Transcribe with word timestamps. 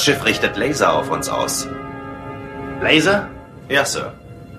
Das 0.00 0.06
Schiff 0.06 0.24
richtet 0.24 0.56
Laser 0.56 0.94
auf 0.94 1.10
uns 1.10 1.28
aus. 1.28 1.68
Laser? 2.80 3.28
Ja, 3.68 3.84
Sir. 3.84 4.14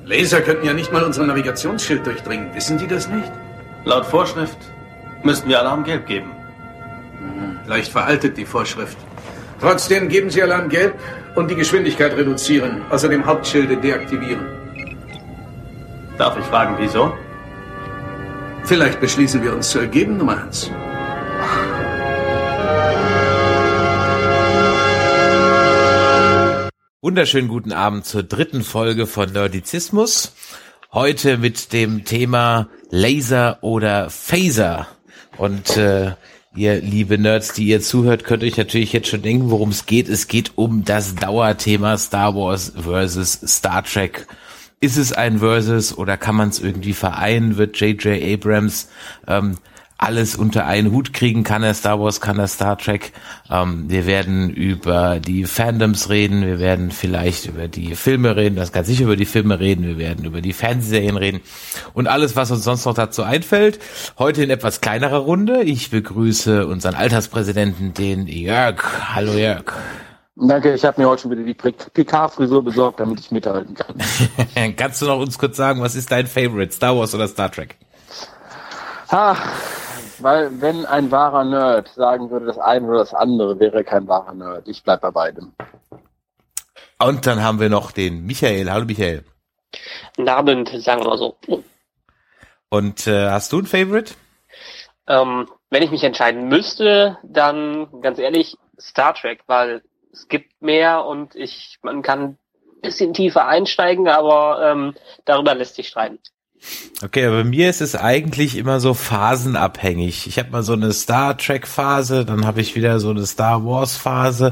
Laser 0.05 0.39
könnten 0.41 0.67
ja 0.67 0.73
nicht 0.73 0.93
mal 0.93 1.01
unser 1.01 1.25
Navigationsschild 1.25 2.05
durchdringen. 2.05 2.53
Wissen 2.53 2.77
die 2.77 2.85
das 2.85 3.07
nicht? 3.07 3.31
Laut 3.83 4.05
Vorschrift 4.05 4.59
müssten 5.23 5.49
wir 5.49 5.59
Alarm 5.59 5.83
gelb 5.83 6.05
geben. 6.05 6.29
Hm, 7.17 7.57
leicht 7.65 7.91
veraltet 7.91 8.37
die 8.37 8.45
Vorschrift. 8.45 8.99
Trotzdem 9.59 10.09
geben 10.09 10.29
Sie 10.29 10.43
Alarm 10.43 10.69
gelb 10.69 10.93
und 11.33 11.49
die 11.49 11.55
Geschwindigkeit 11.55 12.15
reduzieren, 12.15 12.83
außerdem 12.91 13.25
Hauptschilde 13.25 13.77
deaktivieren. 13.77 14.45
Darf 16.19 16.37
ich 16.37 16.45
fragen, 16.45 16.75
wieso? 16.77 17.17
Vielleicht 18.65 18.99
beschließen 18.99 19.41
wir 19.41 19.55
uns 19.55 19.71
zu 19.71 19.79
ergeben, 19.79 20.17
Nummer 20.17 20.43
eins. 20.43 20.69
Wunderschönen 27.03 27.47
guten 27.47 27.71
Abend 27.71 28.05
zur 28.05 28.21
dritten 28.21 28.63
Folge 28.63 29.07
von 29.07 29.33
Nerdizismus. 29.33 30.33
Heute 30.93 31.39
mit 31.39 31.73
dem 31.73 32.05
Thema 32.05 32.67
Laser 32.91 33.57
oder 33.61 34.11
Phaser. 34.11 34.85
Und 35.35 35.77
äh, 35.77 36.11
ihr 36.55 36.79
liebe 36.79 37.17
Nerds, 37.17 37.53
die 37.53 37.65
ihr 37.65 37.81
zuhört, 37.81 38.23
könnt 38.23 38.43
euch 38.43 38.55
natürlich 38.55 38.93
jetzt 38.93 39.07
schon 39.07 39.23
denken, 39.23 39.49
worum 39.49 39.69
es 39.69 39.87
geht. 39.87 40.09
Es 40.09 40.27
geht 40.27 40.51
um 40.57 40.85
das 40.85 41.15
Dauerthema 41.15 41.97
Star 41.97 42.35
Wars 42.35 42.71
versus 42.79 43.39
Star 43.47 43.83
Trek. 43.83 44.27
Ist 44.79 44.97
es 44.97 45.11
ein 45.11 45.39
Versus 45.39 45.97
oder 45.97 46.17
kann 46.17 46.35
man 46.35 46.49
es 46.49 46.59
irgendwie 46.59 46.93
vereinen? 46.93 47.57
Wird 47.57 47.79
J.J. 47.79 48.21
Abrams 48.21 48.89
ähm, 49.27 49.57
alles 50.01 50.35
unter 50.35 50.65
einen 50.65 50.91
Hut 50.91 51.13
kriegen, 51.13 51.43
kann 51.43 51.61
er 51.61 51.75
Star 51.75 51.99
Wars, 51.99 52.19
kann 52.19 52.39
er 52.39 52.47
Star 52.47 52.75
Trek. 52.77 53.13
Ähm, 53.51 53.85
wir 53.87 54.07
werden 54.07 54.49
über 54.49 55.19
die 55.19 55.45
Fandoms 55.45 56.09
reden, 56.09 56.43
wir 56.43 56.59
werden 56.59 56.89
vielleicht 56.89 57.45
über 57.45 57.67
die 57.67 57.95
Filme 57.95 58.35
reden, 58.35 58.55
das 58.55 58.71
ganz 58.71 58.87
sicher 58.87 59.03
über 59.03 59.15
die 59.15 59.25
Filme 59.25 59.59
reden, 59.59 59.85
wir 59.85 59.99
werden 59.99 60.25
über 60.25 60.41
die 60.41 60.53
Fernsehserien 60.53 61.17
reden 61.17 61.41
und 61.93 62.07
alles, 62.07 62.35
was 62.35 62.49
uns 62.49 62.63
sonst 62.63 62.85
noch 62.85 62.95
dazu 62.95 63.21
einfällt. 63.21 63.79
Heute 64.17 64.43
in 64.43 64.49
etwas 64.49 64.81
kleinerer 64.81 65.19
Runde. 65.19 65.61
Ich 65.61 65.91
begrüße 65.91 66.65
unseren 66.65 66.95
Alterspräsidenten, 66.95 67.93
den 67.93 68.25
Jörg. 68.25 68.81
Hallo 69.13 69.33
Jörg. 69.33 69.71
Danke, 70.35 70.73
ich 70.73 70.83
habe 70.83 70.99
mir 70.99 71.07
heute 71.07 71.21
schon 71.21 71.31
wieder 71.31 71.43
die 71.43 71.53
PK-Frisur 71.53 72.63
besorgt, 72.63 72.99
damit 72.99 73.19
ich 73.19 73.29
mithalten 73.29 73.75
kann. 73.75 74.75
Kannst 74.75 74.99
du 75.03 75.05
noch 75.05 75.19
uns 75.19 75.37
kurz 75.37 75.57
sagen, 75.57 75.79
was 75.81 75.93
ist 75.93 76.11
dein 76.11 76.25
Favorite, 76.25 76.73
Star 76.73 76.97
Wars 76.97 77.13
oder 77.13 77.27
Star 77.27 77.51
Trek? 77.51 77.75
Weil 80.21 80.61
wenn 80.61 80.85
ein 80.85 81.09
wahrer 81.09 81.43
Nerd 81.43 81.89
sagen 81.89 82.29
würde, 82.29 82.45
das 82.45 82.59
eine 82.59 82.85
oder 82.87 82.99
das 82.99 83.13
andere, 83.13 83.59
wäre 83.59 83.77
er 83.77 83.83
kein 83.83 84.07
wahrer 84.07 84.33
Nerd. 84.33 84.67
Ich 84.67 84.83
bleib 84.83 85.01
bei 85.01 85.09
beidem. 85.09 85.53
Und 86.99 87.25
dann 87.25 87.41
haben 87.41 87.59
wir 87.59 87.69
noch 87.69 87.91
den 87.91 88.25
Michael. 88.25 88.71
Hallo 88.71 88.85
Michael. 88.85 89.25
Guten 90.15 90.29
Abend, 90.29 90.69
sagen 90.69 91.01
wir 91.01 91.09
mal 91.09 91.17
so. 91.17 91.37
Und 92.69 93.07
äh, 93.07 93.29
hast 93.29 93.51
du 93.51 93.59
ein 93.59 93.65
Favorite? 93.65 94.13
Ähm, 95.07 95.49
wenn 95.71 95.81
ich 95.81 95.89
mich 95.89 96.03
entscheiden 96.03 96.47
müsste, 96.47 97.17
dann 97.23 97.87
ganz 98.01 98.19
ehrlich 98.19 98.57
Star 98.79 99.15
Trek, 99.15 99.41
weil 99.47 99.81
es 100.13 100.27
gibt 100.27 100.61
mehr 100.61 101.05
und 101.05 101.35
ich 101.35 101.79
man 101.81 102.03
kann 102.03 102.21
ein 102.21 102.37
bisschen 102.81 103.13
tiefer 103.13 103.47
einsteigen, 103.47 104.07
aber 104.07 104.71
ähm, 104.71 104.93
darüber 105.25 105.55
lässt 105.55 105.75
sich 105.75 105.87
streiten. 105.87 106.19
Okay, 107.03 107.25
aber 107.25 107.37
bei 107.37 107.43
mir 107.43 107.67
ist 107.67 107.81
es 107.81 107.95
eigentlich 107.95 108.55
immer 108.55 108.79
so 108.79 108.93
phasenabhängig. 108.93 110.27
Ich 110.27 110.37
habe 110.37 110.51
mal 110.51 110.61
so 110.61 110.73
eine 110.73 110.93
Star 110.93 111.35
Trek 111.35 111.65
Phase, 111.65 112.25
dann 112.25 112.45
habe 112.45 112.61
ich 112.61 112.75
wieder 112.75 112.99
so 112.99 113.09
eine 113.09 113.25
Star 113.25 113.65
Wars 113.65 113.97
Phase. 113.97 114.51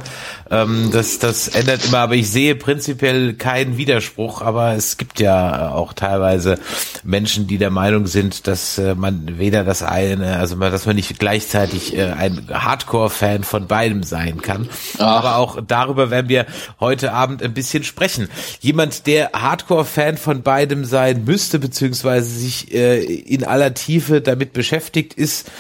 Ähm, 0.50 0.90
das, 0.92 1.20
das 1.20 1.48
ändert 1.48 1.86
immer, 1.86 2.00
aber 2.00 2.16
ich 2.16 2.32
sehe 2.32 2.56
prinzipiell 2.56 3.34
keinen 3.34 3.78
Widerspruch. 3.78 4.42
Aber 4.42 4.74
es 4.74 4.98
gibt 4.98 5.20
ja 5.20 5.72
auch 5.72 5.94
teilweise 5.94 6.58
Menschen, 7.04 7.46
die 7.46 7.60
der 7.60 7.70
Meinung 7.70 8.08
sind, 8.08 8.48
dass 8.48 8.80
äh, 8.80 8.96
man 8.96 9.38
weder 9.38 9.64
das 9.64 9.84
eine, 9.84 10.38
also 10.38 10.56
dass 10.56 10.88
man 10.88 10.96
nicht 10.96 11.20
gleichzeitig 11.20 11.96
äh, 11.96 12.06
ein 12.06 12.48
Hardcore-Fan 12.52 13.44
von 13.44 13.68
beidem 13.68 14.02
sein 14.02 14.42
kann. 14.42 14.68
Ach. 14.98 15.20
Aber 15.20 15.36
auch 15.36 15.60
darüber 15.66 16.10
werden 16.10 16.30
wir 16.30 16.48
heute 16.80 17.14
Abend 17.14 17.44
ein 17.44 17.54
bisschen 17.54 17.84
sprechen. 17.84 18.28
Jemand, 18.60 19.06
der 19.06 19.34
Hardcore-Fan 19.34 20.18
von 20.18 20.42
beidem 20.42 20.84
sein 20.84 21.26
müsste, 21.26 21.60
beziehungsweise 21.60 21.99
beziehungsweise 22.00 22.40
sich 22.40 22.74
äh, 22.74 23.04
in 23.04 23.44
aller 23.44 23.74
Tiefe 23.74 24.22
damit 24.22 24.54
beschäftigt, 24.54 25.14
ist 25.14 25.52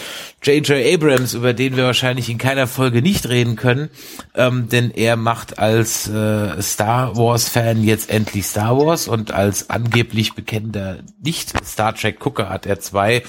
J.J. 0.41 0.93
Abrams, 0.93 1.33
über 1.33 1.53
den 1.53 1.75
wir 1.75 1.83
wahrscheinlich 1.83 2.29
in 2.29 2.37
keiner 2.37 2.65
Folge 2.65 3.01
nicht 3.01 3.27
reden 3.27 3.57
können, 3.57 3.89
ähm, 4.35 4.69
denn 4.69 4.91
er 4.91 5.17
macht 5.17 5.59
als 5.59 6.07
äh, 6.07 6.61
Star 6.61 7.17
Wars-Fan 7.17 7.83
jetzt 7.83 8.09
endlich 8.09 8.45
Star 8.45 8.77
Wars 8.77 9.09
und 9.09 9.31
als 9.31 9.69
angeblich 9.69 10.33
bekennender 10.33 10.99
Nicht-Star 11.21 11.93
Trek-Gucker 11.93 12.49
hat 12.49 12.65
er 12.65 12.79
zwei 12.79 13.23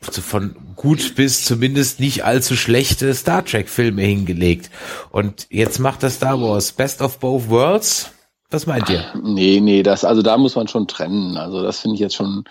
von 0.00 0.54
gut 0.76 1.16
bis 1.16 1.44
zumindest 1.44 1.98
nicht 1.98 2.24
allzu 2.24 2.54
schlechte 2.56 3.12
Star 3.14 3.44
Trek-Filme 3.44 4.02
hingelegt. 4.02 4.70
Und 5.10 5.48
jetzt 5.50 5.80
macht 5.80 6.04
er 6.04 6.10
Star 6.10 6.40
Wars 6.40 6.70
Best 6.70 7.02
of 7.02 7.18
Both 7.18 7.48
Worlds 7.48 8.13
was 8.54 8.66
meint 8.66 8.88
ihr? 8.88 9.04
Nee, 9.20 9.60
nee, 9.60 9.82
das, 9.82 10.04
also 10.04 10.22
da 10.22 10.38
muss 10.38 10.54
man 10.54 10.68
schon 10.68 10.86
trennen. 10.86 11.36
Also 11.36 11.62
das 11.62 11.80
finde 11.80 11.94
ich 11.94 12.00
jetzt 12.00 12.14
schon, 12.14 12.44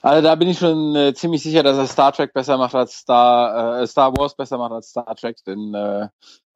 also 0.00 0.22
da 0.22 0.34
bin 0.36 0.48
ich 0.48 0.58
schon 0.58 0.94
äh, 0.94 1.14
ziemlich 1.14 1.42
sicher, 1.42 1.62
dass 1.62 1.76
er 1.76 1.86
Star 1.86 2.12
Trek 2.12 2.32
besser 2.32 2.56
macht 2.56 2.74
als 2.74 2.98
Star, 2.98 3.82
äh, 3.82 3.86
Star 3.86 4.16
Wars 4.16 4.36
besser 4.36 4.56
macht 4.58 4.72
als 4.72 4.90
Star 4.90 5.14
Trek, 5.16 5.36
denn 5.44 5.74
äh, 5.74 6.08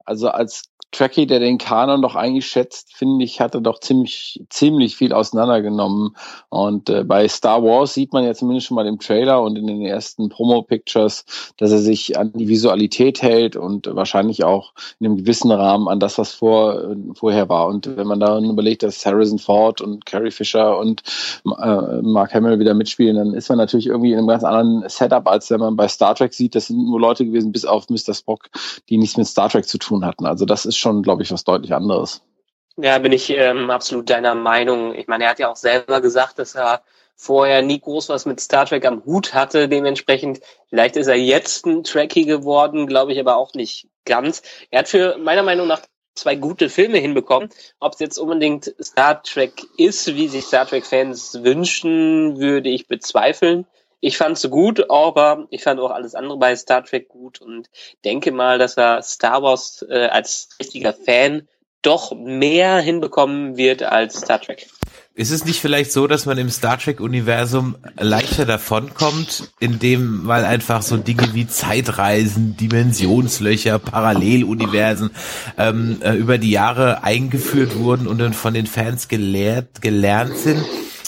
also 0.05 0.29
als 0.29 0.63
Trekkie, 0.91 1.25
der 1.25 1.39
den 1.39 1.57
Kanon 1.57 2.01
doch 2.01 2.15
eigentlich 2.15 2.47
schätzt, 2.47 2.93
finde 2.93 3.23
ich, 3.23 3.39
hat 3.39 3.55
er 3.55 3.61
doch 3.61 3.79
ziemlich, 3.79 4.43
ziemlich 4.49 4.97
viel 4.97 5.13
auseinandergenommen. 5.13 6.17
Und 6.49 6.89
äh, 6.89 7.05
bei 7.05 7.29
Star 7.29 7.63
Wars 7.63 7.93
sieht 7.93 8.11
man 8.11 8.25
ja 8.25 8.33
zumindest 8.33 8.67
schon 8.67 8.75
mal 8.75 8.85
im 8.85 8.99
Trailer 8.99 9.41
und 9.41 9.57
in 9.57 9.67
den 9.67 9.81
ersten 9.85 10.27
Promo-Pictures, 10.27 11.25
dass 11.57 11.71
er 11.71 11.77
sich 11.77 12.19
an 12.19 12.33
die 12.33 12.49
Visualität 12.49 13.21
hält 13.21 13.55
und 13.55 13.87
wahrscheinlich 13.87 14.43
auch 14.43 14.73
in 14.99 15.05
einem 15.05 15.17
gewissen 15.17 15.51
Rahmen 15.51 15.87
an 15.87 16.01
das, 16.01 16.17
was 16.17 16.33
vor, 16.33 16.81
äh, 16.81 16.95
vorher 17.13 17.47
war. 17.47 17.67
Und 17.67 17.95
wenn 17.95 18.07
man 18.07 18.19
dann 18.19 18.49
überlegt, 18.49 18.83
dass 18.83 19.05
Harrison 19.05 19.39
Ford 19.39 19.79
und 19.79 20.05
Carrie 20.05 20.31
Fisher 20.31 20.77
und 20.77 21.03
äh, 21.45 22.01
Mark 22.01 22.33
Hamill 22.33 22.59
wieder 22.59 22.73
mitspielen, 22.73 23.15
dann 23.15 23.33
ist 23.33 23.47
man 23.47 23.57
natürlich 23.57 23.87
irgendwie 23.87 24.11
in 24.11 24.17
einem 24.17 24.27
ganz 24.27 24.43
anderen 24.43 24.83
Setup, 24.89 25.25
als 25.27 25.49
wenn 25.51 25.61
man 25.61 25.77
bei 25.77 25.87
Star 25.87 26.15
Trek 26.15 26.33
sieht, 26.33 26.53
das 26.53 26.67
sind 26.67 26.85
nur 26.85 26.99
Leute 26.99 27.25
gewesen, 27.25 27.53
bis 27.53 27.63
auf 27.63 27.89
Mr. 27.89 28.13
Spock, 28.13 28.49
die 28.89 28.97
nichts 28.97 29.15
mit 29.15 29.27
Star 29.27 29.47
Trek 29.47 29.65
zu 29.65 29.77
tun 29.77 30.03
hatten. 30.03 30.25
Also 30.25 30.45
das 30.45 30.65
ist 30.65 30.80
schon, 30.81 31.03
glaube 31.03 31.23
ich, 31.23 31.31
was 31.31 31.43
deutlich 31.43 31.73
anderes. 31.73 32.21
Ja, 32.77 32.97
bin 32.99 33.11
ich 33.11 33.29
ähm, 33.29 33.69
absolut 33.69 34.09
deiner 34.09 34.35
Meinung. 34.35 34.95
Ich 34.95 35.07
meine, 35.07 35.25
er 35.25 35.31
hat 35.31 35.39
ja 35.39 35.49
auch 35.51 35.55
selber 35.55 36.01
gesagt, 36.01 36.39
dass 36.39 36.55
er 36.55 36.81
vorher 37.15 37.61
nie 37.61 37.79
groß 37.79 38.09
was 38.09 38.25
mit 38.25 38.39
Star 38.39 38.65
Trek 38.65 38.85
am 38.85 39.05
Hut 39.05 39.33
hatte. 39.33 39.69
Dementsprechend, 39.69 40.39
vielleicht 40.69 40.95
ist 40.95 41.07
er 41.07 41.17
jetzt 41.17 41.65
ein 41.65 41.83
Trekkie 41.83 42.25
geworden, 42.25 42.87
glaube 42.87 43.11
ich 43.11 43.19
aber 43.19 43.35
auch 43.37 43.53
nicht 43.53 43.87
ganz. 44.05 44.41
Er 44.71 44.79
hat 44.79 44.87
für 44.87 45.17
meiner 45.17 45.43
Meinung 45.43 45.67
nach 45.67 45.81
zwei 46.15 46.35
gute 46.35 46.69
Filme 46.69 46.97
hinbekommen. 46.97 47.49
Ob 47.79 47.93
es 47.93 47.99
jetzt 47.99 48.17
unbedingt 48.17 48.73
Star 48.81 49.21
Trek 49.21 49.63
ist, 49.77 50.15
wie 50.15 50.27
sich 50.27 50.45
Star 50.45 50.65
Trek-Fans 50.65 51.43
wünschen, 51.43 52.39
würde 52.39 52.69
ich 52.69 52.87
bezweifeln. 52.87 53.67
Ich 54.01 54.17
fand 54.17 54.35
es 54.35 54.49
gut, 54.49 54.89
aber 54.89 55.47
ich 55.51 55.63
fand 55.63 55.79
auch 55.79 55.91
alles 55.91 56.15
andere 56.15 56.37
bei 56.37 56.55
Star 56.55 56.83
Trek 56.83 57.07
gut 57.07 57.39
und 57.39 57.69
denke 58.03 58.31
mal, 58.31 58.57
dass 58.57 58.75
er 58.75 59.03
Star 59.03 59.43
Wars 59.43 59.85
äh, 59.87 60.07
als 60.07 60.49
richtiger 60.59 60.91
Fan 60.91 61.47
doch 61.83 62.13
mehr 62.15 62.79
hinbekommen 62.79 63.57
wird 63.57 63.83
als 63.83 64.19
Star 64.19 64.41
Trek. 64.41 64.67
Ist 65.13 65.31
es 65.31 65.45
nicht 65.45 65.59
vielleicht 65.59 65.91
so, 65.91 66.07
dass 66.07 66.25
man 66.25 66.37
im 66.37 66.49
Star 66.49 66.79
Trek-Universum 66.79 67.75
leichter 67.99 68.45
davonkommt, 68.45 69.51
indem, 69.59 70.25
weil 70.25 70.45
einfach 70.45 70.81
so 70.81 70.97
Dinge 70.97 71.33
wie 71.33 71.47
Zeitreisen, 71.47 72.55
Dimensionslöcher, 72.55 73.77
Paralleluniversen 73.77 75.11
ähm, 75.57 75.97
äh, 76.01 76.13
über 76.13 76.37
die 76.37 76.51
Jahre 76.51 77.03
eingeführt 77.03 77.77
wurden 77.77 78.07
und 78.07 78.19
dann 78.19 78.33
von 78.33 78.53
den 78.53 78.67
Fans 78.67 79.09
gelehrt, 79.09 79.81
gelernt 79.81 80.37
sind? 80.37 80.63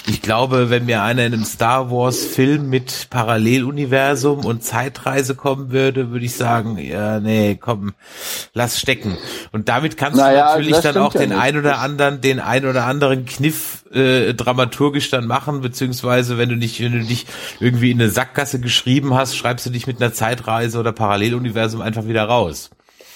Ich 0.06 0.22
glaube, 0.22 0.70
wenn 0.70 0.86
mir 0.86 1.02
einer 1.02 1.26
in 1.26 1.34
einem 1.34 1.46
Star 1.46 1.90
Wars 1.90 2.26
Film 2.26 2.70
mit 2.70 3.08
Paralleluniversum 3.10 4.44
und 4.44 4.62
Zeitreise 4.62 5.34
kommen 5.34 5.72
würde, 5.72 6.12
würde 6.12 6.26
ich 6.26 6.36
sagen, 6.36 6.78
ja, 6.78 7.22
nee, 7.22 7.58
komm, 7.60 7.94
lass 8.54 8.82
stecken. 8.82 9.18
Und 9.54 9.70
damit 9.70 9.96
kannst 9.96 10.18
naja, 10.18 10.56
du 10.56 10.60
natürlich 10.60 10.82
dann 10.82 10.98
auch 10.98 11.14
ja 11.14 11.22
den 11.22 11.30
nicht. 11.30 11.40
ein 11.40 11.58
oder 11.58 11.80
anderen, 11.80 12.20
den 12.20 12.42
ein 12.42 12.66
oder 12.66 12.86
anderen 12.86 13.26
Kniff 13.26 13.86
äh, 13.94 14.34
dramaturgisch 14.34 15.10
dann 15.10 15.26
machen, 15.26 15.62
beziehungsweise 15.62 16.38
wenn 16.38 16.50
du 16.50 16.56
nicht, 16.56 16.82
wenn 16.82 16.92
du 16.92 17.00
dich 17.00 17.26
irgendwie 17.62 17.92
in 17.92 18.02
eine 18.02 18.10
Sackgasse 18.10 18.60
geschrieben 18.60 19.14
hast, 19.14 19.38
schreibst 19.38 19.66
du 19.66 19.70
dich 19.70 19.88
mit 19.88 20.02
einer 20.02 20.12
Zeitreise 20.12 20.80
oder 20.80 20.92
Paralleluniversum 20.92 21.80
einfach 21.80 22.08
wieder 22.08 22.26
raus. 22.26 22.72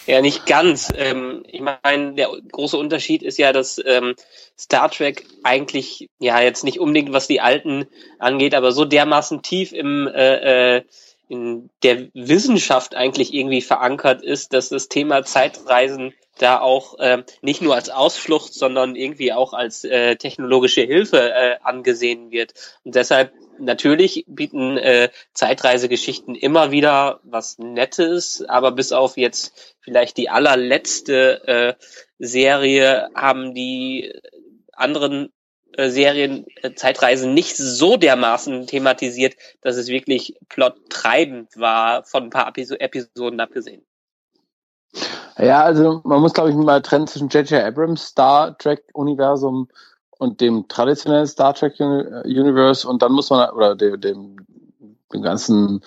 Ja, 0.07 0.21
nicht 0.21 0.45
ganz. 0.45 0.91
Ähm, 0.95 1.43
ich 1.47 1.59
meine, 1.59 2.13
der 2.13 2.29
große 2.51 2.77
Unterschied 2.77 3.23
ist 3.23 3.37
ja, 3.37 3.51
dass 3.51 3.79
ähm, 3.85 4.15
Star 4.57 4.89
Trek 4.89 5.25
eigentlich, 5.43 6.09
ja, 6.17 6.39
jetzt 6.39 6.63
nicht 6.63 6.79
unbedingt, 6.79 7.11
was 7.11 7.27
die 7.27 7.41
Alten 7.41 7.87
angeht, 8.17 8.55
aber 8.55 8.71
so 8.71 8.85
dermaßen 8.85 9.41
tief 9.41 9.73
im, 9.73 10.07
äh, 10.07 10.77
äh, 10.77 10.83
in 11.27 11.69
der 11.83 12.07
Wissenschaft 12.13 12.95
eigentlich 12.95 13.33
irgendwie 13.33 13.61
verankert 13.61 14.23
ist, 14.23 14.53
dass 14.53 14.69
das 14.69 14.87
Thema 14.87 15.23
Zeitreisen 15.23 16.13
da 16.37 16.61
auch 16.61 16.97
äh, 16.99 17.23
nicht 17.41 17.61
nur 17.61 17.75
als 17.75 17.89
Ausflucht, 17.89 18.53
sondern 18.53 18.95
irgendwie 18.95 19.33
auch 19.33 19.51
als 19.51 19.83
äh, 19.83 20.15
technologische 20.15 20.83
Hilfe 20.83 21.33
äh, 21.33 21.57
angesehen 21.63 22.31
wird. 22.31 22.53
Und 22.85 22.95
deshalb 22.95 23.33
natürlich 23.59 24.23
bieten 24.27 24.77
äh, 24.77 25.09
Zeitreisegeschichten 25.33 26.35
immer 26.35 26.71
wieder 26.71 27.19
was 27.23 27.57
Nettes, 27.57 28.43
aber 28.47 28.71
bis 28.71 28.91
auf 28.91 29.17
jetzt 29.17 29.76
vielleicht 29.87 30.17
die 30.17 30.29
allerletzte 30.29 31.47
äh, 31.47 31.73
Serie 32.19 33.07
haben 33.15 33.53
die 33.53 34.13
anderen 34.73 35.31
äh, 35.77 35.89
Serien 35.89 36.45
äh, 36.61 36.73
Zeitreisen 36.73 37.33
nicht 37.33 37.55
so 37.55 37.95
dermaßen 37.95 38.67
thematisiert, 38.67 39.35
dass 39.61 39.77
es 39.77 39.87
wirklich 39.87 40.37
plottreibend 40.49 41.55
war, 41.55 42.03
von 42.03 42.23
ein 42.23 42.29
paar 42.31 42.51
Episoden 42.57 43.39
abgesehen. 43.39 43.85
Ja, 45.37 45.63
also 45.63 46.01
man 46.03 46.19
muss, 46.19 46.33
glaube 46.33 46.49
ich, 46.49 46.55
mal 46.57 46.81
trennen 46.81 47.07
zwischen 47.07 47.29
J.J. 47.29 47.63
Abrams 47.63 48.07
Star 48.07 48.57
Trek-Universum 48.57 49.69
und 50.17 50.41
dem 50.41 50.67
traditionellen 50.67 51.27
Star 51.27 51.53
Trek 51.53 51.79
Universe 51.79 52.85
und 52.85 53.01
dann 53.01 53.13
muss 53.13 53.29
man, 53.29 53.49
oder 53.51 53.75
dem, 53.75 54.01
dem, 54.01 54.46
dem 55.13 55.21
ganzen 55.21 55.81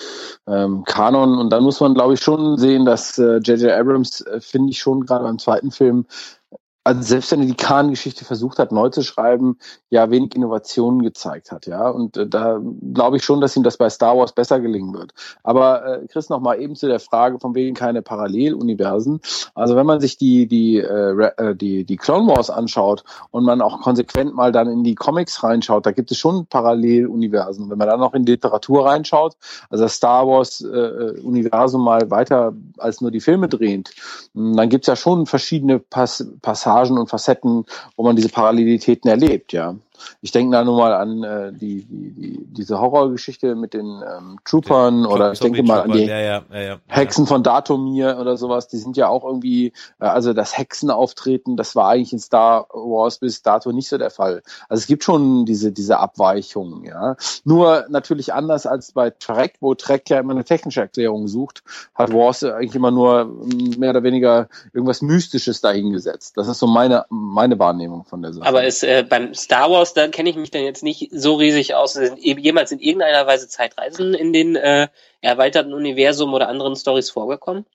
ähm, 0.46 0.84
Kanon 0.84 1.38
und 1.38 1.50
dann 1.50 1.62
muss 1.62 1.80
man, 1.80 1.94
glaube 1.94 2.14
ich, 2.14 2.20
schon 2.20 2.56
sehen, 2.56 2.84
dass 2.84 3.16
J.J. 3.16 3.62
Äh, 3.62 3.72
Abrams, 3.72 4.22
äh, 4.22 4.40
finde 4.40 4.70
ich 4.70 4.78
schon 4.78 5.04
gerade 5.04 5.24
beim 5.24 5.38
zweiten 5.38 5.70
Film, 5.70 6.06
also 6.82 7.02
selbst 7.02 7.30
wenn 7.30 7.40
er 7.40 7.46
die 7.46 7.54
Khan-Geschichte 7.54 8.24
versucht 8.24 8.58
hat, 8.58 8.72
neu 8.72 8.88
zu 8.88 9.02
schreiben, 9.02 9.58
ja 9.90 10.10
wenig 10.10 10.34
Innovationen 10.34 11.02
gezeigt 11.02 11.52
hat, 11.52 11.66
ja. 11.66 11.88
Und 11.90 12.16
äh, 12.16 12.26
da 12.26 12.58
glaube 12.94 13.18
ich 13.18 13.24
schon, 13.24 13.42
dass 13.42 13.54
ihm 13.54 13.62
das 13.62 13.76
bei 13.76 13.90
Star 13.90 14.16
Wars 14.16 14.32
besser 14.32 14.60
gelingen 14.60 14.94
wird. 14.94 15.12
Aber 15.42 15.84
äh, 15.84 16.06
Chris, 16.06 16.30
noch 16.30 16.40
mal 16.40 16.58
eben 16.58 16.76
zu 16.76 16.86
der 16.86 16.98
Frage 16.98 17.38
von 17.38 17.54
wegen 17.54 17.74
keine 17.74 18.00
Paralleluniversen. 18.00 19.20
Also 19.54 19.76
wenn 19.76 19.84
man 19.84 20.00
sich 20.00 20.16
die 20.16 20.46
die 20.46 20.78
äh, 20.78 21.30
äh, 21.36 21.54
die 21.54 21.84
die 21.84 21.96
Clone 21.98 22.26
Wars 22.28 22.48
anschaut 22.48 23.04
und 23.30 23.44
man 23.44 23.60
auch 23.60 23.82
konsequent 23.82 24.34
mal 24.34 24.50
dann 24.50 24.68
in 24.68 24.82
die 24.82 24.94
Comics 24.94 25.42
reinschaut, 25.44 25.84
da 25.84 25.92
gibt 25.92 26.10
es 26.10 26.16
schon 26.16 26.46
Paralleluniversen. 26.46 27.68
Wenn 27.68 27.76
man 27.76 27.88
dann 27.88 28.00
noch 28.00 28.14
in 28.14 28.24
die 28.24 28.32
Literatur 28.32 28.86
reinschaut, 28.86 29.36
also 29.68 29.84
das 29.84 29.94
Star 29.94 30.26
Wars 30.26 30.62
äh, 30.62 30.66
äh 30.66 31.20
Universum 31.20 31.84
mal 31.84 32.10
weiter 32.10 32.54
als 32.78 33.02
nur 33.02 33.10
die 33.10 33.20
Filme 33.20 33.48
drehend, 33.48 33.90
dann 34.32 34.70
gibt's 34.70 34.86
ja 34.86 34.96
schon 34.96 35.26
verschiedene 35.26 35.78
Pass 35.78 36.26
Passagen 36.40 36.69
Passagen 36.70 36.98
und 36.98 37.10
Facetten, 37.10 37.64
wo 37.96 38.04
man 38.04 38.16
diese 38.16 38.28
Parallelitäten 38.28 39.10
erlebt, 39.10 39.52
ja. 39.52 39.74
Ich 40.20 40.32
denke 40.32 40.52
da 40.52 40.64
nur 40.64 40.78
mal 40.78 40.94
an 40.94 41.22
äh, 41.22 41.52
die, 41.52 41.84
die, 41.84 42.10
die, 42.12 42.46
diese 42.46 42.80
Horrorgeschichte 42.80 43.54
mit 43.54 43.74
den 43.74 43.86
ähm, 43.86 44.38
Troopern 44.44 45.02
den 45.02 45.06
oder 45.06 45.32
ich 45.32 45.40
denke 45.40 45.62
mal 45.62 45.82
an 45.82 45.92
die 45.92 46.04
ja, 46.04 46.18
ja, 46.18 46.42
ja, 46.52 46.78
Hexen 46.86 47.26
von 47.26 47.42
Datomir 47.42 48.18
oder 48.20 48.36
sowas. 48.36 48.68
Die 48.68 48.78
sind 48.78 48.96
ja 48.96 49.08
auch 49.08 49.24
irgendwie, 49.24 49.72
äh, 50.00 50.06
also 50.06 50.32
das 50.32 50.56
Hexenauftreten, 50.56 51.56
das 51.56 51.76
war 51.76 51.88
eigentlich 51.88 52.12
in 52.12 52.18
Star 52.18 52.66
Wars 52.72 53.18
bis 53.18 53.42
dato 53.42 53.72
nicht 53.72 53.88
so 53.88 53.98
der 53.98 54.10
Fall. 54.10 54.42
Also 54.68 54.80
es 54.80 54.86
gibt 54.86 55.04
schon 55.04 55.44
diese, 55.44 55.72
diese 55.72 55.98
Abweichungen, 55.98 56.84
ja. 56.84 57.16
Nur 57.44 57.86
natürlich 57.88 58.32
anders 58.32 58.66
als 58.66 58.92
bei 58.92 59.10
Trek, 59.10 59.54
wo 59.60 59.74
Trek 59.74 60.08
ja 60.10 60.20
immer 60.20 60.32
eine 60.32 60.44
technische 60.44 60.80
Erklärung 60.80 61.28
sucht, 61.28 61.62
hat 61.94 62.12
Wars 62.12 62.44
eigentlich 62.44 62.74
immer 62.74 62.90
nur 62.90 63.24
mm, 63.24 63.78
mehr 63.78 63.90
oder 63.90 64.02
weniger 64.02 64.48
irgendwas 64.72 65.02
Mystisches 65.02 65.60
dahingesetzt. 65.60 66.36
Das 66.36 66.48
ist 66.48 66.58
so 66.58 66.66
meine, 66.66 67.06
meine 67.08 67.58
Wahrnehmung 67.58 68.04
von 68.04 68.22
der 68.22 68.32
Sache. 68.32 68.46
Aber 68.46 68.64
ist 68.64 68.82
äh, 68.82 69.04
beim 69.08 69.34
Star 69.34 69.70
Wars 69.70 69.89
aus, 69.90 69.94
da 69.94 70.08
kenne 70.08 70.30
ich 70.30 70.36
mich 70.36 70.50
dann 70.50 70.62
jetzt 70.62 70.82
nicht 70.82 71.10
so 71.12 71.34
riesig 71.34 71.74
aus. 71.74 71.94
Sind 71.94 72.18
jemals 72.18 72.72
in 72.72 72.80
irgendeiner 72.80 73.26
Weise 73.26 73.48
Zeitreisen 73.48 74.14
in 74.14 74.32
den 74.32 74.56
äh, 74.56 74.88
erweiterten 75.20 75.74
Universum 75.74 76.32
oder 76.32 76.48
anderen 76.48 76.76
Stories 76.76 77.10
vorgekommen? 77.10 77.66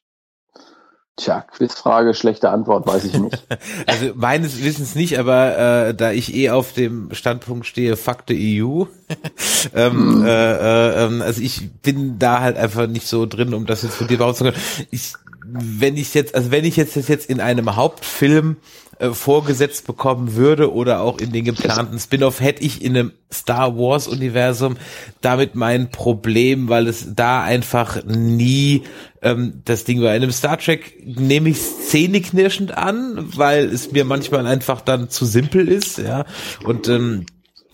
Tja, 1.17 1.45
Quizfrage, 1.50 2.13
schlechte 2.13 2.50
Antwort, 2.50 2.85
weiß 2.85 3.06
ich 3.06 3.17
nicht. 3.17 3.41
also 3.88 4.12
meines 4.15 4.62
Wissens 4.62 4.95
nicht, 4.95 5.17
aber 5.17 5.88
äh, 5.88 5.94
da 5.95 6.12
ich 6.12 6.35
eh 6.35 6.50
auf 6.50 6.73
dem 6.73 7.13
Standpunkt 7.13 7.65
stehe, 7.65 7.95
Fakte 7.95 8.33
EU, 8.33 8.83
ähm, 9.73 9.94
hm. 9.94 10.25
äh, 10.25 10.29
äh, 10.29 11.06
ähm, 11.06 11.21
also 11.21 11.41
ich 11.41 11.71
bin 11.71 12.19
da 12.19 12.41
halt 12.41 12.57
einfach 12.57 12.88
nicht 12.88 13.07
so 13.07 13.25
drin, 13.25 13.53
um 13.53 13.65
das 13.65 13.83
jetzt 13.83 13.95
von 13.95 14.07
dir 14.07 14.17
behaupten 14.17 14.38
zu 14.38 14.44
können. 14.44 14.57
Ich, 14.91 15.13
wenn 15.47 15.97
ich 15.97 16.13
jetzt, 16.13 16.36
also 16.36 16.51
wenn 16.51 16.65
ich 16.65 16.75
jetzt 16.75 16.95
das 16.95 17.07
jetzt 17.07 17.30
in 17.30 17.39
einem 17.39 17.75
Hauptfilm 17.75 18.57
äh, 19.00 19.09
vorgesetzt 19.09 19.86
bekommen 19.88 20.36
würde 20.36 20.74
oder 20.74 21.01
auch 21.01 21.19
in 21.19 21.31
den 21.31 21.44
geplanten 21.44 22.00
Spin-off, 22.00 22.39
hätte 22.39 22.63
ich 22.63 22.81
in 22.81 22.95
einem 22.95 23.12
Star 23.31 23.77
Wars 23.77 24.07
Universum 24.07 24.77
damit 25.21 25.56
mein 25.56 25.92
Problem, 25.92 26.69
weil 26.69 26.88
es 26.88 27.13
da 27.13 27.44
einfach 27.44 28.03
nie 28.06 28.83
ähm, 29.21 29.62
das 29.65 29.83
Ding 29.83 30.01
war. 30.01 30.15
In 30.15 30.24
einem 30.24 30.31
Star 30.31 30.57
Trek 30.57 30.97
nehme 31.06 31.50
ich 31.50 31.57
szeneknirschend 31.57 32.77
an, 32.77 33.27
weil 33.36 33.65
es 33.65 33.91
mir 33.91 34.06
manchmal 34.06 34.48
einfach 34.48 34.81
dann 34.81 35.09
zu 35.09 35.25
simpel 35.25 35.68
ist, 35.68 35.98
ja. 35.98 36.25
Und 36.63 36.88
ähm, 36.88 37.25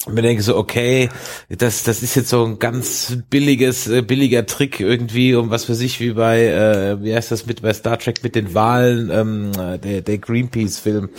mir 0.08 0.22
denke 0.22 0.42
so, 0.42 0.58
okay, 0.58 1.10
das, 1.50 1.84
das 1.84 2.02
ist 2.02 2.16
jetzt 2.16 2.30
so 2.30 2.44
ein 2.44 2.60
ganz 2.60 3.18
billiges, 3.30 3.88
äh, 3.88 4.02
billiger 4.02 4.46
Trick 4.46 4.80
irgendwie, 4.80 5.36
um 5.36 5.50
was 5.50 5.66
für 5.66 5.76
sich 5.76 6.00
wie 6.00 6.14
bei, 6.14 6.46
äh, 6.46 7.04
wie 7.04 7.16
heißt 7.16 7.32
das 7.32 7.46
mit 7.46 7.62
bei 7.62 7.74
Star 7.74 8.00
Trek 8.00 8.24
mit 8.24 8.36
den 8.36 8.54
Wahlen, 8.54 9.12
ähm, 9.12 9.52
der, 9.80 10.02
der 10.02 10.18
Greenpeace-Film. 10.18 11.10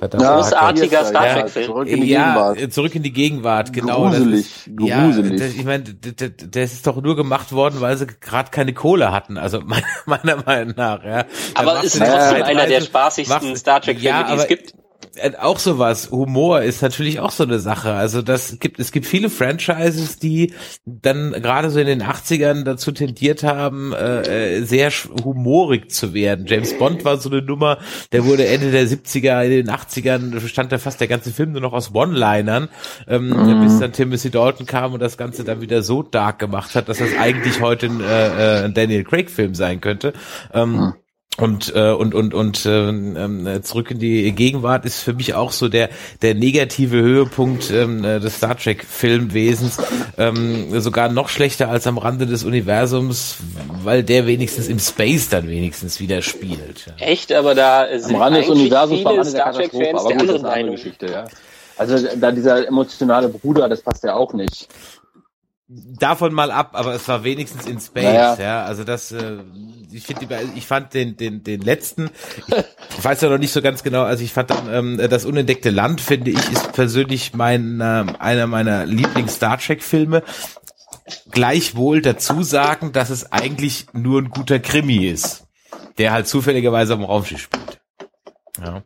Großartiger 0.00 1.04
Star 1.04 1.34
Trek-Film. 1.34 1.64
Ja, 1.64 1.66
zurück 1.66 1.88
in 1.88 2.00
die 2.00 2.06
Gegenwart. 2.08 2.60
Ja, 2.60 2.70
zurück 2.70 2.94
in 2.94 3.02
die 3.02 3.12
Gegenwart, 3.12 3.72
genau. 3.72 4.08
Gruselig, 4.08 4.40
ist, 4.40 4.76
gruselig. 4.76 5.40
Ja, 5.40 5.46
das, 5.46 5.54
ich 5.54 5.64
meine, 5.64 5.84
das, 5.84 6.30
das 6.50 6.72
ist 6.72 6.86
doch 6.86 7.02
nur 7.02 7.16
gemacht 7.16 7.52
worden, 7.52 7.80
weil 7.80 7.96
sie 7.96 8.06
gerade 8.06 8.50
keine 8.50 8.72
Kohle 8.72 9.12
hatten, 9.12 9.36
also 9.36 9.60
meiner, 9.60 9.84
meiner 10.06 10.42
Meinung 10.44 10.74
nach, 10.76 11.04
ja. 11.04 11.24
Aber 11.54 11.82
ist 11.84 11.98
trotzdem 11.98 12.42
einer 12.42 12.66
der 12.66 12.80
spaßigsten 12.80 13.56
Star 13.56 13.80
Trek-Filme, 13.80 14.08
ja, 14.08 14.34
die 14.34 14.40
es 14.40 14.46
gibt. 14.46 14.74
Äh, 15.16 15.32
auch 15.38 15.58
sowas. 15.58 16.10
Humor 16.10 16.62
ist 16.62 16.82
natürlich 16.82 17.20
auch 17.20 17.30
so 17.30 17.44
eine 17.44 17.58
Sache. 17.58 17.92
Also 17.92 18.22
das 18.22 18.58
gibt, 18.60 18.78
es 18.78 18.92
gibt 18.92 19.06
viele 19.06 19.30
Franchises, 19.30 20.18
die 20.18 20.54
dann 20.84 21.32
gerade 21.32 21.70
so 21.70 21.80
in 21.80 21.86
den 21.86 22.02
80ern 22.02 22.64
dazu 22.64 22.92
tendiert 22.92 23.42
haben, 23.42 23.92
äh, 23.92 24.58
äh 24.58 24.62
sehr 24.62 24.90
humorig 24.90 25.90
zu 25.90 26.14
werden. 26.14 26.46
James 26.46 26.76
Bond 26.78 27.04
war 27.04 27.16
so 27.18 27.30
eine 27.30 27.42
Nummer, 27.42 27.78
der 28.12 28.24
wurde 28.24 28.46
Ende 28.46 28.70
der 28.70 28.86
70er, 28.86 29.42
in 29.44 29.50
den 29.50 29.70
80ern 29.70 30.46
stand 30.46 30.72
da 30.72 30.78
fast 30.78 31.00
der 31.00 31.08
ganze 31.08 31.32
Film 31.32 31.52
nur 31.52 31.60
noch 31.60 31.72
aus 31.72 31.94
One-Linern, 31.94 32.68
ähm, 33.08 33.28
mhm. 33.30 33.62
bis 33.62 33.78
dann 33.78 33.92
Timothy 33.92 34.30
Dalton 34.30 34.66
kam 34.66 34.92
und 34.92 35.00
das 35.00 35.16
Ganze 35.16 35.44
dann 35.44 35.60
wieder 35.60 35.82
so 35.82 36.02
dark 36.02 36.38
gemacht 36.38 36.74
hat, 36.74 36.88
dass 36.88 36.98
das 36.98 37.16
eigentlich 37.18 37.60
heute 37.60 37.86
ein, 37.86 38.00
äh, 38.00 38.64
ein 38.64 38.74
Daniel 38.74 39.04
Craig-Film 39.04 39.54
sein 39.54 39.80
könnte. 39.80 40.12
Ähm, 40.52 40.72
mhm 40.72 40.92
und 41.38 41.72
äh, 41.74 41.92
und 41.92 42.14
und 42.14 42.34
und 42.34 42.66
ähm, 42.66 43.46
äh, 43.46 43.62
zurück 43.62 43.92
in 43.92 43.98
die 43.98 44.32
Gegenwart 44.32 44.84
ist 44.84 45.00
für 45.00 45.14
mich 45.14 45.34
auch 45.34 45.52
so 45.52 45.68
der 45.68 45.88
der 46.22 46.34
negative 46.34 47.00
Höhepunkt 47.00 47.70
ähm, 47.70 48.04
äh, 48.04 48.18
des 48.18 48.36
Star 48.36 48.56
Trek 48.56 48.84
Filmwesens 48.84 49.78
ähm, 50.18 50.80
sogar 50.80 51.08
noch 51.08 51.28
schlechter 51.28 51.70
als 51.70 51.86
am 51.86 51.98
Rande 51.98 52.26
des 52.26 52.44
Universums 52.44 53.36
weil 53.82 54.02
der 54.02 54.26
wenigstens 54.26 54.68
im 54.68 54.80
Space 54.80 55.28
dann 55.28 55.48
wenigstens 55.48 56.00
wieder 56.00 56.20
spielt 56.20 56.92
echt? 56.98 57.32
Aber 57.32 57.54
da 57.54 57.86
sind 57.96 58.16
am 58.16 58.22
Rande 58.22 58.40
des 58.40 58.50
Universums 58.50 59.04
war 59.04 59.12
eine 59.12 59.24
Star 59.24 59.52
Trek 59.52 59.70
Fans 59.70 60.00
aber 60.00 60.14
gut, 60.14 60.28
das 60.28 60.36
ist 60.36 60.44
eine 60.44 60.52
andere 60.52 60.76
Geschichte 60.76 61.06
ja. 61.06 61.24
Also 61.76 62.08
da 62.16 62.32
dieser 62.32 62.66
emotionale 62.66 63.28
Bruder 63.28 63.68
das 63.68 63.82
passt 63.82 64.02
ja 64.02 64.14
auch 64.14 64.34
nicht. 64.34 64.68
Davon 65.72 66.34
mal 66.34 66.50
ab, 66.50 66.70
aber 66.72 66.94
es 66.94 67.06
war 67.06 67.22
wenigstens 67.22 67.64
in 67.66 67.78
Space, 67.78 68.02
naja. 68.02 68.36
ja. 68.40 68.64
Also 68.64 68.82
das, 68.82 69.12
äh, 69.12 69.36
ich 69.92 70.04
finde, 70.04 70.26
ich 70.54 70.66
fand 70.66 70.94
den, 70.94 71.16
den, 71.16 71.42
den 71.42 71.60
letzten, 71.60 72.10
ich, 72.98 73.04
weiß 73.04 73.20
ja 73.20 73.28
noch 73.28 73.38
nicht 73.38 73.52
so 73.52 73.62
ganz 73.62 73.82
genau, 73.82 74.02
also 74.02 74.22
ich 74.24 74.32
fand 74.32 74.50
dann, 74.50 74.72
ähm, 74.72 75.08
das 75.08 75.24
unentdeckte 75.24 75.70
Land, 75.70 76.00
finde 76.00 76.30
ich, 76.30 76.52
ist 76.52 76.72
persönlich 76.72 77.34
mein, 77.34 77.80
äh, 77.80 78.04
einer 78.18 78.46
meiner 78.46 78.86
Lieblings-Star 78.86 79.58
Trek-Filme. 79.58 80.22
Gleichwohl 81.30 82.02
dazu 82.02 82.42
sagen, 82.42 82.92
dass 82.92 83.10
es 83.10 83.32
eigentlich 83.32 83.86
nur 83.92 84.22
ein 84.22 84.30
guter 84.30 84.58
Krimi 84.58 85.06
ist, 85.06 85.44
der 85.98 86.12
halt 86.12 86.28
zufälligerweise 86.28 86.92
am 86.94 87.04
Raumschiff 87.04 87.42
spielt. 87.42 87.59
Ja. 88.62 88.82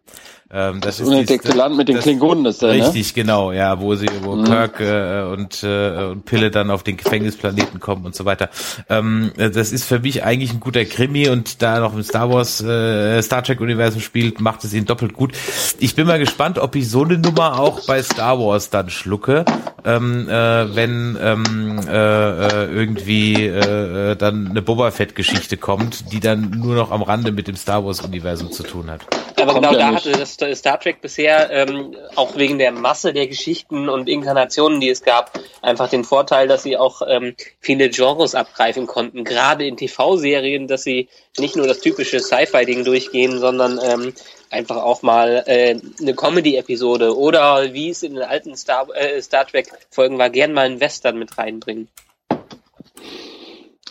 Ähm, 0.54 0.80
das, 0.80 0.98
das 0.98 1.00
ist 1.00 1.08
unentdeckte 1.08 1.50
die, 1.50 1.58
Land 1.58 1.76
mit 1.76 1.88
den 1.88 1.98
Klingonen 1.98 2.44
ist 2.46 2.62
da, 2.62 2.68
ne? 2.68 2.74
Richtig, 2.74 3.16
ne? 3.16 3.22
genau, 3.22 3.50
ja, 3.50 3.80
wo 3.80 3.96
sie, 3.96 4.06
wo 4.22 4.36
mhm. 4.36 4.44
Kirk 4.44 4.78
äh, 4.78 5.22
und, 5.22 5.64
äh, 5.64 6.10
und 6.10 6.24
Pille 6.26 6.52
dann 6.52 6.70
auf 6.70 6.84
den 6.84 6.96
Gefängnisplaneten 6.96 7.80
kommen 7.80 8.04
und 8.04 8.14
so 8.14 8.24
weiter. 8.24 8.50
Ähm, 8.88 9.32
das 9.36 9.72
ist 9.72 9.84
für 9.84 9.98
mich 9.98 10.22
eigentlich 10.22 10.52
ein 10.52 10.60
guter 10.60 10.84
Krimi 10.84 11.28
und 11.28 11.60
da 11.60 11.80
noch 11.80 11.94
im 11.94 12.04
Star 12.04 12.30
Wars, 12.30 12.60
äh, 12.62 13.20
Star 13.22 13.42
Trek 13.42 13.60
Universum 13.60 14.00
spielt, 14.00 14.40
macht 14.40 14.62
es 14.64 14.74
ihn 14.74 14.84
doppelt 14.84 15.14
gut. 15.14 15.32
Ich 15.80 15.96
bin 15.96 16.06
mal 16.06 16.20
gespannt, 16.20 16.60
ob 16.60 16.76
ich 16.76 16.88
so 16.88 17.02
eine 17.02 17.18
Nummer 17.18 17.58
auch 17.58 17.84
bei 17.86 18.00
Star 18.02 18.38
Wars 18.38 18.70
dann 18.70 18.90
schlucke, 18.90 19.44
ähm, 19.84 20.28
äh, 20.28 20.76
wenn 20.76 21.18
ähm, 21.20 21.80
äh, 21.88 21.90
äh 21.90 22.66
irgendwie 22.72 23.46
äh, 23.46 24.12
äh, 24.12 24.16
dann 24.16 24.48
eine 24.50 24.62
Boba 24.62 24.92
Fett 24.92 25.16
Geschichte 25.16 25.56
kommt, 25.56 26.12
die 26.12 26.20
dann 26.20 26.50
nur 26.50 26.76
noch 26.76 26.92
am 26.92 27.02
Rande 27.02 27.32
mit 27.32 27.48
dem 27.48 27.56
Star 27.56 27.84
Wars 27.84 28.02
Universum 28.02 28.52
zu 28.52 28.62
tun 28.62 28.88
hat. 28.88 29.00
Aber 29.40 29.54
genau 29.54 29.72
da 29.72 29.94
hatte 29.94 30.12
das 30.12 30.34
Star 30.34 30.78
Trek 30.78 31.00
bisher 31.00 31.50
ähm, 31.50 31.96
auch 32.14 32.36
wegen 32.36 32.58
der 32.58 32.72
Masse 32.72 33.12
der 33.12 33.26
Geschichten 33.26 33.88
und 33.88 34.08
Inkarnationen, 34.08 34.80
die 34.80 34.90
es 34.90 35.02
gab, 35.02 35.38
einfach 35.60 35.88
den 35.88 36.04
Vorteil, 36.04 36.46
dass 36.46 36.62
sie 36.62 36.76
auch 36.76 37.02
ähm, 37.06 37.34
viele 37.60 37.90
Genres 37.90 38.34
abgreifen 38.34 38.86
konnten. 38.86 39.24
Gerade 39.24 39.66
in 39.66 39.76
TV-Serien, 39.76 40.68
dass 40.68 40.84
sie 40.84 41.08
nicht 41.38 41.56
nur 41.56 41.66
das 41.66 41.80
typische 41.80 42.20
Sci-Fi-Ding 42.20 42.84
durchgehen, 42.84 43.38
sondern 43.38 43.80
ähm, 43.82 44.14
einfach 44.50 44.76
auch 44.76 45.02
mal 45.02 45.42
äh, 45.46 45.80
eine 46.00 46.14
Comedy-Episode 46.14 47.16
oder 47.16 47.72
wie 47.72 47.90
es 47.90 48.02
in 48.02 48.14
den 48.14 48.22
alten 48.22 48.56
Star, 48.56 48.86
äh, 48.94 49.20
Star 49.20 49.46
Trek-Folgen 49.46 50.18
war, 50.18 50.30
gern 50.30 50.52
mal 50.52 50.66
einen 50.66 50.80
Western 50.80 51.18
mit 51.18 51.36
reinbringen. 51.38 51.88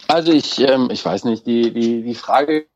Also 0.08 0.32
ich, 0.32 0.60
ähm, 0.60 0.90
ich 0.92 1.04
weiß 1.04 1.26
nicht, 1.26 1.46
die, 1.46 1.74
die, 1.74 2.04
die 2.04 2.16
Frage 2.16 2.68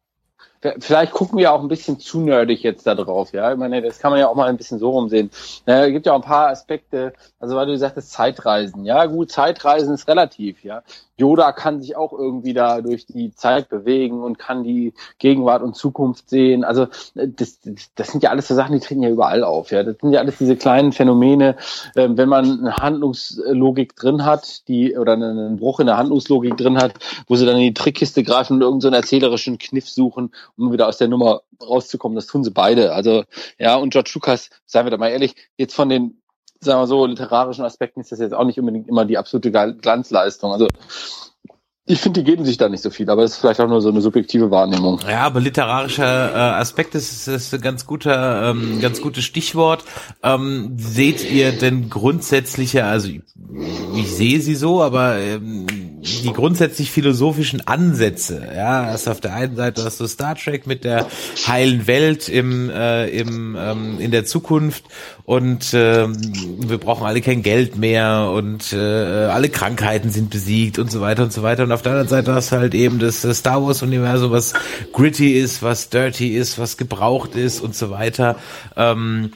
vielleicht 0.79 1.13
gucken 1.13 1.37
wir 1.37 1.51
auch 1.51 1.61
ein 1.61 1.67
bisschen 1.67 1.99
zu 1.99 2.19
nerdig 2.19 2.63
jetzt 2.63 2.87
da 2.87 2.95
drauf, 2.95 3.33
ja. 3.33 3.51
Ich 3.51 3.57
meine, 3.57 3.81
das 3.81 3.99
kann 3.99 4.11
man 4.11 4.19
ja 4.19 4.27
auch 4.27 4.35
mal 4.35 4.49
ein 4.49 4.57
bisschen 4.57 4.79
so 4.79 4.89
rumsehen. 4.89 5.29
Es 5.65 5.87
gibt 5.87 6.05
ja 6.05 6.13
auch 6.13 6.17
ein 6.17 6.21
paar 6.21 6.49
Aspekte, 6.49 7.13
also 7.39 7.55
weil 7.55 7.67
du 7.67 7.77
sagtest 7.77 8.11
Zeitreisen, 8.11 8.85
ja 8.85 9.05
gut, 9.05 9.31
Zeitreisen 9.31 9.93
ist 9.93 10.07
relativ, 10.07 10.63
ja. 10.63 10.83
Yoda 11.17 11.51
kann 11.51 11.81
sich 11.81 11.95
auch 11.95 12.13
irgendwie 12.13 12.53
da 12.53 12.81
durch 12.81 13.05
die 13.05 13.33
Zeit 13.33 13.69
bewegen 13.69 14.21
und 14.21 14.37
kann 14.37 14.63
die 14.63 14.93
Gegenwart 15.17 15.63
und 15.63 15.75
Zukunft 15.75 16.29
sehen. 16.29 16.63
Also 16.63 16.87
das, 17.15 17.59
das, 17.61 17.91
das 17.95 18.07
sind 18.09 18.23
ja 18.23 18.29
alles 18.29 18.47
so 18.47 18.55
Sachen, 18.55 18.73
die 18.73 18.79
treten 18.79 19.03
ja 19.03 19.09
überall 19.09 19.43
auf. 19.43 19.71
Ja, 19.71 19.83
das 19.83 19.97
sind 19.99 20.13
ja 20.13 20.19
alles 20.19 20.37
diese 20.37 20.55
kleinen 20.55 20.91
Phänomene. 20.91 21.57
Ähm, 21.95 22.17
wenn 22.17 22.29
man 22.29 22.59
eine 22.59 22.75
Handlungslogik 22.77 23.95
drin 23.95 24.25
hat, 24.25 24.67
die 24.67 24.95
oder 24.95 25.13
einen 25.13 25.57
Bruch 25.57 25.79
in 25.79 25.87
der 25.87 25.97
Handlungslogik 25.97 26.55
drin 26.55 26.77
hat, 26.77 26.93
wo 27.27 27.35
sie 27.35 27.45
dann 27.45 27.57
in 27.57 27.63
die 27.63 27.73
Trickkiste 27.73 28.23
greifen 28.23 28.53
und 28.53 28.61
irgendeinen 28.61 28.93
so 28.93 28.97
erzählerischen 28.97 29.57
Kniff 29.57 29.89
suchen, 29.89 30.31
um 30.57 30.71
wieder 30.71 30.87
aus 30.87 30.97
der 30.97 31.07
Nummer 31.07 31.41
rauszukommen. 31.61 32.15
Das 32.15 32.27
tun 32.27 32.43
sie 32.43 32.51
beide. 32.51 32.93
Also 32.93 33.23
ja, 33.57 33.75
und 33.75 33.91
George 33.91 34.11
Lucas, 34.13 34.49
seien 34.65 34.85
wir 34.85 34.91
da 34.91 34.97
mal 34.97 35.09
ehrlich, 35.09 35.35
jetzt 35.57 35.75
von 35.75 35.89
den 35.89 36.17
sagen 36.59 36.81
wir 36.81 36.87
so, 36.87 37.05
literarischen 37.05 37.65
Aspekten 37.65 38.01
ist 38.01 38.11
das 38.11 38.19
jetzt 38.19 38.33
auch 38.33 38.45
nicht 38.45 38.59
unbedingt 38.59 38.87
immer 38.87 39.05
die 39.05 39.17
absolute 39.17 39.51
Glanzleistung. 39.51 40.51
Also 40.51 40.67
ich 41.89 42.01
finde, 42.01 42.21
die 42.21 42.29
geben 42.29 42.43
sich 42.43 42.57
da 42.57 42.67
nicht 42.67 42.83
so 42.83 42.89
viel, 42.89 43.09
aber 43.09 43.21
das 43.21 43.31
ist 43.31 43.37
vielleicht 43.37 43.61
auch 43.61 43.67
nur 43.67 43.81
so 43.81 43.89
eine 43.89 44.01
subjektive 44.01 44.51
Wahrnehmung. 44.51 44.99
Ja, 45.09 45.21
aber 45.21 45.39
literarischer 45.39 46.33
äh, 46.33 46.59
Aspekt 46.59 46.95
ist, 46.95 47.27
ist 47.29 47.53
ein 47.53 47.61
ganz 47.61 47.85
guter, 47.85 48.49
ähm, 48.49 48.81
ganz 48.81 49.01
gutes 49.01 49.23
Stichwort. 49.23 49.85
Ähm, 50.21 50.73
seht 50.77 51.29
ihr 51.31 51.53
denn 51.53 51.89
grundsätzliche, 51.89 52.83
also 52.83 53.07
ich, 53.07 53.21
ich 53.95 54.11
sehe 54.11 54.41
sie 54.41 54.55
so, 54.55 54.83
aber 54.83 55.17
ähm, 55.17 55.65
die 56.01 56.33
grundsätzlich 56.33 56.91
philosophischen 56.91 57.65
Ansätze, 57.65 58.45
ja, 58.53 58.87
hast 58.87 59.07
auf 59.07 59.21
der 59.21 59.33
einen 59.33 59.55
Seite 59.55 59.83
hast 59.83 59.99
du 59.99 60.07
Star 60.07 60.35
Trek 60.35 60.67
mit 60.67 60.83
der 60.83 61.07
heilen 61.47 61.87
Welt 61.87 62.27
im, 62.27 62.69
äh, 62.69 63.07
im 63.07 63.55
ähm, 63.57 63.99
in 63.99 64.11
der 64.11 64.25
Zukunft 64.25 64.83
und 65.25 65.73
ähm, 65.73 66.15
wir 66.59 66.77
brauchen 66.77 67.05
alle 67.05 67.21
kein 67.21 67.43
Geld 67.43 67.77
mehr 67.77 68.31
und 68.33 68.73
äh, 68.73 68.77
alle 68.77 69.49
Krankheiten 69.49 70.11
sind 70.11 70.29
besiegt 70.29 70.79
und 70.79 70.91
so 70.91 71.01
weiter 71.01 71.23
und 71.23 71.33
so 71.33 71.43
weiter 71.43 71.63
und 71.63 71.71
auf 71.77 71.83
der 71.83 71.91
anderen 71.91 72.09
Seite 72.09 72.33
hast 72.33 72.51
du 72.51 72.55
halt 72.57 72.73
eben 72.73 72.97
das, 72.97 73.21
das 73.21 73.37
Star 73.37 73.63
Wars 73.63 73.83
Universum, 73.83 74.31
was 74.31 74.53
gritty 74.93 75.33
ist, 75.33 75.61
was 75.61 75.91
dirty 75.91 76.35
ist, 76.35 76.57
was 76.57 76.75
gebraucht 76.75 77.35
ist 77.35 77.61
und 77.61 77.75
so 77.75 77.91
weiter. 77.91 78.35
Ähm, 78.75 79.33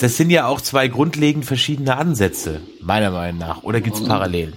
das 0.00 0.16
sind 0.16 0.30
ja 0.30 0.48
auch 0.48 0.60
zwei 0.60 0.88
grundlegend 0.88 1.44
verschiedene 1.44 1.96
Ansätze, 1.96 2.60
meiner 2.80 3.12
Meinung 3.12 3.38
nach. 3.38 3.62
Oder 3.62 3.80
gibt's 3.80 4.02
Parallelen? 4.02 4.54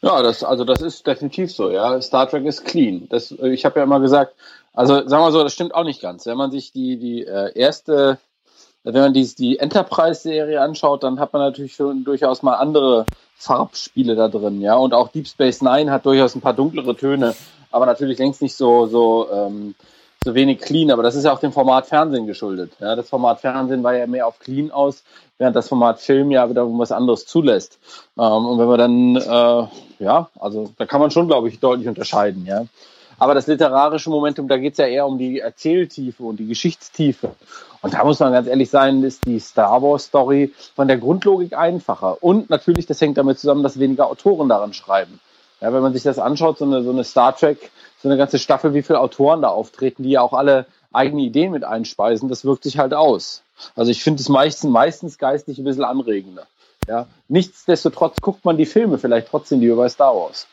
Ja, 0.00 0.22
das, 0.22 0.42
also 0.42 0.64
das 0.64 0.80
ist 0.80 1.06
definitiv 1.06 1.52
so, 1.52 1.70
ja. 1.70 2.00
Star 2.00 2.26
Trek 2.26 2.46
ist 2.46 2.64
clean. 2.64 3.06
Das, 3.10 3.30
ich 3.30 3.66
habe 3.66 3.80
ja 3.80 3.84
immer 3.84 4.00
gesagt, 4.00 4.32
also 4.72 5.06
sagen 5.06 5.22
wir 5.22 5.30
so, 5.30 5.42
das 5.42 5.52
stimmt 5.52 5.74
auch 5.74 5.84
nicht 5.84 6.00
ganz. 6.00 6.24
Wenn 6.24 6.38
man 6.38 6.50
sich 6.50 6.72
die, 6.72 6.98
die 6.98 7.26
äh, 7.26 7.52
erste, 7.54 8.18
wenn 8.84 8.94
man 8.94 9.12
die, 9.12 9.34
die 9.34 9.58
Enterprise-Serie 9.58 10.60
anschaut, 10.60 11.02
dann 11.02 11.20
hat 11.20 11.32
man 11.32 11.42
natürlich 11.42 11.74
schon 11.74 12.04
durchaus 12.04 12.42
mal 12.42 12.54
andere 12.54 13.06
Farbspiele 13.36 14.14
da 14.14 14.28
drin, 14.28 14.60
ja. 14.60 14.76
Und 14.76 14.94
auch 14.94 15.08
Deep 15.08 15.26
Space 15.26 15.62
Nine 15.62 15.90
hat 15.90 16.06
durchaus 16.06 16.34
ein 16.34 16.40
paar 16.40 16.54
dunklere 16.54 16.96
Töne, 16.96 17.34
aber 17.70 17.86
natürlich 17.86 18.18
längst 18.18 18.42
nicht 18.42 18.54
so, 18.54 18.86
so, 18.86 19.28
ähm, 19.32 19.74
so 20.22 20.34
wenig 20.34 20.60
clean. 20.60 20.90
Aber 20.90 21.02
das 21.02 21.14
ist 21.14 21.24
ja 21.24 21.32
auch 21.32 21.40
dem 21.40 21.52
Format 21.52 21.86
Fernsehen 21.86 22.26
geschuldet. 22.26 22.72
Ja, 22.80 22.96
das 22.96 23.08
Format 23.08 23.40
Fernsehen 23.40 23.82
war 23.82 23.94
ja 23.94 24.06
mehr 24.06 24.26
auf 24.26 24.38
clean 24.38 24.70
aus, 24.70 25.02
während 25.38 25.56
das 25.56 25.68
Format 25.68 26.00
Film 26.00 26.30
ja 26.30 26.48
wieder 26.48 26.66
was 26.66 26.92
anderes 26.92 27.26
zulässt. 27.26 27.78
Ähm, 28.18 28.46
und 28.46 28.58
wenn 28.58 28.68
man 28.68 28.78
dann, 28.78 29.16
äh, 29.16 30.04
ja, 30.04 30.28
also 30.38 30.70
da 30.78 30.86
kann 30.86 31.00
man 31.00 31.10
schon, 31.10 31.26
glaube 31.26 31.48
ich, 31.48 31.60
deutlich 31.60 31.88
unterscheiden, 31.88 32.44
ja. 32.46 32.64
Aber 33.20 33.34
das 33.34 33.46
literarische 33.46 34.08
Momentum, 34.08 34.48
da 34.48 34.56
geht 34.56 34.72
es 34.72 34.78
ja 34.78 34.86
eher 34.86 35.06
um 35.06 35.18
die 35.18 35.40
Erzähltiefe 35.40 36.22
und 36.22 36.40
die 36.40 36.46
Geschichtstiefe. 36.46 37.32
Und 37.82 37.92
da 37.92 38.02
muss 38.02 38.18
man 38.18 38.32
ganz 38.32 38.48
ehrlich 38.48 38.70
sein, 38.70 39.02
ist 39.02 39.26
die 39.26 39.38
Star 39.38 39.82
Wars 39.82 40.04
Story 40.04 40.54
von 40.74 40.88
der 40.88 40.96
Grundlogik 40.96 41.52
einfacher. 41.52 42.22
Und 42.22 42.48
natürlich, 42.48 42.86
das 42.86 42.98
hängt 43.02 43.18
damit 43.18 43.38
zusammen, 43.38 43.62
dass 43.62 43.78
weniger 43.78 44.06
Autoren 44.06 44.48
daran 44.48 44.72
schreiben. 44.72 45.20
Ja, 45.60 45.70
wenn 45.70 45.82
man 45.82 45.92
sich 45.92 46.02
das 46.02 46.18
anschaut, 46.18 46.56
so 46.56 46.64
eine, 46.64 46.82
so 46.82 46.90
eine 46.90 47.04
Star 47.04 47.36
Trek, 47.36 47.70
so 48.02 48.08
eine 48.08 48.16
ganze 48.16 48.38
Staffel, 48.38 48.72
wie 48.72 48.82
viele 48.82 48.98
Autoren 48.98 49.42
da 49.42 49.48
auftreten, 49.48 50.02
die 50.02 50.10
ja 50.12 50.22
auch 50.22 50.32
alle 50.32 50.64
eigene 50.90 51.20
Ideen 51.20 51.52
mit 51.52 51.62
einspeisen, 51.62 52.30
das 52.30 52.46
wirkt 52.46 52.62
sich 52.62 52.78
halt 52.78 52.94
aus. 52.94 53.42
Also 53.76 53.90
ich 53.90 54.02
finde 54.02 54.22
es 54.22 54.30
meistens, 54.30 54.70
meistens 54.70 55.18
geistig 55.18 55.58
ein 55.58 55.64
bisschen 55.64 55.84
anregender. 55.84 56.46
Ja, 56.88 57.06
nichtsdestotrotz 57.28 58.22
guckt 58.22 58.46
man 58.46 58.56
die 58.56 58.64
Filme 58.64 58.96
vielleicht 58.96 59.28
trotzdem 59.28 59.60
lieber 59.60 59.76
bei 59.76 59.90
Star 59.90 60.16
Wars. 60.16 60.48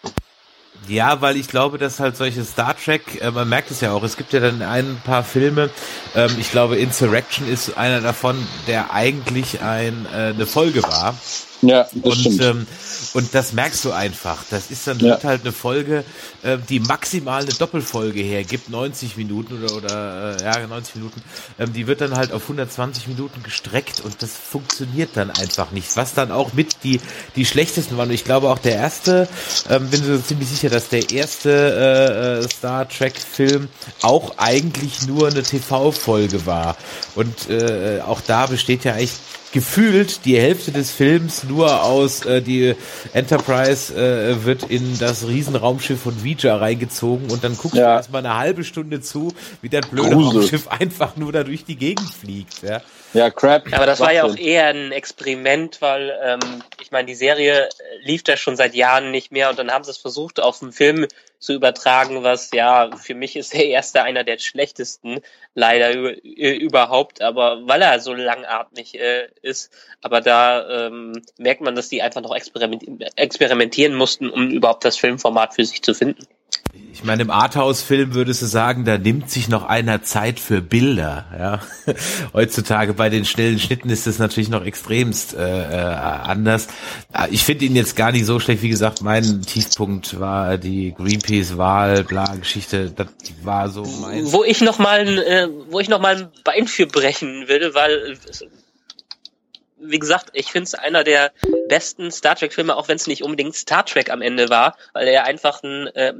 Ja, 0.87 1.21
weil 1.21 1.35
ich 1.35 1.47
glaube, 1.49 1.77
dass 1.77 1.99
halt 1.99 2.15
solche 2.15 2.43
Star 2.45 2.75
Trek, 2.77 3.21
äh, 3.21 3.31
man 3.31 3.49
merkt 3.49 3.71
es 3.71 3.81
ja 3.81 3.91
auch, 3.91 4.03
es 4.03 4.15
gibt 4.15 4.31
ja 4.31 4.39
dann 4.39 4.61
ein 4.61 5.01
paar 5.03 5.23
Filme, 5.23 5.69
ähm, 6.15 6.31
ich 6.39 6.51
glaube 6.51 6.77
Insurrection 6.77 7.47
ist 7.47 7.77
einer 7.77 7.99
davon, 7.99 8.37
der 8.67 8.93
eigentlich 8.93 9.61
ein, 9.61 10.05
äh, 10.13 10.29
eine 10.29 10.45
Folge 10.45 10.83
war. 10.83 11.15
Ja, 11.61 11.87
das 11.91 12.03
und, 12.03 12.19
stimmt. 12.19 12.41
Ähm, 12.41 12.67
und 13.13 13.33
das 13.33 13.53
merkst 13.53 13.83
du 13.85 13.91
einfach. 13.91 14.43
Das 14.49 14.69
ist 14.69 14.85
dann 14.87 14.99
ja. 14.99 15.17
halt 15.23 15.41
eine 15.41 15.51
Folge, 15.51 16.03
äh, 16.43 16.57
die 16.69 16.79
maximal 16.79 17.41
eine 17.41 17.53
Doppelfolge 17.53 18.21
hergibt, 18.21 18.69
90 18.69 19.17
Minuten 19.17 19.63
oder, 19.63 19.75
oder 19.75 20.37
äh, 20.39 20.43
ja, 20.43 20.67
90 20.67 20.95
Minuten. 20.95 21.21
Ähm, 21.57 21.73
die 21.73 21.87
wird 21.87 22.01
dann 22.01 22.15
halt 22.15 22.31
auf 22.31 22.43
120 22.43 23.07
Minuten 23.07 23.41
gestreckt 23.43 24.01
und 24.01 24.21
das 24.21 24.31
funktioniert 24.33 25.11
dann 25.15 25.31
einfach 25.31 25.71
nicht. 25.71 25.95
Was 25.95 26.13
dann 26.13 26.31
auch 26.31 26.53
mit 26.53 26.83
die, 26.83 26.99
die 27.35 27.45
schlechtesten 27.45 27.97
waren. 27.97 28.09
Und 28.09 28.15
ich 28.15 28.23
glaube 28.23 28.49
auch 28.49 28.59
der 28.59 28.75
erste, 28.75 29.27
ähm, 29.69 29.89
bin 29.89 30.03
so 30.03 30.17
ziemlich 30.19 30.49
sicher, 30.49 30.69
dass 30.69 30.89
der 30.89 31.09
erste 31.09 31.49
äh, 31.49 32.43
äh 32.43 32.49
Star 32.49 32.87
Trek 32.87 33.15
Film 33.17 33.67
auch 34.01 34.37
eigentlich 34.37 35.07
nur 35.07 35.27
eine 35.27 35.43
TV-Folge 35.43 36.45
war. 36.45 36.77
Und 37.15 37.49
äh, 37.49 38.01
auch 38.05 38.21
da 38.21 38.45
besteht 38.45 38.83
ja 38.83 38.95
echt 38.95 39.15
gefühlt 39.51 40.25
die 40.25 40.37
Hälfte 40.37 40.71
des 40.71 40.91
Films 40.91 41.43
nur 41.43 41.83
aus 41.83 42.25
äh, 42.25 42.41
die 42.41 42.75
Enterprise 43.13 43.93
äh, 43.93 44.43
wird 44.45 44.63
in 44.63 44.97
das 44.99 45.27
Riesenraumschiff 45.27 46.01
von 46.01 46.23
Vija 46.23 46.57
reingezogen 46.57 47.29
und 47.31 47.43
dann 47.43 47.55
guckst 47.55 47.77
ja. 47.77 47.91
du 47.91 47.97
erstmal 47.97 48.25
eine 48.25 48.37
halbe 48.37 48.63
Stunde 48.63 49.01
zu, 49.01 49.33
wie 49.61 49.69
das 49.69 49.87
blöde 49.87 50.11
Grusel. 50.11 50.41
Raumschiff 50.41 50.67
einfach 50.79 51.15
nur 51.15 51.31
da 51.31 51.43
durch 51.43 51.63
die 51.65 51.75
Gegend 51.75 52.11
fliegt. 52.11 52.61
Ja, 52.61 52.81
ja 53.13 53.29
crap. 53.29 53.73
Aber 53.73 53.85
das 53.85 53.99
war 53.99 54.13
ja 54.13 54.23
auch 54.23 54.35
eher 54.35 54.67
ein 54.67 54.91
Experiment, 54.91 55.81
weil 55.81 56.17
ähm, 56.23 56.63
ich 56.81 56.91
meine, 56.91 57.05
die 57.05 57.15
Serie 57.15 57.69
lief 58.01 58.23
da 58.23 58.37
schon 58.37 58.55
seit 58.55 58.75
Jahren 58.75 59.11
nicht 59.11 59.31
mehr 59.31 59.49
und 59.49 59.59
dann 59.59 59.71
haben 59.71 59.83
sie 59.83 59.91
es 59.91 59.97
versucht, 59.97 60.39
auf 60.39 60.59
dem 60.59 60.71
Film 60.71 61.07
zu 61.39 61.53
übertragen, 61.53 62.23
was 62.23 62.51
ja 62.51 62.89
für 62.97 63.13
mich 63.13 63.35
ist 63.35 63.53
der 63.53 63.65
erste 63.65 64.03
einer 64.03 64.23
der 64.23 64.39
schlechtesten 64.39 65.19
leider 65.53 65.91
überhaupt, 65.91 67.21
aber 67.21 67.67
weil 67.67 67.81
er 67.81 67.99
so 67.99 68.13
langatmig 68.13 68.99
äh, 68.99 69.27
ist. 69.41 69.71
Aber 70.01 70.21
da 70.21 70.87
ähm, 70.87 71.21
merkt 71.37 71.61
man, 71.61 71.75
dass 71.75 71.89
die 71.89 72.01
einfach 72.01 72.21
noch 72.21 72.35
experimentieren 72.35 73.95
mussten, 73.95 74.29
um 74.29 74.49
überhaupt 74.49 74.85
das 74.85 74.97
Filmformat 74.97 75.53
für 75.53 75.65
sich 75.65 75.81
zu 75.81 75.93
finden. 75.93 76.27
Ich 76.97 77.03
meine, 77.03 77.21
im 77.21 77.29
Arthouse-Film 77.29 78.15
würdest 78.15 78.41
du 78.41 78.47
sagen, 78.47 78.83
da 78.83 78.97
nimmt 78.97 79.29
sich 79.29 79.49
noch 79.49 79.67
einer 79.67 80.01
Zeit 80.01 80.39
für 80.39 80.61
Bilder. 80.61 81.25
Ja, 81.37 81.61
heutzutage 82.33 82.95
bei 82.95 83.09
den 83.09 83.23
schnellen 83.23 83.59
Schnitten 83.59 83.91
ist 83.91 84.07
das 84.07 84.17
natürlich 84.17 84.49
noch 84.49 84.65
extremst 84.65 85.35
äh, 85.35 85.39
äh, 85.39 85.75
anders. 85.75 86.67
Ah, 87.13 87.27
ich 87.29 87.43
finde 87.43 87.65
ihn 87.65 87.75
jetzt 87.75 87.95
gar 87.95 88.11
nicht 88.11 88.25
so 88.25 88.39
schlecht. 88.39 88.63
Wie 88.63 88.69
gesagt, 88.69 89.03
mein 89.03 89.43
Tiefpunkt 89.43 90.19
war 90.19 90.57
die 90.57 90.95
Greenpeace-Wahl, 90.97 92.03
bla 92.03 92.35
Geschichte. 92.35 92.89
Das 92.89 93.07
war 93.43 93.69
so 93.69 93.83
mein. 94.01 94.31
Wo 94.31 94.43
ich 94.43 94.61
noch 94.61 94.79
mal, 94.79 95.07
äh, 95.19 95.47
wo 95.69 95.79
ich 95.79 95.89
noch 95.89 96.03
ein 96.03 96.29
Bein 96.43 96.67
für 96.67 96.87
brechen 96.87 97.47
würde, 97.47 97.75
weil 97.75 98.17
wie 99.79 99.99
gesagt, 99.99 100.29
ich 100.33 100.51
finde 100.51 100.63
es 100.63 100.73
einer 100.73 101.03
der 101.03 101.31
besten 101.67 102.11
Star 102.11 102.35
Trek-Filme, 102.35 102.75
auch 102.75 102.87
wenn 102.87 102.95
es 102.95 103.07
nicht 103.07 103.23
unbedingt 103.23 103.55
Star 103.55 103.85
Trek 103.85 104.09
am 104.09 104.21
Ende 104.21 104.49
war, 104.49 104.77
weil 104.93 105.07
er 105.07 105.25
einfach 105.25 105.61
ein, 105.63 105.87
äh, 105.87 106.13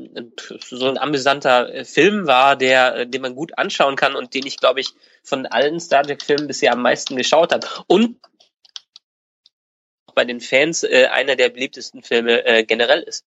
so 0.60 0.88
ein 0.88 0.98
amüsanter 0.98 1.74
äh, 1.74 1.86
Film 1.86 2.28
war, 2.28 2.56
der, 2.56 2.96
äh, 2.96 3.08
den 3.08 3.22
man 3.22 3.36
gut 3.36 3.58
anschauen 3.58 3.96
kann 3.96 4.16
und 4.16 4.34
den 4.34 4.46
ich, 4.46 4.58
glaube 4.58 4.80
ich, 4.80 4.94
von 5.24 5.46
allen 5.46 5.80
Star 5.80 6.04
Trek-Filmen 6.04 6.48
bisher 6.48 6.74
am 6.74 6.82
meisten 6.82 7.16
geschaut 7.16 7.52
habe. 7.52 7.68
Und 7.88 8.20
bei 10.14 10.26
den 10.26 10.42
Fans 10.42 10.84
äh, 10.84 11.08
einer 11.12 11.36
der 11.36 11.50
beliebtesten 11.50 12.02
Filme 12.02 12.46
äh, 12.46 12.64
generell 12.64 13.02
ist. 13.02 13.24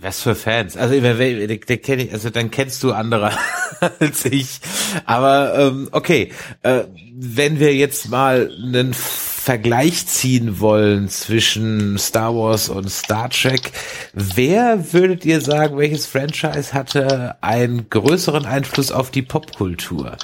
Was 0.00 0.20
für 0.20 0.34
Fans? 0.34 0.76
Also, 0.76 0.94
den 0.94 1.82
kenn 1.82 2.00
ich, 2.00 2.12
also 2.12 2.30
dann 2.30 2.50
kennst 2.50 2.82
du 2.82 2.92
andere 2.92 3.32
als 4.00 4.24
ich. 4.26 4.60
Aber 5.04 5.58
ähm, 5.58 5.88
okay, 5.92 6.32
äh, 6.62 6.84
wenn 7.14 7.58
wir 7.58 7.74
jetzt 7.74 8.08
mal 8.08 8.50
einen 8.62 8.94
Vergleich 8.94 10.06
ziehen 10.06 10.60
wollen 10.60 11.08
zwischen 11.08 11.98
Star 11.98 12.34
Wars 12.34 12.68
und 12.68 12.90
Star 12.90 13.30
Trek, 13.30 13.72
wer 14.12 14.92
würdet 14.92 15.24
ihr 15.24 15.40
sagen, 15.40 15.78
welches 15.78 16.06
Franchise 16.06 16.72
hatte 16.72 17.36
einen 17.42 17.88
größeren 17.88 18.44
Einfluss 18.44 18.90
auf 18.90 19.10
die 19.10 19.22
Popkultur? 19.22 20.16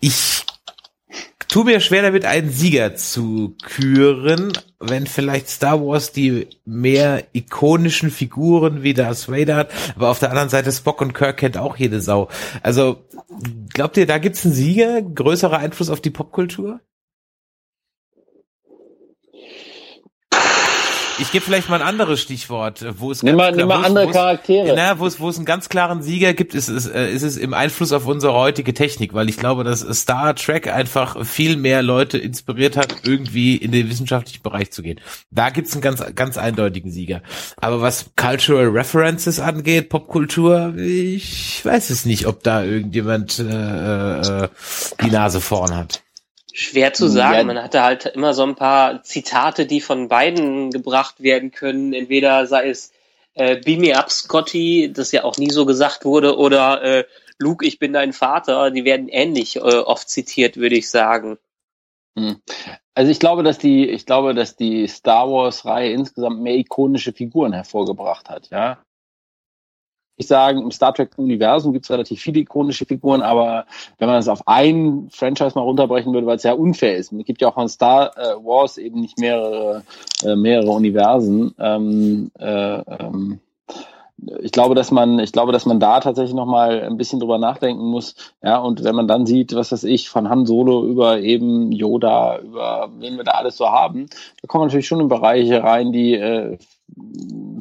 Ich 0.00 0.44
tu 1.48 1.64
mir 1.64 1.80
schwer 1.80 2.02
damit, 2.02 2.24
einen 2.24 2.50
Sieger 2.50 2.96
zu 2.96 3.56
küren, 3.62 4.52
wenn 4.80 5.06
vielleicht 5.06 5.48
Star 5.48 5.80
Wars 5.80 6.12
die 6.12 6.48
mehr 6.64 7.24
ikonischen 7.32 8.10
Figuren 8.10 8.82
wie 8.82 8.94
Darth 8.94 9.28
Vader 9.28 9.56
hat, 9.56 9.70
aber 9.96 10.10
auf 10.10 10.18
der 10.18 10.30
anderen 10.30 10.48
Seite 10.48 10.72
Spock 10.72 11.00
und 11.00 11.14
Kirk 11.14 11.38
kennt 11.38 11.56
auch 11.56 11.76
jede 11.76 12.00
Sau. 12.00 12.28
Also, 12.62 13.04
glaubt 13.72 13.96
ihr, 13.96 14.06
da 14.06 14.18
gibt's 14.18 14.44
einen 14.44 14.54
Sieger? 14.54 15.02
Größerer 15.02 15.58
Einfluss 15.58 15.90
auf 15.90 16.00
die 16.00 16.10
Popkultur? 16.10 16.80
Ich 21.18 21.30
gebe 21.30 21.44
vielleicht 21.44 21.68
mal 21.68 21.80
ein 21.80 21.86
anderes 21.86 22.20
Stichwort, 22.20 22.84
wo 22.98 23.12
es 23.12 23.22
nimm 23.22 23.36
mal, 23.36 23.52
nimm 23.52 23.68
mal 23.68 23.84
andere 23.84 24.10
Charaktere. 24.10 24.74
Na, 24.74 24.98
wo 24.98 25.06
es, 25.06 25.20
wo 25.20 25.28
es 25.28 25.36
einen 25.36 25.44
ganz 25.44 25.68
klaren 25.68 26.02
Sieger 26.02 26.34
gibt, 26.34 26.54
ist, 26.54 26.68
ist, 26.68 26.86
ist 26.86 27.22
es 27.22 27.36
im 27.36 27.54
Einfluss 27.54 27.92
auf 27.92 28.06
unsere 28.06 28.32
heutige 28.32 28.74
Technik, 28.74 29.14
weil 29.14 29.28
ich 29.28 29.36
glaube, 29.36 29.62
dass 29.62 29.80
Star 29.80 30.34
Trek 30.34 30.66
einfach 30.66 31.24
viel 31.24 31.56
mehr 31.56 31.82
Leute 31.82 32.18
inspiriert 32.18 32.76
hat, 32.76 32.96
irgendwie 33.04 33.56
in 33.56 33.70
den 33.70 33.88
wissenschaftlichen 33.88 34.42
Bereich 34.42 34.72
zu 34.72 34.82
gehen. 34.82 35.00
Da 35.30 35.50
gibt's 35.50 35.72
einen 35.72 35.82
ganz, 35.82 36.02
ganz 36.14 36.36
eindeutigen 36.36 36.90
Sieger. 36.90 37.22
Aber 37.56 37.80
was 37.80 38.10
Cultural 38.16 38.68
References 38.68 39.38
angeht, 39.38 39.88
Popkultur, 39.90 40.74
ich 40.76 41.64
weiß 41.64 41.90
es 41.90 42.04
nicht, 42.04 42.26
ob 42.26 42.42
da 42.42 42.64
irgendjemand 42.64 43.38
äh, 43.38 44.20
äh, 44.20 44.48
die 45.02 45.10
Nase 45.10 45.40
vorn 45.40 45.76
hat. 45.76 46.03
Schwer 46.56 46.92
zu 46.92 47.08
sagen. 47.08 47.38
Ja. 47.38 47.44
Man 47.44 47.62
hatte 47.62 47.82
halt 47.82 48.06
immer 48.06 48.32
so 48.32 48.44
ein 48.44 48.54
paar 48.54 49.02
Zitate, 49.02 49.66
die 49.66 49.80
von 49.80 50.06
beiden 50.06 50.70
gebracht 50.70 51.20
werden 51.20 51.50
können. 51.50 51.92
Entweder 51.92 52.46
sei 52.46 52.68
es 52.68 52.92
äh, 53.34 53.56
Beam 53.56 53.80
me 53.80 53.98
up, 53.98 54.10
Scotty, 54.12 54.92
das 54.92 55.10
ja 55.10 55.24
auch 55.24 55.36
nie 55.36 55.50
so 55.50 55.66
gesagt 55.66 56.04
wurde, 56.04 56.38
oder 56.38 56.80
äh, 56.82 57.04
Luke, 57.38 57.66
ich 57.66 57.80
bin 57.80 57.92
dein 57.92 58.12
Vater. 58.12 58.70
Die 58.70 58.84
werden 58.84 59.08
ähnlich 59.08 59.56
äh, 59.56 59.60
oft 59.60 60.08
zitiert, 60.08 60.56
würde 60.56 60.76
ich 60.76 60.88
sagen. 60.88 61.38
Hm. 62.16 62.40
Also 62.94 63.10
ich 63.10 63.18
glaube, 63.18 63.42
dass 63.42 63.58
die, 63.58 63.88
ich 63.88 64.06
glaube, 64.06 64.32
dass 64.32 64.54
die 64.54 64.86
Star 64.86 65.28
Wars 65.28 65.64
Reihe 65.64 65.90
insgesamt 65.90 66.40
mehr 66.40 66.54
ikonische 66.54 67.12
Figuren 67.12 67.52
hervorgebracht 67.52 68.28
hat, 68.28 68.50
ja 68.50 68.78
ich 70.16 70.26
sagen, 70.26 70.62
im 70.62 70.70
Star 70.70 70.94
Trek-Universum 70.94 71.72
gibt 71.72 71.84
es 71.84 71.90
relativ 71.90 72.20
viele 72.20 72.40
ikonische 72.40 72.86
Figuren, 72.86 73.22
aber 73.22 73.66
wenn 73.98 74.08
man 74.08 74.18
es 74.18 74.28
auf 74.28 74.46
ein 74.46 75.08
Franchise 75.10 75.52
mal 75.54 75.62
runterbrechen 75.62 76.12
würde, 76.12 76.26
weil 76.26 76.36
es 76.36 76.42
ja 76.44 76.52
unfair 76.52 76.96
ist. 76.96 77.12
Es 77.12 77.24
gibt 77.24 77.40
ja 77.40 77.48
auch 77.48 77.54
von 77.54 77.68
Star 77.68 78.16
äh, 78.16 78.34
Wars 78.44 78.78
eben 78.78 79.00
nicht 79.00 79.18
mehrere, 79.18 79.82
äh, 80.24 80.36
mehrere 80.36 80.70
Universen. 80.70 81.54
Ähm, 81.58 82.30
äh, 82.38 82.78
ähm, 82.78 83.40
ich 84.40 84.52
glaube, 84.52 84.74
dass 84.74 84.90
man, 84.90 85.18
ich 85.18 85.32
glaube, 85.32 85.52
dass 85.52 85.66
man 85.66 85.80
da 85.80 86.00
tatsächlich 86.00 86.34
noch 86.34 86.46
mal 86.46 86.82
ein 86.82 86.96
bisschen 86.96 87.20
drüber 87.20 87.38
nachdenken 87.38 87.84
muss. 87.84 88.14
Ja, 88.42 88.58
und 88.58 88.84
wenn 88.84 88.94
man 88.94 89.08
dann 89.08 89.26
sieht, 89.26 89.54
was 89.54 89.72
weiß 89.72 89.84
ich, 89.84 90.08
von 90.08 90.28
Han 90.30 90.46
Solo 90.46 90.86
über 90.86 91.20
eben 91.20 91.72
Yoda, 91.72 92.38
über 92.38 92.90
wen 92.98 93.16
wir 93.16 93.24
da 93.24 93.32
alles 93.32 93.56
so 93.56 93.66
haben, 93.66 94.06
da 94.40 94.46
kommen 94.46 94.66
natürlich 94.66 94.86
schon 94.86 95.00
in 95.00 95.08
Bereiche 95.08 95.62
rein, 95.62 95.92
die 95.92 96.14
äh, 96.14 96.58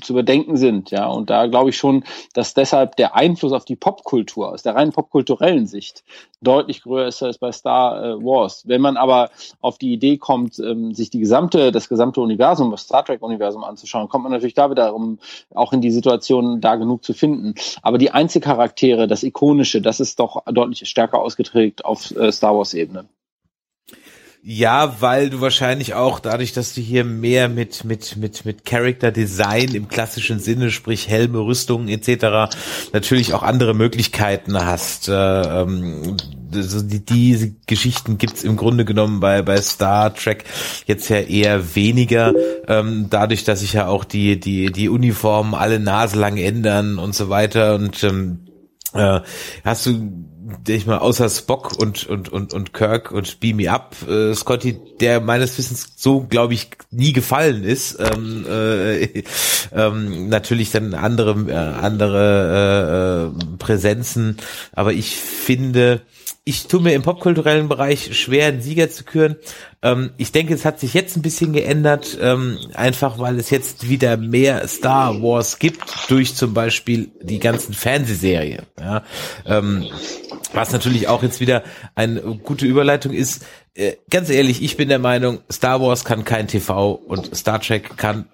zu 0.03 0.13
überdenken 0.13 0.57
sind, 0.57 0.91
ja. 0.91 1.07
Und 1.07 1.29
da 1.29 1.47
glaube 1.47 1.69
ich 1.69 1.77
schon, 1.77 2.03
dass 2.33 2.53
deshalb 2.53 2.97
der 2.97 3.15
Einfluss 3.15 3.53
auf 3.53 3.65
die 3.65 3.75
Popkultur 3.75 4.51
aus 4.51 4.63
der 4.63 4.75
rein 4.75 4.91
popkulturellen 4.91 5.65
Sicht 5.65 6.03
deutlich 6.41 6.81
größer 6.83 7.07
ist 7.07 7.23
als 7.23 7.37
bei 7.37 7.51
Star 7.51 8.03
äh, 8.03 8.23
Wars. 8.23 8.67
Wenn 8.67 8.81
man 8.81 8.97
aber 8.97 9.31
auf 9.61 9.77
die 9.77 9.93
Idee 9.93 10.17
kommt, 10.17 10.59
ähm, 10.59 10.93
sich 10.93 11.09
die 11.09 11.19
gesamte, 11.19 11.71
das 11.71 11.89
gesamte 11.89 12.21
Universum, 12.21 12.71
das 12.71 12.81
Star 12.81 13.05
Trek 13.05 13.21
Universum 13.21 13.63
anzuschauen, 13.63 14.09
kommt 14.09 14.23
man 14.23 14.31
natürlich 14.31 14.55
da 14.55 14.69
wiederum 14.69 15.19
auch 15.53 15.73
in 15.73 15.81
die 15.81 15.91
Situation, 15.91 16.59
da 16.61 16.75
genug 16.75 17.03
zu 17.03 17.13
finden. 17.13 17.55
Aber 17.81 17.97
die 17.97 18.11
Einzelcharaktere, 18.11 19.07
das 19.07 19.23
Ikonische, 19.23 19.81
das 19.81 19.99
ist 19.99 20.19
doch 20.19 20.43
deutlich 20.45 20.87
stärker 20.87 21.19
ausgeprägt 21.19 21.85
auf 21.85 22.11
äh, 22.11 22.31
Star 22.31 22.55
Wars 22.55 22.73
Ebene. 22.73 23.05
Ja, 24.45 24.97
weil 24.99 25.29
du 25.29 25.39
wahrscheinlich 25.39 25.93
auch 25.93 26.19
dadurch, 26.19 26.51
dass 26.51 26.73
du 26.73 26.81
hier 26.81 27.05
mehr 27.05 27.47
mit 27.47 27.85
mit 27.85 28.17
mit 28.17 28.43
mit 28.43 28.65
Character 28.65 29.09
Design 29.09 29.73
im 29.73 29.87
klassischen 29.87 30.39
Sinne, 30.39 30.69
sprich 30.69 31.07
Helme, 31.07 31.39
Rüstungen 31.39 31.87
etc. 31.87 32.53
natürlich 32.91 33.33
auch 33.33 33.41
andere 33.41 33.73
Möglichkeiten 33.73 34.57
hast. 34.65 35.07
Äh, 35.07 35.13
ähm, 35.13 36.17
die, 36.49 37.05
diese 37.05 37.55
Geschichten 37.67 38.17
gibt's 38.17 38.43
im 38.43 38.57
Grunde 38.57 38.83
genommen 38.83 39.21
bei 39.21 39.41
bei 39.41 39.61
Star 39.61 40.13
Trek 40.13 40.43
jetzt 40.87 41.07
ja 41.07 41.21
eher 41.21 41.73
weniger, 41.73 42.33
ähm, 42.67 43.07
dadurch, 43.09 43.45
dass 43.45 43.61
sich 43.61 43.71
ja 43.71 43.87
auch 43.87 44.03
die 44.03 44.41
die 44.41 44.73
die 44.73 44.89
Uniformen 44.89 45.53
alle 45.53 45.79
naselang 45.79 46.35
ändern 46.35 46.99
und 46.99 47.15
so 47.15 47.29
weiter 47.29 47.75
und 47.75 48.03
ähm, 48.03 48.39
äh, 48.93 49.21
hast 49.63 49.85
du 49.85 50.32
ich 50.67 50.85
mal, 50.85 50.97
außer 50.97 51.29
Spock 51.29 51.73
und, 51.77 52.05
und, 52.07 52.29
und, 52.29 52.53
und 52.53 52.73
Kirk 52.73 53.11
und 53.11 53.39
Beam 53.39 53.57
Me 53.57 53.71
Up, 53.71 53.95
äh, 54.07 54.33
Scotty, 54.33 54.77
der 54.99 55.21
meines 55.21 55.57
Wissens 55.57 55.93
so, 55.95 56.21
glaube 56.21 56.53
ich, 56.53 56.69
nie 56.91 57.13
gefallen 57.13 57.63
ist. 57.63 57.99
Ähm, 57.99 58.45
äh, 58.47 59.23
ähm, 59.73 60.29
natürlich 60.29 60.71
dann 60.71 60.93
andere, 60.93 61.31
äh, 61.49 61.55
andere 61.55 63.31
äh, 63.43 63.53
äh, 63.53 63.57
Präsenzen, 63.57 64.37
aber 64.73 64.93
ich 64.93 65.15
finde, 65.15 66.01
ich 66.45 66.67
tue 66.67 66.81
mir 66.81 66.93
im 66.93 67.03
popkulturellen 67.03 67.69
Bereich 67.69 68.17
schwer, 68.17 68.47
einen 68.47 68.61
Sieger 68.61 68.89
zu 68.89 69.05
küren. 69.05 69.37
Ähm, 69.81 70.11
ich 70.17 70.31
denke, 70.33 70.53
es 70.53 70.65
hat 70.65 70.79
sich 70.79 70.93
jetzt 70.93 71.15
ein 71.15 71.21
bisschen 71.21 71.53
geändert, 71.53 72.17
ähm, 72.21 72.57
einfach 72.73 73.17
weil 73.17 73.39
es 73.39 73.49
jetzt 73.49 73.87
wieder 73.87 74.17
mehr 74.17 74.67
Star 74.67 75.21
Wars 75.21 75.59
gibt, 75.59 75.81
durch 76.09 76.35
zum 76.35 76.53
Beispiel 76.53 77.11
die 77.21 77.39
ganzen 77.39 77.73
Fernsehserien. 77.73 78.65
Ja? 78.79 79.03
Ähm, 79.45 79.85
was 80.53 80.71
natürlich 80.71 81.07
auch 81.07 81.23
jetzt 81.23 81.39
wieder 81.39 81.63
eine 81.95 82.21
gute 82.21 82.65
Überleitung 82.65 83.13
ist. 83.13 83.45
Äh, 83.75 83.93
ganz 84.07 84.29
ehrlich, 84.29 84.61
ich 84.61 84.77
bin 84.77 84.87
der 84.87 84.99
Meinung, 84.99 85.39
Star 85.51 85.81
Wars 85.81 86.05
kann 86.05 86.23
kein 86.23 86.47
TV 86.47 86.91
und 86.91 87.35
Star 87.35 87.59
Trek 87.59 87.97
kann 87.97 88.25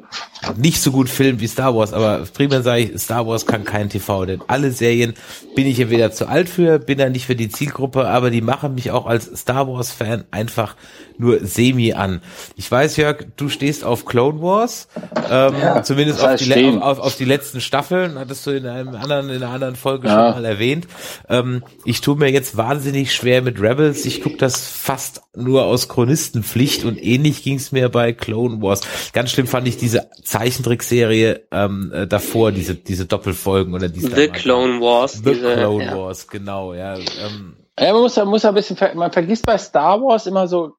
nicht 0.58 0.82
so 0.82 0.91
gut 0.91 1.08
filmen 1.08 1.39
wie 1.39 1.47
Star 1.47 1.75
Wars, 1.75 1.93
aber 1.93 2.25
primär 2.34 2.62
sage 2.62 2.82
ich, 2.82 3.02
Star 3.02 3.25
Wars 3.25 3.45
kann 3.45 3.63
kein 3.63 3.89
TV, 3.89 4.25
denn 4.25 4.41
alle 4.47 4.71
Serien 4.71 5.13
bin 5.56 5.65
ich 5.65 5.80
entweder 5.80 6.12
zu 6.12 6.28
alt 6.28 6.49
für, 6.49 6.80
bin 6.80 6.97
da 6.97 7.10
nicht 7.10 7.25
für 7.25 7.38
die 7.38 7.47
Zielgruppe, 7.47 8.08
aber 8.08 8.32
die 8.32 8.41
machen 8.41 8.75
mich 8.75 8.91
auch 8.91 9.06
als 9.06 9.25
Star 9.39 9.67
Wars 9.67 9.91
Fan 9.91 10.25
einfach 10.32 10.75
nur 11.17 11.45
semi 11.45 11.93
an. 11.93 12.21
Ich 12.56 12.69
weiß, 12.69 12.97
Jörg, 12.97 13.25
du 13.38 13.49
stehst 13.49 13.84
auf 13.84 14.06
Clone 14.06 14.41
Wars, 14.41 14.88
ähm, 15.30 15.54
ja, 15.62 15.84
zumindest 15.84 16.21
auf 16.21 16.36
die, 16.36 16.54
auf, 16.54 16.82
auf, 16.82 16.99
auf 16.99 17.15
die, 17.15 17.25
letzten 17.25 17.62
Staffeln, 17.62 18.17
hattest 18.17 18.45
du 18.47 18.52
in 18.52 18.65
einem 18.65 18.95
anderen, 18.95 19.30
in 19.30 19.43
einer 19.43 19.54
anderen 19.54 19.75
Folge 19.75 20.08
ja. 20.08 20.34
schon 20.34 20.41
mal 20.41 20.45
erwähnt. 20.49 20.88
Ähm, 21.28 21.63
ich 21.86 22.02
tue 22.02 22.15
mir 22.15 22.32
jetzt 22.32 22.58
wahnsinnig 22.58 23.13
schwer 23.13 23.41
mit 23.41 23.62
Rebels. 23.62 24.06
Ich 24.06 24.21
gucke 24.21 24.38
das 24.38 24.67
fast 24.67 25.21
nur 25.35 25.65
aus 25.65 25.87
Chronistenpflicht 25.87 26.85
und 26.85 26.97
ähnlich 26.97 27.43
ging 27.43 27.55
es 27.55 27.71
mir 27.71 27.89
bei 27.89 28.13
Clone 28.13 28.61
Wars. 28.61 28.81
Ganz 29.13 29.31
schlimm 29.31 29.47
fand 29.47 29.67
ich 29.67 29.77
diese 29.77 30.09
Zeichentrickserie 30.23 31.45
ähm, 31.51 31.91
äh, 31.93 32.07
davor, 32.07 32.51
diese 32.51 32.75
diese 32.75 33.05
Doppelfolgen 33.05 33.73
oder 33.73 33.89
diese 33.89 34.09
The 34.13 34.27
Clone 34.27 34.81
Wars. 34.81 35.13
The 35.13 35.33
diese, 35.33 35.53
Clone 35.53 35.85
ja. 35.85 35.97
Wars, 35.97 36.27
genau, 36.27 36.73
ja. 36.73 36.95
Ähm, 36.95 37.55
ja, 37.79 37.93
man 37.93 38.01
muss, 38.01 38.15
man 38.15 38.27
muss 38.27 38.43
ein 38.43 38.53
bisschen, 38.53 38.77
man 38.95 39.11
vergisst 39.11 39.45
bei 39.45 39.57
Star 39.57 40.01
Wars 40.01 40.25
immer 40.25 40.47
so 40.47 40.73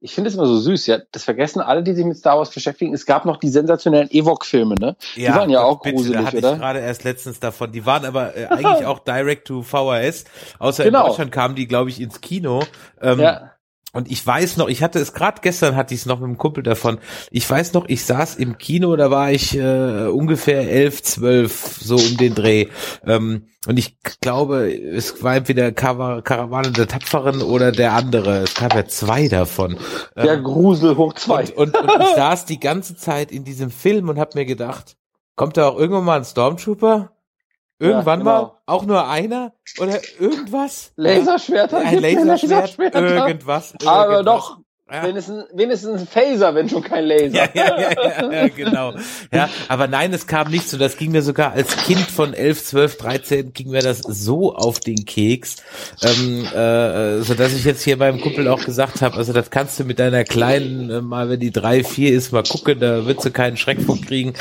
ich 0.00 0.14
finde 0.14 0.28
es 0.28 0.36
immer 0.36 0.46
so 0.46 0.58
süß, 0.58 0.86
ja. 0.86 0.98
Das 1.10 1.24
vergessen 1.24 1.60
alle, 1.60 1.82
die 1.82 1.92
sich 1.92 2.04
mit 2.04 2.16
Star 2.16 2.38
Wars 2.38 2.50
beschäftigen. 2.50 2.94
Es 2.94 3.04
gab 3.04 3.24
noch 3.24 3.36
die 3.36 3.48
sensationellen 3.48 4.08
Ewok-Filme, 4.10 4.76
ne? 4.76 4.96
Die 5.16 5.22
ja, 5.22 5.34
waren 5.34 5.50
ja 5.50 5.62
auch 5.62 5.80
bitte, 5.80 5.96
gruselig, 5.96 6.20
da 6.20 6.26
hatte 6.26 6.38
oder? 6.38 6.52
Ich 6.52 6.58
gerade 6.58 6.78
erst 6.78 7.04
letztens 7.04 7.40
davon. 7.40 7.72
Die 7.72 7.84
waren 7.84 8.04
aber 8.04 8.36
äh, 8.36 8.46
eigentlich 8.46 8.86
auch 8.86 9.00
direct 9.00 9.48
to 9.48 9.62
VHS. 9.62 10.24
Außer 10.60 10.84
genau. 10.84 11.00
in 11.00 11.06
Deutschland 11.08 11.32
kamen 11.32 11.56
die, 11.56 11.66
glaube 11.66 11.90
ich, 11.90 12.00
ins 12.00 12.20
Kino. 12.20 12.62
Ähm, 13.00 13.18
ja. 13.18 13.52
Und 13.94 14.10
ich 14.10 14.24
weiß 14.24 14.58
noch, 14.58 14.68
ich 14.68 14.82
hatte 14.82 14.98
es 14.98 15.14
gerade 15.14 15.40
gestern, 15.40 15.74
hatte 15.74 15.94
ich 15.94 16.00
es 16.00 16.06
noch 16.06 16.18
mit 16.18 16.26
einem 16.26 16.36
Kumpel 16.36 16.62
davon. 16.62 16.98
Ich 17.30 17.48
weiß 17.48 17.72
noch, 17.72 17.88
ich 17.88 18.04
saß 18.04 18.36
im 18.36 18.58
Kino, 18.58 18.94
da 18.96 19.10
war 19.10 19.32
ich 19.32 19.56
äh, 19.56 20.08
ungefähr 20.08 20.70
elf, 20.70 21.02
zwölf, 21.02 21.78
so 21.80 21.96
um 21.96 22.16
den 22.18 22.34
Dreh. 22.34 22.66
Ähm, 23.06 23.46
und 23.66 23.78
ich 23.78 23.98
glaube, 24.20 24.70
es 24.70 25.22
war 25.22 25.36
entweder 25.36 25.72
Kar 25.72 26.20
Karawane 26.20 26.70
der 26.70 26.86
Tapferen 26.86 27.40
oder 27.40 27.72
der 27.72 27.94
andere. 27.94 28.38
Es 28.42 28.54
gab 28.54 28.74
ja 28.74 28.84
zwei 28.86 29.26
davon. 29.28 29.78
Der 30.14 30.34
ähm, 30.34 30.44
Grusel 30.44 30.96
hoch 30.96 31.14
zwei. 31.14 31.44
Und, 31.54 31.74
und, 31.74 31.90
und 31.90 32.02
ich 32.02 32.14
saß 32.14 32.44
die 32.44 32.60
ganze 32.60 32.94
Zeit 32.94 33.32
in 33.32 33.44
diesem 33.44 33.70
Film 33.70 34.10
und 34.10 34.18
habe 34.18 34.32
mir 34.34 34.44
gedacht, 34.44 34.96
kommt 35.34 35.56
da 35.56 35.66
auch 35.66 35.78
irgendwann 35.78 36.04
mal 36.04 36.18
ein 36.18 36.24
Stormtrooper? 36.24 37.10
Irgendwann 37.80 38.20
ja, 38.20 38.24
genau. 38.24 38.42
mal 38.46 38.60
auch 38.66 38.84
nur 38.84 39.08
einer 39.08 39.52
oder 39.80 40.00
irgendwas? 40.18 40.92
Laserschwerter? 40.96 41.78
Ein 41.78 42.00
Laserschwert, 42.00 42.50
Laserschwert 42.50 42.94
irgendwas, 42.94 43.28
irgendwas. 43.28 43.86
Aber 43.86 44.24
doch, 44.24 44.58
Ja. 44.90 45.02
Wenigstens, 45.06 45.44
wenigstens 45.52 46.00
ein 46.00 46.06
Phaser, 46.06 46.54
wenn 46.54 46.66
schon 46.68 46.82
kein 46.82 47.04
Laser. 47.04 47.34
Ja, 47.34 47.48
ja, 47.52 47.92
ja, 47.92 48.32
ja, 48.32 48.48
genau. 48.48 48.94
Ja, 49.30 49.50
aber 49.68 49.86
nein, 49.86 50.14
es 50.14 50.26
kam 50.26 50.50
nicht 50.50 50.66
so. 50.66 50.78
Das 50.78 50.96
ging 50.96 51.12
mir 51.12 51.20
sogar 51.20 51.52
als 51.52 51.76
Kind 51.76 52.00
von 52.00 52.32
11, 52.32 52.64
12, 52.64 52.96
13 52.96 53.52
ging 53.52 53.68
mir 53.68 53.82
das 53.82 53.98
so 53.98 54.54
auf 54.54 54.80
den 54.80 55.04
Keks, 55.04 55.56
ähm, 56.02 56.46
äh, 56.46 57.20
so 57.20 57.34
dass 57.34 57.52
ich 57.52 57.64
jetzt 57.64 57.82
hier 57.82 57.98
beim 57.98 58.18
Kumpel 58.20 58.48
auch 58.48 58.64
gesagt 58.64 59.02
habe, 59.02 59.18
also 59.18 59.34
das 59.34 59.50
kannst 59.50 59.78
du 59.78 59.84
mit 59.84 59.98
deiner 59.98 60.24
kleinen 60.24 60.90
äh, 60.90 61.00
mal, 61.02 61.28
wenn 61.28 61.40
die 61.40 61.52
drei, 61.52 61.84
vier 61.84 62.12
ist, 62.12 62.32
mal 62.32 62.42
gucken, 62.42 62.80
da 62.80 63.04
wird 63.04 63.20
sie 63.20 63.30
keinen 63.30 63.58
Schreck 63.58 63.82
vor 63.82 64.00
kriegen. 64.00 64.32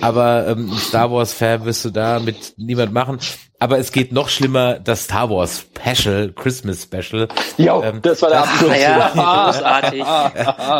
Aber 0.00 0.48
ähm, 0.48 0.72
Star 0.78 1.12
Wars 1.12 1.32
Fan 1.32 1.64
wirst 1.64 1.84
du 1.84 1.90
da 1.90 2.18
mit 2.18 2.54
niemand 2.56 2.92
machen 2.92 3.20
aber 3.62 3.78
es 3.78 3.92
geht 3.92 4.10
noch 4.10 4.28
schlimmer, 4.28 4.80
das 4.80 5.04
Star 5.04 5.30
Wars 5.30 5.64
Special, 5.78 6.32
Christmas 6.32 6.82
Special. 6.82 7.28
Ja, 7.58 7.80
ähm, 7.80 8.02
das 8.02 8.20
war 8.20 8.30
der 8.30 8.40
Abschluss. 8.40 8.76
Ja, 8.76 9.52
großartig. 9.52 10.04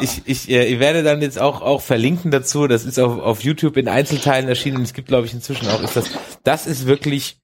ich, 0.03 0.23
ich, 0.25 0.51
äh, 0.51 0.65
ich 0.65 0.81
werde 0.81 1.05
dann 1.05 1.23
jetzt 1.23 1.39
auch, 1.39 1.63
auch 1.63 1.81
verlinken 1.81 2.33
dazu, 2.33 2.67
das 2.67 2.85
ist 2.85 2.99
auf, 2.99 3.21
auf 3.21 3.45
YouTube 3.45 3.77
in 3.77 3.87
Einzelteilen 3.87 4.49
erschienen, 4.49 4.83
es 4.83 4.95
gibt 4.95 5.07
glaube 5.07 5.27
ich 5.27 5.33
inzwischen 5.33 5.69
auch, 5.69 5.81
ist 5.81 5.95
das, 5.95 6.07
das 6.43 6.67
ist 6.67 6.89
wirklich 6.89 7.39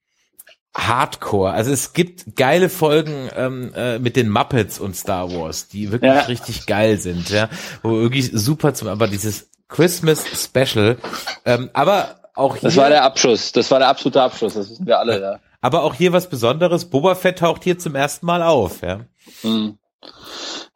Hardcore. 0.77 1.53
Also 1.53 1.71
es 1.71 1.93
gibt 1.93 2.35
geile 2.35 2.69
Folgen 2.69 3.31
ähm, 3.37 3.73
äh, 3.77 4.01
mit 4.01 4.17
den 4.17 4.31
Muppets 4.31 4.81
und 4.81 4.97
Star 4.97 5.31
Wars, 5.33 5.69
die 5.69 5.93
wirklich 5.93 6.13
ja. 6.13 6.23
richtig 6.23 6.67
geil 6.67 6.99
sind, 6.99 7.31
ja, 7.31 7.49
wo 7.85 7.93
wirklich 8.01 8.31
super 8.33 8.75
zum, 8.75 8.89
aber 8.89 9.07
dieses 9.07 9.51
Christmas 9.69 10.25
Special, 10.35 10.97
ähm, 11.45 11.71
aber 11.75 12.17
auch 12.39 12.57
hier, 12.57 12.69
das 12.69 12.77
war 12.77 12.89
der 12.89 13.05
Abschluss. 13.05 13.53
Das 13.53 13.71
war 13.71 13.79
der 13.79 13.89
absolute 13.89 14.23
Abschluss. 14.23 14.55
Das 14.55 14.71
wissen 14.71 14.87
wir 14.87 14.99
alle, 14.99 15.21
ja. 15.21 15.39
Aber 15.61 15.83
auch 15.83 15.95
hier 15.95 16.13
was 16.13 16.29
Besonderes. 16.29 16.85
Boba 16.85 17.15
Fett 17.15 17.41
taucht 17.41 17.65
hier 17.65 17.79
zum 17.79 17.95
ersten 17.95 18.27
Mal 18.27 18.43
auf, 18.43 18.83
ja. 18.83 19.01
Hm. 19.43 19.79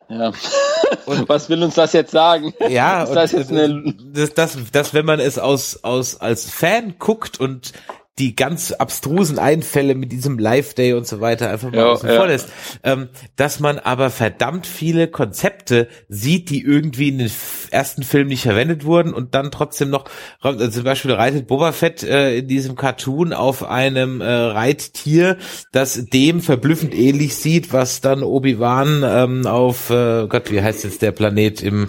Ja. 0.08 0.32
Und 1.06 1.28
was 1.28 1.48
will 1.48 1.62
uns 1.62 1.74
das 1.74 1.92
jetzt 1.92 2.10
sagen? 2.10 2.52
Ja, 2.68 3.04
ist 3.04 3.14
das, 3.14 3.32
jetzt 3.32 3.50
eine 3.50 3.94
das, 4.12 4.34
das, 4.34 4.58
das, 4.72 4.94
wenn 4.94 5.06
man 5.06 5.20
es 5.20 5.38
aus, 5.38 5.84
aus, 5.84 6.20
als 6.20 6.50
Fan 6.50 6.96
guckt 6.98 7.40
und 7.40 7.72
die 8.18 8.36
ganz 8.36 8.72
abstrusen 8.72 9.38
Einfälle 9.38 9.94
mit 9.94 10.12
diesem 10.12 10.38
Live 10.38 10.74
Day 10.74 10.92
und 10.92 11.06
so 11.06 11.20
weiter 11.20 11.50
einfach 11.50 11.70
mal 11.70 11.78
ja, 11.78 11.86
außen 11.92 12.08
ja. 12.08 12.16
vor 12.16 12.26
lässt, 12.26 12.50
ähm, 12.82 13.08
dass 13.36 13.58
man 13.58 13.78
aber 13.78 14.10
verdammt 14.10 14.66
viele 14.66 15.08
Konzepte 15.08 15.88
sieht, 16.08 16.50
die 16.50 16.62
irgendwie 16.62 17.08
in 17.08 17.18
den 17.18 17.30
ersten 17.70 18.02
Film 18.02 18.28
nicht 18.28 18.42
verwendet 18.42 18.84
wurden 18.84 19.14
und 19.14 19.34
dann 19.34 19.50
trotzdem 19.50 19.88
noch, 19.88 20.04
also 20.40 20.68
zum 20.68 20.84
Beispiel 20.84 21.12
reitet 21.12 21.46
Boba 21.46 21.72
Fett 21.72 22.02
äh, 22.02 22.36
in 22.38 22.48
diesem 22.48 22.76
Cartoon 22.76 23.32
auf 23.32 23.64
einem 23.64 24.20
äh, 24.20 24.26
Reittier, 24.26 25.38
das 25.72 26.04
dem 26.04 26.42
verblüffend 26.42 26.94
ähnlich 26.94 27.36
sieht, 27.36 27.72
was 27.72 28.02
dann 28.02 28.22
Obi-Wan 28.22 29.04
ähm, 29.06 29.46
auf, 29.46 29.88
äh, 29.88 30.26
Gott, 30.28 30.50
wie 30.50 30.60
heißt 30.60 30.84
jetzt 30.84 31.00
der 31.00 31.12
Planet 31.12 31.62
im 31.62 31.88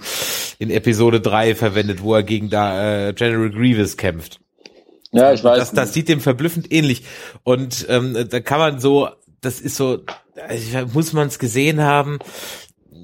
in 0.59 0.69
Episode 0.69 1.19
3 1.19 1.55
verwendet, 1.55 2.01
wo 2.01 2.15
er 2.15 2.23
gegen 2.23 2.49
da 2.49 3.09
äh, 3.09 3.13
General 3.13 3.49
Grievous 3.49 3.97
kämpft. 3.97 4.42
Ja, 5.13 5.31
ich 5.31 5.43
weiß. 5.43 5.59
Das, 5.59 5.71
das 5.71 5.93
sieht 5.93 6.09
dem 6.09 6.19
verblüffend 6.19 6.71
ähnlich. 6.71 7.03
Und 7.43 7.85
ähm, 7.87 8.27
da 8.29 8.39
kann 8.39 8.59
man 8.59 8.79
so, 8.79 9.09
das 9.41 9.61
ist 9.61 9.75
so, 9.75 9.99
also 10.47 10.87
muss 10.93 11.13
man 11.13 11.27
es 11.27 11.39
gesehen 11.39 11.81
haben. 11.81 12.19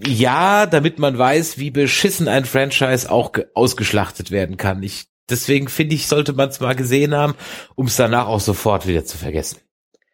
Ja, 0.06 0.66
damit 0.66 0.98
man 0.98 1.18
weiß, 1.18 1.58
wie 1.58 1.72
beschissen 1.72 2.28
ein 2.28 2.46
Franchise 2.46 3.10
auch 3.12 3.32
ausgeschlachtet 3.54 4.32
werden 4.32 4.58
kann. 4.58 4.82
Ich, 4.82 5.06
deswegen 5.30 5.68
finde 5.68 5.96
ich, 5.96 6.08
sollte 6.08 6.34
man 6.34 6.50
es 6.50 6.60
mal 6.60 6.76
gesehen 6.76 7.14
haben, 7.14 7.36
um 7.76 7.88
es 7.88 7.96
danach 7.96 8.28
auch 8.28 8.40
sofort 8.40 8.88
wieder 8.88 9.06
zu 9.06 9.18
vergessen. 9.18 9.60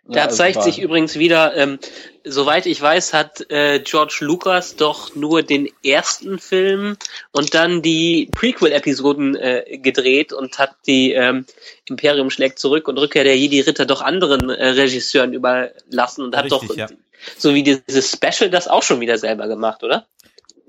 Da 0.08 0.26
ja, 0.26 0.30
zeigt 0.30 0.62
sich 0.62 0.80
übrigens 0.80 1.18
wieder, 1.18 1.56
ähm, 1.56 1.80
soweit 2.24 2.68
ich 2.68 2.80
weiß, 2.80 3.14
hat 3.14 3.50
äh, 3.50 3.80
George 3.80 4.18
Lucas 4.20 4.76
doch 4.76 5.16
nur 5.16 5.42
den 5.42 5.68
ersten 5.84 6.38
Film 6.38 6.96
und 7.32 7.56
dann 7.56 7.82
die 7.82 8.30
Prequel-Episoden 8.32 9.36
äh, 9.36 9.80
gedreht 9.82 10.32
und 10.32 10.60
hat 10.60 10.76
die 10.86 11.14
ähm, 11.14 11.48
Imperium 11.86 12.30
schlägt 12.30 12.60
zurück 12.60 12.88
und 12.88 13.00
Rückkehr 13.00 13.24
der 13.24 13.36
Jedi-Ritter 13.36 13.88
doch 13.88 14.02
anderen 14.02 14.52
äh, 14.52 14.68
Regisseuren 14.68 15.34
überlassen 15.34 16.24
und 16.24 16.36
hat 16.36 16.46
Richtig, 16.46 16.70
doch, 16.70 16.78
ja. 16.78 16.88
so 17.36 17.56
wie 17.56 17.64
dieses 17.64 18.12
Special, 18.12 18.52
das 18.52 18.68
auch 18.68 18.84
schon 18.84 19.00
wieder 19.00 19.18
selber 19.18 19.48
gemacht, 19.48 19.84
oder? 19.84 20.06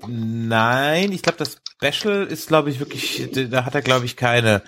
Nein, 0.07 1.13
ich 1.13 1.21
glaube, 1.21 1.39
das 1.39 1.57
Special 1.77 2.27
ist, 2.27 2.49
glaube 2.49 2.71
ich, 2.71 2.81
wirklich, 2.81 3.29
da 3.51 3.67
hat 3.67 3.75
er, 3.75 3.83
glaube 3.83 4.07
ich, 4.07 4.17
keine 4.17 4.63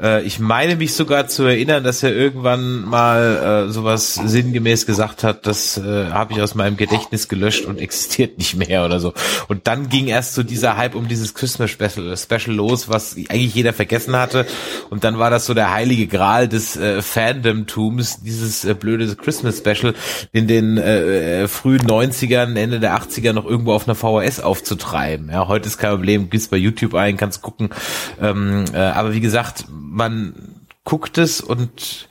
äh, 0.00 0.22
ich 0.22 0.38
meine 0.38 0.76
mich 0.76 0.94
sogar 0.94 1.26
zu 1.28 1.44
erinnern, 1.44 1.84
dass 1.84 2.02
er 2.02 2.14
irgendwann 2.14 2.84
mal 2.84 3.66
äh, 3.68 3.72
sowas 3.72 4.14
sinngemäß 4.14 4.86
gesagt 4.86 5.24
hat, 5.24 5.46
das 5.46 5.78
äh, 5.78 6.10
habe 6.10 6.34
ich 6.34 6.42
aus 6.42 6.54
meinem 6.54 6.76
Gedächtnis 6.76 7.28
gelöscht 7.28 7.64
und 7.64 7.80
existiert 7.80 8.38
nicht 8.38 8.56
mehr 8.56 8.84
oder 8.84 9.00
so. 9.00 9.14
Und 9.48 9.66
dann 9.66 9.88
ging 9.88 10.08
erst 10.08 10.34
so 10.34 10.42
dieser 10.42 10.76
Hype 10.76 10.94
um 10.94 11.08
dieses 11.08 11.34
Christmas 11.34 11.70
Special, 11.70 12.54
los, 12.54 12.88
was 12.88 13.16
eigentlich 13.16 13.54
jeder 13.54 13.72
vergessen 13.72 14.16
hatte. 14.16 14.46
Und 14.90 15.04
dann 15.04 15.18
war 15.18 15.30
das 15.30 15.46
so 15.46 15.54
der 15.54 15.72
heilige 15.72 16.06
Gral 16.06 16.48
des 16.48 16.76
äh, 16.76 17.02
Fandom-Tums, 17.02 18.20
dieses 18.22 18.64
äh, 18.64 18.74
blöde 18.74 19.14
Christmas 19.16 19.58
Special 19.58 19.94
in 20.32 20.46
den 20.46 20.76
äh, 20.78 21.42
äh 21.42 21.48
frühen 21.48 21.86
90ern, 21.86 22.56
Ende 22.56 22.80
der 22.80 22.96
80er 22.98 23.32
noch 23.32 23.46
irgendwo 23.46 23.72
auf 23.72 23.88
einer 23.88 23.94
VHS 23.94 24.40
aufzutreiben. 24.40 25.30
Ja, 25.30 25.48
heute 25.48 25.68
ist 25.68 25.78
kein 25.78 25.90
Problem, 25.90 26.30
gehst 26.30 26.50
bei 26.50 26.56
YouTube 26.56 26.94
ein, 26.94 27.16
kannst 27.16 27.42
gucken. 27.42 27.70
Ähm, 28.20 28.64
äh, 28.72 28.78
aber 28.78 29.14
wie 29.14 29.20
gesagt, 29.20 29.64
man 29.86 30.66
guckt 30.84 31.18
es 31.18 31.40
und 31.40 32.08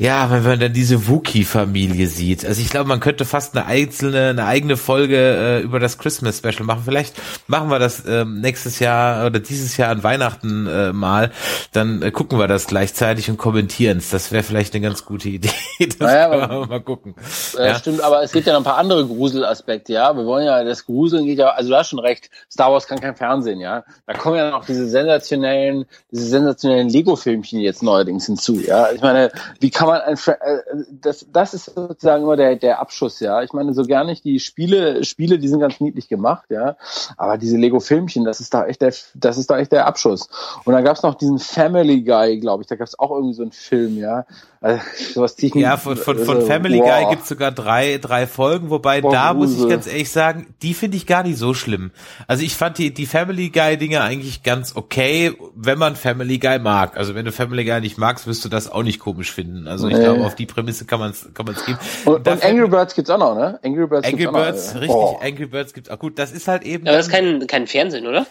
ja, 0.00 0.30
wenn 0.30 0.42
man 0.42 0.58
dann 0.58 0.72
diese 0.72 1.08
Wookie-Familie 1.08 2.06
sieht. 2.06 2.46
Also 2.46 2.62
ich 2.62 2.70
glaube, 2.70 2.88
man 2.88 3.00
könnte 3.00 3.26
fast 3.26 3.54
eine 3.54 3.66
einzelne, 3.66 4.30
eine 4.30 4.46
eigene 4.46 4.78
Folge 4.78 5.16
äh, 5.16 5.60
über 5.60 5.78
das 5.78 5.98
Christmas 5.98 6.38
Special 6.38 6.64
machen. 6.64 6.82
Vielleicht 6.86 7.20
machen 7.48 7.68
wir 7.68 7.78
das 7.78 8.04
ähm, 8.08 8.40
nächstes 8.40 8.78
Jahr 8.78 9.26
oder 9.26 9.40
dieses 9.40 9.76
Jahr 9.76 9.90
an 9.90 10.02
Weihnachten 10.02 10.66
äh, 10.66 10.94
mal. 10.94 11.32
Dann 11.72 12.00
äh, 12.00 12.10
gucken 12.10 12.38
wir 12.38 12.48
das 12.48 12.66
gleichzeitig 12.66 13.28
und 13.28 13.36
kommentieren 13.36 13.98
es. 13.98 14.08
Das 14.08 14.32
wäre 14.32 14.42
vielleicht 14.42 14.74
eine 14.74 14.82
ganz 14.82 15.04
gute 15.04 15.28
Idee. 15.28 15.50
das 15.78 15.98
naja, 15.98 16.30
aber, 16.30 16.66
mal 16.66 16.80
gucken. 16.80 17.14
Äh, 17.58 17.66
ja. 17.66 17.74
Stimmt, 17.74 18.00
aber 18.00 18.22
es 18.22 18.32
gibt 18.32 18.46
ja 18.46 18.54
noch 18.54 18.60
ein 18.60 18.64
paar 18.64 18.78
andere 18.78 19.06
Gruselaspekte, 19.06 19.92
ja. 19.92 20.16
Wir 20.16 20.24
wollen 20.24 20.46
ja, 20.46 20.64
das 20.64 20.86
Gruseln 20.86 21.26
geht 21.26 21.38
ja, 21.38 21.50
also 21.50 21.68
du 21.68 21.76
hast 21.76 21.90
schon 21.90 21.98
recht, 21.98 22.30
Star 22.50 22.72
Wars 22.72 22.86
kann 22.86 23.00
kein 23.00 23.16
Fernsehen, 23.16 23.60
ja. 23.60 23.84
Da 24.06 24.14
kommen 24.14 24.36
ja 24.36 24.50
noch 24.50 24.64
diese 24.64 24.88
sensationellen, 24.88 25.84
diese 26.10 26.26
sensationellen 26.26 26.88
Lego-Filmchen 26.88 27.60
jetzt 27.60 27.82
neuerdings 27.82 28.24
hinzu, 28.24 28.60
ja. 28.60 28.90
Ich 28.92 29.02
meine, 29.02 29.30
wie 29.58 29.68
kann 29.68 29.89
man 29.90 30.00
ein, 30.00 30.16
äh, 30.16 30.58
das, 30.90 31.26
das 31.32 31.54
ist 31.54 31.66
sozusagen 31.66 32.22
immer 32.22 32.36
der, 32.36 32.56
der 32.56 32.80
Abschuss, 32.80 33.20
ja. 33.20 33.42
Ich 33.42 33.52
meine, 33.52 33.74
so 33.74 33.84
gar 33.84 34.04
nicht 34.04 34.24
die 34.24 34.40
Spiele, 34.40 35.04
Spiele, 35.04 35.38
die 35.38 35.48
sind 35.48 35.60
ganz 35.60 35.80
niedlich 35.80 36.08
gemacht, 36.08 36.46
ja. 36.50 36.76
Aber 37.16 37.38
diese 37.38 37.56
Lego-Filmchen, 37.56 38.24
das 38.24 38.40
ist 38.40 38.54
da 38.54 38.66
echt 38.66 38.82
der, 38.82 38.94
das 39.14 39.38
ist 39.38 39.50
da 39.50 39.58
echt 39.58 39.72
der 39.72 39.86
Abschuss. 39.86 40.28
Und 40.64 40.72
dann 40.72 40.84
gab's 40.84 41.02
noch 41.02 41.14
diesen 41.14 41.38
Family 41.38 42.02
Guy, 42.02 42.38
glaube 42.40 42.62
ich. 42.62 42.68
Da 42.68 42.76
gab's 42.76 42.98
auch 42.98 43.10
irgendwie 43.10 43.34
so 43.34 43.42
einen 43.42 43.52
Film, 43.52 43.96
ja. 43.98 44.24
Also, 44.62 44.82
sowas 45.14 45.36
ja, 45.38 45.78
von, 45.78 45.96
von, 45.96 46.18
von 46.18 46.36
also, 46.36 46.46
Family 46.46 46.80
wow. 46.80 46.86
Guy 46.86 47.10
gibt's 47.10 47.30
sogar 47.30 47.50
drei, 47.50 47.96
drei 47.96 48.26
Folgen, 48.26 48.68
wobei 48.68 49.00
Boah, 49.00 49.10
da 49.10 49.32
muss 49.32 49.58
ich 49.58 49.66
ganz 49.66 49.86
ehrlich 49.86 50.10
sagen, 50.10 50.54
die 50.60 50.74
finde 50.74 50.98
ich 50.98 51.06
gar 51.06 51.22
nicht 51.22 51.38
so 51.38 51.54
schlimm. 51.54 51.92
Also 52.26 52.44
ich 52.44 52.54
fand 52.54 52.76
die, 52.76 52.92
die 52.92 53.06
Family 53.06 53.48
Guy 53.48 53.78
Dinge 53.78 54.02
eigentlich 54.02 54.42
ganz 54.42 54.76
okay, 54.76 55.32
wenn 55.54 55.78
man 55.78 55.96
Family 55.96 56.36
Guy 56.36 56.58
mag. 56.58 56.98
Also 56.98 57.14
wenn 57.14 57.24
du 57.24 57.32
Family 57.32 57.64
Guy 57.64 57.80
nicht 57.80 57.96
magst, 57.96 58.26
wirst 58.26 58.44
du 58.44 58.50
das 58.50 58.70
auch 58.70 58.82
nicht 58.82 58.98
komisch 58.98 59.32
finden. 59.32 59.66
Also 59.66 59.88
ich 59.88 59.96
nee. 59.96 60.04
glaube, 60.04 60.26
auf 60.26 60.34
die 60.34 60.44
Prämisse 60.44 60.84
kann 60.84 61.00
man 61.00 61.12
es 61.12 61.32
kann 61.32 61.46
man's 61.46 61.64
geben. 61.64 61.78
Und, 62.04 62.28
und, 62.28 62.44
Angry 62.44 62.68
Birds 62.68 62.94
gibt's 62.94 63.08
auch 63.08 63.18
noch, 63.18 63.34
ne? 63.34 63.58
Angry 63.62 63.86
Birds 63.86 64.06
Angry 64.06 64.18
gibt's 64.18 64.34
Birds, 64.34 64.74
noch, 64.74 64.80
richtig, 64.82 64.96
oh. 64.96 65.20
Angry 65.22 65.46
Birds 65.46 65.72
gibt's 65.72 65.88
auch. 65.88 65.98
Gut, 65.98 66.18
das 66.18 66.32
ist 66.32 66.48
halt 66.48 66.64
eben. 66.64 66.86
Aber 66.86 66.98
das 66.98 67.06
ist 67.06 67.12
kein, 67.12 67.46
kein 67.46 67.66
Fernsehen, 67.66 68.06
oder? 68.06 68.26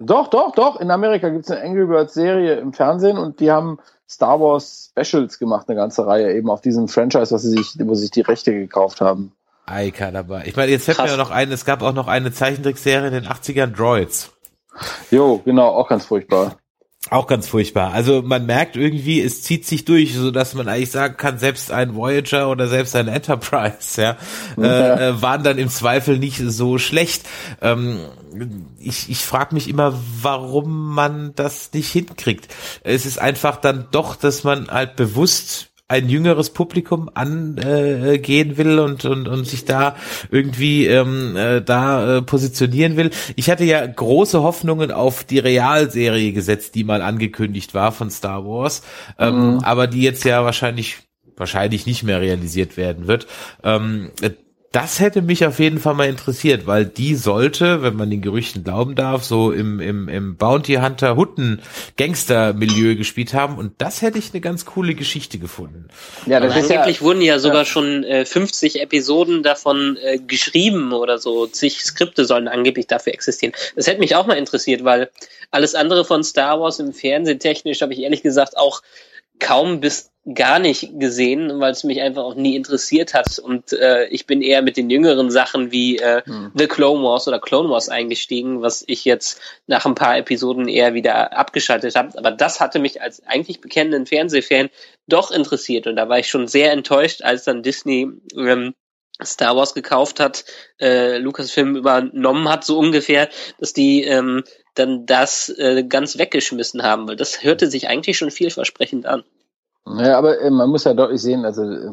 Doch, 0.00 0.28
doch, 0.28 0.52
doch. 0.54 0.80
In 0.80 0.90
Amerika 0.90 1.28
gibt's 1.28 1.50
eine 1.50 1.62
Angry 1.62 1.86
Birds 1.86 2.14
Serie 2.14 2.54
im 2.54 2.72
Fernsehen 2.72 3.18
und 3.18 3.40
die 3.40 3.50
haben 3.50 3.78
Star 4.08 4.40
Wars 4.40 4.90
Specials 4.90 5.38
gemacht, 5.38 5.68
eine 5.68 5.76
ganze 5.76 6.06
Reihe 6.06 6.34
eben 6.34 6.50
auf 6.50 6.60
diesem 6.60 6.88
Franchise, 6.88 7.34
was 7.34 7.42
sie 7.42 7.50
sich, 7.50 7.74
wo 7.78 7.94
sie 7.94 8.02
sich 8.02 8.10
die 8.10 8.20
Rechte 8.20 8.52
gekauft 8.52 9.00
haben. 9.00 9.32
Eika 9.66 10.10
dabei. 10.10 10.44
Ich 10.46 10.56
meine, 10.56 10.72
jetzt 10.72 10.84
fällt 10.84 10.98
Krass. 10.98 11.10
mir 11.10 11.16
noch 11.16 11.30
ein, 11.30 11.50
es 11.52 11.64
gab 11.64 11.82
auch 11.82 11.94
noch 11.94 12.08
eine 12.08 12.32
Zeichentrickserie 12.32 13.06
in 13.06 13.12
den 13.12 13.26
80ern, 13.26 13.74
Droids. 13.74 14.32
Jo, 15.10 15.40
genau, 15.44 15.68
auch 15.68 15.88
ganz 15.88 16.06
furchtbar. 16.06 16.56
Auch 17.10 17.26
ganz 17.26 17.48
furchtbar. 17.48 17.92
Also 17.92 18.22
man 18.22 18.46
merkt 18.46 18.76
irgendwie, 18.76 19.20
es 19.20 19.42
zieht 19.42 19.66
sich 19.66 19.84
durch, 19.84 20.14
so 20.14 20.30
dass 20.30 20.54
man 20.54 20.68
eigentlich 20.68 20.92
sagen 20.92 21.16
kann, 21.16 21.36
selbst 21.36 21.72
ein 21.72 21.96
Voyager 21.96 22.48
oder 22.48 22.68
selbst 22.68 22.94
ein 22.94 23.08
Enterprise, 23.08 24.00
ja, 24.00 24.16
ja. 24.56 24.94
Äh, 24.94 25.08
äh 25.08 25.22
waren 25.22 25.42
dann 25.42 25.58
im 25.58 25.68
Zweifel 25.68 26.18
nicht 26.18 26.38
so 26.38 26.78
schlecht. 26.78 27.28
Ähm, 27.60 27.98
ich 28.78 29.10
ich 29.10 29.18
frage 29.18 29.54
mich 29.54 29.68
immer, 29.68 29.98
warum 30.22 30.94
man 30.94 31.34
das 31.34 31.72
nicht 31.72 31.90
hinkriegt. 31.90 32.48
Es 32.84 33.04
ist 33.04 33.18
einfach 33.18 33.56
dann 33.56 33.88
doch, 33.90 34.14
dass 34.14 34.44
man 34.44 34.68
halt 34.68 34.94
bewusst 34.94 35.71
ein 35.92 36.08
jüngeres 36.08 36.50
Publikum 36.50 37.10
angehen 37.12 38.56
will 38.56 38.78
und, 38.78 39.04
und, 39.04 39.28
und 39.28 39.46
sich 39.46 39.66
da 39.66 39.94
irgendwie 40.30 40.86
ähm, 40.86 41.36
äh, 41.36 41.60
da 41.60 42.16
äh, 42.16 42.22
positionieren 42.22 42.96
will. 42.96 43.10
Ich 43.36 43.50
hatte 43.50 43.64
ja 43.64 43.86
große 43.86 44.42
Hoffnungen 44.42 44.90
auf 44.90 45.22
die 45.22 45.38
Realserie 45.38 46.32
gesetzt, 46.32 46.74
die 46.74 46.84
mal 46.84 47.02
angekündigt 47.02 47.74
war 47.74 47.92
von 47.92 48.10
Star 48.10 48.46
Wars, 48.46 48.82
ähm, 49.18 49.56
mhm. 49.56 49.58
aber 49.58 49.86
die 49.86 50.00
jetzt 50.00 50.24
ja 50.24 50.42
wahrscheinlich 50.44 50.98
wahrscheinlich 51.36 51.86
nicht 51.86 52.04
mehr 52.04 52.20
realisiert 52.20 52.76
werden 52.76 53.06
wird. 53.06 53.26
Ähm, 53.62 54.12
das 54.72 55.00
hätte 55.00 55.20
mich 55.20 55.44
auf 55.44 55.58
jeden 55.58 55.78
Fall 55.78 55.94
mal 55.94 56.08
interessiert, 56.08 56.66
weil 56.66 56.86
die 56.86 57.14
sollte, 57.14 57.82
wenn 57.82 57.94
man 57.94 58.08
den 58.08 58.22
Gerüchten 58.22 58.64
glauben 58.64 58.94
darf, 58.94 59.22
so 59.22 59.52
im, 59.52 59.80
im, 59.80 60.08
im 60.08 60.36
Bounty 60.36 60.74
Hunter 60.74 61.16
Hutten 61.16 61.60
Gangster 61.98 62.54
Milieu 62.54 62.96
gespielt 62.96 63.34
haben 63.34 63.58
und 63.58 63.74
das 63.78 64.00
hätte 64.00 64.18
ich 64.18 64.32
eine 64.32 64.40
ganz 64.40 64.64
coole 64.64 64.94
Geschichte 64.94 65.38
gefunden. 65.38 65.88
Ja, 66.26 66.40
das 66.40 66.56
ist 66.56 66.70
angeblich 66.70 66.96
ja, 66.96 67.02
wurden 67.02 67.20
ja 67.20 67.38
sogar 67.38 67.58
ja. 67.58 67.64
schon 67.66 68.02
äh, 68.04 68.24
50 68.24 68.80
Episoden 68.80 69.42
davon 69.42 69.98
äh, 70.02 70.18
geschrieben 70.18 70.92
oder 70.92 71.18
so. 71.18 71.46
Zig 71.46 71.82
Skripte 71.82 72.24
sollen 72.24 72.48
angeblich 72.48 72.86
dafür 72.86 73.12
existieren. 73.12 73.52
Das 73.76 73.86
hätte 73.86 74.00
mich 74.00 74.16
auch 74.16 74.26
mal 74.26 74.38
interessiert, 74.38 74.84
weil 74.84 75.10
alles 75.50 75.74
andere 75.74 76.04
von 76.04 76.24
Star 76.24 76.58
Wars 76.60 76.78
im 76.78 76.94
Fernsehen 76.94 77.38
technisch 77.38 77.82
habe 77.82 77.92
ich 77.92 78.00
ehrlich 78.00 78.22
gesagt 78.22 78.56
auch 78.56 78.82
kaum 79.42 79.80
bis 79.80 80.12
gar 80.34 80.60
nicht 80.60 81.00
gesehen, 81.00 81.58
weil 81.58 81.72
es 81.72 81.82
mich 81.82 82.00
einfach 82.00 82.22
auch 82.22 82.36
nie 82.36 82.54
interessiert 82.54 83.12
hat. 83.12 83.40
Und 83.40 83.72
äh, 83.72 84.06
ich 84.06 84.26
bin 84.26 84.40
eher 84.40 84.62
mit 84.62 84.76
den 84.76 84.88
jüngeren 84.88 85.32
Sachen 85.32 85.72
wie 85.72 85.98
äh, 85.98 86.22
hm. 86.24 86.52
The 86.54 86.68
Clone 86.68 87.02
Wars 87.02 87.26
oder 87.26 87.40
Clone 87.40 87.68
Wars 87.68 87.88
eingestiegen, 87.88 88.62
was 88.62 88.84
ich 88.86 89.04
jetzt 89.04 89.40
nach 89.66 89.84
ein 89.84 89.96
paar 89.96 90.16
Episoden 90.16 90.68
eher 90.68 90.94
wieder 90.94 91.36
abgeschaltet 91.36 91.96
habe. 91.96 92.16
Aber 92.16 92.30
das 92.30 92.60
hatte 92.60 92.78
mich 92.78 93.02
als 93.02 93.26
eigentlich 93.26 93.60
bekennenden 93.60 94.06
Fernsehfan 94.06 94.70
doch 95.08 95.32
interessiert. 95.32 95.88
Und 95.88 95.96
da 95.96 96.08
war 96.08 96.20
ich 96.20 96.28
schon 96.28 96.46
sehr 96.46 96.70
enttäuscht, 96.70 97.22
als 97.22 97.42
dann 97.42 97.64
Disney 97.64 98.08
ähm, 98.36 98.74
Star 99.24 99.56
Wars 99.56 99.74
gekauft 99.74 100.20
hat, 100.20 100.44
äh, 100.80 101.18
Lucasfilm 101.18 101.76
übernommen 101.76 102.48
hat, 102.48 102.64
so 102.64 102.78
ungefähr, 102.78 103.28
dass 103.58 103.72
die 103.72 104.04
ähm, 104.04 104.44
dann 104.74 105.06
das 105.06 105.48
äh, 105.50 105.84
ganz 105.84 106.18
weggeschmissen 106.18 106.82
haben, 106.82 107.08
weil 107.08 107.16
das 107.16 107.42
hörte 107.42 107.68
sich 107.68 107.88
eigentlich 107.88 108.16
schon 108.18 108.30
vielversprechend 108.30 109.06
an. 109.06 109.24
Ja, 109.86 110.16
aber 110.16 110.40
äh, 110.40 110.50
man 110.50 110.70
muss 110.70 110.84
ja 110.84 110.94
deutlich 110.94 111.20
sehen, 111.20 111.44
also 111.44 111.62
äh, 111.62 111.90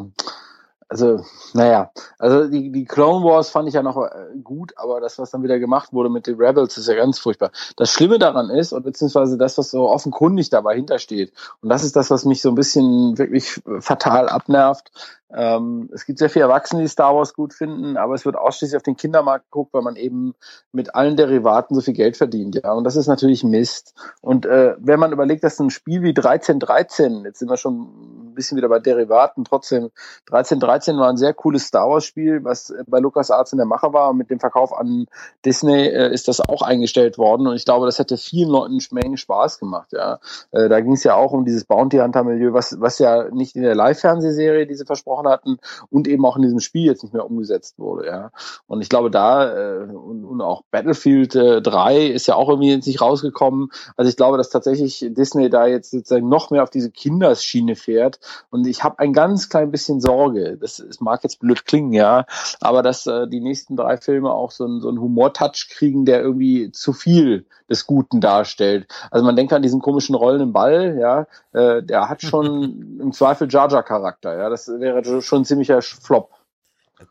also, 0.90 1.24
naja, 1.54 1.92
also 2.18 2.48
die, 2.48 2.72
die 2.72 2.86
Clone 2.86 3.24
Wars 3.24 3.52
fand 3.52 3.68
ich 3.68 3.76
ja 3.76 3.84
noch 3.84 3.98
äh, 3.98 4.10
gut, 4.44 4.74
aber 4.76 5.00
das, 5.00 5.20
was 5.20 5.30
dann 5.30 5.44
wieder 5.44 5.60
gemacht 5.60 5.94
wurde 5.94 6.10
mit 6.10 6.26
den 6.26 6.36
Rebels, 6.42 6.78
ist 6.78 6.88
ja 6.88 6.96
ganz 6.96 7.20
furchtbar. 7.20 7.52
Das 7.78 7.92
Schlimme 7.92 8.18
daran 8.18 8.50
ist, 8.50 8.74
und 8.74 8.84
beziehungsweise 8.84 9.38
das, 9.38 9.58
was 9.60 9.70
so 9.70 9.88
offenkundig 9.88 10.50
dabei 10.50 10.76
hintersteht, 10.76 11.32
und 11.62 11.70
das 11.70 11.84
ist 11.84 11.96
das, 11.96 12.10
was 12.10 12.26
mich 12.26 12.42
so 12.42 12.50
ein 12.50 12.56
bisschen 12.56 13.20
wirklich 13.20 13.62
fatal 13.80 14.30
abnervt, 14.30 14.92
ähm, 15.32 15.90
es 15.94 16.06
gibt 16.06 16.18
sehr 16.18 16.30
viele 16.30 16.46
Erwachsene, 16.46 16.82
die 16.82 16.88
Star 16.88 17.16
Wars 17.16 17.36
gut 17.36 17.54
finden, 17.54 17.98
aber 17.98 18.16
es 18.16 18.26
wird 18.26 18.36
ausschließlich 18.36 18.78
auf 18.78 18.84
den 18.84 18.98
Kindermarkt 18.98 19.46
geguckt, 19.46 19.74
weil 19.74 19.84
man 19.84 19.96
eben 19.96 20.34
mit 20.72 20.96
allen 20.96 21.18
Derivaten 21.18 21.76
so 21.76 21.82
viel 21.82 21.94
Geld 21.94 22.18
verdient. 22.18 22.56
Ja, 22.56 22.74
und 22.74 22.84
das 22.84 22.96
ist 22.96 23.06
natürlich 23.06 23.44
Mist. 23.44 23.94
Und 24.22 24.48
äh, 24.48 24.76
wenn 24.80 25.00
man 25.00 25.12
überlegt, 25.12 25.44
dass 25.44 25.60
ein 25.60 25.70
Spiel 25.70 26.02
wie 26.02 26.10
1313, 26.10 27.26
jetzt 27.26 27.40
sind 27.40 27.50
wir 27.50 27.58
schon 27.58 28.09
bisschen 28.40 28.58
wieder 28.58 28.70
bei 28.70 28.80
Derivaten, 28.80 29.46
trotzdem 29.46 29.92
1313 30.32 30.98
war 30.98 31.10
ein 31.10 31.18
sehr 31.18 31.34
cooles 31.34 31.66
Star 31.66 31.90
Wars 31.90 32.06
Spiel, 32.06 32.44
was 32.44 32.74
bei 32.88 33.00
LucasArts 33.00 33.52
in 33.52 33.58
der 33.58 33.68
Mache 33.68 33.94
war. 33.94 34.10
Und 34.10 34.18
mit 34.18 34.30
dem 34.30 34.40
Verkauf 34.40 34.74
an 34.74 35.06
Disney 35.46 35.88
äh, 35.88 36.12
ist 36.14 36.28
das 36.28 36.42
auch 36.42 36.62
eingestellt 36.62 37.18
worden. 37.18 37.48
Und 37.48 37.56
ich 37.56 37.66
glaube, 37.66 37.86
das 37.86 38.00
hätte 38.00 38.18
vielen 38.18 38.50
Leuten 38.50 38.80
Mengen 38.92 39.18
Spaß 39.18 39.60
gemacht. 39.60 39.90
Ja, 39.92 40.20
äh, 40.52 40.70
da 40.70 40.80
ging 40.80 40.94
es 40.94 41.04
ja 41.04 41.16
auch 41.16 41.34
um 41.34 41.46
dieses 41.46 41.66
Bounty 41.66 41.98
Hunter 41.98 42.24
Milieu, 42.24 42.54
was 42.54 42.80
was 42.80 42.98
ja 42.98 43.30
nicht 43.30 43.56
in 43.56 43.62
der 43.62 43.76
Live-Fernsehserie 43.76 44.66
diese 44.66 44.86
versprochen 44.86 45.10
gesprochen 45.10 45.28
hatten 45.28 45.58
und 45.90 46.08
eben 46.08 46.26
auch 46.26 46.36
in 46.36 46.42
diesem 46.44 46.60
Spiel 46.60 46.86
jetzt 46.86 47.04
nicht 47.04 47.14
mehr 47.14 47.26
umgesetzt 47.26 47.80
wurde. 47.80 48.08
Ja. 48.08 48.32
Und 48.68 48.82
ich 48.82 48.90
glaube, 48.90 49.12
da 49.12 49.52
äh, 49.54 49.84
und, 49.84 50.26
und 50.26 50.42
auch 50.42 50.64
Battlefield 50.72 51.36
äh, 51.36 51.62
3 51.62 52.08
ist 52.08 52.28
ja 52.28 52.36
auch 52.36 52.50
irgendwie 52.50 52.72
jetzt 52.72 52.88
nicht 52.88 53.02
rausgekommen. 53.02 53.72
Also 53.98 54.10
ich 54.10 54.18
glaube, 54.18 54.38
dass 54.38 54.50
tatsächlich 54.50 55.06
Disney 55.10 55.50
da 55.50 55.66
jetzt 55.66 55.92
sozusagen 55.92 56.30
noch 56.30 56.52
mehr 56.52 56.64
auf 56.64 56.70
diese 56.70 56.92
Kinderschiene 56.92 57.76
fährt. 57.76 58.20
Und 58.50 58.68
ich 58.68 58.84
habe 58.84 59.00
ein 59.00 59.14
ganz 59.14 59.50
klein 59.50 59.72
bisschen 59.72 60.00
Sorge. 60.02 60.58
Das, 60.60 60.78
das 60.78 61.00
mag 61.00 61.24
jetzt 61.24 61.40
blöd 61.40 61.66
klingen, 61.66 61.94
ja, 61.94 62.26
aber 62.62 62.84
dass 62.84 63.06
äh, 63.08 63.28
die 63.28 63.42
nächsten 63.42 63.76
drei 63.76 63.98
Filme 63.98 64.32
auch 64.32 64.52
so 64.52 64.66
einen 64.66 64.82
so 64.82 64.90
einen 64.90 65.00
Humor-Touch 65.00 65.70
kriegen, 65.70 66.06
der 66.06 66.22
irgendwie 66.22 66.72
zu 66.72 66.94
viel 66.94 67.46
des 67.70 67.86
Guten 67.86 68.22
darstellt. 68.22 68.88
Also 69.12 69.26
man 69.26 69.36
denkt 69.36 69.54
an 69.54 69.62
diesen 69.62 69.82
komischen 69.82 70.16
rollenden 70.16 70.54
Ball, 70.54 70.98
ja, 71.00 71.28
äh, 71.54 71.84
der 71.84 72.10
hat 72.10 72.22
schon 72.22 72.98
im 73.02 73.12
Zweifel 73.12 73.48
Jar 73.50 73.70
Jar 73.70 73.84
Charakter, 73.84 74.38
ja, 74.38 74.50
das 74.50 74.68
wäre 74.68 75.22
schon 75.22 75.42
ein 75.42 75.46
ziemlicher 75.46 75.82
Flop. 75.82 76.32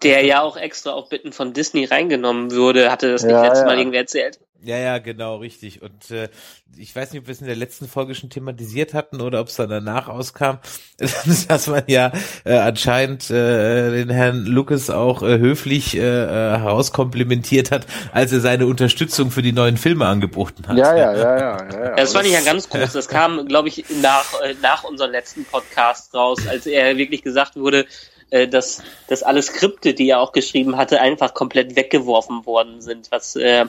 Der 0.02 0.24
ja 0.24 0.42
auch 0.42 0.59
extra 0.59 0.90
auf 0.92 1.09
Bitten 1.09 1.33
von 1.33 1.54
Disney 1.54 1.87
reingenommen 1.87 2.50
würde, 2.50 2.92
hatte 2.92 3.11
das 3.11 3.22
nicht 3.22 3.33
ja, 3.33 3.42
letztes 3.42 3.61
ja. 3.61 3.66
Mal 3.66 3.78
irgendwer 3.78 4.00
erzählt? 4.00 4.38
Ja, 4.61 4.77
ja, 4.77 4.99
genau, 4.99 5.37
richtig. 5.37 5.83
Und 5.83 6.11
äh, 6.11 6.29
ich 6.77 6.94
weiß 6.94 7.12
nicht, 7.12 7.21
ob 7.21 7.29
wir 7.29 7.33
es 7.33 7.40
in 7.40 7.47
der 7.47 7.55
letzten 7.55 7.87
Folge 7.87 8.16
schon 8.16 8.29
thematisiert 8.29 8.92
hatten 8.92 9.21
oder 9.21 9.40
ob 9.40 9.49
es 9.49 9.57
dann 9.57 9.71
danach 9.71 10.09
auskam, 10.09 10.59
dass 11.49 11.66
man 11.68 11.85
ja 11.87 12.11
äh, 12.44 12.59
anscheinend 12.59 13.31
äh, 13.31 13.90
den 13.92 14.11
Herrn 14.11 14.44
Lucas 14.47 14.90
auch 14.90 15.23
äh, 15.23 15.38
höflich 15.38 15.97
äh, 15.97 16.01
äh, 16.01 16.59
herauskomplimentiert 16.59 17.71
hat, 17.71 17.87
als 18.12 18.33
er 18.33 18.40
seine 18.40 18.66
Unterstützung 18.66 19.31
für 19.31 19.42
die 19.42 19.53
neuen 19.53 19.77
Filme 19.77 20.07
angeboten 20.07 20.66
hat. 20.66 20.77
Ja, 20.77 20.97
ja, 20.97 21.12
ja, 21.12 21.38
ja. 21.38 21.38
ja, 21.38 21.85
ja. 21.85 21.94
Das 21.94 22.12
fand 22.12 22.27
ich 22.27 22.33
ja 22.33 22.40
ganz 22.40 22.68
groß. 22.68 22.92
Das 22.92 23.07
kam, 23.07 23.47
glaube 23.47 23.68
ich, 23.68 23.85
nach, 24.03 24.40
äh, 24.42 24.55
nach 24.61 24.83
unserem 24.83 25.12
letzten 25.12 25.44
Podcast 25.44 26.12
raus, 26.14 26.49
als 26.49 26.66
er 26.66 26.97
wirklich 26.97 27.23
gesagt 27.23 27.55
wurde, 27.55 27.87
äh, 28.31 28.49
dass, 28.49 28.83
dass 29.09 29.23
alle 29.23 29.43
Skripte, 29.43 29.95
die 29.95 30.11
er 30.11 30.21
auch 30.21 30.33
geschrieben 30.33 30.77
hatte, 30.77 31.01
einfach 31.01 31.35
komplett 31.35 31.77
weggeworfen 31.77 32.45
worden 32.47 32.81
sind, 32.81 33.11
was 33.11 33.37
äh, 33.37 33.67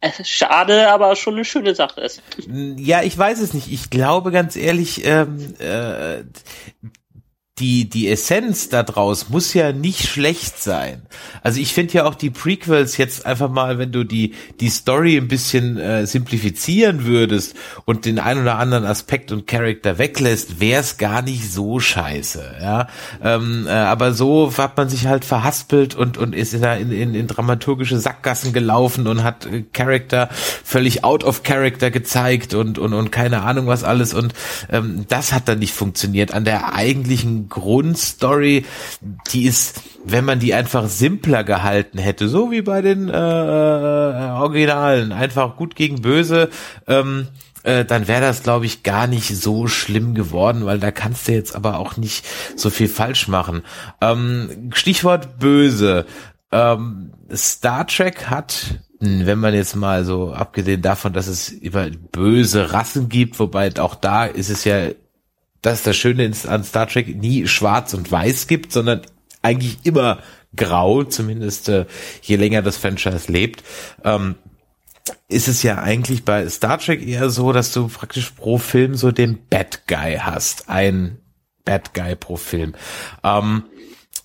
äh, 0.00 0.10
schade, 0.24 0.90
aber 0.90 1.16
schon 1.16 1.34
eine 1.34 1.44
schöne 1.44 1.74
Sache 1.74 2.00
ist. 2.00 2.22
Ja, 2.48 3.02
ich 3.02 3.16
weiß 3.16 3.40
es 3.40 3.54
nicht. 3.54 3.72
Ich 3.72 3.90
glaube 3.90 4.30
ganz 4.30 4.56
ehrlich, 4.56 5.04
ähm, 5.04 5.54
äh, 5.58 6.24
die, 7.58 7.88
die 7.88 8.08
Essenz 8.08 8.68
da 8.68 8.82
draus 8.82 9.28
muss 9.28 9.54
ja 9.54 9.72
nicht 9.72 10.06
schlecht 10.06 10.62
sein. 10.62 11.02
Also 11.42 11.60
ich 11.60 11.72
finde 11.72 11.94
ja 11.94 12.04
auch 12.04 12.14
die 12.14 12.30
Prequels 12.30 12.96
jetzt 12.96 13.26
einfach 13.26 13.50
mal, 13.50 13.78
wenn 13.78 13.92
du 13.92 14.04
die, 14.04 14.34
die 14.60 14.68
Story 14.68 15.16
ein 15.16 15.28
bisschen 15.28 15.78
äh, 15.78 16.06
simplifizieren 16.06 17.04
würdest 17.04 17.56
und 17.84 18.04
den 18.04 18.18
ein 18.18 18.40
oder 18.40 18.58
anderen 18.58 18.84
Aspekt 18.84 19.32
und 19.32 19.46
Charakter 19.46 19.98
weglässt, 19.98 20.60
wäre 20.60 20.80
es 20.80 20.98
gar 20.98 21.22
nicht 21.22 21.50
so 21.50 21.80
scheiße, 21.80 22.56
ja. 22.62 22.88
Ähm, 23.22 23.66
äh, 23.66 23.70
aber 23.70 24.12
so 24.12 24.52
hat 24.56 24.76
man 24.76 24.88
sich 24.88 25.06
halt 25.06 25.24
verhaspelt 25.24 25.94
und, 25.94 26.18
und 26.18 26.34
ist 26.34 26.54
in, 26.54 26.62
in, 26.62 26.92
in, 26.92 27.14
in 27.14 27.26
dramaturgische 27.26 27.98
Sackgassen 27.98 28.52
gelaufen 28.52 29.06
und 29.06 29.24
hat 29.24 29.46
äh, 29.46 29.64
Charakter 29.72 30.28
völlig 30.32 31.04
out 31.04 31.24
of 31.24 31.42
Character 31.42 31.90
gezeigt 31.90 32.54
und, 32.54 32.78
und, 32.78 32.92
und 32.92 33.10
keine 33.10 33.42
Ahnung 33.42 33.66
was 33.66 33.84
alles 33.84 34.14
und 34.14 34.32
ähm, 34.70 35.04
das 35.08 35.32
hat 35.32 35.48
dann 35.48 35.58
nicht 35.58 35.74
funktioniert. 35.74 36.32
An 36.32 36.44
der 36.44 36.74
eigentlichen 36.74 37.47
Grundstory, 37.48 38.64
die 39.32 39.44
ist, 39.44 39.80
wenn 40.04 40.24
man 40.24 40.40
die 40.40 40.54
einfach 40.54 40.88
simpler 40.88 41.44
gehalten 41.44 41.98
hätte, 41.98 42.28
so 42.28 42.50
wie 42.50 42.62
bei 42.62 42.82
den 42.82 43.08
äh, 43.08 43.12
äh 43.12 44.30
Originalen, 44.30 45.12
einfach 45.12 45.56
gut 45.56 45.74
gegen 45.74 46.02
böse, 46.02 46.50
ähm, 46.86 47.28
äh, 47.62 47.84
dann 47.84 48.08
wäre 48.08 48.22
das, 48.22 48.42
glaube 48.42 48.66
ich, 48.66 48.82
gar 48.82 49.06
nicht 49.06 49.36
so 49.36 49.66
schlimm 49.66 50.14
geworden, 50.14 50.64
weil 50.64 50.78
da 50.78 50.90
kannst 50.90 51.28
du 51.28 51.32
jetzt 51.32 51.54
aber 51.56 51.78
auch 51.78 51.96
nicht 51.96 52.24
so 52.56 52.70
viel 52.70 52.88
falsch 52.88 53.28
machen. 53.28 53.62
Ähm, 54.00 54.70
Stichwort 54.72 55.38
böse. 55.38 56.06
Ähm, 56.50 57.12
Star 57.34 57.86
Trek 57.86 58.30
hat 58.30 58.78
wenn 59.00 59.38
man 59.38 59.54
jetzt 59.54 59.76
mal 59.76 60.04
so 60.04 60.32
abgesehen 60.32 60.82
davon, 60.82 61.12
dass 61.12 61.28
es 61.28 61.50
immer 61.50 61.88
böse 61.90 62.72
Rassen 62.72 63.08
gibt, 63.08 63.38
wobei 63.38 63.70
auch 63.78 63.94
da 63.94 64.24
ist 64.24 64.50
es 64.50 64.64
ja 64.64 64.88
dass 65.62 65.82
das 65.82 65.96
Schöne 65.96 66.30
an 66.46 66.64
Star 66.64 66.86
Trek 66.86 67.16
nie 67.16 67.46
schwarz 67.46 67.94
und 67.94 68.10
weiß 68.10 68.46
gibt, 68.46 68.72
sondern 68.72 69.02
eigentlich 69.42 69.78
immer 69.84 70.18
grau, 70.56 71.04
zumindest 71.04 71.68
äh, 71.68 71.86
je 72.22 72.36
länger 72.36 72.62
das 72.62 72.76
Franchise 72.76 73.30
lebt. 73.30 73.62
Ähm, 74.04 74.36
ist 75.28 75.48
es 75.48 75.62
ja 75.62 75.78
eigentlich 75.78 76.24
bei 76.24 76.48
Star 76.48 76.78
Trek 76.78 77.06
eher 77.06 77.30
so, 77.30 77.52
dass 77.52 77.72
du 77.72 77.88
praktisch 77.88 78.30
pro 78.30 78.58
Film 78.58 78.94
so 78.94 79.10
den 79.10 79.38
Bad 79.48 79.86
Guy 79.86 80.18
hast. 80.20 80.68
Ein 80.68 81.18
Bad 81.64 81.94
Guy 81.94 82.14
pro 82.16 82.36
Film. 82.36 82.74
Ähm, 83.24 83.64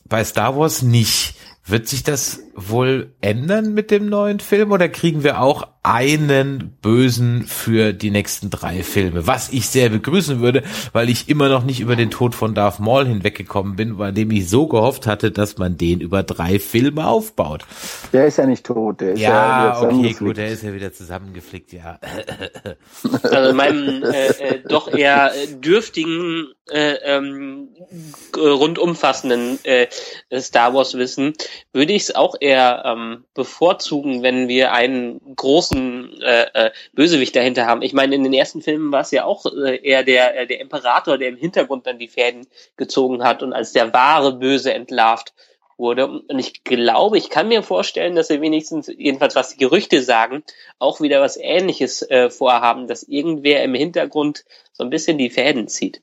bei 0.06 0.24
Star 0.24 0.58
Wars 0.58 0.82
nicht. 0.82 1.36
Wird 1.65 1.88
sich 1.88 2.04
das 2.04 2.42
wohl 2.56 3.13
ändern 3.22 3.74
mit 3.74 3.92
dem 3.92 4.08
neuen 4.08 4.39
Film 4.39 4.72
oder 4.72 4.89
kriegen 4.89 5.24
wir 5.24 5.42
auch 5.42 5.68
einen 5.84 6.78
Bösen 6.82 7.44
für 7.46 7.92
die 7.92 8.10
nächsten 8.10 8.50
drei 8.50 8.84
Filme, 8.84 9.28
was 9.28 9.52
ich 9.52 9.68
sehr 9.68 9.89
begrüßen 9.89 10.39
würde, 10.39 10.63
weil 10.94 11.10
ich 11.10 11.28
immer 11.28 11.50
noch 11.50 11.66
nicht 11.66 11.82
über 11.82 11.98
den 11.98 12.10
Tod 12.10 12.36
von 12.36 12.56
Darth 12.56 12.80
Maul 12.80 13.06
hinweggekommen 13.06 13.76
bin, 13.76 13.98
bei 13.98 14.12
dem 14.12 14.32
ich 14.32 14.50
so 14.50 14.68
gehofft 14.68 15.08
hatte, 15.08 15.32
dass 15.32 15.58
man 15.58 15.78
den 15.78 16.00
über 16.00 16.24
drei 16.24 16.58
Filme 16.60 17.06
aufbaut. 17.06 17.66
Der 18.13 18.28
ist 18.28 18.38
ja 18.38 18.46
nicht 18.46 18.66
tot, 18.66 19.02
der 19.02 19.13
ist 19.13 19.20
ja, 19.20 19.82
ja 19.82 19.82
okay, 19.82 20.13
gut, 20.13 20.38
der 20.38 20.50
ist 20.50 20.63
ja 20.63 20.74
wieder 20.74 20.94
zusammengeflickt, 20.94 21.74
ja. 21.74 22.00
Also 23.24 23.50
in 23.50 23.56
meinem 23.56 24.04
äh, 24.04 24.28
äh, 24.28 24.60
doch 24.68 24.94
eher 24.94 25.32
dürftigen, 25.56 26.48
äh, 26.70 26.94
ähm, 27.04 27.70
rundumfassenden 28.36 29.60
äh, 29.63 29.88
Star 30.39 30.74
Wars 30.74 30.94
Wissen 30.94 31.34
würde 31.74 31.92
ich 31.92 32.04
es 32.04 32.16
auch 32.16 32.36
eher 32.43 32.84
ähm, 32.86 33.23
bevorzugen, 33.34 34.21
wenn 34.21 34.49
wir 34.49 34.73
einen 34.73 35.21
großen 35.36 36.21
äh, 36.21 36.45
äh, 36.53 36.71
Bösewicht 36.91 37.36
dahinter 37.36 37.65
haben. 37.65 37.82
Ich 37.82 37.93
meine, 37.93 38.15
in 38.15 38.23
den 38.23 38.34
ersten 38.34 38.62
Filmen 38.62 38.91
war 38.91 38.99
es 38.99 39.12
ja 39.12 39.23
auch 39.23 39.45
äh, 39.45 39.77
eher 39.77 40.03
der, 40.03 40.38
äh, 40.38 40.45
der 40.45 40.60
Imperator, 40.60 41.17
der 41.17 41.29
im 41.29 41.38
Hintergrund 41.38 41.88
dann 41.88 41.99
die 41.99 42.10
Fäden 42.10 42.45
gezogen 42.75 43.23
hat 43.23 43.43
und 43.43 43.53
als 43.53 43.71
der 43.71 43.93
wahre 43.93 44.34
Böse 44.34 44.73
entlarvt 44.73 45.34
wurde. 45.77 46.08
Und 46.08 46.38
ich 46.38 46.65
glaube, 46.65 47.17
ich 47.17 47.29
kann 47.29 47.47
mir 47.47 47.63
vorstellen, 47.63 48.15
dass 48.15 48.27
sie 48.27 48.41
wenigstens, 48.41 48.88
jedenfalls 48.88 49.38
was 49.38 49.51
die 49.51 49.58
Gerüchte 49.58 50.01
sagen, 50.01 50.43
auch 50.79 50.99
wieder 50.99 51.21
was 51.21 51.38
Ähnliches 51.38 52.01
äh, 52.10 52.29
vorhaben, 52.29 52.88
dass 52.88 53.03
irgendwer 53.03 53.63
im 53.63 53.73
Hintergrund 53.73 54.43
so 54.73 54.84
ein 54.84 54.89
bisschen 54.89 55.17
die 55.17 55.29
Fäden 55.29 55.69
zieht. 55.69 56.01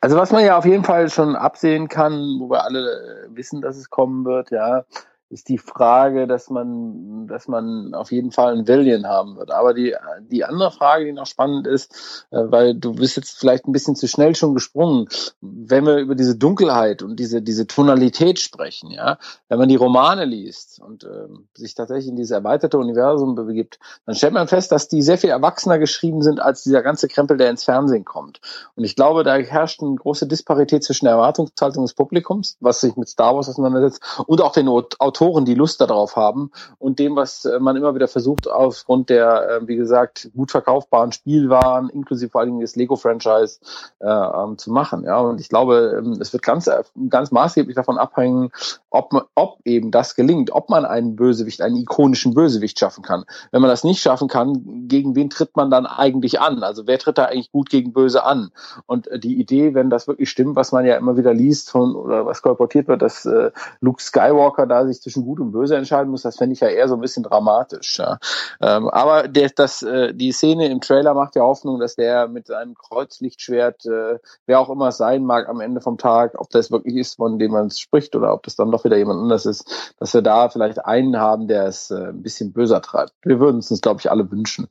Also 0.00 0.16
was 0.16 0.32
man 0.32 0.44
ja 0.44 0.56
auf 0.56 0.64
jeden 0.64 0.84
Fall 0.84 1.08
schon 1.10 1.36
absehen 1.36 1.88
kann, 1.88 2.38
wo 2.40 2.50
wir 2.50 2.64
alle 2.64 3.28
wissen, 3.28 3.60
dass 3.60 3.76
es 3.76 3.90
kommen 3.90 4.24
wird, 4.24 4.50
ja, 4.50 4.84
ist 5.32 5.48
die 5.48 5.58
Frage, 5.58 6.26
dass 6.26 6.50
man, 6.50 7.26
dass 7.26 7.48
man 7.48 7.94
auf 7.94 8.12
jeden 8.12 8.32
Fall 8.32 8.52
einen 8.52 8.68
Villian 8.68 9.06
haben 9.06 9.36
wird. 9.36 9.50
Aber 9.50 9.72
die, 9.72 9.96
die 10.30 10.44
andere 10.44 10.70
Frage, 10.70 11.06
die 11.06 11.12
noch 11.12 11.26
spannend 11.26 11.66
ist, 11.66 12.26
äh, 12.30 12.36
weil 12.44 12.74
du 12.74 12.94
bist 12.94 13.16
jetzt 13.16 13.38
vielleicht 13.38 13.66
ein 13.66 13.72
bisschen 13.72 13.96
zu 13.96 14.06
schnell 14.06 14.34
schon 14.36 14.52
gesprungen, 14.52 15.08
wenn 15.40 15.86
wir 15.86 15.96
über 15.96 16.14
diese 16.14 16.36
Dunkelheit 16.36 17.02
und 17.02 17.18
diese, 17.18 17.40
diese 17.40 17.66
Tonalität 17.66 18.40
sprechen, 18.40 18.90
ja, 18.90 19.18
wenn 19.48 19.58
man 19.58 19.70
die 19.70 19.76
Romane 19.76 20.26
liest 20.26 20.80
und 20.80 21.04
äh, 21.04 21.28
sich 21.54 21.74
tatsächlich 21.74 22.08
in 22.08 22.16
dieses 22.16 22.32
erweiterte 22.32 22.76
Universum 22.76 23.34
begibt, 23.34 23.78
dann 24.04 24.14
stellt 24.14 24.34
man 24.34 24.48
fest, 24.48 24.70
dass 24.70 24.88
die 24.88 25.00
sehr 25.00 25.16
viel 25.16 25.30
erwachsener 25.30 25.78
geschrieben 25.78 26.22
sind 26.22 26.40
als 26.40 26.62
dieser 26.62 26.82
ganze 26.82 27.08
Krempel, 27.08 27.38
der 27.38 27.48
ins 27.48 27.64
Fernsehen 27.64 28.04
kommt. 28.04 28.40
Und 28.76 28.84
ich 28.84 28.96
glaube, 28.96 29.24
da 29.24 29.36
herrscht 29.36 29.82
eine 29.82 29.94
große 29.94 30.26
Disparität 30.26 30.84
zwischen 30.84 31.06
der 31.06 31.14
Erwartungshaltung 31.14 31.84
des 31.84 31.94
Publikums, 31.94 32.58
was 32.60 32.82
sich 32.82 32.96
mit 32.96 33.08
Star 33.08 33.34
Wars 33.34 33.48
auseinandersetzt, 33.48 34.02
und 34.26 34.42
auch 34.42 34.52
den 34.52 34.68
Autoren 34.68 35.21
Autoren, 35.22 35.44
die 35.44 35.54
Lust 35.54 35.80
darauf 35.80 36.16
haben 36.16 36.50
und 36.78 36.98
dem, 36.98 37.14
was 37.14 37.44
äh, 37.44 37.60
man 37.60 37.76
immer 37.76 37.94
wieder 37.94 38.08
versucht, 38.08 38.50
aufgrund 38.50 39.08
der, 39.08 39.60
äh, 39.62 39.68
wie 39.68 39.76
gesagt, 39.76 40.30
gut 40.34 40.50
verkaufbaren 40.50 41.12
Spielwaren, 41.12 41.88
inklusive 41.90 42.30
vor 42.30 42.40
allen 42.40 42.50
Dingen 42.50 42.60
des 42.60 42.74
Lego-Franchise, 42.74 43.60
äh, 44.00 44.08
ähm, 44.08 44.58
zu 44.58 44.72
machen. 44.72 45.04
Ja, 45.04 45.20
und 45.20 45.40
ich 45.40 45.48
glaube, 45.48 46.02
ähm, 46.02 46.18
es 46.20 46.32
wird 46.32 46.42
ganz, 46.42 46.68
ganz 47.08 47.30
maßgeblich 47.30 47.76
davon 47.76 47.98
abhängen, 47.98 48.50
ob, 48.90 49.28
ob 49.36 49.58
eben 49.64 49.92
das 49.92 50.16
gelingt, 50.16 50.50
ob 50.50 50.68
man 50.68 50.84
einen 50.84 51.14
Bösewicht, 51.14 51.62
einen 51.62 51.76
ikonischen 51.76 52.34
Bösewicht 52.34 52.78
schaffen 52.80 53.02
kann. 53.02 53.24
Wenn 53.52 53.62
man 53.62 53.70
das 53.70 53.84
nicht 53.84 54.02
schaffen 54.02 54.26
kann, 54.26 54.88
gegen 54.88 55.14
wen 55.14 55.30
tritt 55.30 55.56
man 55.56 55.70
dann 55.70 55.86
eigentlich 55.86 56.40
an? 56.40 56.64
Also 56.64 56.88
wer 56.88 56.98
tritt 56.98 57.18
da 57.18 57.26
eigentlich 57.26 57.52
gut 57.52 57.70
gegen 57.70 57.92
Böse 57.92 58.24
an? 58.24 58.50
Und 58.86 59.08
die 59.22 59.38
Idee, 59.40 59.74
wenn 59.74 59.88
das 59.88 60.08
wirklich 60.08 60.30
stimmt, 60.30 60.56
was 60.56 60.72
man 60.72 60.84
ja 60.84 60.96
immer 60.96 61.16
wieder 61.16 61.32
liest 61.32 61.70
von, 61.70 61.94
oder 61.94 62.26
was 62.26 62.42
kolportiert 62.42 62.88
wird, 62.88 63.02
dass 63.02 63.24
äh, 63.24 63.52
Luke 63.80 64.02
Skywalker 64.02 64.66
da 64.66 64.84
sich 64.84 65.00
zwischen 65.12 65.24
Gut 65.24 65.40
und 65.40 65.52
Böse 65.52 65.76
entscheiden 65.76 66.10
muss, 66.10 66.22
das 66.22 66.36
fände 66.36 66.54
ich 66.54 66.60
ja 66.60 66.68
eher 66.68 66.88
so 66.88 66.94
ein 66.94 67.00
bisschen 67.00 67.22
dramatisch. 67.22 67.98
Ja. 67.98 68.18
Ähm, 68.60 68.88
aber 68.88 69.28
der, 69.28 69.50
das, 69.50 69.82
äh, 69.82 70.14
die 70.14 70.32
Szene 70.32 70.68
im 70.68 70.80
Trailer 70.80 71.14
macht 71.14 71.36
ja 71.36 71.42
Hoffnung, 71.42 71.78
dass 71.78 71.96
der 71.96 72.28
mit 72.28 72.46
seinem 72.46 72.74
Kreuzlichtschwert, 72.74 73.84
äh, 73.86 74.18
wer 74.46 74.60
auch 74.60 74.70
immer 74.70 74.88
es 74.88 74.96
sein 74.96 75.24
mag 75.24 75.48
am 75.48 75.60
Ende 75.60 75.80
vom 75.80 75.98
Tag, 75.98 76.34
ob 76.38 76.50
das 76.50 76.70
wirklich 76.70 76.96
ist, 76.96 77.16
von 77.16 77.38
dem 77.38 77.52
man 77.52 77.70
spricht, 77.70 78.16
oder 78.16 78.32
ob 78.32 78.42
das 78.44 78.56
dann 78.56 78.70
doch 78.70 78.84
wieder 78.84 78.96
jemand 78.96 79.20
anders 79.20 79.46
ist, 79.46 79.94
dass 79.98 80.14
wir 80.14 80.22
da 80.22 80.48
vielleicht 80.48 80.84
einen 80.84 81.18
haben, 81.18 81.48
der 81.48 81.66
es 81.66 81.90
äh, 81.90 82.08
ein 82.08 82.22
bisschen 82.22 82.52
böser 82.52 82.80
treibt. 82.82 83.12
Wir 83.22 83.40
würden 83.40 83.58
es 83.58 83.70
uns, 83.70 83.80
glaube 83.80 84.00
ich, 84.00 84.10
alle 84.10 84.30
wünschen. 84.30 84.68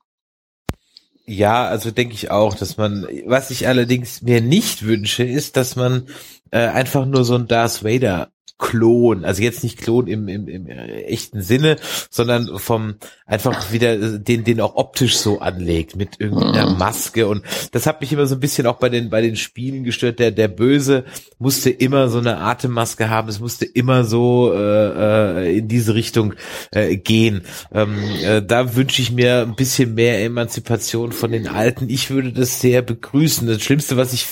Ja, 1.25 1.65
also 1.65 1.91
denke 1.91 2.15
ich 2.15 2.31
auch, 2.31 2.55
dass 2.55 2.77
man, 2.77 3.07
was 3.25 3.51
ich 3.51 3.67
allerdings 3.67 4.21
mir 4.21 4.41
nicht 4.41 4.85
wünsche, 4.85 5.23
ist, 5.23 5.55
dass 5.55 5.75
man 5.75 6.07
äh, 6.49 6.67
einfach 6.67 7.05
nur 7.05 7.23
so 7.23 7.35
ein 7.35 7.47
Darth 7.47 7.83
Vader 7.83 8.31
Klon, 8.61 9.25
also 9.25 9.41
jetzt 9.41 9.63
nicht 9.63 9.79
Klon 9.79 10.07
im, 10.07 10.27
im, 10.27 10.47
im 10.47 10.67
echten 10.67 11.41
Sinne, 11.41 11.77
sondern 12.09 12.59
vom 12.59 12.95
einfach 13.25 13.71
wieder 13.71 14.19
den 14.19 14.43
den 14.43 14.61
auch 14.61 14.75
optisch 14.75 15.17
so 15.17 15.39
anlegt 15.39 15.95
mit 15.95 16.19
irgendeiner 16.19 16.69
mhm. 16.69 16.77
Maske 16.77 17.27
und 17.27 17.43
das 17.71 17.87
hat 17.87 17.99
mich 18.01 18.13
immer 18.13 18.27
so 18.27 18.35
ein 18.35 18.39
bisschen 18.39 18.67
auch 18.67 18.77
bei 18.77 18.89
den 18.89 19.09
bei 19.09 19.21
den 19.21 19.35
Spielen 19.35 19.83
gestört. 19.83 20.19
Der 20.19 20.31
der 20.31 20.47
Böse 20.47 21.05
musste 21.39 21.71
immer 21.71 22.07
so 22.09 22.19
eine 22.19 22.37
Atemmaske 22.37 23.09
haben, 23.09 23.29
es 23.29 23.39
musste 23.39 23.65
immer 23.65 24.03
so 24.03 24.53
äh, 24.53 25.47
äh 25.47 25.57
in 25.57 25.67
diese 25.67 25.95
Richtung 25.95 26.35
äh, 26.71 26.97
gehen. 26.97 27.41
Ähm, 27.73 27.97
äh, 28.23 28.41
da 28.43 28.75
wünsche 28.75 29.01
ich 29.01 29.11
mir 29.11 29.41
ein 29.41 29.55
bisschen 29.55 29.95
mehr 29.95 30.23
Emanzipation 30.23 31.11
von 31.11 31.31
den 31.31 31.47
Alten. 31.47 31.89
Ich 31.89 32.11
würde 32.11 32.31
das 32.31 32.61
sehr 32.61 32.83
begrüßen. 32.83 33.47
Das 33.47 33.61
Schlimmste, 33.61 33.97
was 33.97 34.13
ich 34.13 34.27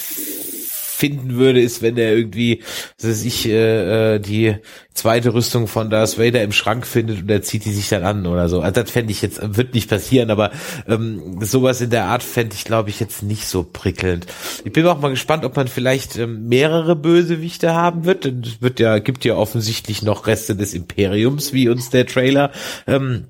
finden 1.00 1.36
würde, 1.36 1.62
ist, 1.62 1.82
wenn 1.82 1.98
er 1.98 2.14
irgendwie, 2.14 2.62
dass 3.02 3.24
ich 3.24 3.48
äh, 3.48 4.16
äh, 4.16 4.20
die 4.20 4.58
zweite 4.94 5.34
Rüstung 5.34 5.68
von 5.68 5.90
Darth 5.90 6.20
Vader 6.20 6.44
im 6.44 6.52
Schrank 6.52 6.86
findet 6.86 7.22
und 7.22 7.32
er 7.32 7.42
zieht 7.42 7.64
die 7.64 7.72
sich 7.72 7.88
dann 7.88 8.04
an 8.04 8.28
oder 8.28 8.50
so. 8.50 8.60
Also 8.60 8.82
das 8.82 8.92
fände 8.92 9.14
ich 9.14 9.22
jetzt, 9.22 9.40
wird 9.42 9.74
nicht 9.74 9.90
passieren, 9.90 10.30
aber 10.30 10.52
ähm, 10.88 11.40
sowas 11.40 11.80
in 11.80 11.90
der 11.90 12.06
Art 12.06 12.22
fände 12.22 12.54
ich, 12.54 12.66
glaube 12.66 12.90
ich, 12.90 13.00
jetzt 13.00 13.24
nicht 13.24 13.48
so 13.48 13.64
prickelnd. 13.64 14.28
Ich 14.66 14.74
bin 14.74 14.86
auch 14.88 15.00
mal 15.00 15.10
gespannt, 15.10 15.46
ob 15.46 15.56
man 15.56 15.70
vielleicht 15.70 16.18
ähm, 16.18 16.50
mehrere 16.50 16.98
Bösewichte 16.98 17.74
haben 17.74 18.04
wird. 18.04 18.26
Denn 18.26 18.44
es 18.44 18.62
wird 18.62 18.82
ja, 18.82 19.00
gibt 19.00 19.24
ja 19.24 19.36
offensichtlich 19.36 20.02
noch 20.02 20.28
Reste 20.28 20.58
des 20.58 20.74
Imperiums, 20.74 21.54
wie 21.54 21.70
uns 21.70 21.90
der 21.90 22.06
Trailer 22.06 22.52
ähm, 22.88 23.28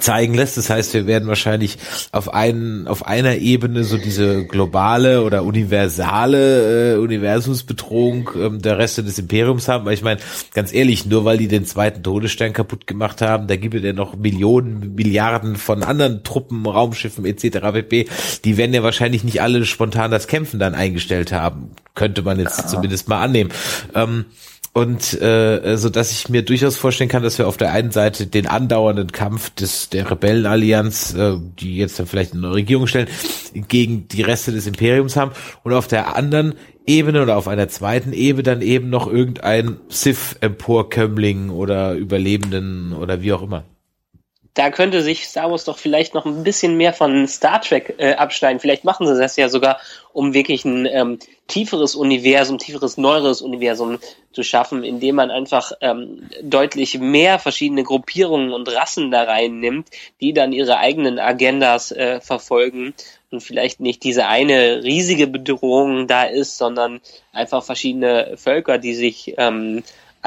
zeigen 0.00 0.34
lässt. 0.34 0.56
Das 0.56 0.70
heißt, 0.70 0.94
wir 0.94 1.06
werden 1.06 1.28
wahrscheinlich 1.28 1.78
auf 2.12 2.32
einen, 2.32 2.86
auf 2.86 3.06
einer 3.06 3.36
Ebene 3.36 3.84
so 3.84 3.96
diese 3.96 4.44
globale 4.44 5.22
oder 5.22 5.44
universale 5.44 6.94
äh, 6.94 6.98
Universumsbedrohung 6.98 8.30
ähm, 8.36 8.62
der 8.62 8.78
Reste 8.78 9.02
des 9.02 9.18
Imperiums 9.18 9.68
haben. 9.68 9.84
Weil 9.84 9.94
ich 9.94 10.02
meine, 10.02 10.20
ganz 10.54 10.72
ehrlich, 10.72 11.06
nur 11.06 11.24
weil 11.24 11.38
die 11.38 11.48
den 11.48 11.64
zweiten 11.64 12.02
Todesstern 12.02 12.52
kaputt 12.52 12.86
gemacht 12.86 13.22
haben, 13.22 13.46
da 13.46 13.56
gibt 13.56 13.74
es 13.74 13.82
ja 13.82 13.92
noch 13.92 14.16
Millionen, 14.16 14.94
Milliarden 14.94 15.56
von 15.56 15.82
anderen 15.82 16.22
Truppen, 16.24 16.66
Raumschiffen 16.66 17.24
etc. 17.24 17.58
pp. 17.72 18.08
Die 18.44 18.56
werden 18.56 18.74
ja 18.74 18.82
wahrscheinlich 18.82 19.24
nicht 19.24 19.42
alle 19.42 19.64
spontan 19.64 20.10
das 20.10 20.26
Kämpfen 20.26 20.58
dann 20.58 20.74
eingestellt 20.74 21.32
haben. 21.32 21.70
Könnte 21.94 22.22
man 22.22 22.38
jetzt 22.38 22.58
ja. 22.58 22.66
zumindest 22.66 23.08
mal 23.08 23.22
annehmen. 23.22 23.50
Ähm, 23.94 24.26
und 24.76 25.18
äh, 25.22 25.78
so 25.78 25.88
dass 25.88 26.12
ich 26.12 26.28
mir 26.28 26.42
durchaus 26.42 26.76
vorstellen 26.76 27.08
kann, 27.08 27.22
dass 27.22 27.38
wir 27.38 27.48
auf 27.48 27.56
der 27.56 27.72
einen 27.72 27.92
Seite 27.92 28.26
den 28.26 28.46
andauernden 28.46 29.10
Kampf 29.10 29.48
des 29.48 29.88
der 29.88 30.10
Rebellenallianz, 30.10 31.14
äh, 31.14 31.38
die 31.58 31.78
jetzt 31.78 31.98
dann 31.98 32.06
vielleicht 32.06 32.34
eine 32.34 32.52
Regierung 32.52 32.86
stellen, 32.86 33.08
gegen 33.54 34.06
die 34.08 34.20
Reste 34.20 34.52
des 34.52 34.66
Imperiums 34.66 35.16
haben 35.16 35.30
und 35.62 35.72
auf 35.72 35.86
der 35.86 36.14
anderen 36.14 36.56
Ebene 36.86 37.22
oder 37.22 37.38
auf 37.38 37.48
einer 37.48 37.68
zweiten 37.68 38.12
Ebene 38.12 38.42
dann 38.42 38.60
eben 38.60 38.90
noch 38.90 39.10
irgendein 39.10 39.78
Sith-Emporkömmling 39.88 41.48
oder 41.48 41.94
Überlebenden 41.94 42.92
oder 42.92 43.22
wie 43.22 43.32
auch 43.32 43.42
immer 43.42 43.64
da 44.56 44.70
könnte 44.70 45.02
sich 45.02 45.26
Star 45.28 45.50
Wars 45.50 45.64
doch 45.64 45.76
vielleicht 45.76 46.14
noch 46.14 46.24
ein 46.24 46.42
bisschen 46.42 46.78
mehr 46.78 46.94
von 46.94 47.28
Star 47.28 47.60
Trek 47.60 47.94
äh, 47.98 48.14
abschneiden. 48.14 48.58
Vielleicht 48.58 48.84
machen 48.84 49.06
sie 49.06 49.20
das 49.20 49.36
ja 49.36 49.50
sogar, 49.50 49.78
um 50.14 50.32
wirklich 50.32 50.64
ein 50.64 50.86
ähm, 50.86 51.18
tieferes 51.46 51.94
Universum, 51.94 52.56
tieferes, 52.56 52.96
neueres 52.96 53.42
Universum 53.42 53.98
zu 54.32 54.42
schaffen, 54.42 54.82
indem 54.82 55.16
man 55.16 55.30
einfach 55.30 55.72
ähm, 55.82 56.30
deutlich 56.42 56.98
mehr 56.98 57.38
verschiedene 57.38 57.82
Gruppierungen 57.82 58.54
und 58.54 58.74
Rassen 58.74 59.10
da 59.10 59.24
reinnimmt, 59.24 59.88
die 60.22 60.32
dann 60.32 60.52
ihre 60.52 60.78
eigenen 60.78 61.18
Agendas 61.18 61.92
äh, 61.92 62.22
verfolgen 62.22 62.94
und 63.30 63.42
vielleicht 63.42 63.80
nicht 63.80 64.04
diese 64.04 64.26
eine 64.26 64.82
riesige 64.82 65.26
Bedrohung 65.26 66.06
da 66.06 66.24
ist, 66.24 66.56
sondern 66.56 67.02
einfach 67.30 67.62
verschiedene 67.62 68.38
Völker, 68.38 68.78
die 68.78 68.94
sich 68.94 69.34
ähm, 69.36 69.82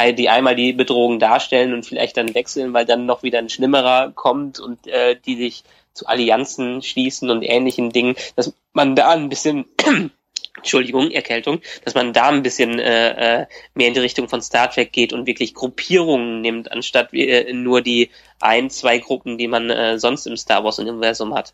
die 0.07 0.29
einmal 0.29 0.55
die 0.55 0.73
Bedrohung 0.73 1.19
darstellen 1.19 1.73
und 1.73 1.85
vielleicht 1.85 2.17
dann 2.17 2.33
wechseln, 2.33 2.73
weil 2.73 2.85
dann 2.85 3.05
noch 3.05 3.23
wieder 3.23 3.39
ein 3.39 3.49
Schlimmerer 3.49 4.11
kommt 4.15 4.59
und 4.59 4.87
äh, 4.87 5.15
die 5.25 5.35
sich 5.35 5.63
zu 5.93 6.07
Allianzen 6.07 6.81
schließen 6.81 7.29
und 7.29 7.43
ähnlichen 7.43 7.91
Dingen, 7.91 8.15
dass 8.35 8.53
man 8.73 8.95
da 8.95 9.09
ein 9.09 9.29
bisschen 9.29 9.65
Entschuldigung, 10.57 11.11
Erkältung, 11.11 11.61
dass 11.85 11.95
man 11.95 12.13
da 12.13 12.27
ein 12.27 12.43
bisschen 12.43 12.79
äh, 12.79 13.41
äh, 13.41 13.45
mehr 13.73 13.87
in 13.87 13.93
die 13.93 13.99
Richtung 13.99 14.27
von 14.27 14.41
Star 14.41 14.69
Trek 14.69 14.91
geht 14.91 15.13
und 15.13 15.25
wirklich 15.25 15.53
Gruppierungen 15.53 16.41
nimmt, 16.41 16.71
anstatt 16.71 17.13
äh, 17.13 17.53
nur 17.53 17.81
die 17.81 18.09
ein, 18.39 18.69
zwei 18.69 18.97
Gruppen, 18.97 19.37
die 19.37 19.47
man 19.47 19.69
äh, 19.69 19.97
sonst 19.99 20.27
im 20.27 20.37
Star 20.37 20.63
Wars 20.63 20.79
Universum 20.79 21.33
hat. 21.33 21.53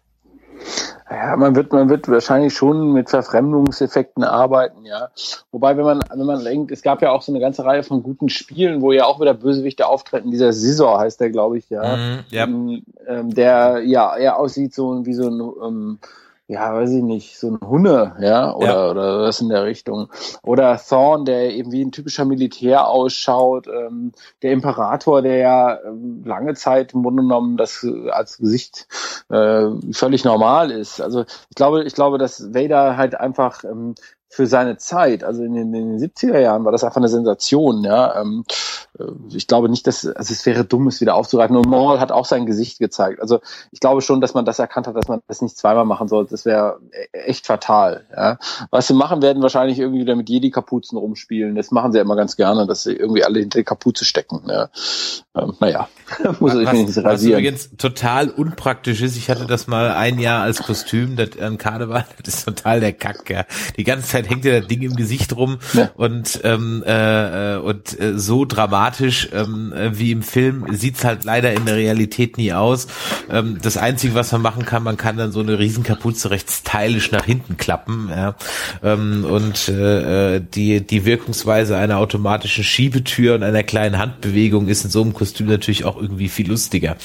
Ja, 1.09 1.35
man 1.37 1.55
wird, 1.55 1.71
man 1.71 1.89
wird 1.89 2.09
wahrscheinlich 2.09 2.53
schon 2.53 2.91
mit 2.91 3.11
Verfremdungseffekten 3.11 4.23
arbeiten, 4.23 4.85
ja. 4.85 5.09
Wobei, 5.51 5.77
wenn 5.77 5.85
man, 5.85 6.01
wenn 6.09 6.25
man 6.25 6.43
denkt, 6.43 6.71
es 6.71 6.81
gab 6.81 7.01
ja 7.03 7.11
auch 7.11 7.21
so 7.21 7.31
eine 7.31 7.39
ganze 7.39 7.63
Reihe 7.63 7.83
von 7.83 8.01
guten 8.01 8.27
Spielen, 8.27 8.81
wo 8.81 8.91
ja 8.91 9.05
auch 9.05 9.21
wieder 9.21 9.35
Bösewichte 9.35 9.87
auftreten. 9.87 10.31
Dieser 10.31 10.51
Scissor 10.51 10.99
heißt 10.99 11.19
der, 11.19 11.29
glaube 11.29 11.59
ich, 11.59 11.69
ja. 11.69 11.95
Mm, 11.95 12.23
yep. 12.31 12.49
ähm, 13.07 13.35
der 13.35 13.83
ja 13.85 14.17
eher 14.17 14.39
aussieht 14.39 14.73
so 14.73 15.05
wie 15.05 15.13
so 15.13 15.29
ein 15.29 15.39
ähm, 15.63 15.99
ja, 16.47 16.75
weiß 16.75 16.91
ich 16.91 17.01
nicht, 17.01 17.39
so 17.39 17.49
ein 17.49 17.59
Hunde, 17.67 18.15
ja, 18.19 18.53
oder, 18.53 18.67
ja. 18.67 18.91
oder 18.91 19.21
was 19.21 19.41
in 19.41 19.49
der 19.49 19.63
Richtung. 19.63 20.09
Oder 20.43 20.77
Thorn, 20.77 21.25
der 21.25 21.51
eben 21.51 21.71
wie 21.71 21.83
ein 21.83 21.91
typischer 21.91 22.23
Militär 22.23 22.87
ausschaut. 22.87 23.67
Ähm, 23.67 24.11
der 24.43 24.51
Imperator, 24.51 25.23
der 25.23 25.37
ja 25.37 25.79
ähm, 25.83 26.21
lange 26.23 26.53
Zeit 26.53 26.93
im 26.93 27.01
Grunde 27.01 27.23
genommen 27.23 27.57
das 27.57 27.85
als 28.11 28.37
Gesicht 28.37 28.87
äh, 29.29 29.69
völlig 29.91 30.23
normal 30.23 30.69
ist. 30.69 31.01
Also 31.01 31.21
ich 31.21 31.55
glaube, 31.55 31.83
ich 31.83 31.95
glaube, 31.95 32.19
dass 32.19 32.53
Vader 32.53 32.95
halt 32.95 33.19
einfach 33.19 33.63
ähm, 33.63 33.95
für 34.35 34.47
seine 34.47 34.75
Zeit, 34.75 35.23
also 35.23 35.43
in 35.43 35.53
den, 35.53 35.73
in 35.73 35.97
den 35.97 36.09
70er 36.11 36.39
Jahren 36.39 36.65
war 36.65 36.73
das 36.73 36.83
einfach 36.83 36.97
eine 36.97 37.07
Sensation, 37.07 37.85
ja. 37.85 38.19
Ähm, 38.19 38.43
äh, 38.99 39.05
ich 39.33 39.47
glaube 39.47 39.69
nicht, 39.69 39.87
dass 39.87 40.05
also 40.05 40.33
es 40.33 40.45
wäre 40.45 40.65
dumm, 40.65 40.87
es 40.87 40.99
wieder 40.99 41.15
aufzugreifen. 41.15 41.55
Und 41.55 41.69
Maul 41.69 42.01
hat 42.01 42.11
auch 42.11 42.25
sein 42.25 42.45
Gesicht 42.45 42.79
gezeigt. 42.79 43.21
Also 43.21 43.39
ich 43.71 43.79
glaube 43.79 44.01
schon, 44.01 44.19
dass 44.19 44.33
man 44.33 44.43
das 44.43 44.59
erkannt 44.59 44.87
hat, 44.87 44.95
dass 44.97 45.07
man 45.07 45.21
das 45.29 45.41
nicht 45.41 45.57
zweimal 45.57 45.85
machen 45.85 46.09
sollte. 46.09 46.31
Das 46.31 46.43
wäre 46.45 46.79
e-, 46.91 47.17
echt 47.17 47.47
fatal. 47.47 48.05
Ja. 48.13 48.37
Was 48.71 48.87
sie 48.87 48.93
machen 48.93 49.21
werden, 49.21 49.41
wahrscheinlich 49.41 49.79
irgendwie 49.79 50.01
wieder 50.01 50.17
mit 50.17 50.29
Jedi-Kapuzen 50.29 50.97
rumspielen. 50.97 51.55
Das 51.55 51.71
machen 51.71 51.93
sie 51.93 51.99
ja 51.99 52.03
immer 52.03 52.17
ganz 52.17 52.35
gerne, 52.35 52.67
dass 52.67 52.83
sie 52.83 52.93
irgendwie 52.93 53.23
alle 53.23 53.39
hinter 53.39 53.59
die 53.59 53.63
Kapuze 53.63 54.03
stecken. 54.03 54.43
Ja. 54.49 54.69
Ähm, 55.33 55.53
naja, 55.61 55.87
muss 56.39 56.53
was, 56.53 56.61
ich 56.61 56.71
nicht 56.71 56.97
rasieren. 56.97 57.05
Was 57.05 57.23
übrigens 57.23 57.69
total 57.77 58.29
unpraktisch 58.29 59.01
ist, 59.01 59.17
ich 59.17 59.29
hatte 59.29 59.45
das 59.45 59.67
mal 59.67 59.91
ein 59.91 60.19
Jahr 60.19 60.43
als 60.43 60.59
Kostüm, 60.59 61.15
das 61.15 61.37
an 61.39 61.57
Karneval, 61.57 62.05
das 62.23 62.35
ist 62.35 62.45
total 62.45 62.79
der 62.79 62.93
Kack. 62.93 63.29
Ja. 63.29 63.45
Die 63.77 63.83
ganze 63.83 64.09
Zeit 64.09 64.29
hängt 64.29 64.43
dir 64.43 64.59
das 64.59 64.67
Ding 64.67 64.81
im 64.81 64.95
Gesicht 64.95 65.35
rum 65.35 65.57
ja. 65.73 65.89
und 65.95 66.39
ähm, 66.43 66.83
äh, 66.85 67.57
und 67.57 67.99
äh, 67.99 68.17
so 68.17 68.45
dramatisch 68.45 69.29
ähm, 69.33 69.73
äh, 69.73 69.97
wie 69.97 70.11
im 70.11 70.21
Film 70.21 70.65
sieht's 70.71 71.03
halt 71.03 71.23
leider 71.23 71.53
in 71.53 71.65
der 71.65 71.75
Realität 71.75 72.37
nie 72.37 72.53
aus. 72.53 72.87
Ähm, 73.29 73.57
das 73.61 73.77
Einzige, 73.77 74.15
was 74.15 74.31
man 74.31 74.41
machen 74.41 74.65
kann, 74.65 74.83
man 74.83 74.97
kann 74.97 75.17
dann 75.17 75.31
so 75.31 75.39
eine 75.39 75.59
Riesenkapuze 75.59 76.29
recht 76.29 76.51
stylisch 76.51 77.11
nach 77.11 77.25
hinten 77.25 77.57
klappen 77.57 78.09
ja. 78.09 78.35
ähm, 78.83 79.25
und 79.25 79.69
äh, 79.69 80.35
äh, 80.35 80.41
die 80.41 80.85
die 80.85 81.05
Wirkungsweise 81.05 81.77
einer 81.77 81.97
automatischen 81.97 82.63
Schiebetür 82.63 83.35
und 83.35 83.43
einer 83.43 83.63
kleinen 83.63 83.97
Handbewegung 83.97 84.67
ist 84.67 84.85
in 84.85 84.91
so 84.91 85.01
einem 85.01 85.13
Kostüm 85.13 85.47
natürlich 85.47 85.85
auch 85.85 85.94
irgendwie 85.99 86.29
viel 86.29 86.47
lustiger. 86.49 86.97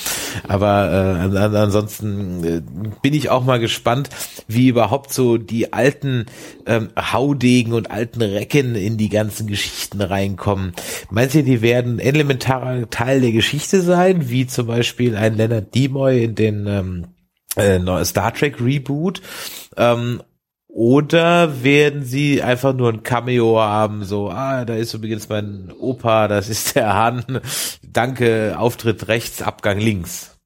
Aber 0.49 0.91
äh, 1.33 1.39
ansonsten 1.39 2.45
äh, 2.45 2.63
bin 3.03 3.15
ich 3.15 3.31
auch 3.31 3.45
mal 3.45 3.61
gespannt, 3.61 4.11
wie 4.49 4.69
überhaupt 4.69 5.13
so 5.13 5.37
die 5.39 5.73
alten 5.73 6.27
ähm, 6.67 6.91
Haudegen 6.97 7.73
und 7.73 7.91
alten 7.91 8.23
Recken 8.23 8.75
in 8.75 8.97
die 8.97 9.09
ganzen 9.09 9.47
Geschichten 9.47 10.01
reinkommen. 10.01 10.73
Meinst 11.11 11.35
du, 11.35 11.43
die 11.43 11.63
werden 11.63 11.99
elementarer 11.99 12.89
Teil 12.91 13.21
der 13.21 13.33
Geschichte 13.33 13.81
sein, 13.83 14.29
wie 14.31 14.47
zum 14.47 14.67
Beispiel 14.67 15.17
ein 15.17 15.37
Leonard 15.37 15.75
Nimoy 15.75 16.25
in 16.25 16.35
den 16.35 16.67
ähm, 16.67 17.07
äh, 17.57 18.05
Star 18.05 18.33
Trek 18.35 18.61
Reboot? 18.61 19.21
Ähm, 19.77 20.23
oder 20.73 21.63
werden 21.63 22.05
sie 22.05 22.43
einfach 22.43 22.73
nur 22.75 22.91
ein 22.93 23.03
Cameo 23.03 23.59
haben, 23.61 24.05
so, 24.05 24.31
ah, 24.31 24.65
da 24.65 24.75
ist 24.75 24.95
übrigens 24.95 25.29
mein 25.29 25.73
Opa, 25.79 26.29
das 26.29 26.49
ist 26.49 26.77
der 26.77 26.95
Hahn, 26.95 27.41
danke, 27.83 28.57
Auftritt 28.59 29.09
rechts, 29.09 29.43
Abgang 29.43 29.79
links. 29.79 30.39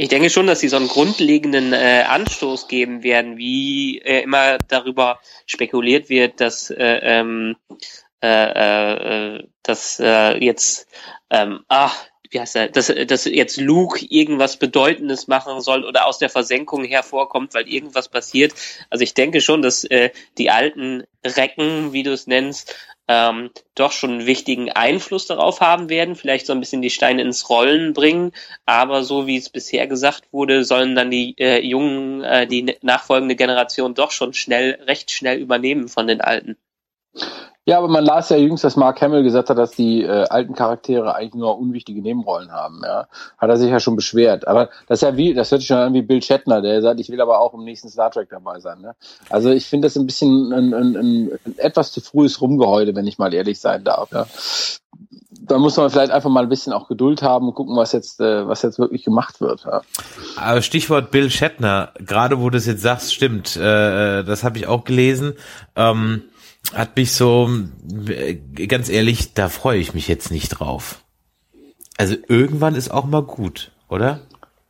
Ich 0.00 0.08
denke 0.08 0.30
schon, 0.30 0.46
dass 0.46 0.60
sie 0.60 0.68
so 0.68 0.76
einen 0.76 0.86
grundlegenden 0.86 1.72
äh, 1.72 2.04
Anstoß 2.08 2.68
geben 2.68 3.02
werden, 3.02 3.36
wie 3.36 3.98
äh, 3.98 4.22
immer 4.22 4.58
darüber 4.68 5.18
spekuliert 5.46 6.08
wird, 6.08 6.40
dass 6.40 6.70
äh, 6.70 7.00
ähm, 7.02 7.56
äh, 8.22 9.36
äh, 9.36 9.44
dass 9.62 10.00
äh, 10.00 10.38
jetzt 10.38 10.86
ähm, 11.30 11.60
ah, 11.68 11.90
wie 12.30 12.40
heißt 12.40 12.56
er, 12.56 12.68
dass, 12.68 12.92
dass 13.06 13.24
jetzt 13.24 13.58
Luke 13.58 14.04
irgendwas 14.08 14.56
Bedeutendes 14.56 15.28
machen 15.28 15.60
soll 15.60 15.84
oder 15.84 16.06
aus 16.06 16.18
der 16.18 16.30
Versenkung 16.30 16.84
hervorkommt, 16.84 17.54
weil 17.54 17.68
irgendwas 17.68 18.08
passiert. 18.08 18.54
Also 18.90 19.02
ich 19.02 19.14
denke 19.14 19.40
schon, 19.40 19.62
dass 19.62 19.84
äh, 19.84 20.10
die 20.36 20.50
alten 20.50 21.04
Recken, 21.24 21.92
wie 21.92 22.02
du 22.02 22.12
es 22.12 22.26
nennst, 22.26 22.74
ähm, 23.08 23.50
doch 23.74 23.92
schon 23.92 24.10
einen 24.10 24.26
wichtigen 24.26 24.70
Einfluss 24.70 25.26
darauf 25.26 25.60
haben 25.60 25.88
werden, 25.88 26.14
vielleicht 26.14 26.46
so 26.46 26.52
ein 26.52 26.60
bisschen 26.60 26.82
die 26.82 26.90
Steine 26.90 27.22
ins 27.22 27.48
Rollen 27.48 27.94
bringen, 27.94 28.32
aber 28.66 29.02
so 29.02 29.26
wie 29.26 29.38
es 29.38 29.48
bisher 29.48 29.86
gesagt 29.86 30.24
wurde, 30.30 30.62
sollen 30.64 30.94
dann 30.94 31.10
die 31.10 31.34
äh, 31.38 31.60
jungen, 31.60 32.22
äh, 32.22 32.46
die 32.46 32.76
nachfolgende 32.82 33.34
Generation 33.34 33.94
doch 33.94 34.10
schon 34.10 34.34
schnell, 34.34 34.78
recht 34.86 35.10
schnell 35.10 35.38
übernehmen 35.38 35.88
von 35.88 36.06
den 36.06 36.20
Alten. 36.20 36.58
Ja, 37.68 37.76
aber 37.76 37.88
man 37.88 38.02
las 38.02 38.30
ja 38.30 38.38
jüngst, 38.38 38.64
dass 38.64 38.76
Mark 38.76 39.02
Hamill 39.02 39.22
gesagt 39.22 39.50
hat, 39.50 39.58
dass 39.58 39.72
die 39.72 40.02
äh, 40.02 40.24
alten 40.30 40.54
Charaktere 40.54 41.14
eigentlich 41.14 41.34
nur 41.34 41.58
unwichtige 41.58 42.00
Nebenrollen 42.00 42.50
haben. 42.50 42.80
Ja, 42.82 43.08
hat 43.36 43.50
er 43.50 43.58
sich 43.58 43.70
ja 43.70 43.78
schon 43.78 43.94
beschwert. 43.94 44.48
Aber 44.48 44.70
das 44.86 45.02
ist 45.02 45.06
ja 45.06 45.18
wie, 45.18 45.34
das 45.34 45.50
hört 45.50 45.60
sich 45.60 45.68
schon 45.68 45.76
an 45.76 45.92
wie 45.92 46.00
Bill 46.00 46.22
Shatner, 46.22 46.62
der 46.62 46.80
sagt, 46.80 46.98
ich 46.98 47.10
will 47.10 47.20
aber 47.20 47.40
auch 47.40 47.52
im 47.52 47.64
nächsten 47.64 47.90
Star 47.90 48.10
Trek 48.10 48.30
dabei 48.30 48.58
sein. 48.60 48.80
Ne? 48.80 48.94
Also 49.28 49.50
ich 49.50 49.66
finde 49.66 49.84
das 49.84 49.96
ein 49.98 50.06
bisschen 50.06 50.50
ein, 50.50 50.72
ein, 50.72 50.96
ein, 50.96 51.30
ein 51.36 51.58
etwas 51.58 51.92
zu 51.92 52.00
frühes 52.00 52.40
Rumgeheude, 52.40 52.96
wenn 52.96 53.06
ich 53.06 53.18
mal 53.18 53.34
ehrlich 53.34 53.60
sein 53.60 53.84
darf. 53.84 54.12
Ja 54.12 54.24
da 55.30 55.58
muss 55.58 55.76
man 55.76 55.90
vielleicht 55.90 56.12
einfach 56.12 56.30
mal 56.30 56.42
ein 56.42 56.48
bisschen 56.48 56.72
auch 56.72 56.88
Geduld 56.88 57.22
haben 57.22 57.48
und 57.48 57.54
gucken, 57.54 57.76
was 57.76 57.92
jetzt, 57.92 58.20
äh, 58.20 58.46
was 58.48 58.62
jetzt 58.62 58.78
wirklich 58.78 59.04
gemacht 59.04 59.40
wird. 59.40 59.64
Ja. 59.64 59.82
Aber 60.36 60.62
Stichwort 60.62 61.10
Bill 61.10 61.30
Shatner, 61.30 61.92
gerade 61.98 62.40
wo 62.40 62.50
du 62.50 62.58
es 62.58 62.66
jetzt 62.66 62.82
sagst, 62.82 63.14
stimmt, 63.14 63.56
äh, 63.56 64.24
das 64.24 64.44
habe 64.44 64.58
ich 64.58 64.66
auch 64.66 64.84
gelesen. 64.84 65.34
Ähm, 65.76 66.22
hat 66.74 66.96
mich 66.96 67.12
so, 67.12 67.48
ganz 68.68 68.88
ehrlich, 68.88 69.34
da 69.34 69.48
freue 69.48 69.78
ich 69.78 69.94
mich 69.94 70.08
jetzt 70.08 70.30
nicht 70.30 70.48
drauf. 70.48 71.02
Also 71.96 72.14
irgendwann 72.28 72.74
ist 72.74 72.90
auch 72.90 73.04
mal 73.04 73.22
gut, 73.22 73.72
oder? 73.88 74.20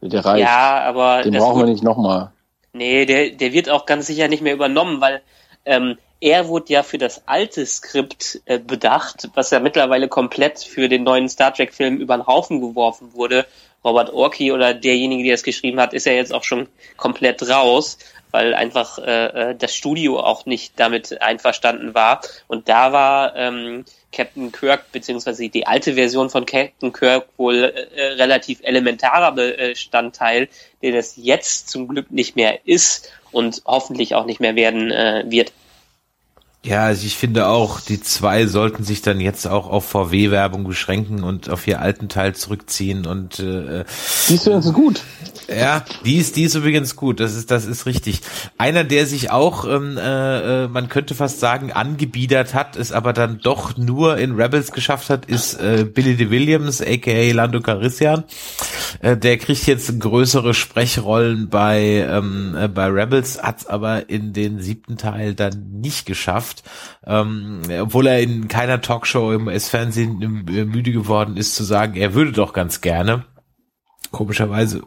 Der 0.00 0.24
reicht. 0.24 0.44
Ja, 0.44 0.80
aber 0.82 1.22
den 1.22 1.34
brauchen 1.34 1.60
wir 1.60 1.66
nicht 1.66 1.82
nochmal. 1.82 2.32
Nee, 2.72 3.06
der, 3.06 3.30
der 3.30 3.52
wird 3.52 3.68
auch 3.68 3.86
ganz 3.86 4.06
sicher 4.06 4.28
nicht 4.28 4.42
mehr 4.42 4.54
übernommen, 4.54 5.00
weil 5.00 5.22
ähm, 5.64 5.98
er 6.20 6.48
wurde 6.48 6.72
ja 6.72 6.82
für 6.82 6.98
das 6.98 7.22
alte 7.26 7.64
Skript 7.64 8.40
äh, 8.46 8.58
bedacht, 8.58 9.30
was 9.34 9.50
ja 9.50 9.60
mittlerweile 9.60 10.08
komplett 10.08 10.60
für 10.60 10.88
den 10.88 11.04
neuen 11.04 11.28
Star 11.28 11.54
Trek-Film 11.54 11.98
über 11.98 12.16
den 12.16 12.26
Haufen 12.26 12.60
geworfen 12.60 13.14
wurde. 13.14 13.46
Robert 13.84 14.12
Orkey 14.12 14.50
oder 14.50 14.74
derjenige, 14.74 15.24
der 15.24 15.34
es 15.34 15.44
geschrieben 15.44 15.80
hat, 15.80 15.94
ist 15.94 16.06
ja 16.06 16.12
jetzt 16.12 16.34
auch 16.34 16.42
schon 16.42 16.68
komplett 16.96 17.48
raus 17.48 17.98
weil 18.30 18.54
einfach 18.54 18.98
äh, 18.98 19.50
äh, 19.50 19.54
das 19.56 19.74
Studio 19.74 20.20
auch 20.20 20.46
nicht 20.46 20.74
damit 20.76 21.20
einverstanden 21.22 21.94
war. 21.94 22.20
Und 22.46 22.68
da 22.68 22.92
war 22.92 23.36
ähm, 23.36 23.84
Captain 24.12 24.52
Kirk 24.52 24.90
beziehungsweise 24.92 25.48
die 25.48 25.66
alte 25.66 25.94
Version 25.94 26.30
von 26.30 26.46
Captain 26.46 26.92
Kirk 26.92 27.26
wohl 27.36 27.64
äh, 27.64 28.02
relativ 28.12 28.60
elementarer 28.62 29.32
Bestandteil, 29.32 30.48
der 30.82 30.92
das 30.92 31.14
jetzt 31.16 31.68
zum 31.68 31.88
Glück 31.88 32.10
nicht 32.10 32.36
mehr 32.36 32.66
ist 32.66 33.12
und 33.32 33.62
hoffentlich 33.64 34.14
auch 34.14 34.24
nicht 34.24 34.40
mehr 34.40 34.56
werden 34.56 34.90
äh, 34.90 35.24
wird. 35.26 35.52
Ja, 36.64 36.86
also 36.86 37.06
ich 37.06 37.16
finde 37.16 37.46
auch, 37.46 37.80
die 37.80 38.00
zwei 38.00 38.46
sollten 38.46 38.82
sich 38.82 39.00
dann 39.00 39.20
jetzt 39.20 39.46
auch 39.46 39.68
auf 39.68 39.84
VW-Werbung 39.90 40.64
beschränken 40.64 41.22
und 41.22 41.48
auf 41.48 41.68
ihr 41.68 41.80
alten 41.80 42.08
Teil 42.08 42.34
zurückziehen 42.34 43.06
und 43.06 43.38
äh, 43.38 43.84
Die 44.28 44.34
ist 44.34 44.46
übrigens 44.46 44.72
gut. 44.72 45.02
Ja, 45.48 45.84
die 46.04 46.16
ist, 46.16 46.34
die 46.34 46.42
ist 46.42 46.56
übrigens 46.56 46.96
gut, 46.96 47.20
das 47.20 47.36
ist, 47.36 47.52
das 47.52 47.64
ist 47.64 47.86
richtig. 47.86 48.20
Einer, 48.58 48.82
der 48.82 49.06
sich 49.06 49.30
auch, 49.30 49.66
ähm, 49.66 49.96
äh, 49.96 50.64
äh 50.64 50.68
man 50.68 50.88
könnte 50.88 51.14
fast 51.14 51.38
sagen, 51.38 51.72
angebiedert 51.72 52.54
hat, 52.54 52.76
es 52.76 52.90
aber 52.90 53.12
dann 53.12 53.38
doch 53.38 53.76
nur 53.76 54.18
in 54.18 54.34
Rebels 54.34 54.72
geschafft 54.72 55.10
hat, 55.10 55.26
ist 55.26 55.54
äh, 55.54 55.84
Billy 55.84 56.16
de 56.16 56.28
Williams, 56.30 56.82
aka 56.82 57.32
Lando 57.32 57.60
Calrissian. 57.60 58.24
Äh, 59.00 59.16
der 59.16 59.38
kriegt 59.38 59.66
jetzt 59.66 59.98
größere 60.00 60.54
Sprechrollen 60.54 61.48
bei, 61.48 62.06
ähm, 62.10 62.56
äh, 62.58 62.68
bei 62.68 62.88
Rebels, 62.88 63.42
hat's 63.42 63.66
aber 63.66 64.10
in 64.10 64.32
den 64.32 64.60
siebten 64.60 64.98
Teil 64.98 65.34
dann 65.34 65.80
nicht 65.80 66.04
geschafft 66.04 66.47
geschafft, 66.48 66.62
ähm, 67.06 67.62
obwohl 67.80 68.06
er 68.06 68.20
in 68.20 68.48
keiner 68.48 68.80
Talkshow 68.80 69.32
im 69.32 69.46
US-Fernsehen 69.46 70.22
äh, 70.48 70.64
müde 70.64 70.92
geworden 70.92 71.36
ist 71.36 71.54
zu 71.54 71.64
sagen, 71.64 71.96
er 71.96 72.14
würde 72.14 72.32
doch 72.32 72.52
ganz 72.52 72.80
gerne. 72.80 73.24
Komischerweise, 74.10 74.82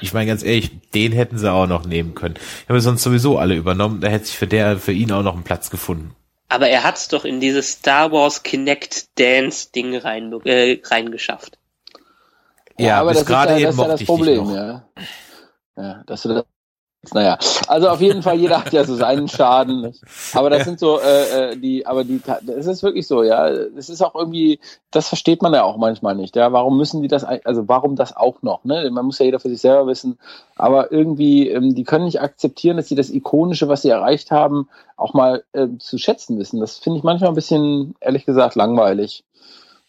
ich 0.00 0.12
meine 0.12 0.26
ganz 0.26 0.42
ehrlich, 0.42 0.70
den 0.94 1.12
hätten 1.12 1.38
sie 1.38 1.50
auch 1.50 1.66
noch 1.66 1.86
nehmen 1.86 2.14
können. 2.14 2.34
Ich 2.62 2.68
habe 2.68 2.80
sonst 2.80 3.02
sowieso 3.02 3.38
alle 3.38 3.54
übernommen, 3.54 4.00
da 4.00 4.08
hätte 4.08 4.26
sich 4.26 4.36
für 4.36 4.46
der, 4.46 4.78
für 4.78 4.92
ihn 4.92 5.12
auch 5.12 5.22
noch 5.22 5.34
einen 5.34 5.44
Platz 5.44 5.70
gefunden. 5.70 6.14
Aber 6.48 6.68
er 6.68 6.84
hat's 6.84 7.08
doch 7.08 7.24
in 7.24 7.40
dieses 7.40 7.72
Star 7.72 8.12
Wars 8.12 8.42
Kinect 8.44 9.18
Dance 9.18 9.70
Ding 9.74 9.96
rein, 9.96 10.32
äh, 10.44 10.80
reingeschafft. 10.84 11.58
Ja, 12.78 12.86
ja 12.86 13.00
aber 13.00 13.14
das 13.14 13.22
ist 13.22 13.28
ja, 13.28 13.46
das 13.46 13.58
ist 13.58 13.78
ja 13.78 13.88
das 13.88 14.04
Problem, 14.04 14.50
ja. 14.50 14.88
Ja, 15.76 16.02
dass 16.06 16.22
du 16.22 16.28
das 16.28 16.44
naja, 17.14 17.38
also 17.68 17.88
auf 17.88 18.00
jeden 18.00 18.22
Fall, 18.22 18.36
jeder 18.36 18.64
hat 18.64 18.72
ja 18.72 18.84
so 18.84 18.94
seinen 18.94 19.28
Schaden. 19.28 19.94
Aber 20.34 20.50
das 20.50 20.60
ja. 20.60 20.64
sind 20.64 20.80
so, 20.80 21.00
äh, 21.00 21.52
äh 21.52 21.56
die, 21.56 21.86
aber 21.86 22.04
die, 22.04 22.20
es 22.48 22.66
ist 22.66 22.82
wirklich 22.82 23.06
so, 23.06 23.22
ja. 23.22 23.48
Es 23.48 23.88
ist 23.88 24.02
auch 24.02 24.14
irgendwie, 24.14 24.58
das 24.90 25.08
versteht 25.08 25.42
man 25.42 25.54
ja 25.54 25.62
auch 25.62 25.76
manchmal 25.76 26.14
nicht, 26.14 26.36
ja. 26.36 26.52
Warum 26.52 26.76
müssen 26.76 27.02
die 27.02 27.08
das, 27.08 27.24
also 27.24 27.68
warum 27.68 27.96
das 27.96 28.16
auch 28.16 28.42
noch, 28.42 28.64
ne? 28.64 28.90
Man 28.90 29.06
muss 29.06 29.18
ja 29.18 29.24
jeder 29.24 29.40
für 29.40 29.48
sich 29.48 29.60
selber 29.60 29.86
wissen. 29.86 30.18
Aber 30.56 30.90
irgendwie, 30.90 31.48
ähm, 31.48 31.74
die 31.74 31.84
können 31.84 32.06
nicht 32.06 32.20
akzeptieren, 32.20 32.76
dass 32.76 32.88
sie 32.88 32.94
das 32.94 33.10
Ikonische, 33.10 33.68
was 33.68 33.82
sie 33.82 33.90
erreicht 33.90 34.30
haben, 34.30 34.68
auch 34.96 35.14
mal 35.14 35.44
äh, 35.52 35.68
zu 35.78 35.98
schätzen 35.98 36.38
wissen. 36.38 36.60
Das 36.60 36.78
finde 36.78 36.98
ich 36.98 37.04
manchmal 37.04 37.30
ein 37.30 37.36
bisschen, 37.36 37.94
ehrlich 38.00 38.24
gesagt, 38.24 38.54
langweilig. 38.56 39.24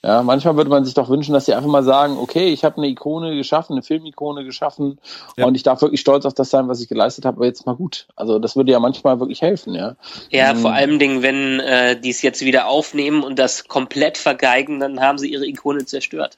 Ja, 0.08 0.24
manchmal 0.24 0.56
würde 0.56 0.70
man 0.70 0.86
sich 0.86 0.94
doch 0.94 1.10
wünschen, 1.10 1.34
dass 1.34 1.48
sie 1.48 1.54
einfach 1.54 1.68
mal 1.68 1.84
sagen, 1.84 2.18
okay, 2.18 2.48
ich 2.48 2.64
habe 2.64 2.78
eine 2.78 2.88
Ikone 2.88 3.36
geschaffen, 3.36 3.74
eine 3.74 3.84
Filmikone 3.84 4.46
geschaffen 4.46 5.00
ja. 5.36 5.46
und 5.46 5.54
ich 5.56 5.64
darf 5.64 5.82
wirklich 5.82 6.00
stolz 6.00 6.24
auf 6.26 6.34
das 6.34 6.50
sein, 6.50 6.70
was 6.70 6.80
ich 6.80 6.88
geleistet 6.88 7.26
habe, 7.26 7.36
aber 7.36 7.46
jetzt 7.46 7.66
mal 7.66 7.76
gut. 7.76 8.08
Also 8.16 8.40
das 8.40 8.56
würde 8.56 8.72
ja 8.72 8.80
manchmal 8.80 9.20
wirklich 9.20 9.42
helfen, 9.42 9.76
ja. 9.76 9.98
Ja, 10.30 10.52
ähm, 10.52 10.60
vor 10.60 10.72
allem 10.72 10.98
Dingen, 10.98 11.24
wenn 11.24 11.60
äh, 11.60 12.00
die 12.00 12.10
es 12.10 12.22
jetzt 12.22 12.40
wieder 12.40 12.68
aufnehmen 12.68 13.22
und 13.22 13.38
das 13.38 13.68
komplett 13.68 14.18
vergeigen, 14.18 14.80
dann 14.80 15.02
haben 15.02 15.18
sie 15.18 15.30
ihre 15.30 15.46
Ikone 15.46 15.84
zerstört. 15.84 16.38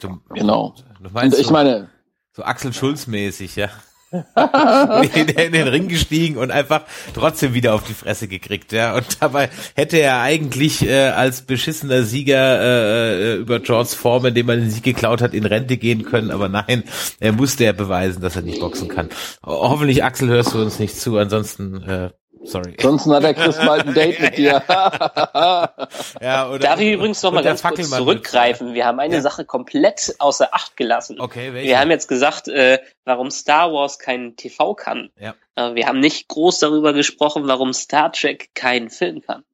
Du, 0.00 0.18
genau. 0.34 0.74
Du 1.00 1.10
meinst 1.10 1.36
und 1.36 1.40
ich 1.40 1.46
so, 1.46 1.52
meine 1.52 1.88
so 2.32 2.42
Axel 2.42 2.72
Schulz 2.72 3.06
mäßig, 3.06 3.54
ja. 3.54 3.68
in, 5.14 5.52
den 5.52 5.68
Ring 5.68 5.88
gestiegen 5.88 6.38
und 6.38 6.50
einfach 6.50 6.82
trotzdem 7.14 7.54
wieder 7.54 7.74
auf 7.74 7.84
die 7.84 7.94
Fresse 7.94 8.26
gekriegt, 8.28 8.72
ja. 8.72 8.96
Und 8.96 9.20
dabei 9.20 9.50
hätte 9.74 9.98
er 9.98 10.20
eigentlich 10.20 10.86
äh, 10.86 11.08
als 11.08 11.42
beschissener 11.42 12.04
Sieger 12.04 12.60
äh, 12.60 13.32
äh 13.32 13.36
über 13.36 13.60
George 13.60 13.90
Foreman, 13.90 14.34
dem 14.34 14.46
man 14.46 14.60
den 14.60 14.70
Sieg 14.70 14.84
geklaut 14.84 15.20
hat, 15.20 15.34
in 15.34 15.44
Rente 15.44 15.76
gehen 15.76 16.04
können, 16.04 16.30
aber 16.30 16.48
nein, 16.48 16.84
er 17.20 17.32
musste 17.32 17.64
ja 17.64 17.72
beweisen, 17.72 18.22
dass 18.22 18.36
er 18.36 18.42
nicht 18.42 18.60
boxen 18.60 18.88
kann. 18.88 19.08
Hoffentlich, 19.44 20.02
Axel, 20.04 20.28
hörst 20.28 20.54
du 20.54 20.62
uns 20.62 20.78
nicht 20.78 20.98
zu, 20.98 21.18
ansonsten 21.18 21.82
äh, 21.82 22.10
Sorry. 22.48 22.74
Sonst 22.80 23.06
hat 23.06 23.22
der 23.22 23.34
Chris 23.34 23.58
mal 23.58 23.80
ein 23.80 23.92
Date 23.92 24.20
mit 24.20 24.38
dir. 24.38 24.62
ja, 24.68 26.48
oder, 26.48 26.58
Darf 26.58 26.80
ich 26.80 26.92
übrigens 26.92 27.22
noch 27.22 27.32
mal 27.32 27.42
ganz 27.42 27.62
kurz 27.62 27.90
zurückgreifen? 27.90 28.72
Wir 28.72 28.86
haben 28.86 28.98
eine 29.00 29.16
ja. 29.16 29.20
Sache 29.20 29.44
komplett 29.44 30.14
außer 30.18 30.48
Acht 30.52 30.76
gelassen. 30.76 31.20
Okay, 31.20 31.52
welche? 31.52 31.68
Wir 31.68 31.78
haben 31.78 31.90
jetzt 31.90 32.08
gesagt, 32.08 32.48
äh, 32.48 32.78
warum 33.04 33.30
Star 33.30 33.72
Wars 33.72 33.98
keinen 33.98 34.36
TV 34.36 34.74
kann. 34.74 35.10
Ja. 35.20 35.34
Äh, 35.56 35.74
wir 35.74 35.86
haben 35.86 36.00
nicht 36.00 36.28
groß 36.28 36.58
darüber 36.58 36.94
gesprochen, 36.94 37.46
warum 37.46 37.74
Star 37.74 38.12
Trek 38.12 38.54
keinen 38.54 38.88
Film 38.88 39.20
kann. 39.20 39.44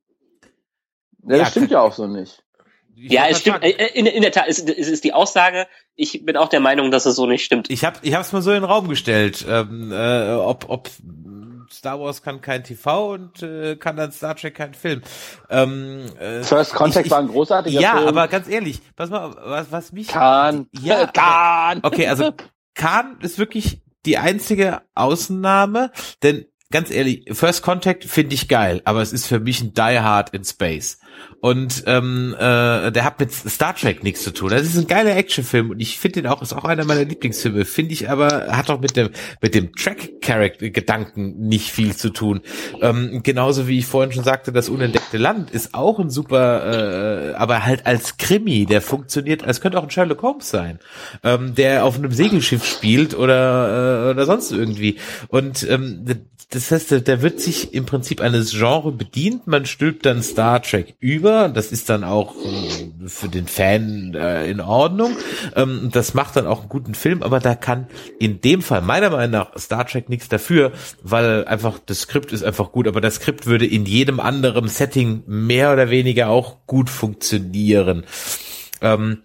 Ja, 1.23 1.31
das 1.31 1.39
ja, 1.39 1.47
stimmt 1.47 1.71
ja 1.73 1.81
auch 1.81 1.93
so 1.93 2.07
nicht. 2.07 2.45
Ich 2.97 3.11
ja, 3.11 3.27
es 3.29 3.41
stimmt. 3.41 3.65
Äh, 3.65 3.71
in, 3.95 4.07
in, 4.07 4.23
der 4.23 4.31
Tat 4.31 4.45
es, 4.47 4.61
es 4.61 4.89
ist 4.89 5.03
die 5.03 5.13
Aussage. 5.13 5.67
Ich 5.97 6.25
bin 6.25 6.37
auch 6.37 6.49
der 6.49 6.61
Meinung, 6.61 6.91
dass 6.91 7.07
es 7.07 7.17
so 7.17 7.27
nicht 7.27 7.45
stimmt. 7.45 7.71
Ich 7.71 7.85
habe, 7.85 7.99
ich 8.03 8.15
habe 8.15 8.23
es 8.23 8.33
mal 8.33 8.43
so 8.43 8.51
in 8.51 8.61
den 8.61 8.65
Raum 8.65 8.89
gestellt, 8.89 9.45
ähm, 9.49 9.91
äh, 9.93 10.35
ob, 10.35 10.67
ob 10.69 10.91
Star 11.75 12.01
Wars 12.01 12.23
kann 12.23 12.41
kein 12.41 12.63
TV 12.63 13.13
und 13.13 13.43
äh, 13.43 13.77
kann 13.77 13.97
dann 13.97 14.13
Star 14.13 14.37
Trek 14.37 14.55
kein 14.55 14.75
Film. 14.75 15.03
Ähm, 15.51 16.07
äh, 16.19 16.43
First 16.43 16.75
Contact 16.75 17.01
ich, 17.01 17.07
ich, 17.07 17.11
war 17.11 17.19
ein 17.19 17.29
großartiger 17.29 17.81
ja, 17.81 17.93
Film. 17.93 18.03
Ja, 18.05 18.09
aber 18.09 18.29
ganz 18.29 18.49
ehrlich, 18.49 18.81
pass 18.97 19.11
mal, 19.11 19.35
was, 19.45 19.73
was 19.73 19.93
mich... 19.93 20.09
Khan. 20.09 20.69
Ja, 20.73 21.07
Khan. 21.13 21.81
Okay, 21.83 22.07
also 22.07 22.33
Khan 22.75 23.19
ist 23.21 23.39
wirklich 23.39 23.83
die 24.07 24.19
einzige 24.19 24.83
Ausnahme, 24.95 25.91
denn 26.23 26.47
ganz 26.71 26.91
ehrlich, 26.91 27.25
First 27.33 27.63
Contact 27.63 28.05
finde 28.05 28.35
ich 28.35 28.49
geil, 28.49 28.83
aber 28.85 29.03
es 29.03 29.13
ist 29.13 29.27
für 29.27 29.41
mich 29.41 29.61
ein 29.61 29.75
Die 29.75 30.01
Hard 30.01 30.31
in 30.31 30.45
Space. 30.45 30.99
Und 31.41 31.85
ähm, 31.87 32.35
äh, 32.39 32.91
der 32.91 33.05
hat 33.05 33.21
mit 33.21 33.33
Star 33.33 33.77
Trek 33.77 34.03
nichts 34.03 34.23
zu 34.23 34.33
tun. 34.33 34.51
Das 34.51 34.63
ist 34.63 34.79
ein 34.79 34.87
geiler 34.87 35.15
Actionfilm 35.15 35.71
und 35.71 35.81
ich 35.81 35.99
finde 35.99 36.23
den 36.23 36.31
auch, 36.31 36.41
ist 36.41 36.55
auch 36.55 36.65
einer 36.65 36.85
meiner 36.85 37.05
Lieblingsfilme. 37.05 37.65
Finde 37.67 37.93
ich 37.93 38.09
aber, 38.09 38.47
hat 38.49 38.71
auch 38.71 38.81
mit 38.81 38.97
dem 38.97 39.11
mit 39.43 39.55
dem 39.55 39.75
Track-Character-Gedanken 39.75 41.47
nicht 41.47 41.71
viel 41.71 41.95
zu 41.95 42.11
tun. 42.11 42.41
Ähm, 42.81 43.21
genauso 43.23 43.69
wie 43.69 43.79
ich 43.79 43.87
vorhin 43.87 44.13
schon 44.13 44.25
sagte, 44.25 44.53
das 44.53 44.69
unentdeckte 44.69 45.19
Land 45.19 45.51
ist 45.51 45.75
auch 45.75 45.99
ein 45.99 46.09
super, 46.09 47.33
äh, 47.33 47.35
aber 47.35 47.65
halt 47.67 47.87
als 47.87 48.17
Krimi, 48.17 48.65
der 48.65 48.81
funktioniert, 48.81 49.45
als 49.45 49.61
könnte 49.61 49.79
auch 49.79 49.85
ein 49.85 49.91
Sherlock 49.91 50.23
Holmes 50.23 50.49
sein, 50.49 50.79
ähm, 51.23 51.55
der 51.55 51.85
auf 51.85 51.99
einem 51.99 52.13
Segelschiff 52.13 52.65
spielt 52.65 53.15
oder 53.15 54.09
äh, 54.09 54.11
oder 54.13 54.27
sonst 54.27 54.51
irgendwie. 54.51 54.97
Und 55.29 55.69
ähm, 55.69 56.07
das 56.51 56.71
heißt, 56.71 57.07
der 57.09 57.23
wird 57.23 57.41
sich 57.41 57.75
im 57.75 57.85
Prinzip 57.85 58.21
eines 58.21 58.53
Genre 58.53 58.93
bedient. 58.93 59.47
Man 59.47 59.67
stülpt 59.67 60.07
dann 60.07 60.23
Star 60.23 60.63
Trek 60.63 60.95
über. 61.01 61.14
Das 61.21 61.73
ist 61.73 61.89
dann 61.89 62.05
auch 62.05 62.35
äh, 62.37 63.09
für 63.09 63.29
den 63.29 63.47
Fan 63.47 64.15
äh, 64.15 64.51
in 64.51 64.61
Ordnung. 64.61 65.17
Ähm, 65.57 65.91
das 65.93 66.15
macht 66.15 66.37
dann 66.37 66.47
auch 66.47 66.61
einen 66.61 66.69
guten 66.69 66.95
Film. 66.95 67.23
Aber 67.23 67.41
da 67.41 67.55
kann 67.55 67.89
in 68.19 68.41
dem 68.41 68.63
Fall 68.63 68.81
meiner 68.81 69.11
Meinung 69.11 69.31
nach 69.31 69.59
Star 69.59 69.87
Trek 69.87 70.09
nichts 70.09 70.29
dafür, 70.29 70.73
weil 71.03 71.45
einfach 71.47 71.79
das 71.85 72.01
Skript 72.01 72.33
ist 72.33 72.43
einfach 72.43 72.73
gut. 72.73 72.89
Aber 72.89 73.01
das 73.01 73.17
Skript 73.17 73.47
würde 73.47 73.67
in 73.67 73.87
jedem 73.87 74.21
anderen 74.21 74.69
Setting 74.69 75.23
mehr 75.27 75.73
oder 75.73 75.91
weniger 75.91 76.29
auch 76.29 76.67
gut 76.67 76.91
funktionieren. 76.91 78.05
Ähm, 78.81 79.23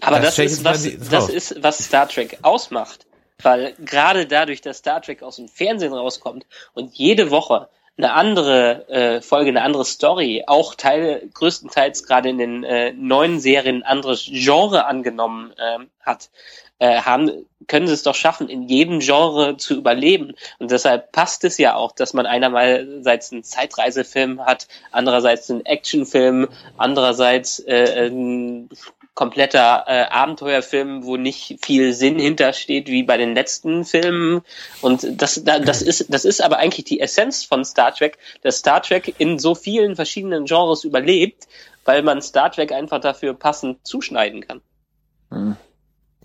aber 0.00 0.20
das, 0.20 0.36
das 0.36 0.52
ist 0.52 0.64
was, 0.64 0.88
das 1.10 1.28
ist 1.28 1.62
was 1.62 1.78
Star 1.78 2.08
Trek 2.08 2.38
ausmacht. 2.42 3.06
Weil 3.42 3.74
gerade 3.84 4.26
dadurch, 4.26 4.60
dass 4.60 4.78
Star 4.78 5.00
Trek 5.00 5.22
aus 5.22 5.36
dem 5.36 5.48
Fernsehen 5.48 5.92
rauskommt 5.92 6.46
und 6.74 6.94
jede 6.94 7.30
Woche 7.30 7.68
eine 8.02 8.14
andere 8.14 8.88
äh, 8.88 9.20
Folge, 9.20 9.50
eine 9.50 9.62
andere 9.62 9.84
Story, 9.84 10.44
auch 10.46 10.74
Teile, 10.74 11.22
größtenteils 11.34 12.04
gerade 12.04 12.30
in 12.30 12.38
den 12.38 12.64
äh, 12.64 12.92
neuen 12.92 13.40
Serien 13.40 13.76
ein 13.76 13.82
anderes 13.82 14.24
Genre 14.30 14.86
angenommen 14.86 15.52
äh, 15.56 15.84
hat, 16.00 16.30
äh, 16.78 17.02
haben, 17.02 17.46
können 17.66 17.86
sie 17.86 17.92
es 17.92 18.02
doch 18.02 18.14
schaffen, 18.14 18.48
in 18.48 18.62
jedem 18.62 19.00
Genre 19.00 19.58
zu 19.58 19.74
überleben. 19.74 20.34
Und 20.58 20.70
deshalb 20.70 21.12
passt 21.12 21.44
es 21.44 21.58
ja 21.58 21.74
auch, 21.74 21.92
dass 21.92 22.14
man 22.14 22.26
einerseits 22.26 23.32
einen 23.32 23.44
Zeitreisefilm 23.44 24.44
hat, 24.44 24.66
andererseits 24.90 25.50
einen 25.50 25.66
Actionfilm, 25.66 26.48
andererseits 26.78 27.60
äh, 27.60 28.08
ein 28.08 28.70
kompletter 29.14 29.84
äh, 29.86 30.04
Abenteuerfilm, 30.10 31.04
wo 31.04 31.16
nicht 31.16 31.58
viel 31.62 31.92
Sinn 31.92 32.18
hintersteht, 32.18 32.88
wie 32.88 33.02
bei 33.02 33.16
den 33.16 33.34
letzten 33.34 33.84
Filmen. 33.84 34.42
Und 34.80 35.06
das, 35.20 35.42
das 35.44 35.82
ist, 35.82 36.12
das 36.12 36.24
ist 36.24 36.42
aber 36.42 36.58
eigentlich 36.58 36.84
die 36.84 37.00
Essenz 37.00 37.44
von 37.44 37.64
Star 37.64 37.94
Trek, 37.94 38.18
dass 38.42 38.58
Star 38.58 38.82
Trek 38.82 39.14
in 39.18 39.38
so 39.38 39.54
vielen 39.54 39.96
verschiedenen 39.96 40.44
Genres 40.44 40.84
überlebt, 40.84 41.48
weil 41.84 42.02
man 42.02 42.22
Star 42.22 42.50
Trek 42.50 42.72
einfach 42.72 43.00
dafür 43.00 43.34
passend 43.34 43.86
zuschneiden 43.86 44.46
kann. 44.46 44.60
Hm. 45.30 45.56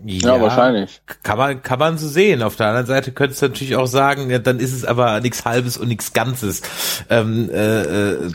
Ja, 0.04 0.36
ja, 0.36 0.42
wahrscheinlich. 0.42 1.00
Kann 1.22 1.38
man, 1.38 1.62
kann 1.62 1.78
man 1.78 1.96
so 1.96 2.06
sehen. 2.06 2.42
Auf 2.42 2.56
der 2.56 2.66
anderen 2.66 2.86
Seite 2.86 3.12
könntest 3.12 3.40
du 3.40 3.48
natürlich 3.48 3.76
auch 3.76 3.86
sagen, 3.86 4.28
ja, 4.30 4.38
dann 4.38 4.60
ist 4.60 4.74
es 4.74 4.84
aber 4.84 5.20
nichts 5.20 5.46
Halbes 5.46 5.78
und 5.78 5.88
nichts 5.88 6.12
Ganzes. 6.12 6.60
Ähm, 7.08 7.48
äh, 7.50 7.82
äh, 7.82 8.32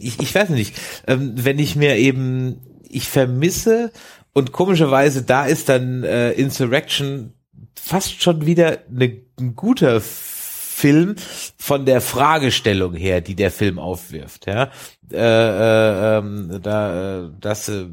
ich, 0.00 0.20
ich 0.20 0.34
weiß 0.34 0.48
nicht, 0.48 0.74
ähm, 1.06 1.32
wenn 1.36 1.58
ich 1.58 1.76
mir 1.76 1.96
eben 1.96 2.60
ich 2.92 3.08
vermisse 3.08 3.90
und 4.32 4.52
komischerweise 4.52 5.22
da 5.22 5.44
ist 5.46 5.68
dann 5.68 6.04
äh, 6.04 6.32
Insurrection 6.32 7.32
fast 7.74 8.22
schon 8.22 8.46
wieder 8.46 8.78
ne, 8.88 9.22
ein 9.38 9.54
guter 9.54 10.00
Film 10.00 11.14
von 11.58 11.86
der 11.86 12.00
Fragestellung 12.00 12.94
her, 12.94 13.20
die 13.20 13.36
der 13.36 13.50
Film 13.50 13.78
aufwirft, 13.78 14.46
ja, 14.46 14.70
äh, 15.12 15.16
äh, 15.16 16.18
ähm, 16.18 16.58
da, 16.62 17.26
äh, 17.26 17.30
dass, 17.40 17.68
äh, 17.68 17.84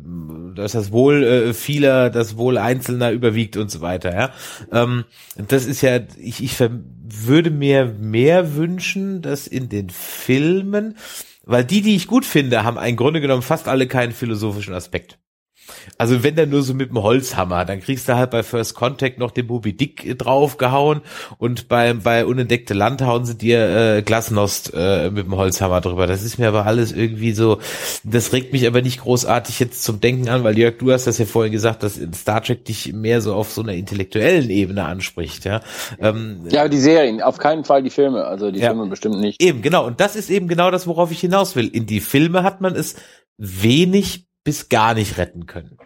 dass 0.56 0.72
das 0.72 0.92
Wohl 0.92 1.24
äh, 1.24 1.54
vieler, 1.54 2.10
das 2.10 2.38
Wohl 2.38 2.58
Einzelner 2.58 3.12
überwiegt 3.12 3.58
und 3.58 3.70
so 3.70 3.82
weiter, 3.82 4.16
ja. 4.16 4.32
Ähm, 4.72 5.04
das 5.36 5.66
ist 5.66 5.82
ja, 5.82 6.00
ich, 6.18 6.42
ich 6.42 6.56
würde 6.60 7.52
mir 7.52 7.86
mehr 8.00 8.56
wünschen, 8.56 9.22
dass 9.22 9.46
in 9.46 9.70
den 9.70 9.90
Filmen 9.90 10.96
weil 11.50 11.66
die, 11.66 11.82
die 11.82 11.96
ich 11.96 12.08
gut 12.08 12.26
finde, 12.26 12.64
haben 12.64 12.78
im 12.78 12.96
Grunde 12.96 13.22
genommen 13.22 13.42
fast 13.42 13.68
alle 13.68 13.88
keinen 13.88 14.12
philosophischen 14.12 14.76
Aspekt. 14.76 15.19
Also 15.98 16.24
wenn 16.24 16.36
der 16.36 16.48
nur 16.48 16.62
so 16.62 16.74
mit 16.74 16.90
dem 16.90 17.02
Holzhammer, 17.02 17.66
dann 17.66 17.82
kriegst 17.82 18.08
du 18.08 18.16
halt 18.16 18.32
bei 18.32 18.44
First 18.44 18.76
Contact 18.76 19.20
noch 19.20 19.32
den 19.32 19.48
Moby 19.48 19.74
Dick 19.74 20.18
draufgehauen 20.18 21.02
und 21.38 21.68
bei, 21.68 21.94
bei 21.94 22.26
Unentdeckte 22.26 22.74
Land 22.74 23.02
hauen 23.02 23.26
sie 23.26 23.38
dir 23.38 23.98
äh, 23.98 24.02
Glasnost 24.02 24.72
äh, 24.76 25.10
mit 25.10 25.26
dem 25.26 25.36
Holzhammer 25.36 25.82
drüber. 25.82 26.08
Das 26.08 26.24
ist 26.24 26.38
mir 26.38 26.48
aber 26.48 26.66
alles 26.66 26.92
irgendwie 26.92 27.34
so, 27.34 27.60
das 28.04 28.32
regt 28.34 28.54
mich 28.54 28.66
aber 28.68 28.82
nicht 28.82 29.02
großartig 29.02 29.60
jetzt 29.60 29.84
zum 29.84 30.00
Denken 30.00 30.30
an, 30.30 30.44
weil 30.44 30.58
Jörg, 30.58 30.78
du 30.78 30.92
hast 30.92 31.08
das 31.08 31.18
ja 31.18 31.26
vorhin 31.26 31.52
gesagt, 31.52 31.84
dass 31.84 32.00
Star 32.16 32.42
Trek 32.42 32.66
dich 32.66 32.94
mehr 32.94 33.22
so 33.22 33.34
auf 33.34 33.52
so 33.52 33.62
einer 33.62 33.74
intellektuellen 33.74 34.50
Ebene 34.50 34.86
anspricht. 34.86 35.46
Ja, 35.46 35.62
ähm, 36.00 36.46
ja 36.50 36.68
die 36.68 36.80
Serien, 36.80 37.22
auf 37.22 37.38
keinen 37.38 37.66
Fall 37.66 37.84
die 37.84 37.90
Filme, 37.90 38.26
also 38.26 38.52
die 38.52 38.60
ja, 38.60 38.70
Filme 38.70 38.88
bestimmt 38.88 39.20
nicht. 39.20 39.42
Eben, 39.42 39.62
genau. 39.62 39.86
Und 39.86 40.00
das 40.00 40.16
ist 40.16 40.30
eben 40.30 40.48
genau 40.48 40.72
das, 40.72 40.88
worauf 40.88 41.12
ich 41.12 41.20
hinaus 41.20 41.56
will. 41.56 41.68
In 41.68 41.86
die 41.86 42.00
Filme 42.00 42.44
hat 42.44 42.62
man 42.62 42.76
es 42.76 42.96
wenig 43.38 44.29
bis 44.50 44.68
gar 44.68 44.96
nicht 44.96 45.20
retten 45.20 45.46
können. 45.46 45.78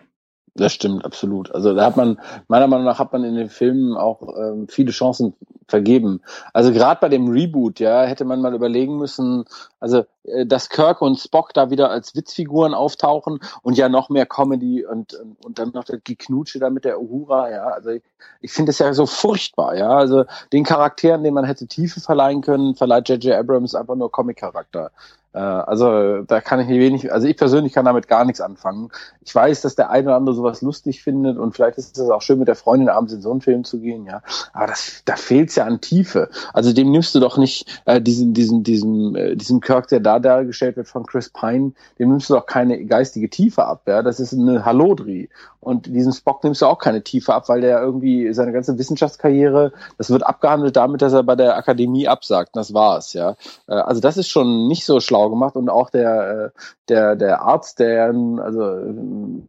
Das 0.55 0.71
stimmt, 0.71 1.03
absolut. 1.03 1.51
Also 1.51 1.75
da 1.75 1.85
hat 1.85 1.97
man, 1.97 2.17
meiner 2.47 2.67
Meinung 2.67 2.85
nach 2.85 2.97
hat 2.97 3.11
man 3.11 3.25
in 3.25 3.35
den 3.35 3.49
Filmen 3.49 3.97
auch 3.97 4.21
ähm, 4.37 4.69
viele 4.69 4.91
Chancen 4.91 5.33
vergeben. 5.67 6.21
Also 6.53 6.71
gerade 6.71 7.01
bei 7.01 7.09
dem 7.09 7.27
Reboot, 7.27 7.81
ja, 7.81 8.03
hätte 8.03 8.23
man 8.23 8.39
mal 8.39 8.55
überlegen 8.55 8.97
müssen, 8.97 9.43
also 9.81 10.05
dass 10.45 10.69
Kirk 10.69 11.01
und 11.01 11.19
Spock 11.19 11.53
da 11.53 11.69
wieder 11.69 11.89
als 11.89 12.15
Witzfiguren 12.15 12.73
auftauchen 12.73 13.39
und 13.61 13.77
ja 13.77 13.89
noch 13.89 14.09
mehr 14.09 14.25
Comedy 14.25 14.85
und 14.85 15.13
und 15.43 15.59
dann 15.59 15.71
noch 15.73 15.85
die 15.85 16.15
Knutsche 16.15 16.59
da 16.59 16.69
mit 16.69 16.85
der 16.85 17.01
Uhura, 17.01 17.49
ja. 17.51 17.63
Also 17.65 17.89
ich, 17.89 18.03
ich 18.41 18.51
finde 18.51 18.71
es 18.71 18.79
ja 18.79 18.93
so 18.93 19.05
furchtbar, 19.05 19.75
ja. 19.75 19.89
Also 19.89 20.25
den 20.51 20.63
Charakteren, 20.63 21.23
denen 21.23 21.35
man 21.35 21.45
hätte 21.45 21.67
Tiefe 21.67 22.01
verleihen 22.01 22.41
können, 22.41 22.75
verleiht 22.75 23.09
J.J. 23.09 23.33
Abrams 23.35 23.75
einfach 23.75 23.95
nur 23.95 24.11
Comic-Charakter. 24.11 24.91
Äh, 25.33 25.39
also 25.39 26.21
da 26.23 26.41
kann 26.41 26.59
ich 26.59 26.67
wenig, 26.67 27.11
also 27.11 27.27
ich 27.27 27.35
persönlich 27.35 27.73
kann 27.73 27.85
damit 27.85 28.07
gar 28.07 28.23
nichts 28.25 28.41
anfangen. 28.41 28.89
Ich 29.21 29.33
weiß, 29.33 29.61
dass 29.61 29.75
der 29.75 29.89
eine 29.89 30.07
oder 30.07 30.15
andere 30.15 30.35
sowas 30.35 30.61
lustig 30.61 31.01
findet 31.01 31.37
und 31.37 31.53
vielleicht 31.53 31.77
ist 31.77 31.97
es 31.97 32.09
auch 32.09 32.21
schön, 32.21 32.39
mit 32.39 32.47
der 32.47 32.55
Freundin 32.55 32.89
abends 32.89 33.13
in 33.13 33.21
so 33.21 33.31
einen 33.31 33.41
Film 33.41 33.63
zu 33.63 33.79
gehen, 33.79 34.05
ja. 34.05 34.21
Aber 34.53 34.67
das, 34.67 35.01
da 35.05 35.15
fehlt's 35.15 35.55
ja 35.55 35.65
an 35.65 35.81
Tiefe. 35.81 36.29
Also 36.53 36.73
dem 36.73 36.91
nimmst 36.91 37.13
du 37.15 37.19
doch 37.19 37.37
nicht 37.37 37.81
äh, 37.85 37.99
diesen, 37.99 38.33
diesen, 38.33 38.63
diesen, 38.63 39.15
äh, 39.15 39.35
diesen 39.35 39.59
Kirk, 39.59 39.87
der 39.87 39.99
da 39.99 40.12
da 40.19 40.33
dargestellt 40.33 40.77
wird 40.77 40.87
von 40.87 41.05
Chris 41.05 41.29
Pine, 41.29 41.73
dem 41.99 42.09
nimmst 42.09 42.29
du 42.29 42.33
doch 42.33 42.45
keine 42.45 42.85
geistige 42.85 43.29
Tiefe 43.29 43.65
ab, 43.65 43.83
ja. 43.87 44.01
Das 44.01 44.19
ist 44.19 44.33
eine 44.33 44.65
Hallodri. 44.65 45.29
Und 45.59 45.85
diesen 45.85 46.11
Spock 46.11 46.43
nimmst 46.43 46.61
du 46.61 46.65
auch 46.65 46.77
keine 46.77 47.03
Tiefe 47.03 47.33
ab, 47.33 47.47
weil 47.47 47.61
der 47.61 47.81
irgendwie 47.81 48.33
seine 48.33 48.51
ganze 48.51 48.77
Wissenschaftskarriere, 48.77 49.71
das 49.97 50.09
wird 50.09 50.25
abgehandelt 50.25 50.75
damit, 50.75 51.01
dass 51.01 51.13
er 51.13 51.23
bei 51.23 51.35
der 51.35 51.55
Akademie 51.55 52.07
absagt. 52.07 52.55
Das 52.55 52.73
war's, 52.73 53.13
ja. 53.13 53.35
Äh, 53.67 53.75
also 53.75 54.01
das 54.01 54.17
ist 54.17 54.29
schon 54.29 54.67
nicht 54.67 54.85
so 54.85 54.99
schlau 54.99 55.29
gemacht 55.29 55.55
und 55.55 55.69
auch 55.69 55.89
der, 55.89 56.51
äh, 56.53 56.59
der, 56.89 57.15
der 57.15 57.41
Arzt, 57.41 57.79
der 57.79 58.07
also 58.07 58.61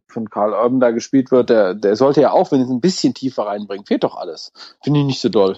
von 0.07 0.29
Karl 0.29 0.53
Urban 0.53 0.79
da 0.79 0.91
gespielt 0.91 1.31
wird, 1.31 1.49
der, 1.49 1.73
der 1.73 1.95
sollte 1.95 2.21
ja 2.21 2.31
auch 2.31 2.51
wenigstens 2.51 2.77
ein 2.77 2.81
bisschen 2.81 3.13
tiefer 3.13 3.45
reinbringen. 3.47 3.85
Fehlt 3.85 4.03
doch 4.03 4.15
alles. 4.15 4.53
Finde 4.81 5.01
ich 5.01 5.05
nicht 5.05 5.21
so 5.21 5.29
doll. 5.29 5.57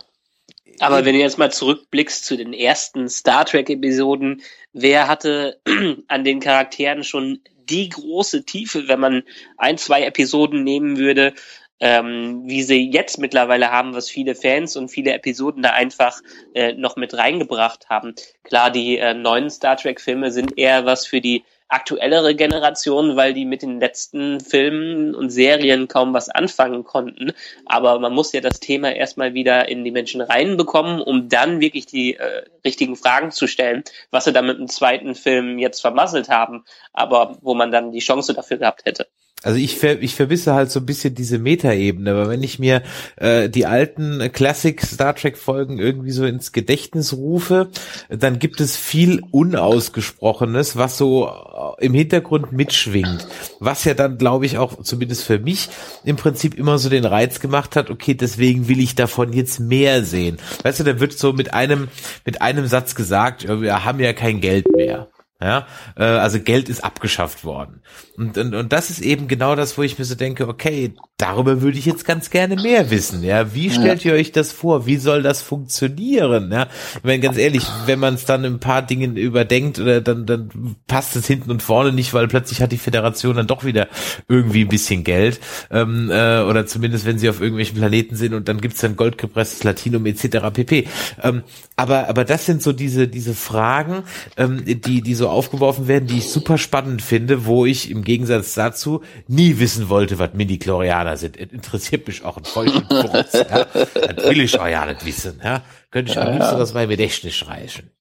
Aber 0.79 1.05
wenn 1.05 1.15
du 1.15 1.21
jetzt 1.21 1.37
mal 1.37 1.51
zurückblickst 1.51 2.25
zu 2.25 2.37
den 2.37 2.53
ersten 2.53 3.09
Star 3.09 3.45
Trek-Episoden, 3.45 4.41
wer 4.73 5.07
hatte 5.07 5.59
an 6.07 6.23
den 6.23 6.39
Charakteren 6.39 7.03
schon 7.03 7.41
die 7.69 7.89
große 7.89 8.45
Tiefe, 8.45 8.87
wenn 8.87 8.99
man 8.99 9.23
ein, 9.57 9.77
zwei 9.77 10.03
Episoden 10.03 10.63
nehmen 10.63 10.97
würde, 10.97 11.33
ähm, 11.79 12.43
wie 12.45 12.63
sie 12.63 12.89
jetzt 12.89 13.19
mittlerweile 13.19 13.71
haben, 13.71 13.93
was 13.93 14.09
viele 14.09 14.35
Fans 14.35 14.75
und 14.75 14.89
viele 14.89 15.13
Episoden 15.13 15.61
da 15.61 15.71
einfach 15.71 16.21
äh, 16.53 16.73
noch 16.73 16.95
mit 16.95 17.13
reingebracht 17.13 17.89
haben. 17.89 18.15
Klar, 18.43 18.71
die 18.71 18.97
äh, 18.97 19.13
neuen 19.13 19.49
Star 19.49 19.77
Trek-Filme 19.77 20.31
sind 20.31 20.57
eher 20.57 20.85
was 20.85 21.05
für 21.05 21.21
die 21.21 21.43
aktuellere 21.69 22.35
Generation, 22.35 23.15
weil 23.15 23.33
die 23.33 23.45
mit 23.45 23.61
den 23.61 23.79
letzten 23.79 24.39
Filmen 24.39 25.13
und 25.15 25.29
Serien 25.29 25.87
kaum 25.87 26.13
was 26.13 26.29
anfangen 26.29 26.83
konnten. 26.83 27.33
Aber 27.65 27.99
man 27.99 28.13
muss 28.13 28.31
ja 28.31 28.41
das 28.41 28.59
Thema 28.59 28.93
erstmal 28.93 29.33
wieder 29.33 29.67
in 29.67 29.83
die 29.83 29.91
Menschen 29.91 30.21
reinbekommen, 30.21 31.01
um 31.01 31.29
dann 31.29 31.59
wirklich 31.59 31.85
die 31.85 32.15
äh, 32.15 32.43
richtigen 32.63 32.95
Fragen 32.95 33.31
zu 33.31 33.47
stellen, 33.47 33.83
was 34.11 34.25
sie 34.25 34.33
da 34.33 34.41
mit 34.41 34.57
dem 34.57 34.67
zweiten 34.67 35.15
Film 35.15 35.59
jetzt 35.59 35.81
vermasselt 35.81 36.29
haben, 36.29 36.63
aber 36.93 37.37
wo 37.41 37.53
man 37.53 37.71
dann 37.71 37.91
die 37.91 37.99
Chance 37.99 38.33
dafür 38.33 38.57
gehabt 38.57 38.85
hätte. 38.85 39.07
Also 39.43 39.59
ich, 39.59 39.77
ver 39.77 40.01
ich 40.01 40.15
vermisse 40.15 40.55
halt 40.55 40.71
so 40.71 40.79
ein 40.79 40.85
bisschen 40.87 41.13
diese 41.13 41.37
Metaebene, 41.37 42.09
aber 42.09 42.27
wenn 42.27 42.41
ich 42.41 42.57
mir 42.57 42.81
äh, 43.17 43.49
die 43.49 43.67
alten 43.67 44.31
Classic 44.33 44.81
Star 44.81 45.15
Trek 45.15 45.37
Folgen 45.37 45.77
irgendwie 45.77 46.09
so 46.09 46.25
ins 46.25 46.51
Gedächtnis 46.51 47.13
rufe, 47.13 47.69
dann 48.09 48.39
gibt 48.39 48.59
es 48.61 48.75
viel 48.75 49.21
Unausgesprochenes, 49.29 50.75
was 50.75 50.97
so 50.97 51.27
äh, 51.27 51.85
im 51.85 51.93
Hintergrund 51.93 52.51
mitschwingt, 52.51 53.27
was 53.59 53.83
ja 53.83 53.93
dann, 53.93 54.17
glaube 54.17 54.47
ich, 54.47 54.57
auch 54.57 54.81
zumindest 54.81 55.23
für 55.23 55.37
mich 55.37 55.69
im 56.03 56.15
Prinzip 56.15 56.57
immer 56.57 56.79
so 56.79 56.89
den 56.89 57.05
Reiz 57.05 57.39
gemacht 57.39 57.75
hat, 57.75 57.91
okay, 57.91 58.15
deswegen 58.15 58.67
will 58.67 58.79
ich 58.79 58.95
davon 58.95 59.33
jetzt 59.33 59.59
mehr 59.59 60.03
sehen. 60.03 60.37
Weißt 60.63 60.79
du, 60.79 60.83
da 60.83 60.99
wird 60.99 61.13
so 61.13 61.31
mit 61.31 61.53
einem, 61.53 61.89
mit 62.25 62.41
einem 62.41 62.65
Satz 62.65 62.95
gesagt, 62.95 63.47
wir 63.47 63.85
haben 63.85 63.99
ja 63.99 64.13
kein 64.13 64.41
Geld 64.41 64.65
mehr. 64.75 65.09
Ja, 65.39 65.67
äh, 65.95 66.03
also 66.03 66.39
Geld 66.39 66.67
ist 66.67 66.83
abgeschafft 66.83 67.43
worden. 67.43 67.81
Und, 68.17 68.39
und, 68.39 68.55
und 68.55 68.73
das 68.73 68.89
ist 68.89 69.01
eben 69.01 69.27
genau 69.27 69.55
das, 69.55 69.77
wo 69.77 69.83
ich 69.83 69.99
mir 69.99 70.05
so 70.05 70.15
denke, 70.15 70.47
okay, 70.47 70.95
darüber 71.17 71.61
würde 71.61 71.77
ich 71.77 71.85
jetzt 71.85 72.05
ganz 72.05 72.31
gerne 72.31 72.55
mehr 72.55 72.89
wissen. 72.89 73.23
Ja, 73.23 73.53
wie 73.53 73.69
stellt 73.69 74.03
ihr 74.03 74.13
euch 74.13 74.31
das 74.31 74.51
vor? 74.51 74.87
Wie 74.87 74.97
soll 74.97 75.21
das 75.21 75.43
funktionieren? 75.43 76.51
Ja, 76.51 76.67
ich 76.95 77.03
meine, 77.03 77.19
ganz 77.19 77.37
ehrlich, 77.37 77.67
wenn 77.85 77.99
man 77.99 78.15
es 78.15 78.25
dann 78.25 78.45
ein 78.45 78.59
paar 78.59 78.81
Dingen 78.81 79.15
überdenkt, 79.15 79.77
oder 79.77 80.01
dann, 80.01 80.25
dann 80.25 80.75
passt 80.87 81.15
es 81.15 81.27
hinten 81.27 81.51
und 81.51 81.61
vorne 81.61 81.91
nicht, 81.91 82.15
weil 82.15 82.27
plötzlich 82.27 82.63
hat 82.63 82.71
die 82.71 82.79
Föderation 82.79 83.35
dann 83.35 83.45
doch 83.45 83.63
wieder 83.63 83.87
irgendwie 84.27 84.61
ein 84.61 84.69
bisschen 84.69 85.03
Geld. 85.03 85.39
Ähm, 85.69 86.09
äh, 86.09 86.41
oder 86.41 86.65
zumindest, 86.65 87.05
wenn 87.05 87.19
sie 87.19 87.29
auf 87.29 87.41
irgendwelchen 87.41 87.77
Planeten 87.77 88.15
sind 88.15 88.33
und 88.33 88.47
dann 88.47 88.59
gibt's 88.59 88.81
dann 88.81 88.95
goldgepresstes 88.95 89.63
Latinum 89.63 90.07
etc. 90.07 90.49
pp. 90.51 90.87
Ähm, 91.21 91.43
aber, 91.75 92.09
aber 92.09 92.25
das 92.25 92.47
sind 92.47 92.63
so 92.63 92.73
diese, 92.73 93.07
diese 93.07 93.35
Fragen, 93.35 94.03
ähm, 94.35 94.63
die, 94.65 95.01
die 95.01 95.13
so 95.13 95.26
aufgeworfen 95.29 95.87
werden, 95.87 96.07
die 96.07 96.17
ich 96.17 96.29
super 96.29 96.57
spannend 96.57 97.01
finde, 97.01 97.45
wo 97.45 97.65
ich 97.65 97.91
im 97.91 98.03
Gegensatz 98.03 98.53
dazu 98.53 99.01
nie 99.27 99.59
wissen 99.59 99.89
wollte, 99.89 100.19
was 100.19 100.33
Midi-Chlorianer 100.33 101.17
sind. 101.17 101.37
Es 101.37 101.51
interessiert 101.51 102.07
mich 102.07 102.23
auch 102.23 102.37
ein 102.37 102.45
feuchten 102.45 102.87
Kurz, 102.87 103.33
ja. 103.33 103.65
Das 103.65 104.29
will 104.29 104.41
ich 104.41 104.59
auch 104.59 104.67
ja 104.67 104.85
nicht 104.85 105.05
wissen, 105.05 105.39
ja. 105.43 105.61
Könnte 105.91 106.11
ich 106.11 106.19
am 106.19 106.33
liebsten 106.33 106.53
ja. 106.53 106.59
das 106.59 106.73
mein 106.73 106.89
Gedächtnis 106.89 107.47
reichen. 107.47 107.91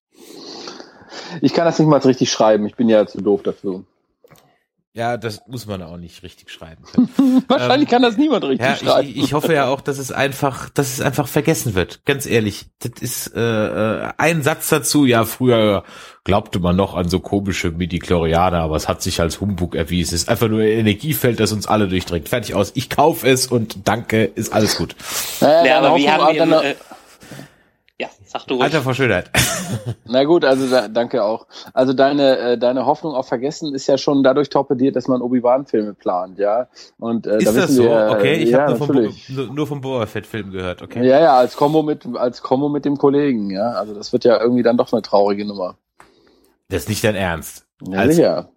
Ich 1.40 1.52
kann 1.52 1.64
das 1.64 1.78
nicht 1.78 1.88
mal 1.88 2.00
richtig 2.00 2.30
schreiben, 2.30 2.66
ich 2.66 2.76
bin 2.76 2.88
ja 2.88 3.06
zu 3.06 3.20
doof 3.20 3.42
dafür. 3.42 3.84
Ja, 4.96 5.18
das 5.18 5.42
muss 5.46 5.66
man 5.66 5.82
auch 5.82 5.98
nicht 5.98 6.22
richtig 6.22 6.50
schreiben 6.50 6.82
können. 6.84 7.44
Wahrscheinlich 7.48 7.88
ähm, 7.88 7.92
kann 7.92 8.02
das 8.02 8.16
niemand 8.16 8.44
richtig 8.44 8.66
ja, 8.66 8.76
schreiben. 8.76 9.06
Ich, 9.06 9.18
ich, 9.18 9.34
hoffe 9.34 9.52
ja 9.52 9.66
auch, 9.66 9.82
dass 9.82 9.98
es 9.98 10.10
einfach, 10.10 10.70
dass 10.70 10.94
es 10.94 11.02
einfach 11.02 11.28
vergessen 11.28 11.74
wird. 11.74 12.00
Ganz 12.06 12.24
ehrlich, 12.24 12.64
das 12.78 12.92
ist 13.02 13.36
äh, 13.36 13.40
äh 13.40 14.12
ein 14.16 14.42
Satz 14.42 14.70
dazu. 14.70 15.04
Ja, 15.04 15.26
früher 15.26 15.84
glaubte 16.24 16.60
man 16.60 16.76
noch 16.76 16.94
an 16.94 17.10
so 17.10 17.20
komische 17.20 17.72
Midi-Chlorianer, 17.72 18.60
aber 18.60 18.76
es 18.76 18.88
hat 18.88 19.02
sich 19.02 19.20
als 19.20 19.38
Humbug 19.38 19.74
erwiesen. 19.74 20.14
Es 20.14 20.22
ist 20.22 20.28
einfach 20.30 20.48
nur 20.48 20.60
ein 20.60 20.68
Energiefeld, 20.68 21.40
das 21.40 21.52
uns 21.52 21.66
alle 21.66 21.88
durchdringt. 21.88 22.30
Fertig 22.30 22.54
aus. 22.54 22.72
Ich 22.74 22.88
kaufe 22.88 23.28
es 23.28 23.48
und 23.48 23.86
danke, 23.86 24.24
ist 24.24 24.54
alles 24.54 24.78
gut. 24.78 24.96
Ja, 25.42 25.66
ja 25.66 25.78
aber 25.80 25.98
wir 25.98 26.10
haben 26.10 26.34
den, 26.34 26.52
äh, 26.52 26.74
sag 28.26 28.46
du 28.46 28.54
ruhig. 28.54 28.64
Alter 28.64 28.82
vor 28.82 28.94
Schönheit. 28.94 29.30
Na 30.04 30.24
gut, 30.24 30.44
also 30.44 30.68
da, 30.68 30.88
danke 30.88 31.24
auch. 31.24 31.46
Also 31.72 31.92
deine 31.92 32.38
äh, 32.38 32.58
deine 32.58 32.86
Hoffnung 32.86 33.14
auf 33.14 33.28
Vergessen 33.28 33.74
ist 33.74 33.86
ja 33.86 33.98
schon 33.98 34.22
dadurch 34.22 34.48
torpediert, 34.48 34.96
dass 34.96 35.08
man 35.08 35.22
Obi-Wan-Filme 35.22 35.94
plant, 35.94 36.38
ja. 36.38 36.68
Und 36.98 37.26
äh, 37.26 37.38
ist 37.38 37.46
da 37.46 37.52
das 37.52 37.70
so? 37.70 37.84
Wir, 37.84 38.10
okay, 38.10 38.34
ich 38.34 38.50
ja, 38.50 38.68
habe 38.68 38.78
nur, 38.78 39.12
vom, 39.12 39.54
nur 39.54 39.66
vom 39.66 39.80
Boba 39.80 40.06
Fett-Film 40.06 40.50
gehört. 40.50 40.82
Okay. 40.82 41.06
Ja, 41.06 41.20
ja, 41.20 41.36
als 41.36 41.56
Kombo 41.56 41.82
mit 41.82 42.06
als 42.16 42.42
Kombo 42.42 42.68
mit 42.68 42.84
dem 42.84 42.98
Kollegen, 42.98 43.50
ja. 43.50 43.70
Also 43.70 43.94
das 43.94 44.12
wird 44.12 44.24
ja 44.24 44.40
irgendwie 44.40 44.62
dann 44.62 44.76
doch 44.76 44.92
eine 44.92 45.02
traurige 45.02 45.44
Nummer. 45.44 45.76
Das 46.68 46.82
ist 46.82 46.88
nicht 46.88 47.04
dein 47.04 47.14
Ernst. 47.14 47.66
Ja, 47.86 47.98
als, 48.00 48.16
sicher. 48.16 48.50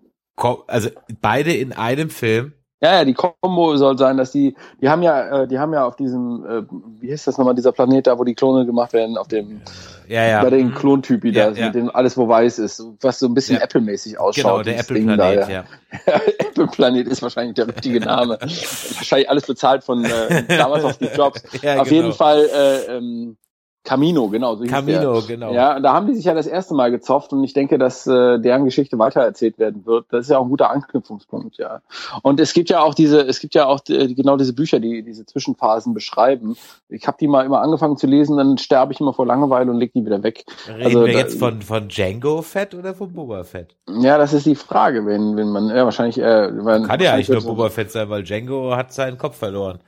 Also 0.67 0.89
beide 1.21 1.53
in 1.53 1.73
einem 1.73 2.09
Film. 2.09 2.53
Ja, 2.81 2.99
ja, 2.99 3.05
die 3.05 3.13
Kombo 3.13 3.75
soll 3.75 3.97
sein, 3.97 4.15
dass 4.15 4.31
die, 4.31 4.55
die 4.81 4.87
haben 4.87 5.01
ja, 5.01 5.41
äh, 5.41 5.47
die 5.47 5.59
haben 5.59 5.73
ja 5.73 5.85
auf 5.85 5.97
diesem, 5.97 6.45
äh, 6.45 6.61
wie 7.01 7.11
heißt 7.11 7.27
das 7.27 7.37
nochmal, 7.37 7.53
dieser 7.53 7.73
Planet 7.73 8.07
da, 8.07 8.17
wo 8.17 8.23
die 8.23 8.35
Klone 8.35 8.65
gemacht 8.65 8.93
werden, 8.93 9.17
auf 9.17 9.27
dem, 9.27 9.61
ja, 10.07 10.25
ja. 10.25 10.41
bei 10.41 10.49
den 10.49 10.73
Klontypi 10.73 11.31
ja, 11.31 11.51
da, 11.51 11.57
ja. 11.57 11.65
mit 11.65 11.75
dem 11.75 11.93
alles 11.93 12.17
wo 12.17 12.29
weiß 12.29 12.57
ist, 12.59 12.81
was 13.01 13.19
so 13.19 13.27
ein 13.27 13.33
bisschen 13.33 13.57
ja. 13.57 13.63
Apple-mäßig 13.63 14.17
ausschaut. 14.17 14.43
Genau, 14.43 14.63
der 14.63 14.79
Apple-Planet, 14.79 15.49
ja. 15.49 15.49
ja. 15.49 15.65
Apple-Planet 16.39 17.07
ist 17.07 17.21
wahrscheinlich 17.21 17.55
der 17.55 17.67
richtige 17.67 17.99
Name. 17.99 18.37
wahrscheinlich 18.41 19.29
alles 19.29 19.45
bezahlt 19.45 19.83
von 19.83 20.05
äh, 20.05 20.43
damals 20.47 20.85
auf 20.85 20.97
die 20.97 21.07
Jobs. 21.07 21.43
Ja, 21.61 21.81
auf 21.81 21.89
genau. 21.89 22.01
jeden 22.01 22.13
Fall, 22.13 22.49
äh, 22.53 22.97
ähm, 22.97 23.37
Camino, 23.83 24.27
genau. 24.27 24.55
So 24.55 24.65
Camino, 24.65 25.21
genau. 25.25 25.53
Ja, 25.53 25.79
da 25.79 25.93
haben 25.93 26.07
die 26.07 26.13
sich 26.13 26.25
ja 26.25 26.33
das 26.33 26.47
erste 26.47 26.75
Mal 26.75 26.91
gezopft 26.91 27.31
und 27.31 27.43
ich 27.43 27.53
denke, 27.53 27.77
dass 27.77 28.05
äh, 28.05 28.39
deren 28.39 28.65
Geschichte 28.65 28.99
weitererzählt 28.99 29.57
werden 29.57 29.85
wird. 29.85 30.05
Das 30.11 30.21
ist 30.25 30.29
ja 30.29 30.37
auch 30.37 30.43
ein 30.43 30.49
guter 30.49 30.69
Anknüpfungspunkt, 30.69 31.57
ja. 31.57 31.81
Und 32.21 32.39
es 32.39 32.53
gibt 32.53 32.69
ja 32.69 32.81
auch 32.81 32.93
diese, 32.93 33.21
es 33.21 33.39
gibt 33.39 33.55
ja 33.55 33.65
auch 33.65 33.79
die, 33.79 34.15
genau 34.15 34.37
diese 34.37 34.53
Bücher, 34.53 34.79
die 34.79 35.01
diese 35.01 35.25
Zwischenphasen 35.25 35.93
beschreiben. 35.93 36.55
Ich 36.89 37.07
habe 37.07 37.17
die 37.19 37.27
mal 37.27 37.45
immer 37.45 37.61
angefangen 37.61 37.97
zu 37.97 38.05
lesen, 38.05 38.37
dann 38.37 38.57
sterbe 38.57 38.93
ich 38.93 38.99
immer 38.99 39.13
vor 39.13 39.25
Langeweile 39.25 39.71
und 39.71 39.77
leg 39.77 39.93
die 39.93 40.05
wieder 40.05 40.23
weg. 40.23 40.45
Reden 40.67 40.85
also, 40.85 41.05
wir 41.05 41.13
jetzt 41.13 41.39
von 41.39 41.61
von 41.61 41.87
Django 41.87 42.41
Fett 42.41 42.75
oder 42.75 42.93
von 42.93 43.13
Boba 43.13 43.43
Fett? 43.43 43.75
Ja, 43.87 44.17
das 44.17 44.33
ist 44.33 44.45
die 44.45 44.55
Frage, 44.55 45.05
wenn 45.05 45.37
wenn 45.37 45.49
man 45.49 45.69
ja 45.69 45.85
wahrscheinlich 45.85 46.19
äh, 46.19 46.49
wenn, 46.65 46.83
kann 46.83 46.99
ja 46.99 47.13
eigentlich 47.13 47.29
nur 47.29 47.43
Boba 47.43 47.69
Fett 47.69 47.91
sein, 47.91 48.09
weil 48.09 48.23
Django 48.23 48.75
hat 48.75 48.93
seinen 48.93 49.17
Kopf 49.17 49.37
verloren. 49.37 49.79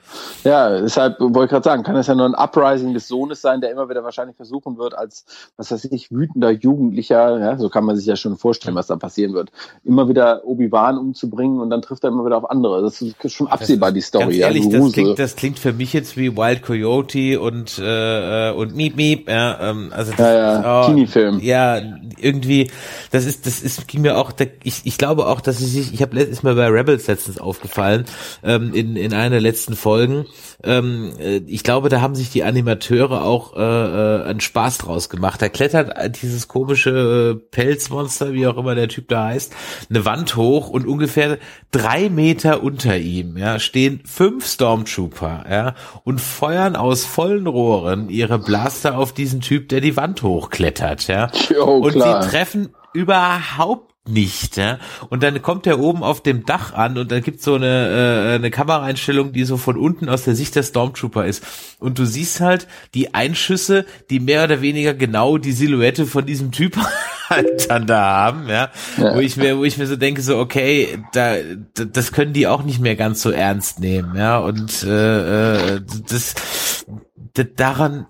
Ja, 0.44 0.80
deshalb 0.80 1.20
wollte 1.20 1.44
ich 1.44 1.50
gerade 1.52 1.64
sagen, 1.64 1.84
kann 1.84 1.96
es 1.98 2.08
ja 2.08 2.16
nur 2.16 2.26
ein 2.26 2.36
Uprising 2.36 2.94
des 2.94 3.08
Sohnes 3.08 3.42
sein, 3.42 3.62
der 3.62 3.72
immer 3.72 3.81
wieder 3.90 4.04
wahrscheinlich 4.04 4.36
versuchen 4.36 4.78
wird, 4.78 4.98
als, 4.98 5.26
was 5.58 5.72
weiß 5.72 5.86
ich, 5.86 6.12
wütender 6.12 6.52
Jugendlicher, 6.52 7.40
ja, 7.40 7.58
so 7.58 7.70
kann 7.70 7.86
man 7.86 7.96
sich 7.96 8.06
ja 8.06 8.16
schon 8.16 8.38
vorstellen, 8.38 8.76
was 8.76 8.88
da 8.88 8.96
passieren 8.96 9.34
wird, 9.34 9.52
immer 9.84 10.08
wieder 10.10 10.46
Obi-Wan 10.46 10.98
umzubringen 10.98 11.60
und 11.60 11.70
dann 11.70 11.82
trifft 11.82 12.04
er 12.04 12.10
immer 12.10 12.26
wieder 12.26 12.38
auf 12.38 12.50
andere. 12.50 12.82
Das 12.82 13.02
ist 13.02 13.32
schon 13.32 13.48
absehbar, 13.48 13.92
die 13.92 14.02
Story. 14.02 14.26
Ganz 14.26 14.38
ehrlich, 14.38 14.66
ja, 14.66 14.80
das, 14.80 14.92
klingt, 14.92 15.20
das 15.20 15.36
klingt 15.36 15.60
für 15.60 15.74
mich 15.74 15.94
jetzt 15.94 16.18
wie 16.18 16.36
Wild 16.36 16.64
Coyote 16.64 17.40
und, 17.40 17.80
äh, 17.80 18.50
äh 18.50 18.54
und 18.54 18.76
Meep 18.76 18.96
Meep, 18.96 19.30
ja, 19.30 19.70
ähm, 19.70 19.92
also 19.96 20.12
das, 20.12 20.20
ja, 20.20 20.62
ja. 20.62 20.82
Oh, 20.82 20.86
Teenie-Film. 20.88 21.40
Ja, 21.40 21.82
irgendwie, 22.20 22.70
das 23.12 23.26
ist, 23.26 23.46
das 23.46 23.62
ist, 23.62 23.88
ging 23.88 24.02
mir 24.02 24.18
auch, 24.18 24.32
ich, 24.64 24.82
ich 24.84 24.98
glaube 24.98 25.28
auch, 25.28 25.42
dass 25.42 25.60
es 25.60 25.72
sich, 25.72 25.94
ich 25.94 26.02
habe 26.02 26.20
ist 26.20 26.44
mir 26.44 26.56
bei 26.56 26.68
Rebels 26.68 27.08
letztens 27.08 27.40
aufgefallen, 27.40 28.06
ähm, 28.44 28.74
in, 28.74 28.96
in 28.96 29.14
einer 29.14 29.32
der 29.32 29.42
letzten 29.42 29.76
Folgen, 29.76 30.26
ähm, 30.64 31.14
äh, 31.20 31.38
ich 31.48 31.64
glaube, 31.64 31.90
da 31.90 32.02
haben 32.02 32.16
sich 32.16 32.30
die 32.30 32.44
Animateure 32.44 33.24
auch 33.24 33.56
äh, 33.56 33.60
äh, 33.72 34.30
einen 34.30 34.42
Spaß 34.42 34.80
draus 34.80 35.10
gemacht. 35.10 35.42
Da 35.42 35.50
klettert 35.50 36.22
dieses 36.22 36.48
komische 36.48 37.36
äh, 37.38 37.48
Pelzmonster, 37.52 38.34
wie 38.34 38.48
auch 38.48 38.58
immer 38.58 38.76
der 38.76 38.88
Typ 38.88 39.08
da 39.08 39.26
heißt, 39.26 39.54
eine 39.90 40.06
Wand 40.06 40.36
hoch 40.36 40.70
und 40.70 40.88
ungefähr 40.88 41.38
drei 41.72 42.10
Meter 42.10 42.64
unter 42.64 42.98
ihm 42.98 43.38
ja, 43.38 43.60
stehen 43.60 44.02
fünf 44.06 44.46
Stormtrooper 44.46 45.46
ja, 45.50 45.76
und 46.04 46.20
feuern 46.20 46.76
aus 46.76 47.06
vollen 47.06 47.48
Rohren 47.48 48.10
ihre 48.10 48.40
Blaster 48.40 48.98
auf 48.98 49.14
diesen 49.14 49.42
Typ, 49.42 49.70
der 49.70 49.82
die 49.82 49.98
Wand 49.98 50.24
hochklettert. 50.24 51.08
Ja. 51.08 51.32
Jo, 51.50 51.66
und 51.78 51.94
sie 51.94 52.00
treffen 52.00 52.70
überhaupt 52.94 53.91
nicht. 54.08 54.58
Ja? 54.58 54.80
Und 55.10 55.22
dann 55.22 55.41
kommt 55.41 55.68
er 55.68 55.80
oben 55.80 56.04
auf 56.04 56.22
dem 56.24 56.45
Dach 56.45 56.74
an 56.74 56.97
und 56.97 57.12
dann 57.12 57.22
gibt's 57.22 57.43
so 57.43 57.56
eine, 57.56 58.32
äh, 58.32 58.36
eine 58.36 58.49
Kameraeinstellung, 58.49 59.32
die 59.32 59.43
so 59.43 59.58
von 59.58 59.78
unten 59.78 60.10
aus 60.10 60.24
der 60.24 60.36
Sicht 60.36 60.56
der 60.56 60.64
Stormtrooper 60.64 61.26
ist. 61.26 61.43
Und 61.80 61.99
du 61.99 62.06
siehst 62.06 62.39
halt 62.41 62.68
die 62.93 63.14
Einschüsse, 63.14 63.86
die 64.10 64.20
mehr 64.20 64.43
oder 64.43 64.62
weniger 64.62 64.93
genau 64.93 65.38
die 65.38 65.52
Silhouette 65.52 66.08
von 66.08 66.26
diesem 66.26 66.52
Typ 66.52 66.78
halt 67.30 67.70
dann 67.70 67.86
da 67.86 68.02
haben, 68.02 68.49
ja, 68.49 68.72
ja, 68.97 69.16
wo 69.16 69.20
ich 69.20 69.38
mir, 69.38 69.58
wo 69.58 69.64
ich 69.64 69.78
mir 69.78 69.88
so 69.88 69.95
denke, 69.95 70.22
so 70.22 70.38
okay, 70.38 70.99
da, 71.14 71.36
das 71.74 72.12
können 72.12 72.34
die 72.34 72.47
auch 72.47 72.64
nicht 72.64 72.82
mehr 72.82 72.95
ganz 72.95 73.22
so 73.22 73.32
ernst 73.32 73.80
nehmen, 73.80 74.18
ja, 74.18 74.38
und 74.39 74.84
äh, 74.84 75.76
äh 75.76 75.82
das, 76.10 76.86
das 77.34 77.47
daran 77.56 78.06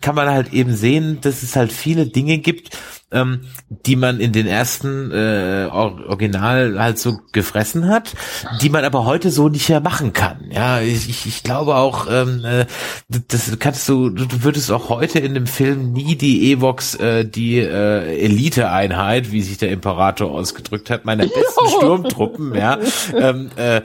kann 0.00 0.14
man 0.14 0.28
halt 0.28 0.52
eben 0.52 0.74
sehen, 0.74 1.18
dass 1.20 1.42
es 1.42 1.54
halt 1.54 1.72
viele 1.72 2.06
Dinge 2.06 2.38
gibt, 2.38 2.76
ähm, 3.10 3.40
die 3.68 3.96
man 3.96 4.20
in 4.20 4.32
den 4.32 4.46
ersten 4.46 5.10
äh, 5.10 5.68
Original 5.70 6.78
halt 6.78 6.98
so 6.98 7.18
gefressen 7.32 7.88
hat, 7.88 8.14
die 8.60 8.68
man 8.68 8.84
aber 8.84 9.04
heute 9.04 9.30
so 9.30 9.48
nicht 9.48 9.68
mehr 9.68 9.80
machen 9.80 10.12
kann. 10.12 10.50
Ja, 10.50 10.80
ich, 10.80 11.26
ich 11.26 11.42
glaube 11.42 11.76
auch, 11.76 12.06
ähm, 12.10 12.44
äh, 12.44 12.66
das 13.08 13.58
kannst 13.58 13.88
du, 13.88 14.10
du 14.10 14.26
würdest 14.42 14.70
auch 14.70 14.90
heute 14.90 15.18
in 15.20 15.34
dem 15.34 15.46
Film 15.46 15.92
nie 15.92 16.16
die 16.16 16.52
Evox, 16.52 16.94
äh, 16.96 17.24
die 17.24 17.58
äh, 17.58 18.18
Elite-Einheit, 18.24 19.32
wie 19.32 19.42
sich 19.42 19.58
der 19.58 19.70
Imperator 19.70 20.30
ausgedrückt 20.30 20.90
hat, 20.90 21.04
meiner 21.04 21.24
besten 21.24 21.68
Sturmtruppen, 21.78 22.54
ja, 22.54 22.78
ähm, 23.16 23.50
äh, 23.56 23.82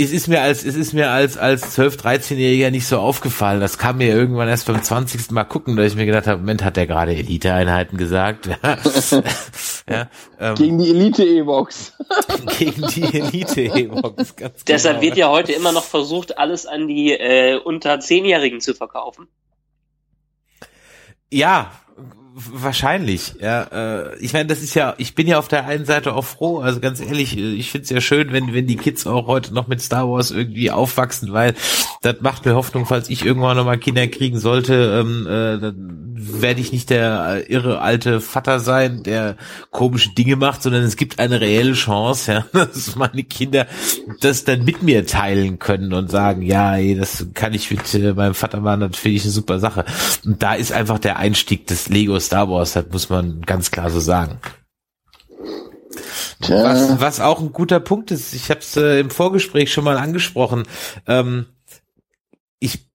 es 0.00 0.12
ist 0.12 0.28
mir 0.28 0.40
als, 0.40 0.64
es 0.64 0.76
ist 0.76 0.92
mir 0.92 1.10
als, 1.10 1.36
als 1.36 1.72
12, 1.72 1.96
13-Jähriger 1.96 2.70
nicht 2.70 2.86
so 2.86 2.98
aufgefallen. 2.98 3.60
Das 3.60 3.78
kam 3.78 3.98
mir 3.98 4.14
irgendwann 4.14 4.48
erst 4.48 4.66
beim 4.66 4.80
20. 4.80 5.32
Mal 5.32 5.42
gucken, 5.42 5.76
da 5.76 5.82
ich 5.82 5.96
mir 5.96 6.06
gedacht 6.06 6.28
habe, 6.28 6.38
Moment, 6.38 6.62
hat 6.62 6.76
der 6.76 6.86
gerade 6.86 7.16
Elite-Einheiten 7.16 7.96
gesagt? 7.96 8.46
ja, 9.90 10.08
ähm, 10.38 10.54
gegen 10.54 10.78
die 10.78 10.90
Elite-E-Box. 10.90 11.94
gegen 12.58 12.86
die 12.86 13.18
Elite-E-Box, 13.18 14.36
ganz 14.36 14.64
Deshalb 14.64 15.00
genau. 15.00 15.08
wird 15.08 15.18
ja 15.18 15.28
heute 15.30 15.52
immer 15.52 15.72
noch 15.72 15.84
versucht, 15.84 16.38
alles 16.38 16.64
an 16.64 16.86
die 16.86 17.10
äh, 17.12 17.58
unter 17.58 17.94
10-Jährigen 17.94 18.60
zu 18.60 18.74
verkaufen. 18.74 19.26
Ja, 21.30 21.72
Wahrscheinlich, 22.34 23.34
ja. 23.40 23.62
Äh, 23.64 24.16
ich 24.18 24.32
meine, 24.32 24.46
das 24.46 24.62
ist 24.62 24.74
ja, 24.74 24.94
ich 24.98 25.14
bin 25.14 25.26
ja 25.26 25.38
auf 25.38 25.48
der 25.48 25.66
einen 25.66 25.84
Seite 25.84 26.14
auch 26.14 26.24
froh, 26.24 26.60
also 26.60 26.78
ganz 26.80 27.00
ehrlich, 27.00 27.36
äh, 27.36 27.54
ich 27.54 27.70
find's 27.70 27.90
ja 27.90 28.00
schön, 28.00 28.32
wenn, 28.32 28.54
wenn 28.54 28.66
die 28.66 28.76
Kids 28.76 29.06
auch 29.06 29.26
heute 29.26 29.52
noch 29.52 29.66
mit 29.66 29.80
Star 29.80 30.08
Wars 30.08 30.30
irgendwie 30.30 30.70
aufwachsen, 30.70 31.32
weil 31.32 31.54
das 32.02 32.20
macht 32.20 32.44
mir 32.46 32.54
Hoffnung, 32.54 32.86
falls 32.86 33.10
ich 33.10 33.24
irgendwann 33.24 33.56
nochmal 33.56 33.78
Kinder 33.78 34.06
kriegen 34.06 34.38
sollte, 34.38 35.00
ähm, 35.00 35.26
äh, 35.26 35.58
dann 35.58 36.07
werde 36.18 36.60
ich 36.60 36.72
nicht 36.72 36.90
der 36.90 37.44
äh, 37.48 37.52
irre 37.52 37.80
alte 37.80 38.20
Vater 38.20 38.60
sein, 38.60 39.02
der 39.02 39.36
komische 39.70 40.10
Dinge 40.10 40.36
macht, 40.36 40.62
sondern 40.62 40.82
es 40.82 40.96
gibt 40.96 41.18
eine 41.18 41.40
reelle 41.40 41.74
Chance, 41.74 42.32
ja, 42.32 42.46
dass 42.52 42.96
meine 42.96 43.22
Kinder 43.22 43.66
das 44.20 44.44
dann 44.44 44.64
mit 44.64 44.82
mir 44.82 45.06
teilen 45.06 45.58
können 45.58 45.92
und 45.92 46.10
sagen, 46.10 46.42
ja, 46.42 46.76
ey, 46.76 46.96
das 46.96 47.26
kann 47.34 47.54
ich 47.54 47.70
mit 47.70 47.94
äh, 47.94 48.12
meinem 48.12 48.34
Vater 48.34 48.60
machen, 48.60 48.80
das 48.80 48.96
finde 48.96 49.16
ich 49.16 49.22
eine 49.22 49.32
super 49.32 49.58
Sache. 49.58 49.84
Und 50.24 50.42
da 50.42 50.54
ist 50.54 50.72
einfach 50.72 50.98
der 50.98 51.18
Einstieg 51.18 51.66
des 51.66 51.88
Legos 51.88 52.26
Star 52.26 52.50
Wars 52.50 52.76
hat, 52.76 52.92
muss 52.92 53.08
man 53.08 53.42
ganz 53.42 53.70
klar 53.70 53.90
so 53.90 54.00
sagen. 54.00 54.40
Was, 56.40 57.00
was 57.00 57.20
auch 57.20 57.40
ein 57.40 57.52
guter 57.52 57.80
Punkt 57.80 58.10
ist, 58.10 58.32
ich 58.32 58.50
habe 58.50 58.60
es 58.60 58.76
äh, 58.76 59.00
im 59.00 59.10
Vorgespräch 59.10 59.72
schon 59.72 59.84
mal 59.84 59.98
angesprochen. 59.98 60.64
Ähm, 61.06 61.46
ich 62.60 62.87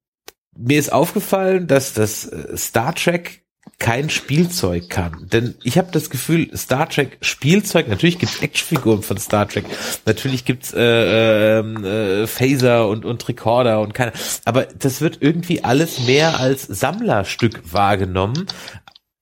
mir 0.55 0.79
ist 0.79 0.91
aufgefallen, 0.91 1.67
dass 1.67 1.93
das 1.93 2.25
äh, 2.25 2.57
Star 2.57 2.95
Trek 2.95 3.43
kein 3.79 4.09
Spielzeug 4.09 4.89
kann. 4.89 5.27
Denn 5.31 5.55
ich 5.63 5.77
habe 5.77 5.91
das 5.91 6.09
Gefühl, 6.09 6.55
Star 6.55 6.89
Trek 6.89 7.17
Spielzeug, 7.21 7.87
natürlich 7.87 8.19
gibt's 8.19 8.41
Actionfiguren 8.41 9.03
von 9.03 9.17
Star 9.17 9.47
Trek, 9.47 9.65
natürlich 10.05 10.45
gibt's 10.45 10.73
äh, 10.73 11.59
ähm, 11.59 11.83
äh, 11.83 12.27
Phaser 12.27 12.87
und, 12.87 13.05
und 13.05 13.27
Recorder 13.27 13.81
und 13.81 13.93
keine, 13.93 14.13
aber 14.45 14.65
das 14.65 15.01
wird 15.01 15.17
irgendwie 15.21 15.63
alles 15.63 16.05
mehr 16.05 16.39
als 16.39 16.63
Sammlerstück 16.63 17.73
wahrgenommen, 17.73 18.47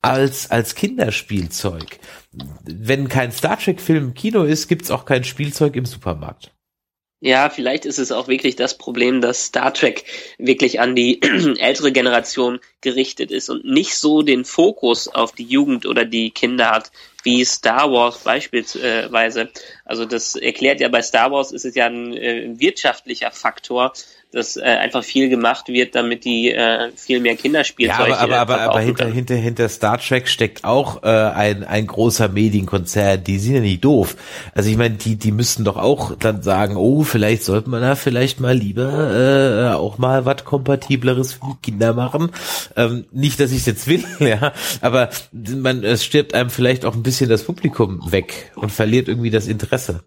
als, 0.01 0.49
als 0.49 0.75
Kinderspielzeug. 0.75 1.99
Wenn 2.63 3.07
kein 3.07 3.31
Star 3.31 3.57
Trek-Film 3.57 4.05
im 4.05 4.13
Kino 4.13 4.43
ist, 4.43 4.67
gibt's 4.67 4.91
auch 4.91 5.05
kein 5.05 5.23
Spielzeug 5.23 5.75
im 5.75 5.85
Supermarkt. 5.85 6.51
Ja, 7.23 7.51
vielleicht 7.51 7.85
ist 7.85 7.99
es 7.99 8.11
auch 8.11 8.27
wirklich 8.27 8.55
das 8.55 8.79
Problem, 8.79 9.21
dass 9.21 9.45
Star 9.45 9.71
Trek 9.75 10.05
wirklich 10.39 10.79
an 10.79 10.95
die 10.95 11.21
ältere 11.59 11.91
Generation 11.91 12.59
gerichtet 12.81 13.29
ist 13.29 13.47
und 13.47 13.63
nicht 13.63 13.95
so 13.95 14.23
den 14.23 14.43
Fokus 14.43 15.07
auf 15.07 15.31
die 15.31 15.43
Jugend 15.43 15.85
oder 15.85 16.03
die 16.03 16.31
Kinder 16.31 16.71
hat, 16.71 16.91
wie 17.21 17.45
Star 17.45 17.91
Wars 17.91 18.17
beispielsweise. 18.23 19.49
Also 19.85 20.05
das 20.05 20.35
erklärt 20.35 20.79
ja 20.79 20.89
bei 20.89 21.03
Star 21.03 21.31
Wars 21.31 21.51
ist 21.51 21.63
es 21.63 21.75
ja 21.75 21.85
ein 21.85 22.11
äh, 22.17 22.59
wirtschaftlicher 22.59 23.29
Faktor, 23.29 23.93
dass 24.31 24.55
äh, 24.55 24.61
einfach 24.61 25.03
viel 25.03 25.27
gemacht 25.27 25.67
wird, 25.67 25.93
damit 25.93 26.23
die 26.23 26.51
äh, 26.51 26.91
viel 26.95 27.19
mehr 27.19 27.35
Kinderspielzeug 27.35 28.09
Ja, 28.09 28.17
aber, 28.17 28.39
aber, 28.39 28.61
aber, 28.61 28.71
aber 28.71 28.79
hinter, 28.79 29.07
hinter, 29.07 29.35
hinter 29.35 29.67
Star 29.67 29.99
Trek 29.99 30.29
steckt 30.29 30.63
auch 30.63 31.03
äh, 31.03 31.07
ein, 31.07 31.65
ein 31.65 31.85
großer 31.85 32.29
Medienkonzern, 32.29 33.23
die 33.23 33.39
sind 33.39 33.55
ja 33.55 33.59
nicht 33.59 33.83
doof. 33.83 34.15
Also 34.55 34.69
ich 34.69 34.77
meine, 34.77 34.95
die, 34.95 35.17
die 35.17 35.33
müssten 35.33 35.65
doch 35.65 35.75
auch 35.75 36.15
dann 36.17 36.41
sagen, 36.43 36.77
oh, 36.77 37.03
vielleicht 37.03 37.43
sollte 37.43 37.69
man 37.69 37.81
da 37.81 37.95
vielleicht 37.95 38.39
mal 38.39 38.55
lieber 38.55 39.71
äh, 39.71 39.73
auch 39.73 39.97
mal 39.97 40.25
was 40.25 40.45
Kompatibleres 40.45 41.33
für 41.33 41.47
die 41.47 41.71
Kinder 41.71 41.93
machen. 41.93 42.31
Ähm, 42.77 43.05
nicht, 43.11 43.39
dass 43.39 43.51
ich 43.51 43.59
es 43.59 43.65
jetzt 43.65 43.87
will, 43.87 44.03
ja, 44.19 44.53
aber 44.79 45.09
man, 45.33 45.83
es 45.83 46.05
stirbt 46.05 46.33
einem 46.33 46.49
vielleicht 46.49 46.85
auch 46.85 46.95
ein 46.95 47.03
bisschen 47.03 47.29
das 47.29 47.43
Publikum 47.43 48.11
weg 48.11 48.51
und 48.55 48.71
verliert 48.71 49.09
irgendwie 49.09 49.29
das 49.29 49.47
Interesse 49.47 50.03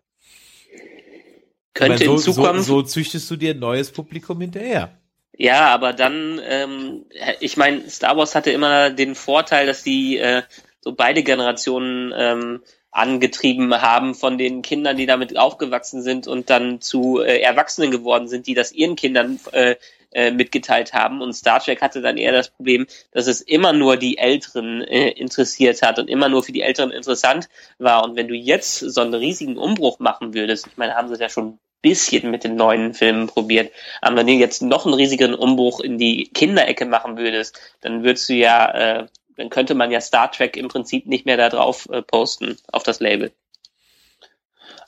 könnte 1.75 2.05
so, 2.05 2.13
in 2.13 2.19
Zukunft. 2.19 2.65
So, 2.65 2.81
so 2.81 2.83
züchtest 2.83 3.31
du 3.31 3.37
dir 3.37 3.51
ein 3.53 3.59
neues 3.59 3.91
Publikum 3.91 4.41
hinterher. 4.41 4.99
Ja, 5.37 5.67
aber 5.69 5.93
dann, 5.93 6.41
ähm, 6.45 7.07
ich 7.41 7.57
meine, 7.57 7.89
Star 7.91 8.17
Wars 8.17 8.35
hatte 8.35 8.53
immer 8.53 8.91
den 8.91 9.17
Vorteil, 9.17 9.67
dass 9.67 9.83
die 9.83 10.17
äh, 10.19 10.43
so 10.81 10.93
beide 10.93 11.25
Generationen 11.25 12.13
ähm, 12.17 12.63
angetrieben 12.93 13.75
haben 13.83 14.15
von 14.15 14.39
den 14.39 14.63
Kindern, 14.63 14.97
die 14.97 15.07
damit 15.07 15.37
aufgewachsen 15.37 16.03
sind 16.03 16.29
und 16.29 16.51
dann 16.51 16.81
zu 16.81 17.21
äh, 17.21 17.41
Erwachsenen 17.41 17.91
geworden 17.91 18.29
sind, 18.29 18.47
die 18.47 18.55
das 18.55 18.71
ihren 18.71 18.95
Kindern 18.95 19.41
äh, 19.51 19.75
äh, 20.13 20.31
mitgeteilt 20.31 20.93
haben. 20.93 21.21
Und 21.21 21.33
Star 21.33 21.59
Trek 21.59 21.83
hatte 21.83 22.01
dann 22.01 22.17
eher 22.17 22.31
das 22.31 22.51
Problem, 22.51 22.87
dass 23.11 23.27
es 23.27 23.41
immer 23.41 23.73
nur 23.73 23.97
die 23.97 24.19
Älteren 24.19 24.81
äh, 24.83 25.09
interessiert 25.09 25.83
hat 25.83 25.99
und 25.99 26.09
immer 26.09 26.29
nur 26.29 26.45
für 26.45 26.53
die 26.53 26.61
Älteren 26.61 26.93
interessant 26.93 27.49
war. 27.79 28.05
Und 28.05 28.15
wenn 28.15 28.29
du 28.29 28.35
jetzt 28.35 28.79
so 28.79 29.01
einen 29.01 29.15
riesigen 29.15 29.59
Umbruch 29.59 29.99
machen 29.99 30.33
würdest, 30.33 30.69
ich 30.69 30.77
meine, 30.77 30.95
haben 30.95 31.09
sie 31.09 31.15
es 31.15 31.21
ja 31.21 31.29
schon 31.29 31.59
bisschen 31.85 32.31
mit 32.31 32.43
den 32.43 32.57
neuen 32.57 32.95
Filmen 32.95 33.27
probiert. 33.29 33.71
Aber 34.01 34.17
wenn 34.17 34.27
du 34.27 34.33
jetzt 34.33 34.63
noch 34.63 34.87
einen 34.87 34.95
riesigen 34.95 35.35
Umbruch 35.35 35.81
in 35.81 35.99
die 35.99 36.31
Kinderecke 36.33 36.87
machen 36.87 37.19
würdest, 37.19 37.61
dann 37.83 38.03
würdest 38.03 38.29
du 38.29 38.35
ja, 38.35 38.71
äh, 38.71 39.07
dann 39.37 39.51
könnte 39.51 39.75
man 39.75 39.91
ja 39.91 40.01
Star 40.01 40.33
Trek 40.33 40.57
im 40.57 40.69
Prinzip 40.69 41.07
nicht 41.07 41.27
mehr 41.27 41.37
da 41.37 41.51
drauf 41.51 41.87
äh, 41.93 42.01
posten, 42.01 42.57
auf 42.73 42.83
das 42.83 43.01
Label. 43.01 43.31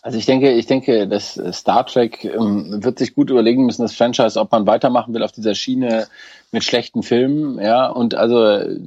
Also 0.03 0.19
ich 0.19 0.27
denke, 0.27 0.53
ich 0.53 0.67
denke, 0.67 1.09
dass 1.09 1.41
Star 1.53 1.85
Trek 1.85 2.25
ähm, 2.25 2.83
wird 2.83 2.99
sich 2.99 3.15
gut 3.15 3.29
überlegen 3.29 3.67
müssen, 3.67 3.83
das 3.83 3.95
Franchise, 3.95 4.39
ob 4.39 4.53
man 4.53 4.67
weitermachen 4.67 5.13
will 5.13 5.23
auf 5.23 5.33
dieser 5.33 5.55
Schiene 5.55 6.07
mit 6.53 6.65
schlechten 6.65 7.03
Filmen, 7.03 7.59
ja, 7.61 7.89
und 7.89 8.15
also 8.15 8.45
äh, 8.45 8.79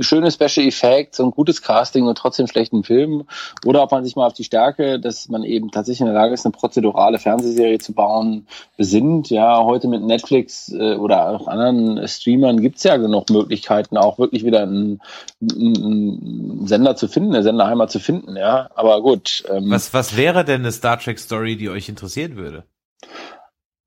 schöne 0.00 0.30
Special 0.30 0.66
Effects 0.66 1.20
und 1.20 1.34
gutes 1.34 1.62
Casting 1.62 2.06
und 2.06 2.16
trotzdem 2.18 2.46
schlechten 2.46 2.84
Filmen, 2.84 3.24
oder 3.64 3.82
ob 3.82 3.92
man 3.92 4.04
sich 4.04 4.16
mal 4.16 4.26
auf 4.26 4.32
die 4.32 4.44
Stärke, 4.44 4.98
dass 4.98 5.28
man 5.28 5.44
eben 5.44 5.70
tatsächlich 5.70 6.00
in 6.00 6.06
der 6.06 6.14
Lage 6.14 6.34
ist, 6.34 6.46
eine 6.46 6.52
prozedurale 6.52 7.18
Fernsehserie 7.18 7.78
zu 7.78 7.92
bauen, 7.92 8.46
besinnt. 8.76 9.30
Ja, 9.30 9.62
heute 9.62 9.88
mit 9.88 10.02
Netflix 10.02 10.72
äh, 10.72 10.94
oder 10.94 11.28
auch 11.28 11.48
anderen 11.48 12.06
Streamern 12.08 12.60
gibt's 12.60 12.82
ja 12.82 12.96
genug 12.96 13.30
Möglichkeiten, 13.30 13.96
auch 13.96 14.18
wirklich 14.18 14.44
wieder 14.44 14.62
einen, 14.62 15.00
einen 15.40 16.66
Sender 16.66 16.96
zu 16.96 17.08
finden, 17.08 17.34
eine 17.34 17.42
Senderheimat 17.42 17.90
zu 17.90 18.00
finden, 18.00 18.36
ja. 18.36 18.68
Aber 18.74 19.00
gut. 19.02 19.44
Ähm, 19.48 19.70
was, 19.70 19.92
was 19.94 20.16
wäre 20.16 20.44
denn 20.44 20.62
eine 20.62 20.72
Star 20.72 20.98
Trek 20.98 21.18
Story, 21.18 21.56
die 21.56 21.68
euch 21.68 21.88
interessieren 21.88 22.36
würde? 22.36 22.64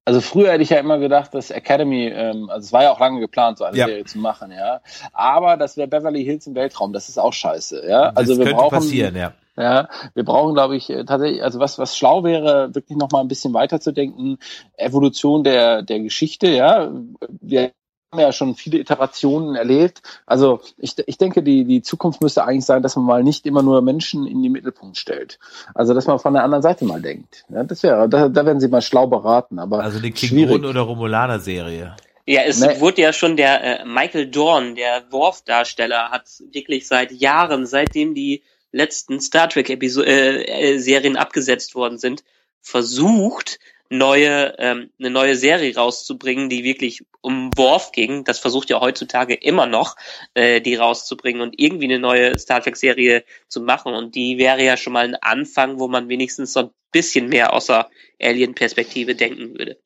Also 0.09 0.21
früher 0.21 0.53
hätte 0.53 0.63
ich 0.63 0.71
ja 0.71 0.79
immer 0.79 0.97
gedacht, 0.97 1.35
dass 1.35 1.51
Academy, 1.51 2.07
ähm, 2.07 2.49
also 2.49 2.65
es 2.65 2.73
war 2.73 2.81
ja 2.81 2.89
auch 2.89 2.99
lange 2.99 3.19
geplant, 3.19 3.59
so 3.59 3.63
eine 3.63 3.77
ja. 3.77 3.85
Serie 3.85 4.05
zu 4.05 4.17
machen, 4.17 4.51
ja. 4.51 4.81
Aber 5.13 5.55
das 5.55 5.77
wäre 5.77 5.87
Beverly 5.87 6.23
Hills 6.23 6.47
im 6.47 6.55
Weltraum, 6.55 6.93
das 6.93 7.09
ist 7.09 7.19
auch 7.19 7.31
scheiße, 7.31 7.87
ja. 7.87 8.09
Also 8.15 8.35
das 8.35 8.43
wir 8.43 8.55
brauchen, 8.55 8.71
passieren, 8.71 9.15
ja. 9.15 9.33
Ja, 9.55 9.87
wir 10.15 10.25
brauchen, 10.25 10.55
glaube 10.55 10.75
ich, 10.77 10.89
äh, 10.89 11.05
tatsächlich, 11.05 11.43
also 11.43 11.59
was, 11.59 11.77
was 11.77 11.95
schlau 11.95 12.23
wäre, 12.23 12.73
wirklich 12.73 12.97
noch 12.97 13.11
mal 13.11 13.21
ein 13.21 13.27
bisschen 13.27 13.53
weiterzudenken, 13.53 14.39
Evolution 14.77 15.43
der, 15.43 15.83
der 15.83 15.99
Geschichte, 15.99 16.47
ja. 16.47 16.91
Wir 17.39 17.71
haben 18.11 18.19
ja 18.19 18.31
schon 18.31 18.55
viele 18.55 18.79
Iterationen 18.79 19.55
erlebt. 19.55 20.01
Also 20.25 20.61
ich, 20.77 20.95
ich 21.05 21.17
denke, 21.17 21.43
die, 21.43 21.63
die 21.63 21.83
Zukunft 21.83 22.21
müsste 22.21 22.43
eigentlich 22.43 22.65
sein, 22.65 22.81
dass 22.81 22.95
man 22.95 23.05
mal 23.05 23.23
nicht 23.23 23.45
immer 23.45 23.61
nur 23.61 23.81
Menschen 23.83 24.25
in 24.25 24.41
den 24.41 24.51
Mittelpunkt 24.51 24.97
stellt. 24.97 25.37
Also 25.75 25.93
dass 25.93 26.07
man 26.07 26.17
von 26.17 26.33
der 26.33 26.43
anderen 26.43 26.63
Seite 26.63 26.85
mal 26.85 27.01
denkt. 27.01 27.45
Ja, 27.49 27.63
das 27.63 27.83
wäre, 27.83 28.09
da, 28.09 28.29
da 28.29 28.45
werden 28.45 28.59
sie 28.59 28.67
mal 28.67 28.81
schlau 28.81 29.05
beraten. 29.05 29.59
Aber 29.59 29.83
also 29.83 29.99
die 29.99 30.11
Klingonen 30.11 30.65
oder 30.65 30.81
Romulaner-Serie. 30.81 31.95
Ja, 32.25 32.41
es 32.43 32.59
nee. 32.59 32.79
wurde 32.79 33.01
ja 33.01 33.13
schon 33.13 33.37
der 33.37 33.81
äh, 33.81 33.85
Michael 33.85 34.27
Dorn, 34.27 34.75
der 34.75 35.03
Worf-Darsteller, 35.11 36.09
hat 36.09 36.25
wirklich 36.51 36.87
seit 36.87 37.11
Jahren, 37.11 37.67
seitdem 37.67 38.15
die 38.15 38.43
letzten 38.71 39.19
Star 39.19 39.49
Trek-Serien 39.49 41.13
äh, 41.13 41.17
äh, 41.17 41.21
abgesetzt 41.21 41.75
worden 41.75 41.97
sind, 41.97 42.23
versucht, 42.61 43.59
neue, 43.89 44.55
ähm, 44.59 44.91
eine 44.99 45.09
neue 45.09 45.35
Serie 45.35 45.75
rauszubringen, 45.75 46.49
die 46.49 46.63
wirklich 46.63 47.03
um 47.21 47.51
Worf 47.57 47.91
ging. 47.91 48.23
Das 48.23 48.39
versucht 48.39 48.69
ja 48.69 48.79
heutzutage 48.79 49.33
immer 49.33 49.65
noch, 49.65 49.95
äh, 50.35 50.61
die 50.61 50.75
rauszubringen 50.75 51.41
und 51.41 51.59
irgendwie 51.59 51.85
eine 51.85 51.99
neue 51.99 52.37
Star 52.37 52.61
Trek-Serie 52.61 53.23
zu 53.47 53.61
machen. 53.61 53.93
Und 53.93 54.15
die 54.15 54.37
wäre 54.37 54.63
ja 54.63 54.77
schon 54.77 54.93
mal 54.93 55.05
ein 55.05 55.15
Anfang, 55.15 55.79
wo 55.79 55.87
man 55.87 56.07
wenigstens 56.07 56.53
so 56.53 56.59
ein 56.61 56.69
bisschen 56.91 57.29
mehr 57.29 57.53
außer 57.53 57.89
Alien-Perspektive 58.21 59.15
denken 59.15 59.57
würde. 59.57 59.77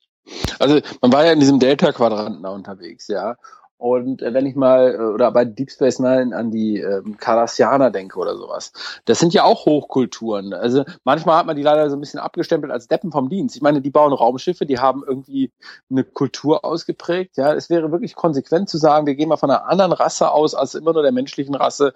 Also 0.58 0.80
man 1.00 1.12
war 1.12 1.24
ja 1.24 1.32
in 1.32 1.40
diesem 1.40 1.58
Delta-Quadranten 1.58 2.42
da 2.42 2.50
unterwegs, 2.50 3.08
ja. 3.08 3.36
Und 3.84 4.22
äh, 4.22 4.32
wenn 4.32 4.46
ich 4.46 4.56
mal, 4.56 4.94
äh, 4.94 4.96
oder 4.96 5.30
bei 5.30 5.44
Deep 5.44 5.70
Space 5.70 5.98
Nine 5.98 6.34
an 6.34 6.50
die 6.50 6.80
ähm, 6.80 7.18
Cardassianer 7.18 7.90
denke 7.90 8.18
oder 8.18 8.34
sowas, 8.34 8.72
das 9.04 9.18
sind 9.18 9.34
ja 9.34 9.44
auch 9.44 9.66
Hochkulturen. 9.66 10.54
Also 10.54 10.86
manchmal 11.04 11.36
hat 11.36 11.44
man 11.44 11.54
die 11.54 11.62
leider 11.62 11.90
so 11.90 11.96
ein 11.96 12.00
bisschen 12.00 12.18
abgestempelt 12.18 12.72
als 12.72 12.88
Deppen 12.88 13.12
vom 13.12 13.28
Dienst. 13.28 13.56
Ich 13.56 13.60
meine, 13.60 13.82
die 13.82 13.90
bauen 13.90 14.14
Raumschiffe, 14.14 14.64
die 14.64 14.78
haben 14.78 15.04
irgendwie 15.06 15.52
eine 15.90 16.02
Kultur 16.02 16.64
ausgeprägt. 16.64 17.36
Ja, 17.36 17.52
es 17.52 17.68
wäre 17.68 17.92
wirklich 17.92 18.14
konsequent 18.14 18.70
zu 18.70 18.78
sagen, 18.78 19.04
wir 19.04 19.16
gehen 19.16 19.28
mal 19.28 19.36
von 19.36 19.50
einer 19.50 19.68
anderen 19.68 19.92
Rasse 19.92 20.32
aus 20.32 20.54
als 20.54 20.74
immer 20.74 20.94
nur 20.94 21.02
der 21.02 21.12
menschlichen 21.12 21.54
Rasse 21.54 21.92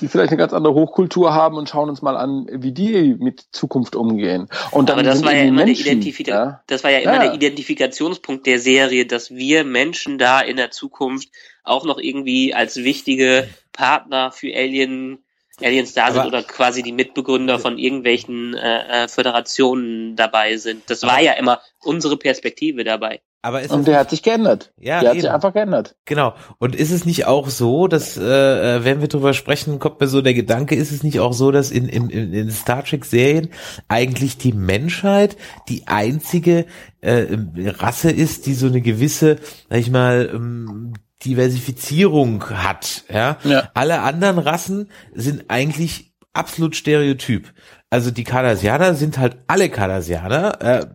die 0.00 0.08
vielleicht 0.08 0.30
eine 0.30 0.38
ganz 0.38 0.52
andere 0.52 0.74
Hochkultur 0.74 1.34
haben 1.34 1.56
und 1.56 1.68
schauen 1.68 1.88
uns 1.88 2.02
mal 2.02 2.16
an, 2.16 2.46
wie 2.50 2.72
die 2.72 3.14
mit 3.18 3.46
Zukunft 3.52 3.96
umgehen. 3.96 4.48
Und 4.70 4.88
dann 4.88 4.98
Aber 4.98 5.02
das 5.02 5.24
war 5.24 5.34
ja 5.34 5.42
immer 5.44 5.64
Menschen, 5.64 5.84
der 5.84 5.92
Identifika 5.94 6.30
ja? 6.30 6.62
das 6.66 6.84
war 6.84 6.90
ja 6.90 6.98
immer 6.98 7.14
Ja. 7.14 7.22
der 7.24 7.34
Identifikationspunkt 7.34 8.46
der 8.46 8.58
Serie, 8.58 9.06
dass 9.06 9.30
wir 9.30 9.64
Menschen 9.64 10.18
da 10.18 10.40
in 10.40 10.56
der 10.56 10.70
Zukunft 10.70 11.28
auch 11.64 11.84
noch 11.84 11.98
irgendwie 11.98 12.54
als 12.54 12.76
wichtige 12.76 13.48
Partner 13.72 14.32
für 14.32 14.54
Alien 14.54 15.24
Aliens 15.60 15.92
da 15.92 16.12
sind 16.12 16.20
Aber- 16.20 16.28
oder 16.28 16.42
quasi 16.44 16.82
die 16.84 16.92
Mitbegründer 16.92 17.58
von 17.58 17.78
irgendwelchen 17.78 18.54
äh, 18.54 19.04
äh, 19.04 19.08
Föderationen 19.08 20.14
dabei 20.14 20.56
sind. 20.56 20.88
Das 20.88 21.02
war 21.02 21.20
ja 21.20 21.32
immer 21.32 21.60
unsere 21.82 22.16
Perspektive 22.16 22.84
dabei. 22.84 23.20
Aber 23.40 23.62
ist 23.62 23.70
Und 23.70 23.86
der 23.86 24.00
hat 24.00 24.10
sich 24.10 24.22
geändert. 24.22 24.72
Ja, 24.78 25.00
der 25.00 25.10
hat 25.10 25.16
eben. 25.16 25.22
sich 25.22 25.30
einfach 25.30 25.52
geändert. 25.52 25.94
Genau. 26.06 26.34
Und 26.58 26.74
ist 26.74 26.90
es 26.90 27.04
nicht 27.04 27.26
auch 27.26 27.48
so, 27.48 27.86
dass, 27.86 28.16
äh, 28.16 28.22
äh, 28.22 28.84
wenn 28.84 29.00
wir 29.00 29.08
drüber 29.08 29.32
sprechen, 29.32 29.78
kommt 29.78 30.00
mir 30.00 30.08
so 30.08 30.20
der 30.22 30.34
Gedanke, 30.34 30.74
ist 30.74 30.90
es 30.90 31.04
nicht 31.04 31.20
auch 31.20 31.32
so, 31.32 31.52
dass 31.52 31.70
in, 31.70 31.88
in, 31.88 32.10
in 32.10 32.32
in 32.32 32.50
Star 32.50 32.84
Trek-Serien 32.84 33.50
eigentlich 33.86 34.38
die 34.38 34.52
Menschheit 34.52 35.36
die 35.68 35.86
einzige 35.86 36.66
äh, 37.00 37.26
Rasse 37.56 38.10
ist, 38.10 38.46
die 38.46 38.54
so 38.54 38.66
eine 38.66 38.80
gewisse, 38.80 39.36
sag 39.70 39.78
ich 39.78 39.90
mal, 39.90 40.30
ähm, 40.34 40.94
Diversifizierung 41.24 42.44
hat, 42.50 43.04
ja? 43.12 43.38
Ja. 43.44 43.70
Alle 43.74 44.00
anderen 44.00 44.38
Rassen 44.38 44.88
sind 45.14 45.44
eigentlich 45.48 46.12
absolut 46.32 46.76
stereotyp. 46.76 47.52
Also 47.90 48.10
die 48.10 48.24
Cardassianer 48.24 48.94
sind 48.94 49.18
halt 49.18 49.38
alle 49.46 49.68
Cardassianer, 49.68 50.62
äh, 50.62 50.86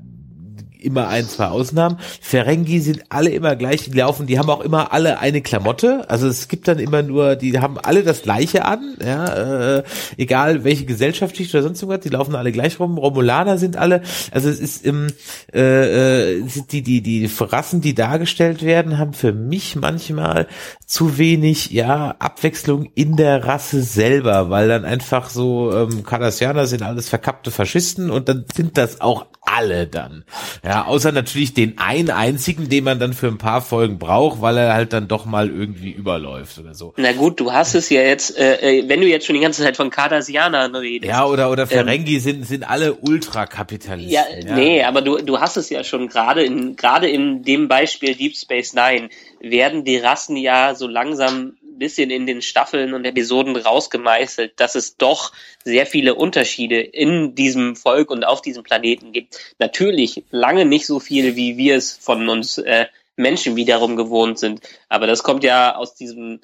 immer 0.83 1.07
ein, 1.07 1.27
zwei 1.27 1.47
Ausnahmen. 1.47 1.97
Ferengi 2.21 2.79
sind 2.79 3.03
alle 3.09 3.29
immer 3.29 3.55
gleich, 3.55 3.85
die 3.85 3.97
laufen, 3.97 4.27
die 4.27 4.39
haben 4.39 4.49
auch 4.49 4.61
immer 4.61 4.93
alle 4.93 5.19
eine 5.19 5.41
Klamotte. 5.41 6.09
Also 6.09 6.27
es 6.27 6.47
gibt 6.47 6.67
dann 6.67 6.79
immer 6.79 7.01
nur, 7.01 7.35
die 7.35 7.59
haben 7.59 7.77
alle 7.77 8.03
das 8.03 8.21
gleiche 8.21 8.65
an, 8.65 8.95
ja, 9.03 9.77
äh, 9.77 9.83
egal 10.17 10.63
welche 10.63 10.85
Gesellschaftsschicht 10.85 11.53
oder 11.53 11.63
sonst 11.63 11.81
irgendwas, 11.81 12.03
die 12.03 12.09
laufen 12.09 12.35
alle 12.35 12.51
gleich 12.51 12.79
rum. 12.79 12.97
Romulaner 12.97 13.57
sind 13.57 13.77
alle, 13.77 14.01
also 14.31 14.49
es 14.49 14.59
ist 14.59 14.85
im, 14.85 15.07
äh, 15.53 16.39
äh, 16.39 16.43
die, 16.71 16.81
die, 16.81 17.01
die 17.01 17.29
Rassen, 17.39 17.81
die 17.81 17.93
dargestellt 17.93 18.63
werden, 18.63 18.97
haben 18.97 19.13
für 19.13 19.33
mich 19.33 19.75
manchmal 19.75 20.47
zu 20.85 21.17
wenig, 21.17 21.71
ja, 21.71 22.15
Abwechslung 22.19 22.89
in 22.95 23.15
der 23.15 23.45
Rasse 23.45 23.81
selber, 23.81 24.49
weil 24.49 24.67
dann 24.67 24.85
einfach 24.85 25.29
so, 25.29 25.71
ähm, 25.73 26.03
Cardassianer 26.03 26.67
sind 26.67 26.83
alles 26.83 27.09
verkappte 27.09 27.51
Faschisten 27.51 28.09
und 28.09 28.29
dann 28.29 28.45
sind 28.53 28.77
das 28.77 29.01
auch 29.01 29.27
alle 29.41 29.87
dann. 29.87 30.23
Ja, 30.63 30.72
außer 30.81 31.11
natürlich 31.11 31.53
den 31.53 31.77
einen 31.77 32.09
einzigen, 32.09 32.67
den 32.67 32.83
man 32.83 32.99
dann 32.99 33.13
für 33.13 33.27
ein 33.27 33.37
paar 33.37 33.61
Folgen 33.61 33.99
braucht, 33.99 34.41
weil 34.41 34.57
er 34.57 34.73
halt 34.73 34.91
dann 34.91 35.07
doch 35.07 35.25
mal 35.25 35.49
irgendwie 35.49 35.91
überläuft 35.91 36.57
oder 36.57 36.73
so. 36.73 36.93
Na 36.97 37.13
gut, 37.13 37.39
du 37.39 37.53
hast 37.53 37.75
es 37.75 37.89
ja 37.89 38.01
jetzt, 38.01 38.37
äh, 38.37 38.79
äh, 38.79 38.89
wenn 38.89 38.99
du 38.99 39.07
jetzt 39.07 39.25
schon 39.25 39.35
die 39.35 39.41
ganze 39.41 39.61
Zeit 39.61 39.77
von 39.77 39.89
Cardassianern 39.89 40.75
redest. 40.75 41.09
Ja, 41.09 41.25
oder, 41.25 41.51
oder 41.51 41.67
Ferengi 41.67 42.19
sind, 42.19 42.45
sind 42.47 42.69
alle 42.69 42.93
Ultrakapitalisten. 42.93 44.11
Ja, 44.11 44.55
nee, 44.55 44.83
aber 44.83 45.01
du, 45.01 45.17
du 45.17 45.39
hast 45.39 45.57
es 45.57 45.69
ja 45.69 45.83
schon 45.83 46.07
gerade 46.07 46.43
in, 46.43 46.75
gerade 46.75 47.09
in 47.09 47.43
dem 47.43 47.67
Beispiel 47.67 48.15
Deep 48.15 48.35
Space 48.35 48.73
Nine 48.73 49.09
werden 49.39 49.83
die 49.83 49.97
Rassen 49.97 50.37
ja 50.37 50.73
so 50.75 50.87
langsam 50.87 51.53
bisschen 51.83 52.09
in 52.11 52.25
den 52.25 52.41
Staffeln 52.41 52.93
und 52.93 53.03
Episoden 53.03 53.57
rausgemeißelt, 53.57 54.57
dass 54.57 54.75
es 54.75 54.95
doch 54.95 55.33
sehr 55.65 55.85
viele 55.85 56.15
Unterschiede 56.15 56.79
in 56.79 57.35
diesem 57.35 57.75
Volk 57.75 58.09
und 58.09 58.23
auf 58.23 58.41
diesem 58.41 58.63
Planeten 58.63 59.11
gibt. 59.11 59.37
Natürlich 59.59 60.23
lange 60.31 60.65
nicht 60.65 60.87
so 60.87 61.01
viel, 61.01 61.35
wie 61.35 61.57
wir 61.57 61.75
es 61.75 61.91
von 61.91 62.29
uns 62.29 62.57
äh, 62.57 62.85
Menschen 63.17 63.57
wiederum 63.57 63.97
gewohnt 63.97 64.39
sind. 64.39 64.61
Aber 64.87 65.07
das 65.07 65.23
kommt 65.23 65.43
ja 65.43 65.75
aus 65.75 65.93
diesem 65.95 66.39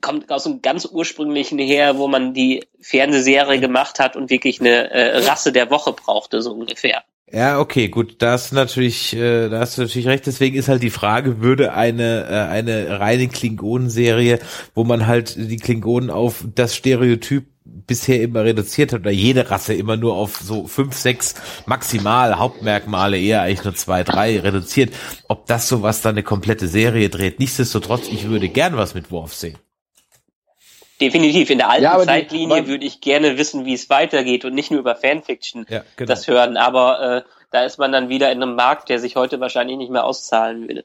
kommt 0.00 0.30
aus 0.30 0.44
dem 0.44 0.62
ganz 0.62 0.86
ursprünglichen 0.86 1.58
her, 1.58 1.98
wo 1.98 2.08
man 2.08 2.32
die 2.32 2.64
Fernsehserie 2.80 3.60
gemacht 3.60 3.98
hat 3.98 4.16
und 4.16 4.30
wirklich 4.30 4.60
eine 4.60 4.90
äh, 4.90 5.18
Rasse 5.26 5.52
der 5.52 5.68
Woche 5.68 5.92
brauchte, 5.92 6.40
so 6.40 6.52
ungefähr. 6.52 7.02
Ja, 7.32 7.60
okay, 7.60 7.88
gut, 7.88 8.16
da 8.18 8.32
hast 8.32 8.50
du 8.50 8.56
natürlich, 8.56 9.14
äh, 9.14 9.48
da 9.48 9.60
hast 9.60 9.78
du 9.78 9.82
natürlich 9.82 10.08
recht. 10.08 10.26
Deswegen 10.26 10.56
ist 10.56 10.68
halt 10.68 10.82
die 10.82 10.90
Frage, 10.90 11.40
würde 11.40 11.74
eine 11.74 12.26
äh, 12.28 12.48
eine 12.50 12.98
reine 12.98 13.28
Klingonenserie, 13.28 14.40
wo 14.74 14.82
man 14.82 15.06
halt 15.06 15.36
die 15.36 15.56
Klingonen 15.58 16.10
auf 16.10 16.44
das 16.56 16.74
Stereotyp 16.74 17.46
bisher 17.64 18.20
immer 18.20 18.42
reduziert 18.44 18.92
hat 18.92 19.00
oder 19.02 19.12
jede 19.12 19.48
Rasse 19.48 19.74
immer 19.74 19.96
nur 19.96 20.14
auf 20.14 20.38
so 20.38 20.66
fünf, 20.66 20.96
sechs 20.96 21.36
maximal 21.66 22.36
Hauptmerkmale, 22.36 23.16
eher 23.18 23.42
eigentlich 23.42 23.64
nur 23.64 23.76
zwei, 23.76 24.02
drei 24.02 24.40
reduziert, 24.40 24.92
ob 25.28 25.46
das 25.46 25.68
sowas 25.68 26.02
dann 26.02 26.14
eine 26.16 26.24
komplette 26.24 26.66
Serie 26.66 27.10
dreht. 27.10 27.38
Nichtsdestotrotz, 27.38 28.08
ich 28.08 28.28
würde 28.28 28.48
gern 28.48 28.76
was 28.76 28.94
mit 28.94 29.12
Worf 29.12 29.34
sehen. 29.34 29.56
Definitiv. 31.00 31.50
In 31.50 31.58
der 31.58 31.70
alten 31.70 31.82
Ja, 31.84 31.98
die- 31.98 32.06
Zeitlinie 32.06 32.58
aber- 32.58 32.66
würde 32.68 32.84
ich 32.84 33.00
gerne 33.00 33.38
wissen, 33.38 33.64
wie 33.64 33.74
es 33.74 33.88
weitergeht 33.90 34.44
und 34.44 34.54
nicht 34.54 34.70
nur 34.70 34.80
über 34.80 34.94
Fanfiction 34.96 35.66
Ja, 35.68 35.82
genau. 35.96 36.08
das 36.08 36.28
hören. 36.28 36.56
Aber 36.56 37.00
äh, 37.00 37.22
da 37.50 37.64
ist 37.64 37.78
man 37.78 37.92
dann 37.92 38.08
wieder 38.08 38.30
in 38.30 38.42
einem 38.42 38.54
Markt, 38.54 38.88
der 38.88 38.98
sich 38.98 39.16
heute 39.16 39.40
wahrscheinlich 39.40 39.76
nicht 39.78 39.90
mehr 39.90 40.04
auszahlen 40.04 40.68
würde. 40.68 40.84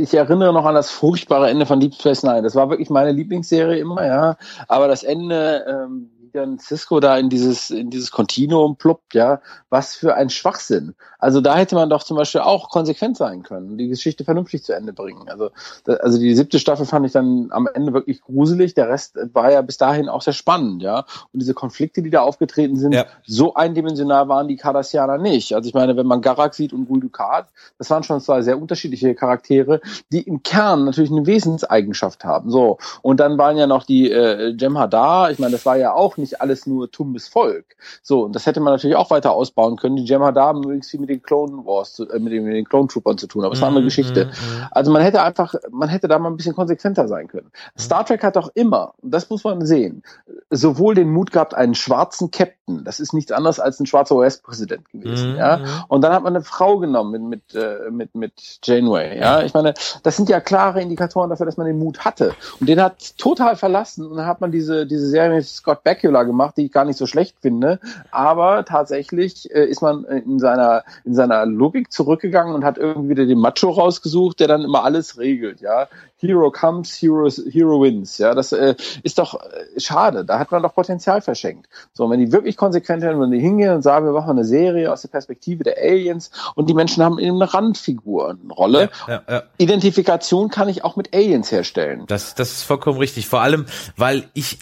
Ich 0.00 0.12
erinnere 0.12 0.52
noch 0.52 0.66
an 0.66 0.74
das 0.74 0.90
furchtbare 0.90 1.48
Ende 1.48 1.64
von 1.64 1.80
Deep 1.80 1.94
Space 1.94 2.22
Nine. 2.22 2.42
Das 2.42 2.54
war 2.54 2.68
wirklich 2.68 2.90
meine 2.90 3.12
Lieblingsserie 3.12 3.78
immer, 3.78 4.04
ja. 4.06 4.36
Aber 4.68 4.88
das 4.88 5.02
Ende, 5.02 5.64
ähm, 5.66 6.10
wie 6.20 6.30
dann 6.30 6.58
Cisco 6.58 7.00
da 7.00 7.16
in 7.16 7.30
dieses, 7.30 7.70
in 7.70 7.88
dieses 7.88 8.10
Kontinuum 8.10 8.76
pluppt, 8.76 9.14
ja, 9.14 9.40
was 9.70 9.94
für 9.96 10.14
ein 10.16 10.28
Schwachsinn. 10.28 10.94
Also 11.18 11.40
da 11.40 11.56
hätte 11.56 11.74
man 11.74 11.90
doch 11.90 12.02
zum 12.02 12.16
Beispiel 12.16 12.40
auch 12.40 12.68
konsequent 12.70 13.16
sein 13.16 13.42
können 13.42 13.72
und 13.72 13.78
die 13.78 13.88
Geschichte 13.88 14.24
vernünftig 14.24 14.62
zu 14.64 14.72
Ende 14.72 14.92
bringen. 14.92 15.28
Also, 15.28 15.50
also 15.86 16.18
die 16.18 16.34
siebte 16.34 16.58
Staffel 16.58 16.86
fand 16.86 17.06
ich 17.06 17.12
dann 17.12 17.48
am 17.50 17.68
Ende 17.72 17.92
wirklich 17.92 18.20
gruselig. 18.22 18.74
Der 18.74 18.88
Rest 18.88 19.18
war 19.32 19.50
ja 19.50 19.60
bis 19.62 19.76
dahin 19.78 20.08
auch 20.08 20.22
sehr 20.22 20.32
spannend, 20.32 20.82
ja. 20.82 21.00
Und 21.32 21.40
diese 21.40 21.54
Konflikte, 21.54 22.02
die 22.02 22.10
da 22.10 22.20
aufgetreten 22.20 22.76
sind, 22.76 22.92
Ja. 22.92 23.06
so 23.26 23.54
eindimensional 23.54 24.28
waren 24.28 24.48
die 24.48 24.56
Cardassianer 24.56 25.18
nicht. 25.18 25.54
Also 25.54 25.68
ich 25.68 25.74
meine, 25.74 25.96
wenn 25.96 26.06
man 26.06 26.22
Garak 26.22 26.54
sieht 26.54 26.72
und 26.72 26.86
Gul 26.86 27.00
Dukat, 27.00 27.48
das 27.78 27.90
waren 27.90 28.02
schon 28.04 28.20
zwei 28.20 28.42
sehr 28.42 28.60
unterschiedliche 28.60 29.14
Charaktere, 29.14 29.80
die 30.12 30.22
im 30.22 30.42
Kern 30.42 30.84
natürlich 30.84 31.10
eine 31.10 31.26
Wesenseigenschaft 31.26 32.24
haben. 32.24 32.50
So. 32.50 32.78
Und 33.02 33.18
dann 33.20 33.38
waren 33.38 33.56
ja 33.56 33.66
noch 33.66 33.84
die 33.84 34.10
äh, 34.10 34.54
Jem'Hadar, 34.56 35.30
ich 35.30 35.38
meine, 35.38 35.52
das 35.52 35.66
war 35.66 35.76
ja 35.76 35.92
auch 35.92 36.16
nicht 36.16 36.40
alles 36.40 36.66
nur 36.66 36.90
tumbes 36.90 37.28
Volk. 37.28 37.76
So, 38.02 38.22
und 38.24 38.34
das 38.34 38.46
hätte 38.46 38.60
man 38.60 38.72
natürlich 38.72 38.96
auch 38.96 39.10
weiter 39.10 39.32
ausbauen 39.32 39.76
können. 39.76 39.96
Die 39.96 40.04
Jem'Hadar 40.06 40.46
haben 40.46 40.62
übrigens 40.62 40.88
viel 40.88 41.00
mit 41.00 41.07
den 41.08 41.22
Clone 41.22 41.64
Wars, 41.66 41.94
zu, 41.94 42.08
äh, 42.08 42.18
mit, 42.18 42.32
den, 42.32 42.44
mit 42.44 42.54
den 42.54 42.64
Clone 42.64 42.88
Troopern 42.88 43.18
zu 43.18 43.26
tun, 43.26 43.44
aber 43.44 43.52
es 43.54 43.60
war 43.60 43.68
eine 43.68 43.76
andere 43.76 43.82
Mhm, 43.82 43.86
Geschichte. 43.86 44.26
mhm, 44.26 44.66
Also 44.70 44.90
man 44.92 45.02
hätte 45.02 45.22
einfach, 45.22 45.54
man 45.70 45.88
hätte 45.88 46.08
da 46.08 46.18
mal 46.18 46.30
ein 46.30 46.36
bisschen 46.36 46.54
konsequenter 46.54 47.08
sein 47.08 47.28
können. 47.28 47.50
Star 47.78 48.04
Trek 48.04 48.22
hat 48.22 48.36
doch 48.36 48.50
immer, 48.54 48.94
und 49.02 49.12
das 49.12 49.28
muss 49.30 49.44
man 49.44 49.64
sehen, 49.66 50.02
sowohl 50.50 50.94
den 50.94 51.10
Mut 51.10 51.30
gehabt, 51.32 51.54
einen 51.54 51.74
schwarzen 51.74 52.30
Captain, 52.30 52.84
das 52.84 53.00
ist 53.00 53.12
nichts 53.12 53.32
anderes 53.32 53.60
als 53.60 53.80
ein 53.80 53.86
schwarzer 53.86 54.16
US-Präsident 54.16 54.88
gewesen, 54.90 55.32
Mhm, 55.32 55.36
ja. 55.36 55.58
mhm. 55.58 55.84
Und 55.88 56.02
dann 56.02 56.12
hat 56.12 56.22
man 56.22 56.34
eine 56.36 56.44
Frau 56.44 56.78
genommen 56.78 57.28
mit, 57.28 57.52
mit, 57.52 57.54
äh, 57.54 57.90
mit, 57.90 58.14
mit 58.14 58.58
Janeway, 58.64 59.18
ja. 59.18 59.42
Ich 59.42 59.54
meine, 59.54 59.74
das 60.02 60.16
sind 60.16 60.28
ja 60.28 60.40
klare 60.40 60.80
Indikatoren 60.82 61.30
dafür, 61.30 61.46
dass 61.46 61.56
man 61.56 61.66
den 61.66 61.78
Mut 61.78 62.04
hatte. 62.04 62.34
Und 62.60 62.68
den 62.68 62.80
hat 62.82 63.16
total 63.18 63.56
verlassen 63.56 64.06
und 64.06 64.16
dann 64.16 64.26
hat 64.26 64.40
man 64.40 64.52
diese, 64.52 64.86
diese 64.86 65.06
Serie 65.08 65.36
mit 65.36 65.46
Scott 65.46 65.82
Bakula 65.84 66.22
gemacht, 66.24 66.56
die 66.56 66.66
ich 66.66 66.72
gar 66.72 66.84
nicht 66.84 66.96
so 66.98 67.06
schlecht 67.06 67.36
finde. 67.40 67.80
Aber 68.10 68.64
tatsächlich 68.64 69.50
äh, 69.54 69.64
ist 69.66 69.82
man 69.82 70.04
in 70.04 70.38
seiner, 70.38 70.84
in 71.04 71.14
seiner 71.14 71.46
Logik 71.46 71.92
zurückgegangen 71.92 72.54
und 72.54 72.64
hat 72.64 72.78
irgendwie 72.78 73.10
wieder 73.10 73.26
den 73.26 73.38
Macho 73.38 73.70
rausgesucht, 73.70 74.40
der 74.40 74.48
dann 74.48 74.62
immer 74.62 74.84
alles 74.84 75.18
regelt, 75.18 75.60
ja. 75.60 75.88
Hero 76.20 76.50
comes, 76.50 77.00
Hero, 77.00 77.30
Hero 77.30 77.80
wins, 77.80 78.18
ja. 78.18 78.34
Das 78.34 78.52
äh, 78.52 78.74
ist 79.02 79.18
doch 79.18 79.34
äh, 79.34 79.80
schade. 79.80 80.24
Da 80.24 80.38
hat 80.38 80.50
man 80.50 80.62
doch 80.62 80.74
Potenzial 80.74 81.20
verschenkt. 81.20 81.68
So, 81.92 82.04
und 82.04 82.10
wenn 82.10 82.20
die 82.20 82.32
wirklich 82.32 82.56
konsequent 82.56 83.02
wären, 83.02 83.20
wenn 83.20 83.30
die 83.30 83.38
hingehen 83.38 83.74
und 83.74 83.82
sagen, 83.82 84.06
wir 84.06 84.12
machen 84.12 84.30
eine 84.30 84.44
Serie 84.44 84.92
aus 84.92 85.02
der 85.02 85.08
Perspektive 85.08 85.62
der 85.64 85.76
Aliens 85.78 86.30
und 86.54 86.68
die 86.68 86.74
Menschen 86.74 87.04
haben 87.04 87.18
eben 87.18 87.40
eine 87.40 87.52
Randfigurenrolle. 87.52 88.90
Ja, 89.06 89.22
ja. 89.28 89.42
Identifikation 89.58 90.48
kann 90.48 90.68
ich 90.68 90.84
auch 90.84 90.96
mit 90.96 91.14
Aliens 91.14 91.52
herstellen. 91.52 92.04
Das, 92.08 92.34
das 92.34 92.52
ist 92.52 92.62
vollkommen 92.64 92.98
richtig. 92.98 93.28
Vor 93.28 93.40
allem, 93.40 93.66
weil 93.96 94.28
ich, 94.34 94.58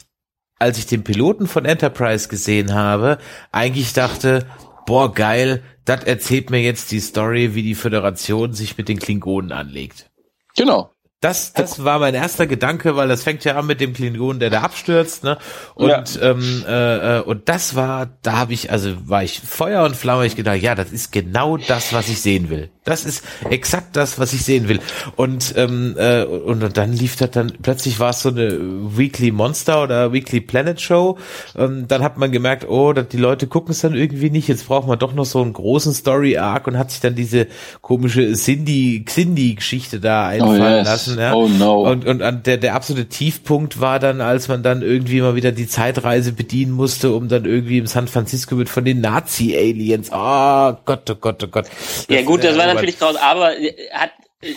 als 0.58 0.78
ich 0.78 0.86
den 0.86 1.04
Piloten 1.04 1.46
von 1.46 1.64
Enterprise 1.64 2.28
gesehen 2.28 2.74
habe, 2.74 3.18
eigentlich 3.52 3.92
dachte, 3.94 4.46
boah, 4.86 5.12
geil, 5.12 5.62
das 5.84 6.04
erzählt 6.04 6.50
mir 6.50 6.62
jetzt 6.62 6.90
die 6.92 7.00
Story, 7.00 7.54
wie 7.54 7.62
die 7.62 7.74
Föderation 7.74 8.54
sich 8.54 8.78
mit 8.78 8.88
den 8.88 8.98
Klingonen 8.98 9.52
anlegt. 9.52 10.10
Genau. 10.56 10.95
Das, 11.26 11.52
das 11.52 11.82
war 11.82 11.98
mein 11.98 12.14
erster 12.14 12.46
Gedanke, 12.46 12.94
weil 12.94 13.08
das 13.08 13.24
fängt 13.24 13.42
ja 13.42 13.56
an 13.56 13.66
mit 13.66 13.80
dem 13.80 13.94
Klingon, 13.94 14.38
der 14.38 14.48
da 14.48 14.60
abstürzt, 14.60 15.24
ne? 15.24 15.38
Und 15.74 15.88
Ja. 15.88 16.04
ähm, 16.22 16.64
äh, 16.68 17.18
äh, 17.18 17.20
und 17.20 17.48
das 17.48 17.74
war, 17.74 18.10
da 18.22 18.36
habe 18.36 18.52
ich, 18.52 18.70
also 18.70 18.90
war 19.08 19.24
ich 19.24 19.40
Feuer 19.40 19.82
und 19.84 19.96
Flamme, 19.96 20.24
ich 20.24 20.36
gedacht, 20.36 20.62
ja, 20.62 20.76
das 20.76 20.92
ist 20.92 21.10
genau 21.10 21.56
das, 21.56 21.92
was 21.92 22.08
ich 22.08 22.20
sehen 22.22 22.48
will. 22.48 22.70
Das 22.84 23.04
ist 23.04 23.24
exakt 23.50 23.96
das, 23.96 24.20
was 24.20 24.32
ich 24.32 24.44
sehen 24.44 24.68
will. 24.68 24.78
Und 25.16 25.54
ähm, 25.56 25.96
äh, 25.98 26.22
und, 26.22 26.62
und 26.62 26.76
dann 26.76 26.92
lief 26.92 27.16
das 27.16 27.32
dann 27.32 27.52
plötzlich 27.60 27.98
war 27.98 28.10
es 28.10 28.20
so 28.20 28.28
eine 28.28 28.56
Weekly 28.96 29.32
Monster 29.32 29.82
oder 29.82 30.12
Weekly 30.12 30.40
Planet 30.40 30.80
Show. 30.80 31.18
Ähm, 31.56 31.88
dann 31.88 32.04
hat 32.04 32.16
man 32.16 32.30
gemerkt, 32.30 32.68
oh, 32.68 32.92
dass 32.92 33.08
die 33.08 33.16
Leute 33.16 33.48
gucken 33.48 33.72
es 33.72 33.80
dann 33.80 33.96
irgendwie 33.96 34.30
nicht. 34.30 34.46
Jetzt 34.46 34.68
braucht 34.68 34.86
man 34.86 35.00
doch 35.00 35.12
noch 35.14 35.24
so 35.24 35.42
einen 35.42 35.52
großen 35.52 35.92
Story 35.94 36.38
Arc 36.38 36.68
und 36.68 36.78
hat 36.78 36.92
sich 36.92 37.00
dann 37.00 37.16
diese 37.16 37.48
komische 37.80 38.32
Cindy 38.34 39.04
Cindy 39.04 39.56
Geschichte 39.56 39.98
da 39.98 40.28
einfallen 40.28 40.76
yes. 40.76 40.86
lassen. 40.86 41.15
Ja? 41.18 41.34
Oh 41.34 41.48
no. 41.48 41.82
Und 41.88 42.06
und 42.06 42.22
an 42.22 42.42
der 42.42 42.56
der 42.56 42.74
absolute 42.74 43.08
Tiefpunkt 43.08 43.80
war 43.80 43.98
dann, 43.98 44.20
als 44.20 44.48
man 44.48 44.62
dann 44.62 44.82
irgendwie 44.82 45.20
mal 45.20 45.34
wieder 45.34 45.52
die 45.52 45.66
Zeitreise 45.66 46.32
bedienen 46.32 46.72
musste, 46.72 47.12
um 47.12 47.28
dann 47.28 47.44
irgendwie 47.44 47.78
im 47.78 47.86
San 47.86 48.08
Francisco 48.08 48.58
wird 48.58 48.68
von 48.68 48.84
den 48.84 49.00
Nazi 49.00 49.56
Aliens. 49.56 50.10
Oh 50.12 50.76
Gott, 50.84 51.10
oh 51.10 51.14
Gott, 51.14 51.42
oh 51.44 51.48
Gott. 51.48 51.66
Ja 52.08 52.22
gut, 52.22 52.44
das 52.44 52.56
äh, 52.56 52.58
war 52.58 52.66
natürlich 52.66 52.98
graus, 52.98 53.16
aber 53.16 53.52
hat, 53.92 54.10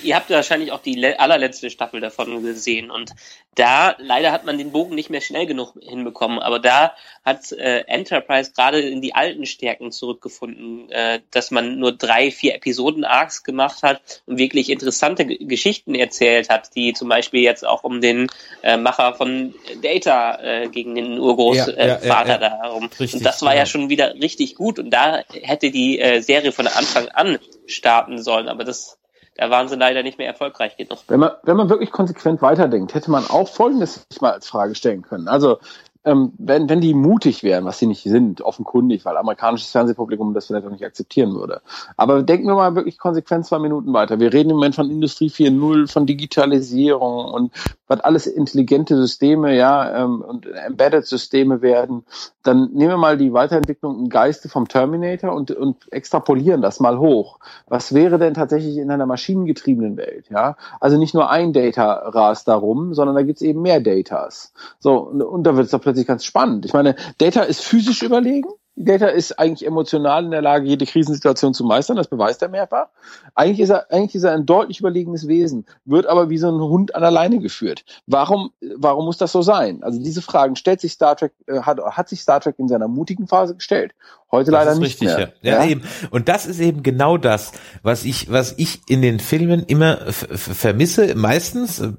ihr 0.03 0.15
habt 0.15 0.29
wahrscheinlich 0.29 0.71
auch 0.71 0.81
die 0.81 0.95
le- 0.95 1.19
allerletzte 1.19 1.69
Staffel 1.69 1.99
davon 2.01 2.43
gesehen 2.43 2.91
und 2.91 3.11
da 3.55 3.95
leider 3.97 4.31
hat 4.31 4.45
man 4.45 4.57
den 4.57 4.71
Bogen 4.71 4.95
nicht 4.95 5.09
mehr 5.09 5.21
schnell 5.21 5.45
genug 5.45 5.73
hinbekommen, 5.81 6.39
aber 6.39 6.59
da 6.59 6.93
hat 7.25 7.51
äh, 7.51 7.79
Enterprise 7.87 8.51
gerade 8.55 8.79
in 8.79 9.01
die 9.01 9.15
alten 9.15 9.45
Stärken 9.45 9.91
zurückgefunden, 9.91 10.89
äh, 10.91 11.19
dass 11.31 11.51
man 11.51 11.77
nur 11.77 11.91
drei, 11.91 12.31
vier 12.31 12.55
Episoden 12.55 13.03
Arcs 13.03 13.43
gemacht 13.43 13.83
hat 13.83 14.21
und 14.25 14.37
wirklich 14.37 14.69
interessante 14.69 15.25
G 15.25 15.37
Geschichten 15.45 15.95
erzählt 15.95 16.49
hat, 16.49 16.75
die 16.75 16.93
zum 16.93 17.09
Beispiel 17.09 17.41
jetzt 17.41 17.65
auch 17.65 17.83
um 17.83 18.01
den 18.01 18.27
äh, 18.61 18.77
Macher 18.77 19.15
von 19.15 19.53
Data 19.81 20.39
äh, 20.41 20.67
gegen 20.69 20.95
den 20.95 21.05
Ja, 21.05 21.13
ja, 21.15 21.21
Urgroßvater 21.21 21.87
ja, 21.87 21.95
äh, 21.95 22.07
Vater 22.07 22.29
ja. 22.29 22.37
da 22.37 22.57
herum. 22.61 22.89
Richtig, 22.99 23.15
und 23.15 23.25
das 23.25 23.41
war 23.41 23.55
ja 23.55 23.65
schon 23.65 23.89
wieder 23.89 24.13
richtig 24.15 24.55
gut 24.55 24.79
und 24.79 24.91
da 24.91 25.23
hätte 25.33 25.71
die 25.71 25.99
äh, 25.99 26.21
Serie 26.21 26.51
von 26.51 26.67
Anfang 26.67 27.09
an 27.09 27.39
starten 27.65 28.21
sollen, 28.21 28.47
aber 28.47 28.63
das 28.63 28.98
da 29.39 29.49
waren 29.49 29.69
sie 29.69 29.77
leider 29.77 30.03
nicht 30.03 30.17
mehr 30.17 30.27
erfolgreich 30.27 30.75
genug. 30.75 30.99
Wenn 31.07 31.21
man, 31.21 31.31
wenn 31.43 31.55
man 31.55 31.69
wirklich 31.69 31.91
konsequent 31.91 32.41
weiterdenkt, 32.41 32.93
hätte 32.93 33.09
man 33.09 33.25
auch 33.25 33.47
Folgendes 33.47 34.05
sich 34.09 34.19
mal 34.19 34.33
als 34.33 34.49
Frage 34.49 34.75
stellen 34.75 35.01
können. 35.01 35.29
Also, 35.29 35.59
ähm, 36.05 36.31
wenn, 36.37 36.69
wenn 36.69 36.79
die 36.79 36.93
mutig 36.93 37.43
wären, 37.43 37.65
was 37.65 37.79
sie 37.79 37.87
nicht 37.87 38.03
sind, 38.03 38.41
offenkundig, 38.41 39.03
weil 39.03 39.17
amerikanisches 39.17 39.71
Fernsehpublikum 39.71 40.33
das 40.33 40.47
vielleicht 40.47 40.65
auch 40.65 40.71
nicht 40.71 40.85
akzeptieren 40.85 41.33
würde. 41.33 41.61
Aber 41.97 42.23
denken 42.23 42.47
wir 42.47 42.55
mal 42.55 42.75
wirklich 42.75 42.97
konsequent 42.97 43.45
zwei 43.45 43.59
Minuten 43.59 43.91
weiter. 43.91 44.19
Wir 44.19 44.31
reden 44.31 44.51
im 44.51 44.55
Moment 44.55 44.75
von 44.75 44.89
Industrie 44.89 45.29
4.0, 45.29 45.91
von 45.91 46.05
Digitalisierung 46.05 47.25
und 47.25 47.51
was 47.87 47.99
alles 48.01 48.27
intelligente 48.27 48.95
Systeme, 48.95 49.55
ja, 49.55 50.03
ähm, 50.03 50.21
und 50.21 50.45
Embedded-Systeme 50.45 51.61
werden. 51.61 52.05
Dann 52.43 52.69
nehmen 52.71 52.91
wir 52.91 52.97
mal 52.97 53.17
die 53.17 53.33
Weiterentwicklung 53.33 53.99
im 53.99 54.09
Geiste 54.09 54.47
vom 54.47 54.67
Terminator 54.67 55.33
und, 55.33 55.51
und 55.51 55.91
extrapolieren 55.91 56.61
das 56.61 56.79
mal 56.79 56.99
hoch. 56.99 57.39
Was 57.67 57.93
wäre 57.93 58.19
denn 58.19 58.35
tatsächlich 58.35 58.77
in 58.77 58.91
einer 58.91 59.05
maschinengetriebenen 59.05 59.97
Welt, 59.97 60.29
ja? 60.29 60.55
Also 60.79 60.97
nicht 60.97 61.13
nur 61.13 61.29
ein 61.29 61.51
Data 61.51 61.93
rast 62.09 62.47
darum, 62.47 62.93
sondern 62.93 63.15
da 63.15 63.23
gibt's 63.23 63.41
eben 63.41 63.61
mehr 63.61 63.81
Datas. 63.81 64.53
So, 64.79 64.99
und, 64.99 65.21
und 65.21 65.43
da 65.43 65.55
wird 65.55 65.65
es 65.65 65.71
doch 65.71 65.81
plötzlich 65.81 65.98
ganz 66.05 66.25
spannend. 66.25 66.65
Ich 66.65 66.73
meine, 66.73 66.95
Data 67.17 67.41
ist 67.41 67.61
physisch 67.63 68.01
überlegen. 68.01 68.49
Data 68.81 69.07
ist 69.07 69.37
eigentlich 69.37 69.67
emotional 69.67 70.23
in 70.23 70.31
der 70.31 70.41
Lage, 70.41 70.65
jede 70.65 70.85
Krisensituation 70.85 71.53
zu 71.53 71.65
meistern, 71.65 71.97
das 71.97 72.07
beweist 72.07 72.41
er 72.41 72.47
mehrfach. 72.47 72.87
Eigentlich 73.35 73.59
ist 73.59 73.69
er, 73.69 73.91
eigentlich 73.91 74.15
ist 74.15 74.23
er 74.23 74.31
ein 74.31 74.45
deutlich 74.45 74.79
überlegenes 74.79 75.27
Wesen, 75.27 75.65
wird 75.83 76.05
aber 76.05 76.29
wie 76.29 76.37
so 76.37 76.47
ein 76.49 76.61
Hund 76.61 76.95
an 76.95 77.01
der 77.01 77.11
Leine 77.11 77.39
geführt. 77.39 77.83
Warum, 78.07 78.51
warum 78.77 79.05
muss 79.05 79.17
das 79.17 79.33
so 79.33 79.41
sein? 79.41 79.83
Also 79.83 80.01
diese 80.01 80.21
Fragen 80.21 80.55
stellt 80.55 80.79
sich 80.79 80.93
Star 80.93 81.17
Trek, 81.17 81.33
äh, 81.47 81.59
hat, 81.59 81.79
hat 81.79 82.07
sich 82.07 82.21
Star 82.21 82.39
Trek 82.39 82.55
in 82.57 82.69
seiner 82.69 82.87
mutigen 82.87 83.27
Phase 83.27 83.53
gestellt. 83.53 83.93
Heute 84.31 84.51
leider 84.51 84.65
das 84.65 84.75
ist 84.75 84.79
nicht 84.79 85.01
richtig, 85.01 85.17
mehr. 85.17 85.33
Ja. 85.41 85.63
Ja, 85.63 85.69
eben. 85.69 85.81
Und 86.11 86.29
das 86.29 86.45
ist 86.45 86.59
eben 86.59 86.83
genau 86.83 87.17
das, 87.17 87.51
was 87.81 88.05
ich, 88.05 88.31
was 88.31 88.53
ich 88.57 88.81
in 88.87 89.01
den 89.01 89.19
Filmen 89.19 89.63
immer 89.65 89.97
vermisse, 90.11 91.15
meistens, 91.15 91.79
äh, 91.79 91.93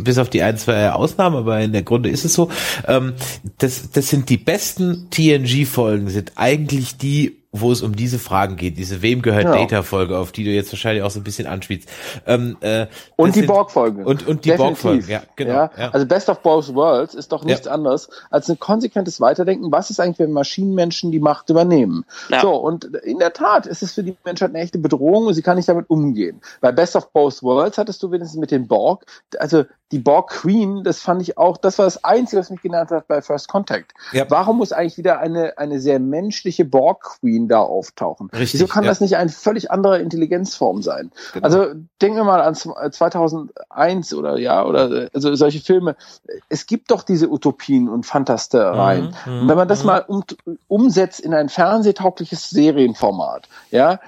bis 0.00 0.16
auf 0.16 0.30
die 0.30 0.42
ein, 0.42 0.56
zwei 0.56 0.90
Ausnahmen, 0.92 1.36
aber 1.36 1.60
in 1.60 1.72
der 1.72 1.82
Grunde 1.82 2.08
ist 2.08 2.24
es 2.24 2.32
so. 2.32 2.50
Ähm, 2.86 3.12
das, 3.58 3.90
das 3.90 4.08
sind 4.08 4.30
die 4.30 4.38
besten 4.38 5.08
TNG-Folgen, 5.10 6.08
sind 6.16 6.32
eigentlich 6.36 6.96
die, 6.96 7.35
wo 7.52 7.72
es 7.72 7.82
um 7.82 7.96
diese 7.96 8.18
Fragen 8.18 8.56
geht, 8.56 8.76
diese 8.78 9.02
Wem 9.02 9.22
gehört 9.22 9.44
Genau. 9.44 9.56
Data-Folge, 9.58 10.18
auf 10.18 10.32
die 10.32 10.44
du 10.44 10.50
jetzt 10.50 10.72
wahrscheinlich 10.72 11.02
auch 11.02 11.10
so 11.10 11.20
ein 11.20 11.24
bisschen 11.24 11.46
anspielst. 11.46 11.88
Ähm, 12.26 12.56
äh, 12.60 12.86
Und 13.16 13.34
die 13.36 13.42
Borg-Folge. 13.42 14.04
Und, 14.04 14.26
und 14.26 14.44
die. 14.44 14.52
Borg-Folgen, 14.52 15.08
ja, 15.08 15.22
genau. 15.36 15.52
Ja, 15.52 15.70
Ja. 15.76 15.90
Also 15.90 16.06
Best 16.06 16.28
of 16.28 16.40
Both 16.40 16.74
Worlds 16.74 17.14
ist 17.14 17.32
doch 17.32 17.44
nichts 17.44 17.66
Ja. 17.66 17.72
anderes 17.72 18.08
als 18.30 18.48
ein 18.50 18.58
konsequentes 18.58 19.20
Weiterdenken. 19.20 19.70
Was 19.72 19.90
ist 19.90 20.00
eigentlich, 20.00 20.18
wenn 20.18 20.32
Maschinenmenschen 20.32 21.10
die 21.12 21.20
Macht 21.20 21.48
übernehmen? 21.50 22.04
Ja. 22.28 22.40
So, 22.40 22.54
und 22.54 22.84
in 22.84 23.18
der 23.18 23.32
Tat 23.32 23.66
ist 23.66 23.82
es 23.82 23.92
für 23.92 24.02
die 24.02 24.16
Menschheit 24.24 24.50
eine 24.50 24.58
echte 24.60 24.78
Bedrohung 24.78 25.26
und 25.26 25.34
sie 25.34 25.42
kann 25.42 25.56
nicht 25.56 25.68
damit 25.68 25.88
umgehen. 25.88 26.40
Bei 26.60 26.72
Best 26.72 26.96
of 26.96 27.10
Both 27.12 27.42
Worlds 27.42 27.78
hattest 27.78 28.02
du 28.02 28.10
wenigstens 28.10 28.38
mit 28.40 28.50
den 28.50 28.66
Borg, 28.68 29.04
also 29.38 29.64
die 29.92 30.00
Borg 30.00 30.30
Queen, 30.30 30.82
das 30.82 31.00
fand 31.00 31.22
ich 31.22 31.38
auch, 31.38 31.56
das 31.58 31.78
war 31.78 31.84
das 31.84 32.02
Einzige, 32.02 32.40
was 32.40 32.50
mich 32.50 32.60
genannt 32.60 32.90
hat 32.90 33.06
bei 33.06 33.22
First 33.22 33.46
Contact. 33.48 33.92
Ja. 34.12 34.26
Warum 34.28 34.56
muss 34.58 34.72
eigentlich 34.72 34.98
wieder 34.98 35.20
eine, 35.20 35.56
eine 35.58 35.78
sehr 35.78 36.00
menschliche 36.00 36.64
Borg 36.64 37.02
Queen 37.20 37.45
da 37.48 37.60
auftauchen? 37.60 38.28
Richtig, 38.32 38.54
Wieso 38.54 38.66
kann 38.66 38.84
ja. 38.84 38.90
das 38.90 39.00
nicht 39.00 39.16
eine 39.16 39.30
völlig 39.30 39.70
andere 39.70 39.98
Intelligenzform 39.98 40.82
sein? 40.82 41.10
Genau. 41.32 41.44
Also 41.44 41.66
denken 42.00 42.16
wir 42.16 42.24
mal 42.24 42.40
an 42.40 42.54
zw- 42.54 42.90
2001 42.90 44.14
oder 44.14 44.38
ja, 44.38 44.64
oder 44.64 44.90
äh, 44.90 45.10
also 45.14 45.34
solche 45.34 45.60
Filme. 45.60 45.96
Es 46.48 46.66
gibt 46.66 46.90
doch 46.90 47.02
diese 47.02 47.30
Utopien 47.30 47.88
und 47.88 48.06
Fantastereien. 48.06 49.14
Mhm, 49.24 49.32
mhm, 49.32 49.40
und 49.42 49.48
wenn 49.48 49.56
man 49.56 49.68
das 49.68 49.80
mhm. 49.80 49.86
mal 49.86 50.04
um, 50.06 50.24
umsetzt 50.68 51.20
in 51.20 51.34
ein 51.34 51.48
fernsehtaugliches 51.48 52.50
Serienformat, 52.50 53.48
ja, 53.70 54.00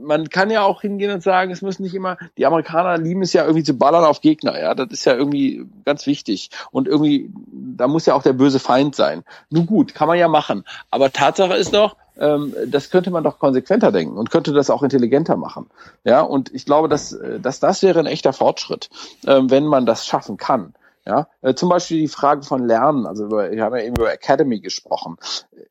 man 0.00 0.28
kann 0.28 0.50
ja 0.50 0.62
auch 0.62 0.82
hingehen 0.82 1.10
und 1.10 1.22
sagen, 1.22 1.50
es 1.50 1.62
müssen 1.62 1.82
nicht 1.82 1.94
immer, 1.94 2.16
die 2.36 2.46
Amerikaner 2.46 2.98
lieben 2.98 3.22
es 3.22 3.32
ja 3.32 3.44
irgendwie 3.44 3.64
zu 3.64 3.74
ballern 3.74 4.04
auf 4.04 4.20
Gegner, 4.20 4.58
ja, 4.58 4.74
das 4.74 4.88
ist 4.90 5.04
ja 5.04 5.14
irgendwie 5.14 5.66
ganz 5.84 6.06
wichtig. 6.06 6.50
Und 6.70 6.88
irgendwie, 6.88 7.30
da 7.52 7.88
muss 7.88 8.06
ja 8.06 8.14
auch 8.14 8.22
der 8.22 8.32
böse 8.32 8.58
Feind 8.58 8.94
sein. 8.94 9.24
Nun 9.50 9.66
gut, 9.66 9.94
kann 9.94 10.08
man 10.08 10.18
ja 10.18 10.28
machen. 10.28 10.64
Aber 10.90 11.12
Tatsache 11.12 11.54
ist 11.54 11.74
doch, 11.74 11.96
ähm, 12.18 12.54
das 12.66 12.90
könnte 12.90 13.10
man 13.10 13.24
doch 13.24 13.38
konsequenter 13.38 13.92
denken 13.92 14.16
und 14.16 14.30
könnte 14.30 14.52
das 14.52 14.70
auch 14.70 14.82
intelligenter 14.82 15.36
machen. 15.36 15.66
Ja, 16.04 16.20
und 16.22 16.54
ich 16.54 16.64
glaube, 16.64 16.88
dass, 16.88 17.12
äh, 17.12 17.40
dass 17.40 17.60
das 17.60 17.82
wäre 17.82 18.00
ein 18.00 18.06
echter 18.06 18.32
Fortschritt, 18.32 18.90
ähm, 19.26 19.50
wenn 19.50 19.66
man 19.66 19.86
das 19.86 20.06
schaffen 20.06 20.36
kann. 20.36 20.74
Ja, 21.06 21.28
äh, 21.40 21.54
zum 21.54 21.68
Beispiel 21.68 21.98
die 22.00 22.08
Frage 22.08 22.42
von 22.42 22.66
Lernen. 22.66 23.06
Also 23.06 23.26
über, 23.26 23.50
wir 23.50 23.62
haben 23.62 23.76
ja 23.76 23.82
eben 23.84 23.94
über 23.96 24.12
Academy 24.12 24.58
gesprochen. 24.60 25.16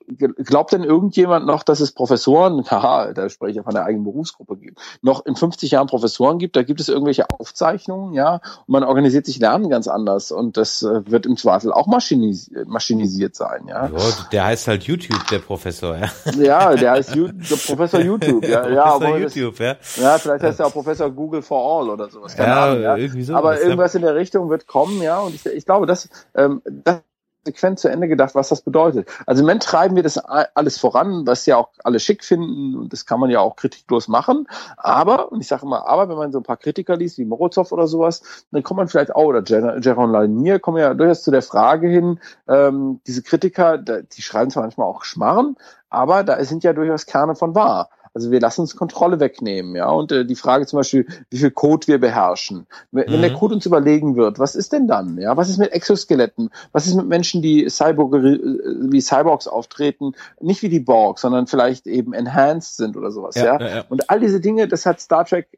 Ge- 0.07 0.31
Glaubt 0.37 0.71
denn 0.71 0.83
irgendjemand 0.83 1.45
noch, 1.45 1.63
dass 1.63 1.81
es 1.81 1.91
Professoren, 1.91 2.63
haha, 2.71 3.11
da 3.13 3.27
spreche 3.29 3.51
ich 3.51 3.57
ja 3.57 3.63
von 3.63 3.73
der 3.73 3.83
eigenen 3.85 4.05
Berufsgruppe 4.05 4.55
gibt, 4.55 4.79
noch 5.01 5.25
in 5.25 5.35
50 5.35 5.71
Jahren 5.71 5.87
Professoren 5.87 6.39
gibt? 6.39 6.55
Da 6.55 6.63
gibt 6.63 6.79
es 6.79 6.87
irgendwelche 6.87 7.29
Aufzeichnungen, 7.29 8.13
ja, 8.13 8.35
und 8.35 8.69
man 8.69 8.83
organisiert 8.85 9.25
sich 9.25 9.39
Lernen 9.39 9.69
ganz 9.69 9.87
anders 9.89 10.31
und 10.31 10.55
das 10.57 10.83
äh, 10.83 11.01
wird 11.11 11.25
im 11.25 11.35
Zweifel 11.35 11.73
auch 11.73 11.87
maschinis 11.87 12.49
maschinisiert 12.65 13.35
sein, 13.35 13.67
ja. 13.67 13.87
Ja, 13.87 13.91
der 14.31 14.45
heißt 14.45 14.67
halt 14.69 14.83
YouTube, 14.83 15.27
der 15.29 15.39
Professor, 15.39 15.97
ja. 15.97 16.07
Ja, 16.41 16.75
der 16.75 16.91
heißt 16.91 17.13
You 17.15 17.27
der 17.27 17.57
Professor 17.57 17.99
YouTube, 17.99 18.43
ja, 18.47 18.69
ja, 18.69 18.83
Professor 18.91 18.95
obwohl 19.09 19.21
das, 19.23 19.35
YouTube, 19.35 19.59
ja. 19.59 19.75
ja, 20.01 20.17
vielleicht 20.17 20.43
heißt 20.43 20.59
er 20.61 20.67
auch 20.67 20.71
Professor 20.73 21.09
Google 21.11 21.41
for 21.41 21.81
All 21.81 21.89
oder 21.89 22.09
sowas. 22.09 22.35
Keine 22.37 22.49
Ja, 22.51 22.63
Ahnung, 22.65 22.81
ja. 22.83 22.95
irgendwie 22.95 23.23
so. 23.23 23.35
Aber 23.35 23.59
irgendwas 23.59 23.95
in 23.95 24.01
der 24.03 24.15
Richtung 24.15 24.49
wird 24.49 24.67
kommen, 24.67 25.01
ja. 25.01 25.24
Und 25.25 25.35
ich, 25.35 25.45
ich 25.45 25.65
glaube, 25.65 25.85
das, 25.85 26.09
ähm, 26.35 26.61
das 26.65 27.01
konsequent 27.45 27.79
zu 27.79 27.89
Ende 27.89 28.07
gedacht, 28.07 28.33
was 28.33 28.49
das 28.49 28.61
bedeutet. 28.61 29.07
Also 29.27 29.41
im 29.41 29.45
Moment 29.45 29.63
treiben 29.63 29.95
wir 29.95 30.03
das 30.03 30.17
alles 30.17 30.79
voran, 30.79 31.27
was 31.27 31.45
ja 31.45 31.57
auch 31.57 31.69
alle 31.83 31.99
schick 31.99 32.23
finden 32.23 32.75
und 32.75 32.91
das 32.91 33.05
kann 33.05 33.19
man 33.19 33.29
ja 33.29 33.39
auch 33.39 33.55
kritiklos 33.55 34.07
machen. 34.07 34.47
Aber, 34.77 35.31
und 35.31 35.41
ich 35.41 35.47
sage 35.47 35.65
immer, 35.65 35.87
aber 35.87 36.09
wenn 36.09 36.17
man 36.17 36.31
so 36.31 36.39
ein 36.39 36.43
paar 36.43 36.57
Kritiker 36.57 36.97
liest, 36.97 37.19
wie 37.19 37.25
Morozov 37.25 37.71
oder 37.71 37.87
sowas, 37.87 38.45
dann 38.51 38.63
kommt 38.63 38.77
man 38.77 38.87
vielleicht 38.87 39.15
auch, 39.15 39.25
oder 39.25 39.43
Jaron 39.79 40.11
Lanier, 40.11 40.59
kommen 40.59 40.77
ja 40.77 40.93
durchaus 40.95 41.21
zu 41.21 41.31
der 41.31 41.43
Frage 41.43 41.87
hin, 41.87 42.19
ähm, 42.47 42.99
diese 43.05 43.21
Kritiker, 43.21 43.77
die 43.77 44.21
schreiben 44.21 44.49
zwar 44.49 44.63
manchmal 44.63 44.87
auch 44.87 45.03
Schmarren, 45.03 45.55
aber 45.89 46.23
da 46.23 46.43
sind 46.43 46.63
ja 46.63 46.73
durchaus 46.73 47.05
Kerne 47.05 47.35
von 47.35 47.53
wahr. 47.53 47.89
Also 48.15 48.31
wir 48.31 48.39
lassen 48.39 48.61
uns 48.61 48.77
Kontrolle 48.77 49.19
wegnehmen, 49.19 49.75
ja. 49.75 49.89
Und 49.89 50.11
äh, 50.13 50.25
die 50.25 50.35
Frage 50.37 50.65
zum 50.65 50.77
Beispiel, 50.77 51.05
wie 51.29 51.37
viel 51.37 51.51
Code 51.51 51.85
wir 51.87 51.99
beherrschen. 51.99 52.65
Wenn, 52.91 53.11
wenn 53.11 53.21
der 53.21 53.31
Mhm. 53.31 53.35
Code 53.35 53.55
uns 53.55 53.65
überlegen 53.65 54.15
wird, 54.15 54.39
was 54.39 54.55
ist 54.55 54.71
denn 54.71 54.87
dann? 54.87 55.17
Ja, 55.17 55.35
was 55.35 55.49
ist 55.49 55.57
mit 55.57 55.73
Exoskeletten? 55.73 56.49
Was 56.71 56.87
ist 56.87 56.95
mit 56.95 57.07
Menschen, 57.07 57.41
die 57.41 57.69
Cyborg, 57.69 58.13
wie 58.13 59.01
Cyborgs 59.01 59.47
auftreten? 59.47 60.13
Nicht 60.39 60.61
wie 60.61 60.69
die 60.69 60.79
Borg, 60.79 61.19
sondern 61.19 61.45
vielleicht 61.45 61.87
eben 61.87 62.13
enhanced 62.13 62.77
sind 62.77 62.95
oder 62.95 63.11
sowas, 63.11 63.35
ja. 63.35 63.59
ja, 63.59 63.75
ja. 63.77 63.85
Und 63.89 64.09
all 64.09 64.21
diese 64.21 64.39
Dinge, 64.39 64.69
das 64.69 64.85
hat 64.85 65.01
Star 65.01 65.25
Trek 65.25 65.49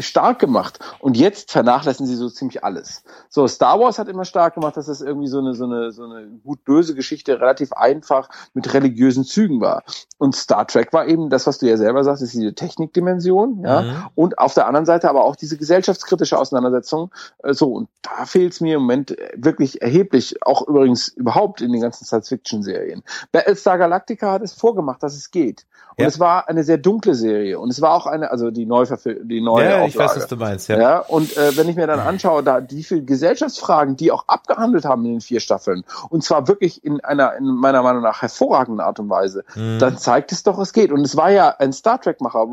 stark 0.00 0.38
gemacht. 0.38 0.78
Und 1.00 1.16
jetzt 1.16 1.52
vernachlässigen 1.52 2.06
sie 2.06 2.16
so 2.16 2.30
ziemlich 2.30 2.64
alles. 2.64 3.02
So, 3.28 3.46
Star 3.46 3.78
Wars 3.78 3.98
hat 3.98 4.08
immer 4.08 4.24
stark 4.24 4.54
gemacht, 4.54 4.76
dass 4.76 4.88
es 4.88 5.02
irgendwie 5.02 5.28
so 5.28 5.38
eine, 5.38 5.54
so 5.54 5.64
eine, 5.64 5.92
so 5.92 6.04
eine 6.04 6.26
gut-böse 6.44 6.94
Geschichte 6.94 7.40
relativ 7.40 7.72
einfach 7.72 8.28
mit 8.54 8.72
religiösen 8.72 9.24
Zügen 9.24 9.60
war. 9.60 9.82
Und 10.18 10.34
Star 10.36 10.66
Trek 10.66 10.92
war 10.92 11.06
eben 11.06 11.28
das, 11.30 11.46
was 11.46 11.58
du 11.58 11.66
ja 11.66 11.76
selber 11.76 12.04
sagst, 12.04 12.22
ist 12.22 12.32
diese 12.32 12.54
Technikdimension, 12.54 13.62
ja. 13.64 13.82
Mhm. 13.82 13.96
Und 14.14 14.38
auf 14.38 14.54
der 14.54 14.66
anderen 14.66 14.86
Seite 14.86 15.10
aber 15.10 15.24
auch 15.24 15.36
diese 15.36 15.56
gesellschaftskritische 15.56 16.38
Auseinandersetzung. 16.38 17.10
So, 17.50 17.72
und 17.72 17.88
da 18.02 18.24
fehlt 18.24 18.52
es 18.52 18.60
mir 18.60 18.76
im 18.76 18.82
Moment 18.82 19.16
wirklich 19.34 19.82
erheblich, 19.82 20.36
auch 20.42 20.66
übrigens 20.66 21.08
überhaupt 21.08 21.60
in 21.60 21.72
den 21.72 21.80
ganzen 21.80 22.04
Science-Fiction-Serien. 22.04 23.02
Battlestar 23.32 23.78
Galactica 23.78 24.32
hat 24.32 24.42
es 24.42 24.52
vorgemacht, 24.52 25.02
dass 25.02 25.16
es 25.16 25.30
geht. 25.30 25.66
Und 25.96 26.02
ja. 26.02 26.08
es 26.08 26.18
war 26.18 26.48
eine 26.48 26.64
sehr 26.64 26.78
dunkle 26.78 27.14
Serie. 27.14 27.58
Und 27.58 27.70
es 27.70 27.80
war 27.80 27.94
auch 27.94 28.06
eine, 28.06 28.30
also 28.30 28.50
die 28.50 28.66
neue 28.66 28.86
die 29.24 29.40
neue 29.40 29.64
Ja, 29.64 29.70
Auflage. 29.76 29.88
ich 29.88 29.98
weiß, 29.98 30.16
was 30.16 30.26
du 30.26 30.36
meinst, 30.36 30.68
ja. 30.68 30.78
ja 30.78 30.98
und 31.00 31.36
äh, 31.36 31.56
wenn 31.56 31.68
ich 31.68 31.76
mir 31.76 31.86
dann 31.86 32.00
anschaue, 32.00 32.42
da 32.42 32.60
die 32.60 32.82
viele 32.82 33.02
Gesellschaftsfragen, 33.02 33.96
die 33.96 34.10
auch 34.10 34.26
abgehandelt 34.28 34.84
haben 34.84 35.04
in 35.04 35.12
den 35.12 35.20
vier 35.20 35.40
Staffeln, 35.40 35.84
und 36.08 36.24
zwar 36.24 36.48
wirklich 36.48 36.84
in 36.84 37.00
einer, 37.00 37.36
in 37.36 37.44
meiner 37.44 37.82
Meinung 37.82 38.02
nach 38.02 38.22
hervorragenden 38.22 38.80
Art 38.80 38.98
und 38.98 39.10
Weise, 39.10 39.44
mhm. 39.54 39.78
dann 39.78 39.98
zeigt 39.98 40.32
es 40.32 40.42
doch, 40.42 40.58
es 40.58 40.72
geht. 40.72 40.92
Und 40.92 41.04
es 41.04 41.16
war 41.16 41.30
ja 41.30 41.54
ein 41.58 41.72
Star 41.72 42.00
Trek-Macher. 42.00 42.46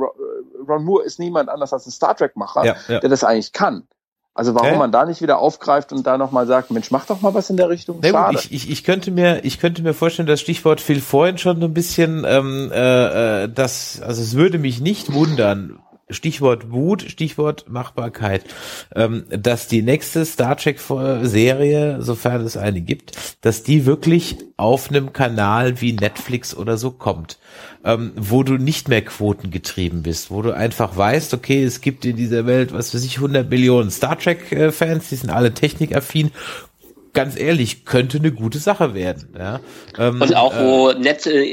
Ron 0.67 0.83
Moore 0.83 1.03
ist 1.03 1.19
niemand 1.19 1.49
anders 1.49 1.73
als 1.73 1.87
ein 1.87 1.91
Star 1.91 2.15
Trek-Macher, 2.15 2.65
ja, 2.65 2.75
ja. 2.87 2.99
der 2.99 3.09
das 3.09 3.23
eigentlich 3.23 3.53
kann. 3.53 3.87
Also 4.39 4.55
warum 4.55 4.69
Hä? 4.69 4.77
man 4.77 4.89
da 4.93 5.03
nicht 5.03 5.21
wieder 5.21 5.39
aufgreift 5.39 5.91
und 5.91 6.07
da 6.07 6.17
nochmal 6.17 6.47
sagt, 6.47 6.71
Mensch, 6.71 6.91
mach 6.91 7.05
doch 7.05 7.19
mal 7.19 7.33
was 7.33 7.49
in 7.49 7.57
der 7.57 7.67
Richtung. 7.67 7.99
Na 8.01 8.29
gut, 8.31 8.45
ich, 8.45 8.53
ich, 8.53 8.69
ich 8.69 8.85
könnte 8.85 9.11
mir, 9.11 9.43
ich 9.43 9.59
könnte 9.59 9.81
mir 9.81 9.93
vorstellen, 9.93 10.29
das 10.29 10.39
Stichwort 10.39 10.79
fiel 10.79 11.01
vorhin 11.01 11.37
schon 11.37 11.61
ein 11.61 11.73
bisschen, 11.73 12.23
ähm, 12.25 12.71
äh, 12.71 13.43
äh, 13.43 13.49
das, 13.53 14.01
also 14.01 14.21
es 14.21 14.35
würde 14.35 14.57
mich 14.57 14.79
nicht 14.79 15.11
wundern, 15.11 15.79
Stichwort 16.09 16.71
Wut, 16.71 17.03
Stichwort 17.03 17.69
Machbarkeit, 17.69 18.43
ähm, 18.95 19.25
dass 19.29 19.67
die 19.67 19.81
nächste 19.81 20.25
Star 20.25 20.57
Trek 20.57 20.79
Serie, 20.79 22.01
sofern 22.01 22.41
es 22.41 22.57
eine 22.57 22.81
gibt, 22.81 23.11
dass 23.41 23.63
die 23.63 23.85
wirklich 23.85 24.37
auf 24.57 24.89
einem 24.89 25.13
Kanal 25.13 25.81
wie 25.81 25.93
Netflix 25.93 26.55
oder 26.55 26.77
so 26.77 26.91
kommt, 26.91 27.37
ähm, 27.85 28.11
wo 28.15 28.43
du 28.43 28.53
nicht 28.53 28.89
mehr 28.89 29.03
quotengetrieben 29.03 30.03
bist, 30.03 30.31
wo 30.31 30.41
du 30.41 30.51
einfach 30.51 30.97
weißt, 30.97 31.33
okay, 31.33 31.63
es 31.63 31.81
gibt 31.81 32.05
in 32.05 32.15
dieser 32.15 32.45
Welt, 32.45 32.73
was 32.73 32.93
weiß 32.93 33.03
ich, 33.03 33.17
100 33.17 33.49
Millionen 33.49 33.91
Star 33.91 34.17
Trek 34.17 34.73
Fans, 34.73 35.09
die 35.09 35.15
sind 35.15 35.29
alle 35.29 35.53
technikaffin 35.53 36.31
ganz 37.13 37.39
ehrlich, 37.39 37.85
könnte 37.85 38.17
eine 38.17 38.31
gute 38.31 38.59
Sache 38.59 38.93
werden. 38.93 39.29
Ja? 39.37 39.59
Ähm, 39.97 40.21
und 40.21 40.35
auch 40.35 40.53
wo 40.55 40.89
äh, 40.89 40.99
Net, 40.99 41.25
äh, 41.25 41.43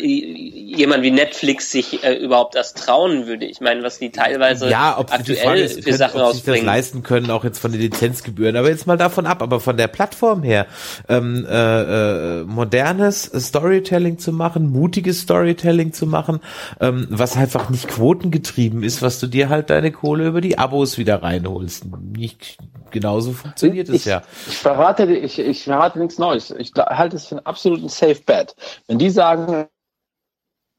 jemand 0.77 1.03
wie 1.03 1.11
Netflix 1.11 1.70
sich 1.70 2.03
äh, 2.05 2.14
überhaupt 2.14 2.55
das 2.55 2.74
trauen 2.74 3.27
würde. 3.27 3.47
Ich 3.47 3.61
meine, 3.61 3.83
was 3.83 3.99
die 3.99 4.11
teilweise 4.11 4.68
ja, 4.70 4.99
ob 4.99 5.12
aktuell 5.12 5.61
ist, 5.61 5.77
für 5.77 5.83
können, 5.83 5.97
Sachen 5.97 6.20
ob 6.20 6.29
rausbringen. 6.29 6.66
das 6.66 6.74
leisten 6.74 7.03
können, 7.03 7.31
auch 7.31 7.45
jetzt 7.45 7.59
von 7.59 7.72
den 7.72 7.81
Lizenzgebühren. 7.81 8.57
Aber 8.57 8.68
jetzt 8.68 8.87
mal 8.87 8.97
davon 8.97 9.27
ab, 9.27 9.43
aber 9.43 9.61
von 9.61 9.77
der 9.77 9.89
Plattform 9.89 10.43
her, 10.43 10.66
ähm, 11.09 11.47
äh, 11.49 12.41
äh, 12.41 12.45
modernes 12.45 13.24
Storytelling 13.24 14.18
zu 14.18 14.33
machen, 14.33 14.70
mutiges 14.70 15.20
Storytelling 15.20 15.93
zu 15.93 16.07
machen, 16.07 16.41
ähm, 16.81 17.07
was 17.11 17.37
einfach 17.37 17.70
nicht 17.70 17.89
quotengetrieben 17.89 18.83
ist, 18.83 19.03
was 19.03 19.20
du 19.20 19.27
dir 19.27 19.49
halt 19.49 19.70
deine 19.70 19.93
Kohle 19.93 20.27
über 20.27 20.41
die 20.41 20.59
Abos 20.59 20.99
wieder 20.99 21.22
reinholst. 21.22 21.85
Nicht 22.16 22.59
genauso 22.91 23.33
funktioniert 23.33 23.89
ich, 23.89 23.97
es 23.97 24.05
ja. 24.05 24.22
Ich 24.49 24.57
verrate, 24.57 25.05
ich, 25.05 25.39
ich 25.39 25.64
verrate 25.64 25.99
nichts 25.99 26.18
Neues. 26.18 26.55
Ich 26.59 26.72
halte 26.77 27.16
es 27.16 27.27
für 27.27 27.37
einen 27.37 27.47
absoluten 27.47 27.89
Safe 27.89 28.20
Bet. 28.24 28.55
Wenn 28.87 28.99
die 28.99 29.11
sagen, 29.11 29.66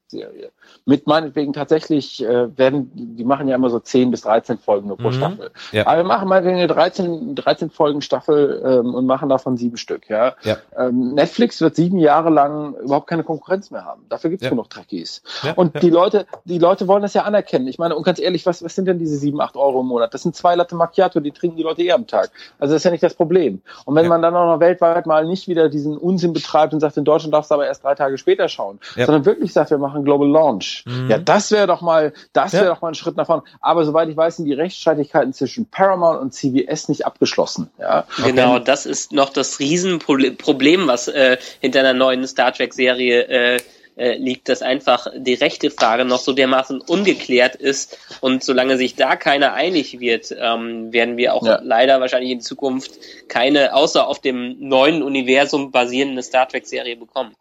Serie. 0.08 0.50
Mit 0.88 1.06
meinetwegen 1.06 1.52
tatsächlich 1.52 2.24
äh, 2.24 2.56
werden, 2.56 2.90
die 2.94 3.24
machen 3.24 3.46
ja 3.46 3.56
immer 3.56 3.68
so 3.68 3.78
10 3.78 4.10
bis 4.10 4.22
13 4.22 4.56
Folgen 4.56 4.88
nur 4.88 4.96
pro 4.96 5.08
mhm. 5.08 5.12
Staffel. 5.12 5.50
Ja. 5.70 5.86
Aber 5.86 5.98
wir 5.98 6.04
machen 6.04 6.26
meinetwegen 6.28 6.56
eine 6.56 6.66
13, 6.66 7.34
13 7.34 7.68
Folgen 7.68 8.00
Staffel 8.00 8.62
ähm, 8.64 8.94
und 8.94 9.04
machen 9.04 9.28
davon 9.28 9.58
sieben 9.58 9.76
Stück. 9.76 10.08
Ja? 10.08 10.34
ja. 10.44 10.56
Ähm, 10.78 11.12
Netflix 11.12 11.60
wird 11.60 11.76
sieben 11.76 11.98
Jahre 11.98 12.30
lang 12.30 12.72
überhaupt 12.76 13.06
keine 13.06 13.22
Konkurrenz 13.22 13.70
mehr 13.70 13.84
haben. 13.84 14.06
Dafür 14.08 14.30
gibt 14.30 14.40
es 14.40 14.46
ja. 14.46 14.50
genug 14.50 14.70
Trekkies. 14.70 15.22
Und 15.56 15.82
die 15.82 15.90
Leute, 15.90 16.24
die 16.46 16.58
Leute 16.58 16.88
wollen 16.88 17.02
das 17.02 17.12
ja 17.12 17.24
anerkennen. 17.24 17.68
Ich 17.68 17.76
meine, 17.76 17.94
und 17.94 18.02
ganz 18.02 18.18
ehrlich, 18.18 18.46
was, 18.46 18.64
was 18.64 18.74
sind 18.74 18.86
denn 18.86 18.98
diese 18.98 19.18
sieben, 19.18 19.42
acht 19.42 19.58
Euro 19.58 19.82
im 19.82 19.88
Monat? 19.88 20.14
Das 20.14 20.22
sind 20.22 20.34
zwei 20.34 20.54
Latte 20.54 20.74
Macchiato, 20.74 21.20
die 21.20 21.32
trinken 21.32 21.58
die 21.58 21.64
Leute 21.64 21.82
eh 21.82 21.92
am 21.92 22.06
Tag. 22.06 22.30
Also 22.58 22.72
das 22.72 22.80
ist 22.80 22.84
ja 22.84 22.92
nicht 22.92 23.02
das 23.02 23.12
Problem. 23.12 23.60
Und 23.84 23.94
wenn 23.94 24.08
man 24.08 24.22
dann 24.22 24.34
auch 24.34 24.54
noch 24.54 24.60
weltweit 24.60 25.04
mal 25.04 25.26
nicht 25.26 25.48
wieder 25.48 25.68
diesen 25.68 25.98
Unsinn 25.98 26.32
betreibt 26.32 26.72
und 26.72 26.80
sagt, 26.80 26.96
in 26.96 27.04
Deutschland 27.04 27.34
darfst 27.34 27.50
du 27.50 27.56
aber 27.56 27.66
erst 27.66 27.84
drei 27.84 27.94
Tage 27.94 28.16
später 28.16 28.48
schauen, 28.48 28.78
sondern 28.96 29.26
wirklich 29.26 29.52
sagt, 29.52 29.70
wir 29.70 29.76
machen 29.76 30.02
Global 30.02 30.26
Launch 30.26 30.77
Mhm. 30.86 31.10
Ja, 31.10 31.18
das 31.18 31.50
wäre 31.50 31.66
doch 31.66 31.80
mal, 31.80 32.12
das 32.32 32.52
wäre 32.52 32.64
ja. 32.64 32.74
doch 32.74 32.80
mal 32.80 32.88
ein 32.88 32.94
Schritt 32.94 33.16
nach 33.16 33.26
vorne. 33.26 33.42
Aber 33.60 33.84
soweit 33.84 34.08
ich 34.08 34.16
weiß, 34.16 34.36
sind 34.36 34.46
die 34.46 34.52
Rechtsstreitigkeiten 34.52 35.32
zwischen 35.32 35.66
Paramount 35.66 36.20
und 36.20 36.34
CBS 36.34 36.88
nicht 36.88 37.06
abgeschlossen. 37.06 37.70
Ja. 37.78 38.06
Genau, 38.24 38.58
das 38.58 38.86
ist 38.86 39.12
noch 39.12 39.30
das 39.30 39.60
Riesenproblem, 39.60 40.86
was 40.86 41.08
äh, 41.08 41.38
hinter 41.60 41.80
einer 41.80 41.94
neuen 41.94 42.26
Star 42.26 42.52
Trek 42.52 42.74
Serie 42.74 43.22
äh, 43.28 43.58
äh, 43.98 44.16
liegt, 44.16 44.48
dass 44.48 44.62
einfach 44.62 45.08
die 45.16 45.34
rechte 45.34 45.72
Frage 45.72 46.04
noch 46.04 46.20
so 46.20 46.32
dermaßen 46.32 46.80
ungeklärt 46.80 47.56
ist. 47.56 47.98
Und 48.20 48.44
solange 48.44 48.76
sich 48.76 48.94
da 48.94 49.16
keiner 49.16 49.54
einig 49.54 49.98
wird, 49.98 50.32
ähm, 50.38 50.92
werden 50.92 51.16
wir 51.16 51.34
auch 51.34 51.44
ja. 51.44 51.60
leider 51.62 52.00
wahrscheinlich 52.00 52.30
in 52.30 52.40
Zukunft 52.40 52.92
keine 53.26 53.74
außer 53.74 54.06
auf 54.06 54.20
dem 54.20 54.56
neuen 54.60 55.02
Universum 55.02 55.72
basierende 55.72 56.22
Star 56.22 56.48
Trek 56.48 56.66
Serie 56.66 56.96
bekommen. 56.96 57.34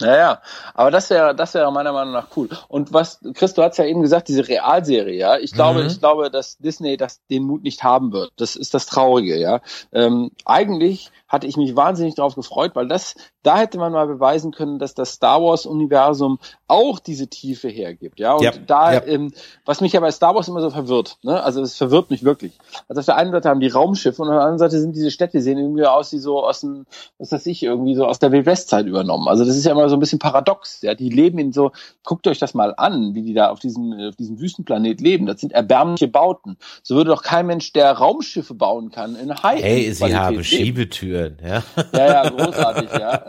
Ja, 0.00 0.16
ja, 0.16 0.42
aber 0.74 0.90
das 0.90 1.10
wäre, 1.10 1.34
das 1.34 1.54
wäre 1.54 1.72
meiner 1.72 1.92
Meinung 1.92 2.12
nach 2.12 2.28
cool. 2.36 2.48
Und 2.68 2.92
was, 2.92 3.20
Chris, 3.34 3.54
du 3.54 3.62
hast 3.62 3.78
ja 3.78 3.84
eben 3.84 4.02
gesagt, 4.02 4.28
diese 4.28 4.46
Realserie, 4.46 5.16
ja. 5.16 5.38
Ich 5.38 5.52
glaube, 5.52 5.80
mhm. 5.80 5.88
ich 5.88 5.98
glaube, 5.98 6.30
dass 6.30 6.56
Disney 6.58 6.96
das 6.96 7.24
den 7.26 7.44
Mut 7.44 7.62
nicht 7.62 7.82
haben 7.82 8.12
wird. 8.12 8.32
Das 8.36 8.54
ist 8.54 8.74
das 8.74 8.86
Traurige, 8.86 9.36
ja. 9.36 9.60
Ähm, 9.92 10.30
eigentlich 10.44 11.10
hatte 11.28 11.46
ich 11.46 11.56
mich 11.56 11.76
wahnsinnig 11.76 12.14
darauf 12.14 12.34
gefreut, 12.34 12.72
weil 12.74 12.88
das, 12.88 13.14
da 13.42 13.58
hätte 13.58 13.78
man 13.78 13.92
mal 13.92 14.06
beweisen 14.06 14.50
können, 14.50 14.78
dass 14.78 14.94
das 14.94 15.12
Star 15.12 15.42
Wars 15.42 15.66
Universum 15.66 16.38
auch 16.66 16.98
diese 16.98 17.28
Tiefe 17.28 17.68
hergibt, 17.68 18.18
ja. 18.18 18.32
Und 18.32 18.42
ja, 18.42 18.52
da, 18.66 18.94
ja. 18.94 19.04
Ähm, 19.06 19.32
was 19.66 19.80
mich 19.80 19.92
ja 19.92 20.00
bei 20.00 20.10
Star 20.10 20.34
Wars 20.34 20.48
immer 20.48 20.62
so 20.62 20.70
verwirrt, 20.70 21.18
ne, 21.22 21.42
also 21.42 21.60
es 21.60 21.76
verwirrt 21.76 22.10
mich 22.10 22.24
wirklich. 22.24 22.52
Also 22.88 23.00
auf 23.00 23.06
der 23.06 23.16
einen 23.16 23.32
Seite 23.32 23.48
haben 23.50 23.60
die 23.60 23.68
Raumschiffe 23.68 24.22
und 24.22 24.28
auf 24.28 24.34
der 24.34 24.40
anderen 24.40 24.58
Seite 24.58 24.80
sind 24.80 24.96
diese 24.96 25.10
Städte, 25.10 25.38
die 25.38 25.42
sehen 25.42 25.58
irgendwie 25.58 25.84
aus 25.84 26.12
wie 26.12 26.18
so 26.18 26.44
aus 26.44 26.60
dem, 26.60 26.86
was 27.18 27.30
weiß 27.30 27.44
ich, 27.46 27.62
irgendwie 27.62 27.94
so 27.94 28.06
aus 28.06 28.18
der 28.18 28.32
Wildwestzeit 28.32 28.86
übernommen. 28.86 29.28
Also 29.28 29.44
das 29.44 29.56
ist 29.56 29.66
ja 29.66 29.72
immer 29.72 29.88
so 29.90 29.96
ein 29.96 30.00
bisschen 30.00 30.18
paradox, 30.18 30.80
ja. 30.80 30.94
Die 30.94 31.10
leben 31.10 31.38
in 31.38 31.52
so, 31.52 31.72
guckt 32.04 32.26
euch 32.26 32.38
das 32.38 32.54
mal 32.54 32.74
an, 32.76 33.14
wie 33.14 33.22
die 33.22 33.34
da 33.34 33.50
auf 33.50 33.60
diesem, 33.60 33.92
auf 33.92 34.16
diesem 34.16 34.40
Wüstenplanet 34.40 35.02
leben. 35.02 35.26
Das 35.26 35.40
sind 35.40 35.52
erbärmliche 35.52 36.08
Bauten. 36.08 36.56
So 36.82 36.96
würde 36.96 37.10
doch 37.10 37.22
kein 37.22 37.46
Mensch, 37.46 37.72
der 37.74 37.92
Raumschiffe 37.92 38.54
bauen 38.54 38.90
kann, 38.90 39.14
in 39.14 39.30
High 39.42 39.62
Hey, 39.62 39.92
sie 39.92 40.16
haben 40.16 40.42
Schiebetüren 40.42 41.17
führen, 41.18 41.36
ja. 41.44 41.62
Ja, 41.92 42.06
ja, 42.06 42.28
großartig, 42.28 42.88
ja. 42.98 43.22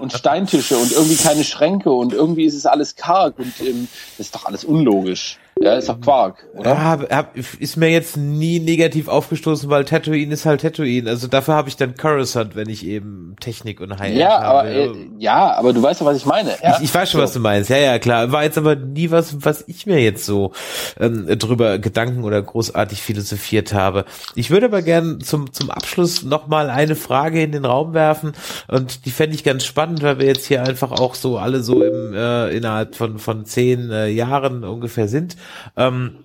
Und 0.00 0.12
Steintische 0.12 0.76
und 0.76 0.92
irgendwie 0.92 1.16
keine 1.16 1.44
Schränke 1.44 1.90
und 1.90 2.12
irgendwie 2.12 2.44
ist 2.44 2.54
es 2.54 2.66
alles 2.66 2.96
karg 2.96 3.38
und 3.38 3.52
ähm, 3.60 3.88
das 4.16 4.26
ist 4.26 4.34
doch 4.34 4.46
alles 4.46 4.64
unlogisch. 4.64 5.38
Ja, 5.60 5.74
ist 5.74 5.88
doch 5.88 6.00
Quark, 6.00 6.44
oder? 6.54 6.70
Ja, 6.70 7.06
hab, 7.10 7.36
ist 7.36 7.76
mir 7.76 7.88
jetzt 7.88 8.16
nie 8.16 8.58
negativ 8.58 9.06
aufgestoßen, 9.06 9.70
weil 9.70 9.84
Tatooine 9.84 10.34
ist 10.34 10.46
halt 10.46 10.62
Tatooine. 10.62 11.08
Also 11.08 11.28
dafür 11.28 11.54
habe 11.54 11.68
ich 11.68 11.76
dann 11.76 11.96
Coruscant, 11.96 12.56
wenn 12.56 12.68
ich 12.68 12.84
eben 12.84 13.36
Technik 13.40 13.80
und 13.80 13.98
High-End 13.98 14.18
ja, 14.18 14.42
habe. 14.42 14.58
Aber, 14.58 14.68
äh, 14.68 14.92
ja, 15.18 15.54
aber 15.54 15.72
du 15.72 15.82
weißt 15.82 16.00
doch, 16.00 16.06
was 16.06 16.16
ich 16.16 16.26
meine. 16.26 16.50
Ja? 16.62 16.76
Ich, 16.78 16.84
ich 16.84 16.94
weiß 16.94 17.10
schon, 17.10 17.20
so. 17.20 17.24
was 17.24 17.32
du 17.32 17.40
meinst. 17.40 17.70
Ja, 17.70 17.76
ja, 17.76 17.98
klar. 18.00 18.32
War 18.32 18.42
jetzt 18.42 18.58
aber 18.58 18.74
nie 18.74 19.12
was, 19.12 19.44
was 19.44 19.64
ich 19.68 19.86
mir 19.86 20.00
jetzt 20.00 20.26
so 20.26 20.52
ähm, 20.98 21.26
drüber 21.38 21.78
Gedanken 21.78 22.24
oder 22.24 22.42
großartig 22.42 23.00
philosophiert 23.00 23.72
habe. 23.72 24.06
Ich 24.34 24.50
würde 24.50 24.66
aber 24.66 24.82
gern 24.82 25.20
zum, 25.20 25.52
zum 25.52 25.70
Abschluss 25.70 26.24
nochmal 26.24 26.68
eine 26.68 26.96
Frage 26.96 27.42
in 27.42 27.52
den 27.52 27.64
Raum 27.64 27.94
werfen 27.94 28.32
und 28.68 29.06
die 29.06 29.10
fände 29.10 29.36
ich 29.36 29.44
ganz 29.44 29.64
spannend, 29.64 30.02
weil 30.02 30.18
wir 30.18 30.26
jetzt 30.26 30.46
hier 30.46 30.64
einfach 30.64 30.90
auch 30.90 31.14
so 31.14 31.38
alle 31.38 31.62
so 31.62 31.82
im 31.82 32.12
äh, 32.12 32.48
innerhalb 32.48 32.96
von, 32.96 33.18
von 33.18 33.44
zehn 33.44 33.90
äh, 33.90 34.08
Jahren 34.08 34.64
ungefähr 34.64 35.08
sind. 35.08 35.36
Ähm, 35.76 36.24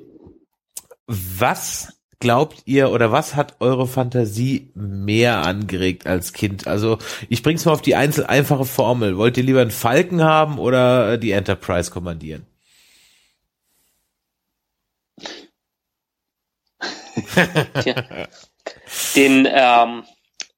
was 1.07 1.99
glaubt 2.19 2.63
ihr 2.65 2.91
oder 2.91 3.11
was 3.11 3.35
hat 3.35 3.55
eure 3.59 3.87
Fantasie 3.87 4.71
mehr 4.75 5.45
angeregt 5.45 6.05
als 6.05 6.33
Kind? 6.33 6.67
Also 6.67 6.97
ich 7.29 7.43
bring's 7.43 7.65
mal 7.65 7.71
auf 7.71 7.81
die 7.81 7.95
einzel 7.95 8.25
einfache 8.25 8.65
Formel. 8.65 9.17
Wollt 9.17 9.37
ihr 9.37 9.43
lieber 9.43 9.61
einen 9.61 9.71
Falken 9.71 10.23
haben 10.23 10.59
oder 10.59 11.17
die 11.17 11.31
Enterprise 11.31 11.91
kommandieren? 11.91 12.45
Den, 19.15 19.47
ähm, 19.49 20.03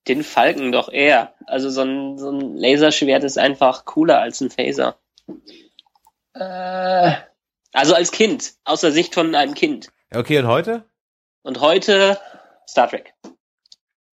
den 0.08 0.24
Falken 0.24 0.72
doch 0.72 0.92
eher. 0.92 1.34
Also 1.48 1.70
so 1.70 1.82
ein, 1.82 2.18
so 2.18 2.32
ein 2.32 2.56
Laserschwert 2.56 3.24
ist 3.24 3.38
einfach 3.38 3.86
cooler 3.86 4.20
als 4.20 4.42
ein 4.42 4.50
Phaser. 4.50 4.98
Äh, 6.34 7.14
also 7.74 7.94
als 7.96 8.12
Kind, 8.12 8.54
aus 8.64 8.82
der 8.82 8.92
Sicht 8.92 9.14
von 9.14 9.36
einem 9.36 9.54
Kind. 9.54 9.90
Okay, 10.14 10.40
und 10.40 10.48
heute? 10.48 10.86
Und 11.44 11.62
heute 11.62 12.20
Star 12.68 12.90
Trek. 12.90 13.14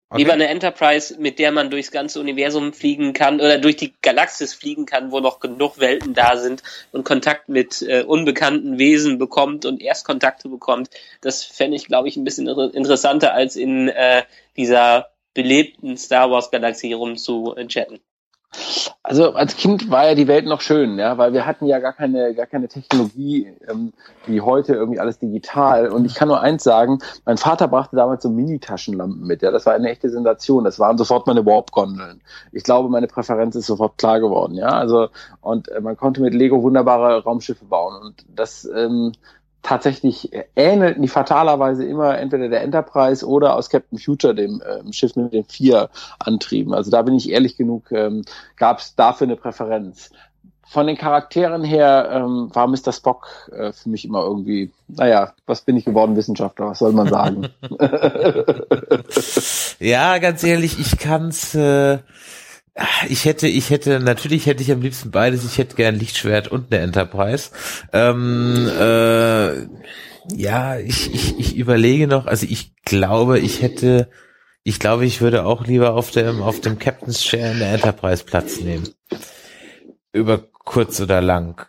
Okay. 0.10 0.22
Lieber 0.22 0.34
eine 0.34 0.48
Enterprise, 0.48 1.20
mit 1.20 1.38
der 1.38 1.52
man 1.52 1.70
durchs 1.70 1.92
ganze 1.92 2.22
Universum 2.22 2.72
fliegen 2.72 3.12
kann 3.12 3.42
oder 3.42 3.58
durch 3.58 3.76
die 3.76 3.94
Galaxis 4.02 4.54
fliegen 4.54 4.86
kann, 4.86 5.12
wo 5.12 5.20
noch 5.20 5.42
genug 5.42 5.80
Welten 5.80 6.14
da 6.14 6.38
sind 6.38 6.64
und 6.94 7.04
Kontakt 7.04 7.50
mit 7.50 7.82
äh, 7.82 8.04
unbekannten 8.04 8.78
Wesen 8.78 9.18
bekommt 9.18 9.66
und 9.66 9.82
Erstkontakte 9.82 10.48
bekommt. 10.48 10.90
Das 11.20 11.44
fände 11.44 11.76
ich, 11.76 11.88
glaube 11.88 12.08
ich, 12.08 12.16
ein 12.16 12.24
bisschen 12.24 12.48
interessanter, 12.48 13.34
als 13.34 13.58
in 13.58 13.90
äh, 13.90 14.24
dieser 14.56 15.10
belebten 15.34 15.98
Star 15.98 16.32
Wars 16.32 16.52
Galaxie 16.52 16.94
Also 19.04 19.34
als 19.34 19.56
Kind 19.56 19.90
war 19.90 20.06
ja 20.08 20.16
die 20.16 20.28
Welt 20.28 20.46
noch 20.46 20.62
schön, 20.62 21.00
ja, 21.00 21.18
weil 21.18 21.32
wir 21.32 21.46
hatten 21.46 21.66
ja 21.66 21.80
gar 21.80 21.94
keine, 21.94 22.34
gar 22.34 22.46
keine 22.46 22.68
Technologie 22.68 23.54
ähm, 23.70 23.94
wie 24.26 24.42
heute 24.42 24.74
irgendwie 24.74 25.00
alles 25.00 25.20
digital. 25.20 25.90
Und 25.90 26.06
ich 26.06 26.16
kann 26.16 26.28
nur 26.28 26.42
eins 26.42 26.64
sagen: 26.64 27.00
Mein 27.26 27.38
Vater 27.38 27.68
brachte 27.68 27.96
damals 27.96 28.24
so 28.24 28.30
Mini-Taschenlampen 28.30 29.26
mit. 29.26 29.42
Ja, 29.42 29.52
das 29.52 29.66
war 29.66 29.74
eine 29.74 29.90
echte 29.90 30.10
Sensation. 30.10 30.64
Das 30.64 30.80
waren 30.80 30.98
sofort 30.98 31.28
meine 31.28 31.46
Warp-Gondeln. 31.46 32.22
Ich 32.52 32.64
glaube, 32.64 32.90
meine 32.90 33.08
Präferenz 33.08 33.56
ist 33.56 33.68
sofort 33.68 33.98
klar 33.98 34.20
geworden. 34.20 34.56
Ja, 34.56 34.70
also 34.70 35.08
und 35.42 35.70
äh, 35.70 35.80
man 35.80 35.96
konnte 35.96 36.22
mit 36.22 36.34
Lego 36.34 36.62
wunderbare 36.62 37.24
Raumschiffe 37.24 37.66
bauen 37.66 38.02
und 38.02 38.26
das 38.28 38.70
ähm, 38.76 39.14
tatsächlich 39.68 40.32
ähnelten 40.56 41.02
die 41.02 41.10
fatalerweise 41.10 41.84
immer 41.84 42.18
entweder 42.18 42.48
der 42.48 42.62
Enterprise 42.62 43.28
oder 43.28 43.56
aus 43.56 43.70
Captain 43.70 44.00
Future, 44.00 44.34
dem 44.34 44.62
äh, 44.62 44.94
Schiff 44.94 45.18
mit 45.18 45.34
den 45.34 45.44
vier 45.44 45.90
Antrieben. 46.20 46.74
Also 46.74 46.90
da 46.90 47.02
bin 47.02 47.16
ich 47.16 47.30
ehrlich 47.30 47.58
genug, 47.58 47.92
ähm, 47.92 48.24
gab 48.56 48.80
es 48.80 48.96
dafür 48.96 49.28
eine 49.28 49.36
Präferenz. 49.36 50.12
Von 50.66 50.88
den 50.88 50.98
Charakteren 50.98 51.66
her 51.66 52.10
ähm, 52.14 52.50
war 52.54 52.68
Mr. 52.68 52.94
Spock 52.94 53.28
äh, 53.52 53.74
für 53.74 53.90
mich 53.90 54.06
immer 54.06 54.24
irgendwie, 54.24 54.72
naja, 54.88 55.34
was 55.46 55.62
bin 55.62 55.76
ich 55.76 55.84
geworden, 55.84 56.16
Wissenschaftler, 56.16 56.68
was 56.68 56.80
soll 56.80 56.94
man 56.94 57.10
sagen? 57.10 57.50
ja, 59.80 60.18
ganz 60.18 60.44
ehrlich, 60.44 60.80
ich 60.80 60.98
kann's 60.98 61.56
äh, 61.56 62.00
ich 63.10 63.26
hätte, 63.26 63.48
ich 63.48 63.70
hätte, 63.70 64.00
natürlich 64.00 64.46
hätte 64.46 64.62
ich 64.62 64.72
am 64.72 64.82
liebsten 64.82 65.12
beides. 65.12 65.46
Ich 65.46 65.58
hätte 65.58 65.76
gern 65.76 65.96
Lichtschwert 65.96 66.48
und 66.48 66.72
eine 66.72 66.82
Enterprise. 66.82 67.52
Ähm, 67.94 68.70
äh, 68.80 69.68
ja, 70.36 70.78
ich, 70.78 71.14
ich, 71.14 71.40
ich 71.40 71.56
überlege 71.56 72.08
noch, 72.08 72.26
also 72.26 72.46
ich 72.50 72.76
glaube, 72.84 73.40
ich 73.40 73.62
hätte, 73.62 74.10
ich 74.64 74.80
glaube, 74.80 75.06
ich 75.06 75.22
würde 75.22 75.46
auch 75.46 75.66
lieber 75.66 75.94
auf 75.94 76.12
dem, 76.12 76.42
auf 76.42 76.60
dem 76.62 76.78
Captain's 76.80 77.24
Chair 77.24 77.54
in 77.54 77.60
der 77.60 77.74
Enterprise 77.74 78.24
Platz 78.24 78.60
nehmen. 78.60 78.90
Über 80.12 80.40
kurz 80.64 81.00
oder 81.00 81.22
lang. 81.22 81.66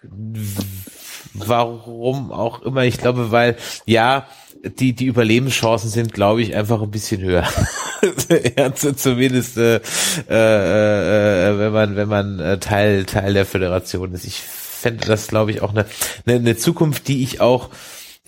Warum 1.34 2.32
auch 2.32 2.62
immer, 2.62 2.84
ich 2.84 2.98
glaube, 2.98 3.30
weil, 3.30 3.56
ja, 3.86 4.26
die, 4.64 4.92
die 4.92 5.06
Überlebenschancen 5.06 5.90
sind, 5.90 6.12
glaube 6.12 6.42
ich, 6.42 6.54
einfach 6.54 6.82
ein 6.82 6.90
bisschen 6.90 7.20
höher. 7.20 7.48
zumindest 8.96 9.56
äh, 9.56 9.80
äh, 10.28 11.50
äh, 11.50 11.58
wenn 11.58 11.72
man, 11.72 11.96
wenn 11.96 12.08
man 12.08 12.40
äh, 12.40 12.58
Teil, 12.58 13.04
Teil 13.04 13.34
der 13.34 13.46
Föderation 13.46 14.12
ist. 14.12 14.24
Ich 14.24 14.40
fände 14.40 15.06
das, 15.06 15.28
glaube 15.28 15.50
ich, 15.50 15.62
auch 15.62 15.70
eine, 15.70 15.86
eine, 16.26 16.36
eine 16.36 16.56
Zukunft, 16.56 17.08
die 17.08 17.22
ich 17.22 17.40
auch 17.40 17.70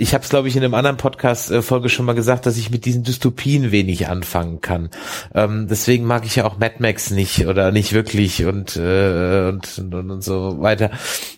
ich 0.01 0.15
habe 0.15 0.24
es, 0.24 0.31
glaube 0.31 0.48
ich, 0.48 0.57
in 0.57 0.65
einem 0.65 0.73
anderen 0.73 0.97
Podcast-Folge 0.97 1.86
äh, 1.86 1.90
schon 1.90 2.07
mal 2.07 2.15
gesagt, 2.15 2.47
dass 2.47 2.57
ich 2.57 2.70
mit 2.70 2.86
diesen 2.86 3.02
Dystopien 3.02 3.70
wenig 3.70 4.09
anfangen 4.09 4.62
kann. 4.62 4.89
Ähm, 5.35 5.66
deswegen 5.69 6.07
mag 6.07 6.24
ich 6.24 6.36
ja 6.36 6.47
auch 6.47 6.57
Mad 6.57 6.77
Max 6.78 7.11
nicht 7.11 7.47
oder 7.47 7.70
nicht 7.70 7.93
wirklich 7.93 8.47
und, 8.47 8.77
äh, 8.77 9.48
und, 9.48 9.78
und, 9.78 10.11
und 10.11 10.24
so 10.24 10.62
weiter. 10.62 10.90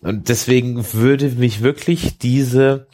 Und 0.02 0.28
deswegen 0.28 0.86
würde 0.92 1.30
mich 1.30 1.62
wirklich 1.62 2.18
diese 2.18 2.86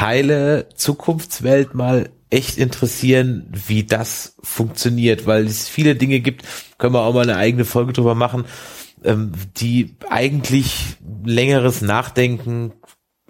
heile 0.00 0.68
Zukunftswelt 0.74 1.74
mal 1.74 2.10
echt 2.30 2.58
interessieren, 2.58 3.52
wie 3.66 3.84
das 3.84 4.36
funktioniert, 4.42 5.26
weil 5.26 5.46
es 5.46 5.68
viele 5.68 5.94
Dinge 5.94 6.20
gibt, 6.20 6.44
können 6.78 6.94
wir 6.94 7.02
auch 7.02 7.14
mal 7.14 7.22
eine 7.22 7.36
eigene 7.36 7.64
Folge 7.64 7.92
drüber 7.92 8.14
machen, 8.14 8.44
ähm, 9.04 9.32
die 9.56 9.94
eigentlich 10.08 10.96
längeres 11.24 11.82
Nachdenken 11.82 12.72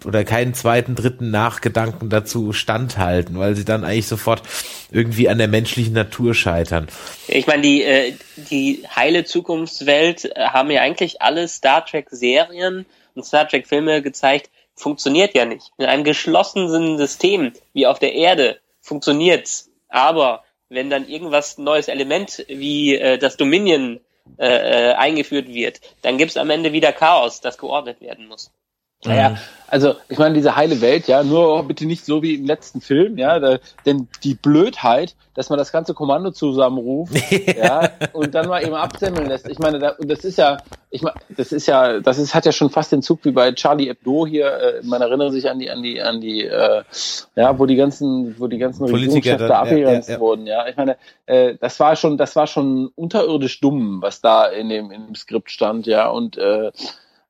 oder 0.05 0.23
keinen 0.23 0.53
zweiten, 0.53 0.95
dritten 0.95 1.31
Nachgedanken 1.31 2.09
dazu 2.09 2.53
standhalten, 2.53 3.37
weil 3.39 3.55
sie 3.55 3.65
dann 3.65 3.83
eigentlich 3.83 4.07
sofort 4.07 4.43
irgendwie 4.91 5.27
an 5.27 5.39
der 5.39 5.47
menschlichen 5.47 5.93
Natur 5.93 6.35
scheitern. 6.35 6.87
Ich 7.27 7.47
meine, 7.47 7.63
die, 7.63 7.83
äh, 7.83 8.13
die 8.35 8.83
heile 8.95 9.25
Zukunftswelt 9.25 10.25
äh, 10.25 10.47
haben 10.47 10.69
ja 10.69 10.81
eigentlich 10.81 11.21
alle 11.21 11.47
Star 11.47 11.85
Trek 11.85 12.07
Serien 12.11 12.85
und 13.15 13.25
Star 13.25 13.47
Trek 13.47 13.67
Filme 13.67 14.03
gezeigt, 14.03 14.51
funktioniert 14.77 15.33
ja 15.35 15.45
nicht. 15.45 15.71
In 15.77 15.85
einem 15.85 16.05
geschlossenen 16.05 16.97
System 16.97 17.51
wie 17.73 17.87
auf 17.87 17.99
der 17.99 18.13
Erde 18.13 18.59
funktioniert's. 18.79 19.69
Aber 19.89 20.43
wenn 20.69 20.89
dann 20.89 21.07
irgendwas 21.07 21.57
neues 21.57 21.87
Element 21.89 22.45
wie 22.47 22.95
äh, 22.95 23.17
das 23.17 23.35
Dominion 23.35 23.99
äh, 24.37 24.91
äh, 24.91 24.93
eingeführt 24.93 25.47
wird, 25.47 25.81
dann 26.01 26.17
gibt's 26.17 26.37
am 26.37 26.49
Ende 26.49 26.71
wieder 26.71 26.93
Chaos, 26.93 27.41
das 27.41 27.57
geordnet 27.57 28.01
werden 28.01 28.27
muss. 28.27 28.51
Naja, 29.05 29.29
mhm. 29.29 29.37
also 29.67 29.93
ich 30.09 30.17
meine, 30.17 30.33
diese 30.33 30.55
heile 30.55 30.81
Welt, 30.81 31.07
ja, 31.07 31.23
nur 31.23 31.63
bitte 31.63 31.85
nicht 31.85 32.03
so 32.03 32.23
wie 32.23 32.33
im 32.33 32.45
letzten 32.45 32.81
Film, 32.81 33.17
ja, 33.19 33.39
da, 33.39 33.59
denn 33.85 34.07
die 34.23 34.33
Blödheit, 34.33 35.15
dass 35.35 35.49
man 35.51 35.59
das 35.59 35.71
ganze 35.71 35.93
Kommando 35.93 36.31
zusammenruft, 36.31 37.13
ja, 37.57 37.91
und 38.13 38.33
dann 38.33 38.47
mal 38.47 38.63
eben 38.63 38.73
absemmeln 38.73 39.27
lässt. 39.27 39.47
Ich 39.49 39.59
meine, 39.59 39.77
da, 39.77 39.95
das 39.99 40.25
ist 40.25 40.39
ja, 40.39 40.57
ich 40.89 41.03
meine, 41.03 41.15
das 41.29 41.51
ist 41.51 41.67
ja, 41.67 41.99
das 41.99 42.17
ist, 42.17 42.33
hat 42.33 42.47
ja 42.47 42.51
schon 42.51 42.71
fast 42.71 42.91
den 42.91 43.03
Zug 43.03 43.19
wie 43.23 43.31
bei 43.31 43.51
Charlie 43.51 43.87
Hebdo 43.87 44.25
hier. 44.25 44.47
Äh, 44.47 44.81
man 44.83 44.99
erinnert 44.99 45.31
sich 45.31 45.47
an 45.47 45.59
die, 45.59 45.69
an 45.69 45.83
die, 45.83 46.01
an 46.01 46.19
die, 46.19 46.45
äh, 46.45 46.83
ja, 47.35 47.59
wo 47.59 47.67
die 47.67 47.75
ganzen, 47.75 48.35
wo 48.39 48.47
die 48.47 48.57
ganzen 48.57 48.85
Regierungschefs 48.85 49.43
abgegrenzt 49.43 50.09
ja, 50.09 50.13
ja, 50.13 50.17
ja. 50.17 50.19
wurden, 50.19 50.47
ja. 50.47 50.67
Ich 50.67 50.75
meine, 50.75 50.97
äh, 51.27 51.53
das 51.61 51.79
war 51.79 51.95
schon, 51.95 52.17
das 52.17 52.35
war 52.35 52.47
schon 52.47 52.87
unterirdisch 52.95 53.59
dumm, 53.59 54.01
was 54.01 54.21
da 54.21 54.47
in 54.47 54.69
dem, 54.69 54.89
in 54.89 55.05
dem 55.05 55.15
Skript 55.15 55.51
stand, 55.51 55.85
ja, 55.85 56.09
und 56.09 56.39
äh, 56.39 56.71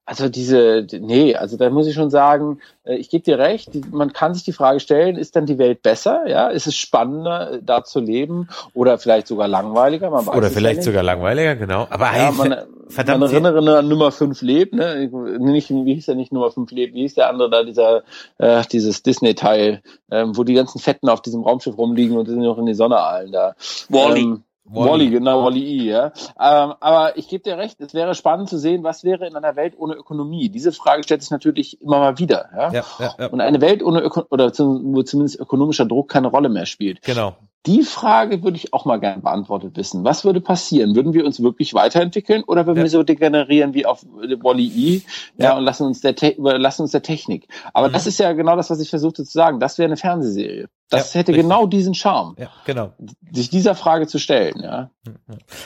also 0.07 0.29
diese, 0.29 0.87
nee, 1.01 1.35
also 1.35 1.57
da 1.57 1.69
muss 1.69 1.85
ich 1.85 1.93
schon 1.93 2.09
sagen, 2.09 2.59
äh, 2.85 2.95
ich 2.95 3.09
gebe 3.09 3.25
dir 3.25 3.37
recht, 3.37 3.69
man 3.91 4.13
kann 4.13 4.33
sich 4.33 4.45
die 4.45 4.53
Frage 4.53 4.79
stellen, 4.79 5.17
ist 5.17 5.35
dann 5.35 5.45
die 5.45 5.57
Welt 5.57 5.81
besser? 5.81 6.25
Ja, 6.27 6.47
ist 6.47 6.65
es 6.65 6.77
spannender, 6.77 7.51
äh, 7.51 7.59
da 7.61 7.83
zu 7.83 7.99
leben 7.99 8.47
oder 8.73 8.99
vielleicht 8.99 9.27
sogar 9.27 9.49
langweiliger? 9.49 10.09
Man 10.09 10.25
weiß 10.25 10.33
oder 10.33 10.49
vielleicht 10.49 10.83
sogar 10.83 11.03
langweiliger, 11.03 11.57
genau. 11.57 11.87
Aber 11.89 12.15
ja, 12.15 12.31
man, 12.31 12.55
verdammt. 12.87 13.19
Man 13.19 13.31
erinnere 13.31 13.79
an 13.79 13.89
Nummer 13.89 14.13
5 14.13 14.41
lebt, 14.43 14.73
ne? 14.73 15.09
Nicht, 15.39 15.71
wie 15.71 15.95
hieß 15.95 16.05
der 16.05 16.15
nicht 16.15 16.31
Nummer 16.31 16.51
5 16.51 16.71
lebt, 16.71 16.93
wie 16.93 17.01
hieß 17.01 17.15
der 17.15 17.29
andere 17.29 17.49
da, 17.49 17.63
dieser, 17.63 18.03
äh, 18.37 18.63
dieses 18.71 19.03
Disney-Teil, 19.03 19.81
ähm, 20.09 20.37
wo 20.37 20.45
die 20.45 20.53
ganzen 20.53 20.79
Fetten 20.79 21.09
auf 21.09 21.21
diesem 21.21 21.43
Raumschiff 21.43 21.77
rumliegen 21.77 22.15
und 22.15 22.27
sind 22.27 22.39
noch 22.39 22.57
in 22.57 22.65
die 22.65 22.75
Sonne 22.75 23.01
allen 23.01 23.33
da. 23.33 23.55
Wally. 23.89 24.21
Ähm, 24.21 24.43
Wally, 24.69 24.89
Wally 24.89 25.09
genau, 25.09 25.45
Wally 25.45 25.63
E, 25.63 25.91
ja. 25.91 26.11
Ähm, 26.39 26.73
aber 26.79 27.17
ich 27.17 27.27
gebe 27.27 27.43
dir 27.43 27.57
recht, 27.57 27.79
es 27.79 27.93
wäre 27.93 28.15
spannend 28.15 28.49
zu 28.49 28.57
sehen, 28.57 28.83
was 28.83 29.03
wäre 29.03 29.27
in 29.27 29.35
einer 29.35 29.55
Welt 29.55 29.75
ohne 29.77 29.93
Ökonomie. 29.95 30.49
Diese 30.49 30.71
Frage 30.71 31.03
stellt 31.03 31.21
sich 31.21 31.31
natürlich 31.31 31.81
immer 31.81 31.99
mal 31.99 32.19
wieder. 32.19 32.49
Ja? 32.53 32.71
Ja, 32.71 32.83
ja, 32.99 33.15
ja. 33.17 33.27
Und 33.27 33.41
eine 33.41 33.61
Welt 33.61 33.81
ohne 33.81 34.01
Öko 34.01 34.23
oder 34.29 34.51
wo 34.57 35.03
zumindest 35.03 35.39
ökonomischer 35.39 35.85
Druck 35.85 36.09
keine 36.09 36.27
Rolle 36.27 36.49
mehr 36.49 36.65
spielt. 36.65 37.01
Genau. 37.01 37.35
Die 37.65 37.83
Frage 37.83 38.43
würde 38.43 38.55
ich 38.55 38.73
auch 38.73 38.85
mal 38.85 38.97
gerne 38.97 39.21
beantwortet 39.21 39.75
wissen. 39.75 40.05
Was 40.05 40.23
würde 40.23 40.39
passieren? 40.39 40.95
Würden 40.95 41.13
wir 41.13 41.25
uns 41.25 41.41
wirklich 41.41 41.73
weiterentwickeln 41.73 42.43
oder 42.43 42.65
würden 42.65 42.77
ja. 42.77 42.83
wir 42.83 42.89
so 42.89 43.03
degenerieren 43.03 43.73
wie 43.73 43.85
auf 43.85 44.03
Wally 44.05 44.67
E 44.67 45.01
ja, 45.37 45.45
ja. 45.45 45.57
und 45.57 45.65
lassen 45.65 45.85
uns 45.85 45.99
der 45.99 46.15
überlassen 46.37 46.83
uns 46.83 46.91
der 46.91 47.01
Technik? 47.01 47.47
Aber 47.73 47.89
mhm. 47.89 47.93
das 47.93 48.07
ist 48.07 48.19
ja 48.19 48.31
genau 48.33 48.55
das, 48.55 48.69
was 48.69 48.79
ich 48.79 48.89
versuchte 48.89 49.25
zu 49.25 49.31
sagen. 49.31 49.59
Das 49.59 49.77
wäre 49.77 49.87
eine 49.87 49.97
Fernsehserie. 49.97 50.69
Das 50.89 51.13
ja, 51.13 51.19
hätte 51.19 51.33
richtig. 51.33 51.43
genau 51.43 51.67
diesen 51.67 51.93
Charme. 51.93 52.35
Ja, 52.37 52.49
genau. 52.65 52.93
Sich 53.31 53.49
dieser 53.49 53.75
Frage 53.75 54.07
zu 54.07 54.19
stellen, 54.19 54.61
ja. 54.61 54.89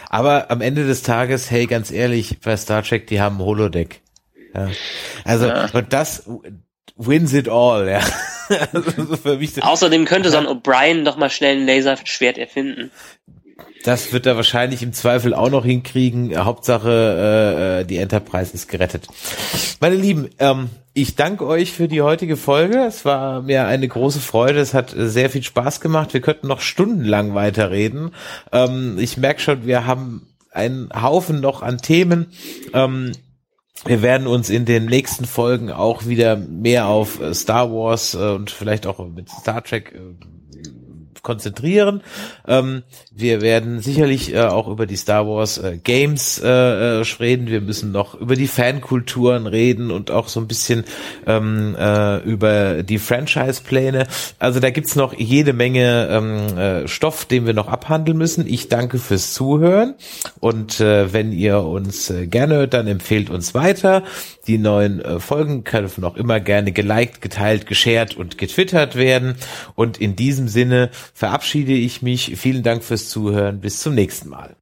Aber 0.09 0.49
am 0.49 0.61
Ende 0.61 0.88
des 0.88 1.03
Tages, 1.03 1.51
hey, 1.51 1.68
ganz 1.68 1.91
ehrlich, 1.91 2.39
bei 2.39 2.57
Star 2.57 2.81
Trek, 2.81 3.05
die 3.05 3.22
haben 3.22 3.38
Holodeck. 3.38 4.01
Ja. 4.55 4.69
Also, 5.23 5.45
ja. 5.45 5.68
und 5.72 5.93
das 5.93 6.27
wins 6.95 7.34
it 7.34 7.47
all, 7.47 7.88
ja. 7.88 8.01
also 8.73 9.61
Außerdem 9.61 10.06
könnte 10.06 10.30
so 10.30 10.38
ein 10.38 10.48
O'Brien 10.48 11.03
doch 11.03 11.18
mal 11.18 11.30
schnell 11.30 11.57
ein 11.57 11.65
Laserschwert 11.65 12.38
erfinden. 12.38 12.91
Das 13.84 14.14
wird 14.14 14.26
er 14.26 14.36
wahrscheinlich 14.36 14.84
im 14.84 14.94
Zweifel 14.94 15.34
auch 15.34 15.49
noch 15.49 15.65
hinkriegen. 15.65 16.38
Hauptsache, 16.38 17.82
äh, 17.82 17.86
die 17.86 17.98
Enterprise 17.98 18.53
ist 18.53 18.68
gerettet. 18.68 19.07
Meine 19.80 19.95
Lieben, 19.95 20.30
ähm, 20.40 20.69
ich 20.94 21.15
danke 21.15 21.48
euch 21.48 21.72
für 21.72 21.88
die 21.88 22.02
heutige 22.02 22.38
Folge. 22.38 22.78
Es 22.86 23.06
war 23.06 23.41
mir 23.41 23.65
eine 23.65 23.88
große 23.88 24.19
Freude. 24.19 24.60
Es 24.60 24.73
hat 24.73 24.94
sehr 24.95 25.30
viel 25.30 25.44
Spaß 25.44 25.82
gemacht. 25.82 26.14
Wir 26.14 26.22
könnten 26.22 26.48
noch 26.48 26.61
stundenlang 26.61 27.34
weiterreden. 27.34 28.11
Ähm, 28.52 28.98
ich 28.99 29.18
merke 29.18 29.41
schon, 29.41 29.65
wir 29.65 29.88
haben 29.88 30.28
einen 30.52 30.90
Haufen 31.02 31.40
noch 31.40 31.61
an 31.61 31.78
Themen. 31.80 32.28
Ähm, 32.73 33.14
wir 33.86 34.02
werden 34.02 34.28
uns 34.28 34.49
in 34.49 34.66
den 34.66 34.86
nächsten 34.86 35.26
Folgen 35.26 35.72
auch 35.72 36.06
wieder 36.06 36.36
mehr 36.36 36.88
auf 36.88 37.20
äh, 37.20 37.34
Star 37.34 37.72
Wars 37.72 38.14
äh, 38.14 38.18
und 38.18 38.52
vielleicht 38.52 38.86
auch 38.86 39.06
mit 39.08 39.30
Star 39.30 39.64
Trek 39.64 39.94
äh, 39.95 39.99
konzentrieren. 41.22 42.02
Ähm, 42.48 42.84
wir 43.11 43.41
werden 43.41 43.80
sicherlich 43.80 44.34
äh, 44.34 44.39
auch 44.39 44.68
über 44.68 44.85
die 44.85 44.95
Star 44.95 45.27
Wars 45.27 45.57
äh, 45.57 45.77
Games 45.77 46.41
äh, 46.43 46.48
äh, 46.48 47.03
reden. 47.19 47.48
Wir 47.48 47.61
müssen 47.61 47.91
noch 47.91 48.15
über 48.15 48.35
die 48.35 48.48
Fankulturen 48.48 49.48
reden 49.48 49.91
und 49.91 50.11
auch 50.11 50.27
so 50.27 50.39
ein 50.39 50.48
bisschen 50.48 50.84
ähm, 51.27 51.76
äh, 51.77 52.18
über 52.19 52.84
die 52.84 52.98
Franchise-Pläne. 52.98 54.07
Also 54.39 54.60
da 54.60 54.69
gibt's 54.69 54.95
noch 54.95 55.14
jede 55.14 55.53
Menge 55.53 56.07
ähm, 56.10 56.57
äh, 56.57 56.88
Stoff, 56.88 57.26
den 57.26 57.45
wir 57.45 57.53
noch 57.53 57.68
abhandeln 57.68 58.18
müssen. 58.18 58.48
Ich 58.48 58.69
danke 58.69 58.98
fürs 58.98 59.34
Zuhören 59.34 59.95
und 60.39 60.80
äh, 60.80 61.14
wenn 61.14 61.31
ihr 61.31 61.61
uns 61.61 62.10
äh, 62.10 62.27
gerne 62.27 62.56
hört, 62.56 62.73
dann 62.73 62.88
empfehlt 62.88 63.30
uns 63.30 63.53
weiter. 63.53 64.03
Die 64.48 64.57
neuen 64.57 65.02
äh, 65.02 65.19
Folgen 65.19 65.64
können 65.64 65.91
noch 65.98 66.18
immer 66.18 66.39
gerne 66.39 66.72
geliked, 66.72 67.22
geteilt, 67.22 67.68
geshared 67.68 68.18
und 68.18 68.38
getwittert 68.38 68.95
werden. 68.95 69.35
Und 69.76 69.99
in 69.99 70.15
diesem 70.15 70.48
Sinne 70.48 70.89
verabschiede 71.13 71.73
ich 71.73 72.01
mich. 72.01 72.38
Vielen 72.38 72.63
Dank 72.63 72.83
fürs 72.83 73.09
Zuhören. 73.09 73.59
Bis 73.59 73.79
zum 73.79 73.95
nächsten 73.95 74.29
Mal. 74.29 74.55